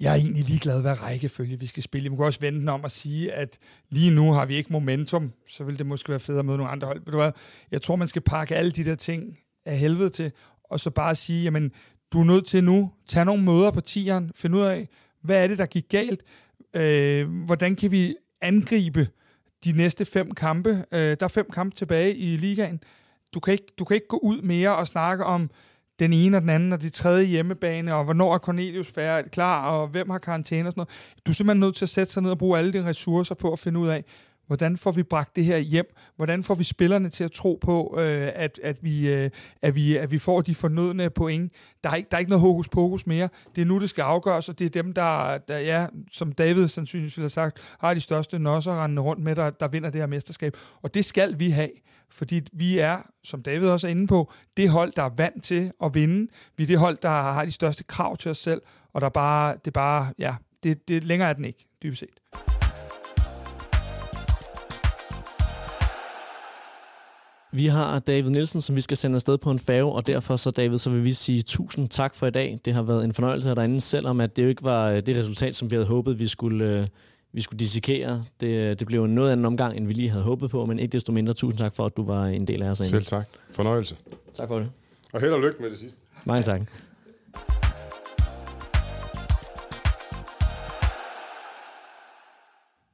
jeg 0.00 0.12
er 0.12 0.16
egentlig 0.16 0.44
ligeglad, 0.44 0.80
hvad 0.80 1.02
rækkefølge 1.02 1.60
vi 1.60 1.66
skal 1.66 1.82
spille. 1.82 2.08
Man 2.08 2.16
kan 2.16 2.26
også 2.26 2.40
vente 2.40 2.70
om 2.70 2.84
at 2.84 2.90
sige, 2.90 3.32
at 3.32 3.58
lige 3.90 4.10
nu 4.10 4.32
har 4.32 4.46
vi 4.46 4.56
ikke 4.56 4.72
momentum, 4.72 5.32
så 5.48 5.64
vil 5.64 5.78
det 5.78 5.86
måske 5.86 6.08
være 6.08 6.20
federe 6.20 6.42
med 6.42 6.56
nogle 6.56 6.72
andre 6.72 6.86
hold. 6.86 6.98
Ved 7.04 7.12
du 7.12 7.18
hvad? 7.18 7.32
Jeg 7.70 7.82
tror, 7.82 7.96
man 7.96 8.08
skal 8.08 8.22
pakke 8.22 8.56
alle 8.56 8.70
de 8.70 8.84
der 8.84 8.94
ting 8.94 9.38
af 9.64 9.78
helvede 9.78 10.08
til, 10.08 10.32
og 10.64 10.80
så 10.80 10.90
bare 10.90 11.14
sige, 11.14 11.42
jamen, 11.42 11.72
du 12.12 12.20
er 12.20 12.24
nødt 12.24 12.46
til 12.46 12.64
nu, 12.64 12.92
tage 13.08 13.24
nogle 13.24 13.42
møder 13.42 13.70
på 13.70 13.80
tieren, 13.80 14.30
finde 14.34 14.58
ud 14.58 14.62
af, 14.62 14.88
hvad 15.22 15.42
er 15.42 15.46
det, 15.46 15.58
der 15.58 15.66
gik 15.66 15.88
galt, 15.88 16.22
øh, 16.76 17.44
hvordan 17.44 17.76
kan 17.76 17.90
vi 17.90 18.16
angribe 18.40 19.08
de 19.64 19.72
næste 19.72 20.04
fem 20.04 20.30
kampe. 20.30 20.84
Øh, 20.92 21.16
der 21.20 21.24
er 21.24 21.28
fem 21.28 21.50
kampe 21.50 21.76
tilbage 21.76 22.16
i 22.16 22.36
ligaen. 22.36 22.80
Du 23.34 23.40
kan, 23.40 23.52
ikke, 23.52 23.66
du 23.78 23.84
kan 23.84 23.94
ikke 23.94 24.08
gå 24.08 24.16
ud 24.16 24.42
mere 24.42 24.76
og 24.76 24.86
snakke 24.86 25.24
om, 25.24 25.50
den 26.00 26.12
ene 26.12 26.36
og 26.36 26.40
den 26.40 26.50
anden 26.50 26.72
og 26.72 26.82
de 26.82 26.90
tredje 26.90 27.24
hjemmebane, 27.24 27.94
og 27.94 28.04
hvornår 28.04 28.34
er 28.34 28.38
Cornelius 28.38 28.88
færdig, 28.88 29.30
klar, 29.30 29.70
og 29.70 29.88
hvem 29.88 30.10
har 30.10 30.18
karantæne 30.18 30.68
og 30.68 30.72
sådan 30.72 30.80
noget. 30.80 31.20
Du 31.26 31.30
er 31.30 31.34
simpelthen 31.34 31.60
nødt 31.60 31.76
til 31.76 31.84
at 31.84 31.88
sætte 31.88 32.12
sig 32.12 32.22
ned 32.22 32.30
og 32.30 32.38
bruge 32.38 32.58
alle 32.58 32.72
dine 32.72 32.88
ressourcer 32.88 33.34
på 33.34 33.52
at 33.52 33.58
finde 33.58 33.80
ud 33.80 33.88
af, 33.88 34.04
hvordan 34.50 34.76
får 34.76 34.90
vi 34.90 35.02
bragt 35.02 35.36
det 35.36 35.44
her 35.44 35.58
hjem? 35.58 35.94
Hvordan 36.16 36.42
får 36.42 36.54
vi 36.54 36.64
spillerne 36.64 37.08
til 37.08 37.24
at 37.24 37.32
tro 37.32 37.58
på, 37.60 37.96
øh, 37.98 38.28
at, 38.34 38.60
at, 38.62 38.78
vi, 38.82 39.08
øh, 39.12 39.30
at, 39.62 39.74
vi, 39.74 39.96
at 39.96 40.10
vi 40.10 40.18
får 40.18 40.40
de 40.40 40.54
fornødne 40.54 41.10
point? 41.10 41.52
Der 41.84 41.90
er, 41.90 41.94
ikke, 41.94 42.08
der 42.10 42.16
er 42.16 42.18
ikke 42.18 42.30
noget 42.30 42.40
hokus 42.40 42.68
pokus 42.68 43.06
mere. 43.06 43.28
Det 43.56 43.62
er 43.62 43.66
nu, 43.66 43.80
det 43.80 43.90
skal 43.90 44.02
afgøres, 44.02 44.48
og 44.48 44.58
det 44.58 44.64
er 44.64 44.82
dem, 44.82 44.92
der, 44.92 45.38
der 45.38 45.58
ja, 45.58 45.86
som 46.12 46.32
David 46.32 46.68
sandsynligvis 46.68 47.16
ville 47.16 47.24
have 47.24 47.30
sagt, 47.30 47.76
har 47.80 47.94
de 47.94 48.00
største 48.00 48.38
nosser 48.38 48.82
rendende 48.82 49.02
rundt 49.02 49.22
med, 49.22 49.36
der, 49.36 49.50
der 49.50 49.68
vinder 49.68 49.90
det 49.90 50.00
her 50.00 50.06
mesterskab. 50.06 50.56
Og 50.82 50.94
det 50.94 51.04
skal 51.04 51.38
vi 51.38 51.50
have. 51.50 51.70
Fordi 52.12 52.40
vi 52.52 52.78
er, 52.78 52.98
som 53.24 53.42
David 53.42 53.68
også 53.68 53.86
er 53.86 53.90
inde 53.90 54.06
på, 54.06 54.32
det 54.56 54.70
hold, 54.70 54.92
der 54.96 55.02
er 55.02 55.10
vant 55.16 55.44
til 55.44 55.72
at 55.84 55.94
vinde. 55.94 56.30
Vi 56.56 56.62
er 56.62 56.66
det 56.66 56.78
hold, 56.78 56.98
der 57.02 57.08
har 57.08 57.44
de 57.44 57.52
største 57.52 57.84
krav 57.84 58.16
til 58.16 58.30
os 58.30 58.38
selv, 58.38 58.62
og 58.92 59.00
der 59.00 59.08
bare, 59.08 59.56
det 59.64 59.72
bare, 59.72 60.12
ja, 60.18 60.34
det, 60.62 60.88
det 60.88 61.04
længere 61.04 61.28
er 61.28 61.32
den 61.32 61.44
ikke, 61.44 61.66
dybest 61.82 62.00
set. 62.00 62.20
Vi 67.52 67.66
har 67.66 67.98
David 67.98 68.30
Nielsen, 68.30 68.60
som 68.60 68.76
vi 68.76 68.80
skal 68.80 68.96
sende 68.96 69.14
afsted 69.14 69.38
på 69.38 69.50
en 69.50 69.58
færge, 69.58 69.92
og 69.92 70.06
derfor 70.06 70.36
så, 70.36 70.50
David, 70.50 70.78
så 70.78 70.90
vil 70.90 71.04
vi 71.04 71.12
sige 71.12 71.42
tusind 71.42 71.88
tak 71.88 72.14
for 72.14 72.26
i 72.26 72.30
dag. 72.30 72.60
Det 72.64 72.74
har 72.74 72.82
været 72.82 73.04
en 73.04 73.14
fornøjelse 73.14 73.50
at 73.50 73.56
derinde, 73.56 73.80
selvom 73.80 74.20
at 74.20 74.36
det 74.36 74.42
jo 74.42 74.48
ikke 74.48 74.62
var 74.62 74.90
øh, 74.90 75.02
det 75.06 75.16
resultat, 75.16 75.56
som 75.56 75.70
vi 75.70 75.76
havde 75.76 75.86
håbet, 75.86 76.18
vi 76.18 76.26
skulle, 76.26 76.64
øh, 76.64 76.86
vi 77.32 77.40
skulle 77.40 77.58
dissekere. 77.58 78.24
Det, 78.40 78.80
det 78.80 78.86
blev 78.86 79.04
en 79.04 79.14
noget 79.14 79.32
anden 79.32 79.46
omgang, 79.46 79.76
end 79.76 79.86
vi 79.86 79.92
lige 79.92 80.10
havde 80.10 80.24
håbet 80.24 80.50
på, 80.50 80.66
men 80.66 80.78
ikke 80.78 80.92
desto 80.92 81.12
mindre 81.12 81.34
tusind 81.34 81.58
tak 81.58 81.74
for, 81.74 81.86
at 81.86 81.96
du 81.96 82.04
var 82.04 82.26
en 82.26 82.46
del 82.46 82.62
af 82.62 82.70
os. 82.70 82.78
Selv 82.78 83.04
tak. 83.04 83.28
Fornøjelse. 83.50 83.96
Tak 84.34 84.48
for 84.48 84.58
det. 84.58 84.70
Og 85.12 85.20
held 85.20 85.32
og 85.32 85.40
lykke 85.40 85.62
med 85.62 85.70
det 85.70 85.78
sidste. 85.78 85.98
Mange 86.24 86.42
tak. 86.42 86.60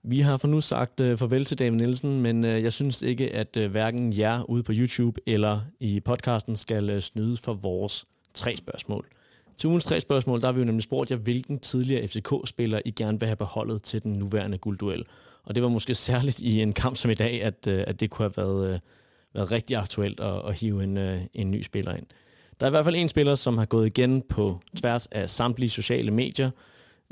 Vi 0.08 0.20
har 0.20 0.36
for 0.36 0.48
nu 0.48 0.60
sagt 0.60 1.00
uh, 1.00 1.16
farvel 1.16 1.44
til 1.44 1.58
David 1.58 1.76
Nielsen, 1.76 2.20
men 2.20 2.44
uh, 2.44 2.50
jeg 2.50 2.72
synes 2.72 3.02
ikke, 3.02 3.34
at 3.34 3.56
uh, 3.56 3.64
hverken 3.64 4.18
jer 4.18 4.42
ude 4.42 4.62
på 4.62 4.72
YouTube 4.74 5.20
eller 5.26 5.60
i 5.80 6.00
podcasten 6.00 6.56
skal 6.56 6.90
uh, 6.90 6.98
snyde 6.98 7.36
for 7.36 7.54
vores 7.54 8.04
tre 8.34 8.56
spørgsmål. 8.56 9.06
Til 9.58 9.68
ugens 9.68 9.84
tre 9.84 10.00
spørgsmål, 10.00 10.40
der 10.40 10.46
har 10.46 10.52
vi 10.52 10.58
jo 10.58 10.64
nemlig 10.64 10.82
spurgt 10.82 11.10
jer, 11.10 11.16
hvilken 11.16 11.58
tidligere 11.58 12.08
FCK-spiller 12.08 12.80
I 12.84 12.90
gerne 12.90 13.20
vil 13.20 13.26
have 13.26 13.36
beholdet 13.36 13.82
til 13.82 14.02
den 14.02 14.12
nuværende 14.12 14.58
guldduel. 14.58 15.04
Og 15.44 15.54
det 15.54 15.62
var 15.62 15.68
måske 15.68 15.94
særligt 15.94 16.40
i 16.40 16.60
en 16.60 16.72
kamp 16.72 16.96
som 16.96 17.10
i 17.10 17.14
dag, 17.14 17.42
at, 17.42 17.66
øh, 17.68 17.84
at 17.86 18.00
det 18.00 18.10
kunne 18.10 18.24
have 18.24 18.36
været, 18.36 18.74
øh, 18.74 18.78
været 19.34 19.50
rigtig 19.50 19.76
aktuelt 19.76 20.20
at, 20.20 20.48
at 20.48 20.60
hive 20.60 20.84
en, 20.84 20.96
øh, 20.96 21.20
en 21.34 21.50
ny 21.50 21.62
spiller 21.62 21.94
ind. 21.94 22.06
Der 22.60 22.66
er 22.66 22.70
i 22.70 22.76
hvert 22.76 22.84
fald 22.84 22.96
en 22.96 23.08
spiller, 23.08 23.34
som 23.34 23.58
har 23.58 23.64
gået 23.64 23.86
igen 23.86 24.22
på 24.22 24.60
tværs 24.76 25.06
af 25.06 25.30
samtlige 25.30 25.70
sociale 25.70 26.10
medier, 26.10 26.50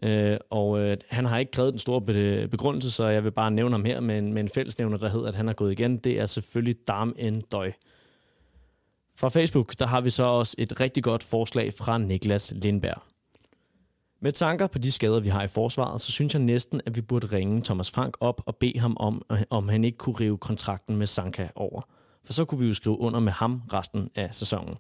Øh, 0.03 0.36
og 0.51 0.78
øh, 0.78 0.97
han 1.09 1.24
har 1.24 1.38
ikke 1.38 1.53
krævet 1.53 1.72
den 1.72 1.78
store 1.78 2.01
begrundelse, 2.49 2.90
så 2.90 3.07
jeg 3.07 3.24
vil 3.24 3.30
bare 3.30 3.51
nævne 3.51 3.72
ham 3.72 3.84
her 3.84 4.01
med 4.01 4.18
en, 4.18 4.32
med 4.32 4.42
en 4.42 4.49
fællesnævner, 4.49 4.97
der 4.97 5.09
hedder, 5.09 5.28
at 5.28 5.34
han 5.34 5.47
har 5.47 5.55
gået 5.55 5.72
igen. 5.72 5.97
Det 5.97 6.20
er 6.20 6.26
selvfølgelig 6.26 6.76
Dam 6.88 7.14
en 7.18 7.40
Døj. 7.40 7.72
Fra 9.16 9.28
Facebook, 9.28 9.78
der 9.78 9.86
har 9.86 10.00
vi 10.00 10.10
så 10.10 10.24
også 10.24 10.54
et 10.58 10.80
rigtig 10.80 11.02
godt 11.02 11.22
forslag 11.22 11.74
fra 11.74 11.98
Niklas 11.98 12.52
Lindberg. 12.56 13.02
Med 14.20 14.32
tanker 14.32 14.66
på 14.66 14.78
de 14.78 14.92
skader, 14.92 15.20
vi 15.20 15.28
har 15.28 15.42
i 15.42 15.48
forsvaret, 15.48 16.00
så 16.00 16.12
synes 16.12 16.34
jeg 16.34 16.42
næsten, 16.42 16.80
at 16.86 16.96
vi 16.96 17.00
burde 17.00 17.26
ringe 17.26 17.62
Thomas 17.62 17.90
Frank 17.90 18.16
op 18.20 18.42
og 18.46 18.56
bede 18.56 18.78
ham 18.78 18.96
om, 19.00 19.22
om 19.50 19.68
han 19.68 19.84
ikke 19.84 19.98
kunne 19.98 20.16
rive 20.20 20.38
kontrakten 20.38 20.96
med 20.96 21.06
Sanka 21.06 21.48
over. 21.54 21.82
For 22.24 22.32
så 22.32 22.44
kunne 22.44 22.60
vi 22.60 22.66
jo 22.66 22.74
skrive 22.74 22.98
under 22.98 23.20
med 23.20 23.32
ham 23.32 23.62
resten 23.72 24.10
af 24.14 24.34
sæsonen. 24.34 24.74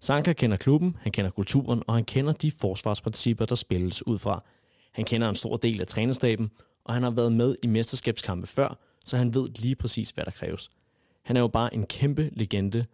Sanka 0.00 0.32
kender 0.32 0.56
klubben, 0.56 0.96
han 1.00 1.12
kender 1.12 1.30
kulturen, 1.30 1.82
og 1.86 1.94
han 1.94 2.04
kender 2.04 2.32
de 2.32 2.50
forsvarsprincipper, 2.50 3.44
der 3.44 3.54
spilles 3.54 4.06
ud 4.06 4.18
fra. 4.18 4.44
Han 4.92 5.04
kender 5.04 5.28
en 5.28 5.34
stor 5.34 5.56
del 5.56 5.80
af 5.80 5.86
trænerstaben, 5.86 6.50
og 6.84 6.94
han 6.94 7.02
har 7.02 7.10
været 7.10 7.32
med 7.32 7.56
i 7.62 7.66
mesterskabskampe 7.66 8.46
før, 8.46 8.78
så 9.04 9.16
han 9.16 9.34
ved 9.34 9.48
lige 9.48 9.74
præcis, 9.74 10.10
hvad 10.10 10.24
der 10.24 10.30
kræves. 10.30 10.70
Han 11.22 11.36
er 11.36 11.40
jo 11.40 11.48
bare 11.48 11.74
en 11.74 11.86
kæmpe 11.86 12.30
legende, 12.32 12.86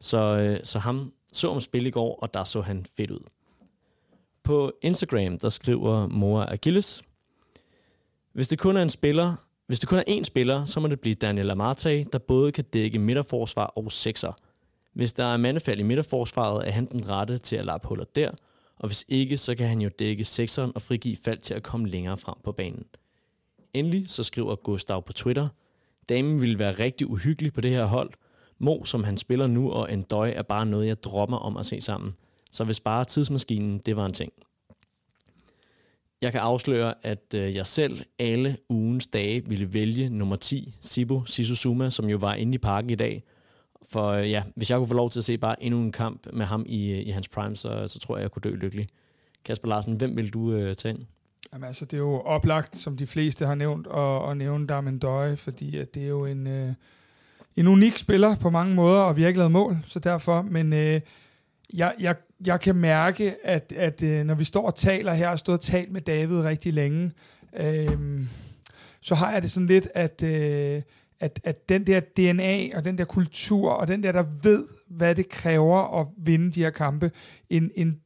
så, 0.00 0.18
øh, 0.18 0.60
så 0.64 0.78
ham 0.78 1.12
så 1.32 1.48
om 1.48 1.60
spil 1.60 1.86
i 1.86 1.90
går, 1.90 2.18
og 2.22 2.34
der 2.34 2.44
så 2.44 2.60
han 2.60 2.86
fedt 2.96 3.10
ud. 3.10 3.20
På 4.42 4.72
Instagram, 4.82 5.38
der 5.38 5.48
skriver 5.48 6.06
Mora 6.06 6.52
Achilles, 6.52 7.02
hvis 8.32 8.48
det 8.48 8.58
kun 8.58 8.76
er 8.76 8.82
en 8.82 8.90
spiller, 8.90 9.34
hvis 9.66 9.80
det 9.80 9.88
kun 9.88 9.98
er 9.98 10.18
én 10.20 10.24
spiller, 10.24 10.64
så 10.64 10.80
må 10.80 10.88
det 10.88 11.00
blive 11.00 11.14
Daniel 11.14 11.50
Amarte, 11.50 12.04
der 12.04 12.18
både 12.18 12.52
kan 12.52 12.64
dække 12.64 12.98
midterforsvar 12.98 13.66
og 13.66 13.92
sekser– 13.92 14.32
hvis 14.92 15.12
der 15.12 15.24
er 15.24 15.36
mandefald 15.36 15.80
i 15.80 15.82
midterforsvaret, 15.82 16.68
er 16.68 16.70
han 16.70 16.86
den 16.86 17.08
rette 17.08 17.38
til 17.38 17.56
at 17.56 17.64
lappe 17.64 17.88
huller 17.88 18.04
der, 18.04 18.30
og 18.76 18.88
hvis 18.88 19.04
ikke, 19.08 19.36
så 19.36 19.54
kan 19.54 19.68
han 19.68 19.80
jo 19.80 19.90
dække 19.98 20.24
sekseren 20.24 20.72
og 20.74 20.82
frigive 20.82 21.16
fald 21.16 21.38
til 21.38 21.54
at 21.54 21.62
komme 21.62 21.88
længere 21.88 22.16
frem 22.16 22.34
på 22.44 22.52
banen. 22.52 22.84
Endelig 23.74 24.10
så 24.10 24.22
skriver 24.22 24.56
Gustav 24.56 25.02
på 25.02 25.12
Twitter, 25.12 25.48
damen 26.08 26.40
ville 26.40 26.58
være 26.58 26.72
rigtig 26.72 27.10
uhyggelig 27.10 27.52
på 27.52 27.60
det 27.60 27.70
her 27.70 27.84
hold. 27.84 28.10
Mo, 28.60 28.84
som 28.84 29.04
han 29.04 29.16
spiller 29.16 29.46
nu, 29.46 29.70
og 29.70 29.92
Endoy 29.92 30.28
er 30.34 30.42
bare 30.42 30.66
noget, 30.66 30.86
jeg 30.86 31.02
drømmer 31.02 31.36
om 31.36 31.56
at 31.56 31.66
se 31.66 31.80
sammen. 31.80 32.14
Så 32.50 32.64
hvis 32.64 32.80
bare 32.80 33.04
tidsmaskinen, 33.04 33.78
det 33.78 33.96
var 33.96 34.06
en 34.06 34.12
ting. 34.12 34.32
Jeg 36.22 36.32
kan 36.32 36.40
afsløre, 36.40 36.94
at 37.02 37.34
øh, 37.34 37.54
jeg 37.54 37.66
selv 37.66 38.04
alle 38.18 38.56
ugens 38.68 39.06
dage 39.06 39.48
ville 39.48 39.72
vælge 39.74 40.08
nummer 40.08 40.36
10, 40.36 40.74
Sibo 40.80 41.24
Sisusuma, 41.24 41.90
som 41.90 42.08
jo 42.08 42.16
var 42.16 42.34
inde 42.34 42.54
i 42.54 42.58
parken 42.58 42.90
i 42.90 42.94
dag. 42.94 43.24
For 43.88 44.08
øh, 44.08 44.30
ja, 44.30 44.42
hvis 44.56 44.70
jeg 44.70 44.78
kunne 44.78 44.88
få 44.88 44.94
lov 44.94 45.10
til 45.10 45.20
at 45.20 45.24
se 45.24 45.38
bare 45.38 45.62
endnu 45.62 45.80
en 45.80 45.92
kamp 45.92 46.26
med 46.32 46.46
ham 46.46 46.64
i, 46.66 46.90
øh, 46.90 47.06
i 47.06 47.10
hans 47.10 47.28
prime, 47.28 47.56
så, 47.56 47.88
så 47.88 47.98
tror 47.98 48.16
jeg, 48.16 48.22
jeg 48.22 48.30
kunne 48.30 48.42
dø 48.42 48.54
lykkelig. 48.54 48.86
Kasper 49.44 49.68
Larsen, 49.68 49.94
hvem 49.94 50.16
vil 50.16 50.32
du 50.32 50.52
øh, 50.52 50.76
tage 50.76 50.94
ind? 50.94 51.06
Jamen 51.52 51.66
altså, 51.66 51.84
det 51.84 51.94
er 51.94 51.98
jo 51.98 52.20
oplagt, 52.20 52.76
som 52.76 52.96
de 52.96 53.06
fleste 53.06 53.46
har 53.46 53.54
nævnt, 53.54 53.86
og, 53.86 54.30
at 54.30 54.36
nævne 54.36 54.66
Darmendøje, 54.66 55.36
fordi 55.36 55.76
at 55.76 55.94
det 55.94 56.02
er 56.02 56.08
jo 56.08 56.24
en, 56.26 56.46
øh, 56.46 56.72
en 57.60 57.68
unik 57.68 57.96
spiller 57.96 58.36
på 58.36 58.50
mange 58.50 58.74
måder, 58.74 59.00
og 59.00 59.16
vi 59.16 59.22
har 59.22 59.28
ikke 59.28 59.38
lavet 59.38 59.52
mål, 59.52 59.76
så 59.84 59.98
derfor, 59.98 60.42
men 60.42 60.72
øh, 60.72 61.00
jeg, 61.74 61.94
jeg, 62.00 62.16
jeg 62.46 62.60
kan 62.60 62.76
mærke, 62.76 63.34
at, 63.46 63.72
at 63.76 64.02
øh, 64.02 64.24
når 64.24 64.34
vi 64.34 64.44
står 64.44 64.66
og 64.66 64.74
taler 64.74 65.14
her, 65.14 65.28
og 65.28 65.38
stået 65.38 65.58
og 65.58 65.64
talt 65.64 65.92
med 65.92 66.00
David 66.00 66.36
rigtig 66.36 66.72
længe, 66.72 67.12
øh, 67.56 68.20
så 69.00 69.14
har 69.14 69.32
jeg 69.32 69.42
det 69.42 69.50
sådan 69.50 69.66
lidt, 69.66 69.88
at, 69.94 70.22
øh, 70.22 70.82
at, 71.20 71.40
at 71.44 71.68
den 71.68 71.86
der 71.86 72.00
DNA, 72.00 72.76
og 72.76 72.84
den 72.84 72.98
der 72.98 73.04
kultur, 73.04 73.70
og 73.70 73.88
den 73.88 74.02
der, 74.02 74.12
der 74.12 74.24
ved, 74.42 74.66
hvad 74.88 75.14
det 75.14 75.28
kræver 75.28 76.00
at 76.00 76.06
vinde 76.18 76.52
de 76.52 76.60
her 76.60 76.70
kampe, 76.70 77.10
en, 77.50 77.70
en 77.74 78.00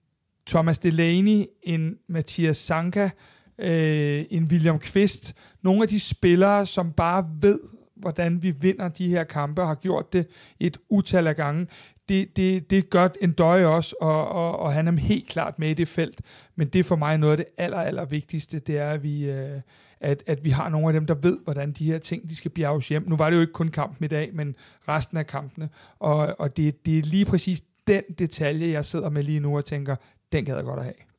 Thomas 0.47 0.79
Delaney, 0.79 1.47
en 1.63 1.97
Mathias 2.09 2.57
Sanka, 2.57 3.11
øh, 3.59 4.25
en 4.31 4.45
William 4.45 4.79
Kvist, 4.79 5.35
nogle 5.63 5.83
af 5.83 5.89
de 5.89 6.01
spillere, 6.01 6.67
som 6.67 6.93
bare 6.93 7.27
ved, 7.41 7.59
hvordan 8.05 8.43
vi 8.43 8.51
vinder 8.51 8.89
de 8.89 9.09
her 9.09 9.25
kampe, 9.25 9.63
har 9.63 9.75
gjort 9.75 10.13
det 10.13 10.27
et 10.61 10.79
utal 10.89 11.27
af 11.27 11.37
gange. 11.37 11.67
Det, 12.09 12.37
det, 12.37 12.71
det 12.71 12.91
gør 12.91 13.09
en 13.23 13.33
døje 13.33 13.67
også, 13.67 13.97
og, 14.01 14.29
og, 14.29 14.59
og 14.59 14.73
han 14.73 14.89
er 14.89 14.93
helt 14.93 15.29
klart 15.29 15.59
med 15.59 15.71
i 15.71 15.75
det 15.75 15.89
felt. 15.89 16.21
Men 16.57 16.69
det 16.69 16.79
er 16.79 16.85
for 16.85 16.97
mig 16.97 17.19
noget 17.19 17.33
af 17.33 17.37
det 17.37 17.47
aller, 17.59 17.79
aller 17.79 18.05
vigtigste, 18.05 18.59
det 18.59 18.79
er, 18.79 18.91
at 18.91 19.03
vi, 19.03 19.31
øh, 19.31 19.61
at, 20.01 20.23
at 20.27 20.45
vi 20.45 20.51
har 20.51 20.69
nogle 20.69 20.87
af 20.87 20.93
dem, 20.93 21.07
der 21.07 21.15
ved, 21.15 21.39
hvordan 21.45 21.73
de 21.73 21.85
her 21.85 21.99
ting, 21.99 22.29
de 22.29 22.37
skal 22.37 22.51
bjerges 22.51 22.89
hjem. 22.89 23.09
Nu 23.09 23.17
var 23.17 23.31
det 23.31 23.37
jo 23.37 23.41
ikke 23.41 23.53
kun 23.53 23.69
kampen 23.69 24.05
i 24.05 24.09
dag, 24.09 24.31
men 24.35 24.55
resten 24.89 25.17
af 25.17 25.27
kampene. 25.27 25.69
Og, 25.99 26.37
og 26.39 26.57
det, 26.57 26.87
det 26.87 26.99
er 26.99 27.03
lige 27.03 27.25
præcis 27.25 27.63
den 27.87 28.03
detalje, 28.19 28.69
jeg 28.69 28.85
sidder 28.85 29.11
med 29.11 29.23
lige 29.23 29.41
nu 29.41 29.57
og 29.57 29.65
tænker, 29.65 29.97
den 30.33 30.45
gad 30.45 30.57
jeg 30.57 30.65
godt 30.65 30.79
at 30.79 30.85
have. 30.85 31.14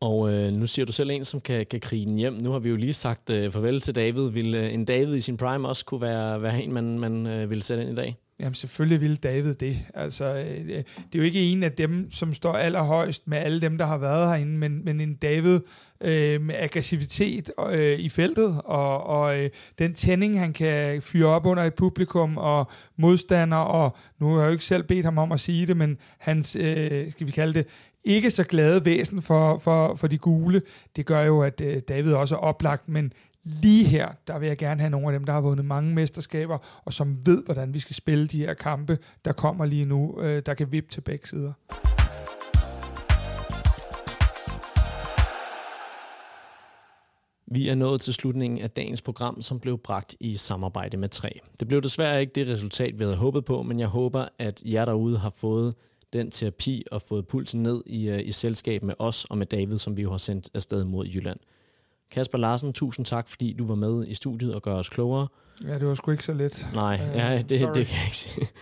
Og 0.00 0.32
øh, 0.32 0.52
nu 0.52 0.66
siger 0.66 0.86
du 0.86 0.92
selv 0.92 1.10
en, 1.10 1.24
som 1.24 1.40
kan, 1.40 1.66
kan 1.66 1.80
krige 1.80 2.06
den 2.06 2.16
hjem. 2.16 2.32
Nu 2.32 2.52
har 2.52 2.58
vi 2.58 2.68
jo 2.68 2.76
lige 2.76 2.94
sagt 2.94 3.30
øh, 3.30 3.52
farvel 3.52 3.80
til 3.80 3.94
David. 3.94 4.28
Vil 4.28 4.54
øh, 4.54 4.74
en 4.74 4.84
David 4.84 5.14
i 5.14 5.20
sin 5.20 5.36
prime 5.36 5.68
også 5.68 5.84
kunne 5.84 6.00
være, 6.00 6.42
være 6.42 6.62
en, 6.62 6.72
man, 6.72 6.98
man 6.98 7.26
øh, 7.26 7.50
ville 7.50 7.64
sætte 7.64 7.82
ind 7.82 7.92
i 7.92 7.94
dag? 7.94 8.16
Jamen 8.40 8.54
selvfølgelig 8.54 9.00
ville 9.00 9.16
David 9.16 9.54
det. 9.54 9.78
Altså, 9.94 10.24
øh, 10.24 10.60
øh 10.60 10.66
det 10.68 11.14
er 11.14 11.18
jo 11.18 11.22
ikke 11.22 11.40
en 11.40 11.62
af 11.62 11.72
dem, 11.72 12.10
som 12.10 12.34
står 12.34 12.52
allerhøjst 12.52 13.28
med 13.28 13.38
alle 13.38 13.60
dem, 13.60 13.78
der 13.78 13.86
har 13.86 13.98
været 13.98 14.28
herinde, 14.28 14.58
men, 14.58 14.84
men 14.84 15.00
en 15.00 15.14
David 15.14 15.60
øh, 16.00 16.40
med 16.40 16.54
aggressivitet 16.58 17.50
øh, 17.70 17.98
i 17.98 18.08
feltet, 18.08 18.60
og, 18.64 19.06
og 19.06 19.38
øh, 19.38 19.50
den 19.78 19.94
tænding, 19.94 20.40
han 20.40 20.52
kan 20.52 21.02
fyre 21.02 21.28
op 21.28 21.46
under 21.46 21.62
et 21.62 21.74
publikum 21.74 22.36
og 22.36 22.70
modstander, 22.96 23.56
og 23.56 23.96
nu 24.20 24.32
har 24.32 24.40
jeg 24.40 24.46
jo 24.46 24.52
ikke 24.52 24.64
selv 24.64 24.82
bedt 24.82 25.04
ham 25.04 25.18
om 25.18 25.32
at 25.32 25.40
sige 25.40 25.66
det, 25.66 25.76
men 25.76 25.98
hans, 26.18 26.56
øh, 26.56 27.10
skal 27.10 27.26
vi 27.26 27.32
kalde 27.32 27.54
det, 27.54 27.66
ikke 28.04 28.30
så 28.30 28.44
glade 28.44 28.84
væsen 28.84 29.22
for, 29.22 29.58
for, 29.58 29.94
for 29.94 30.06
de 30.06 30.18
gule. 30.18 30.62
Det 30.96 31.06
gør 31.06 31.22
jo, 31.22 31.42
at 31.42 31.60
øh, 31.60 31.82
David 31.88 32.12
også 32.12 32.34
er 32.34 32.38
oplagt, 32.38 32.88
men 32.88 33.12
lige 33.44 33.84
her, 33.84 34.08
der 34.26 34.38
vil 34.38 34.46
jeg 34.46 34.58
gerne 34.58 34.80
have 34.80 34.90
nogle 34.90 35.06
af 35.06 35.12
dem, 35.12 35.24
der 35.24 35.32
har 35.32 35.40
vundet 35.40 35.64
mange 35.64 35.94
mesterskaber, 35.94 36.58
og 36.84 36.92
som 36.92 37.26
ved, 37.26 37.42
hvordan 37.44 37.74
vi 37.74 37.78
skal 37.78 37.96
spille 37.96 38.26
de 38.26 38.38
her 38.38 38.54
kampe, 38.54 38.98
der 39.24 39.32
kommer 39.32 39.66
lige 39.66 39.84
nu, 39.84 40.20
øh, 40.20 40.42
der 40.46 40.54
kan 40.54 40.72
vippe 40.72 40.90
til 40.90 41.00
begge 41.00 41.26
sider. 41.26 41.52
Vi 47.50 47.68
er 47.68 47.74
nået 47.74 48.00
til 48.00 48.14
slutningen 48.14 48.60
af 48.60 48.70
dagens 48.70 49.02
program, 49.02 49.42
som 49.42 49.60
blev 49.60 49.78
bragt 49.78 50.16
i 50.20 50.34
samarbejde 50.34 50.96
med 50.96 51.08
3. 51.08 51.40
Det 51.60 51.68
blev 51.68 51.82
desværre 51.82 52.20
ikke 52.20 52.32
det 52.34 52.48
resultat, 52.48 52.98
vi 52.98 53.04
havde 53.04 53.16
håbet 53.16 53.44
på, 53.44 53.62
men 53.62 53.80
jeg 53.80 53.88
håber, 53.88 54.28
at 54.38 54.62
jer 54.64 54.84
derude 54.84 55.18
har 55.18 55.30
fået 55.30 55.74
den 56.12 56.30
terapi 56.30 56.84
og 56.90 57.02
fået 57.02 57.28
pulsen 57.28 57.62
ned 57.62 57.82
i, 57.86 58.10
uh, 58.10 58.18
i 58.20 58.32
selskab 58.32 58.82
med 58.82 58.94
os 58.98 59.24
og 59.24 59.38
med 59.38 59.46
David, 59.46 59.78
som 59.78 59.96
vi 59.96 60.02
jo 60.02 60.10
har 60.10 60.18
sendt 60.18 60.50
afsted 60.54 60.84
mod 60.84 61.06
Jylland. 61.06 61.38
Kasper 62.10 62.38
Larsen, 62.38 62.72
tusind 62.72 63.06
tak, 63.06 63.28
fordi 63.28 63.52
du 63.52 63.66
var 63.66 63.74
med 63.74 64.06
i 64.08 64.14
studiet 64.14 64.54
og 64.54 64.62
gør 64.62 64.74
os 64.74 64.88
klogere. 64.88 65.28
Ja, 65.64 65.74
det 65.78 65.86
var 65.86 65.94
sgu 65.94 66.10
ikke 66.10 66.24
så 66.24 66.32
let. 66.32 66.66
Nej, 66.74 66.94
uh, 66.94 67.16
ja, 67.16 67.36
det, 67.36 67.50
det, 67.50 67.60
det 67.74 67.86
kan 67.86 67.96
jeg 67.96 68.04
ikke 68.04 68.16
sige. 68.16 68.48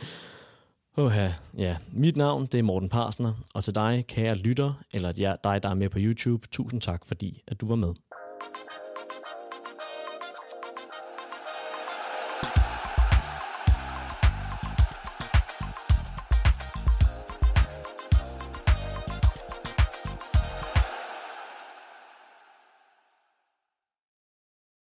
Oha, 0.98 1.28
ja. 1.56 1.76
Mit 1.92 2.16
navn, 2.16 2.46
det 2.46 2.58
er 2.58 2.62
Morten 2.62 2.88
Parsner, 2.88 3.32
og 3.54 3.64
til 3.64 3.74
dig, 3.74 4.04
kære 4.08 4.34
lytter, 4.34 4.72
eller 4.92 5.12
dig, 5.44 5.62
der 5.62 5.68
er 5.68 5.74
med 5.74 5.88
på 5.88 5.98
YouTube, 6.00 6.48
tusind 6.48 6.80
tak, 6.80 7.06
fordi 7.06 7.42
at 7.46 7.60
du 7.60 7.68
var 7.68 7.76
med. 7.76 7.94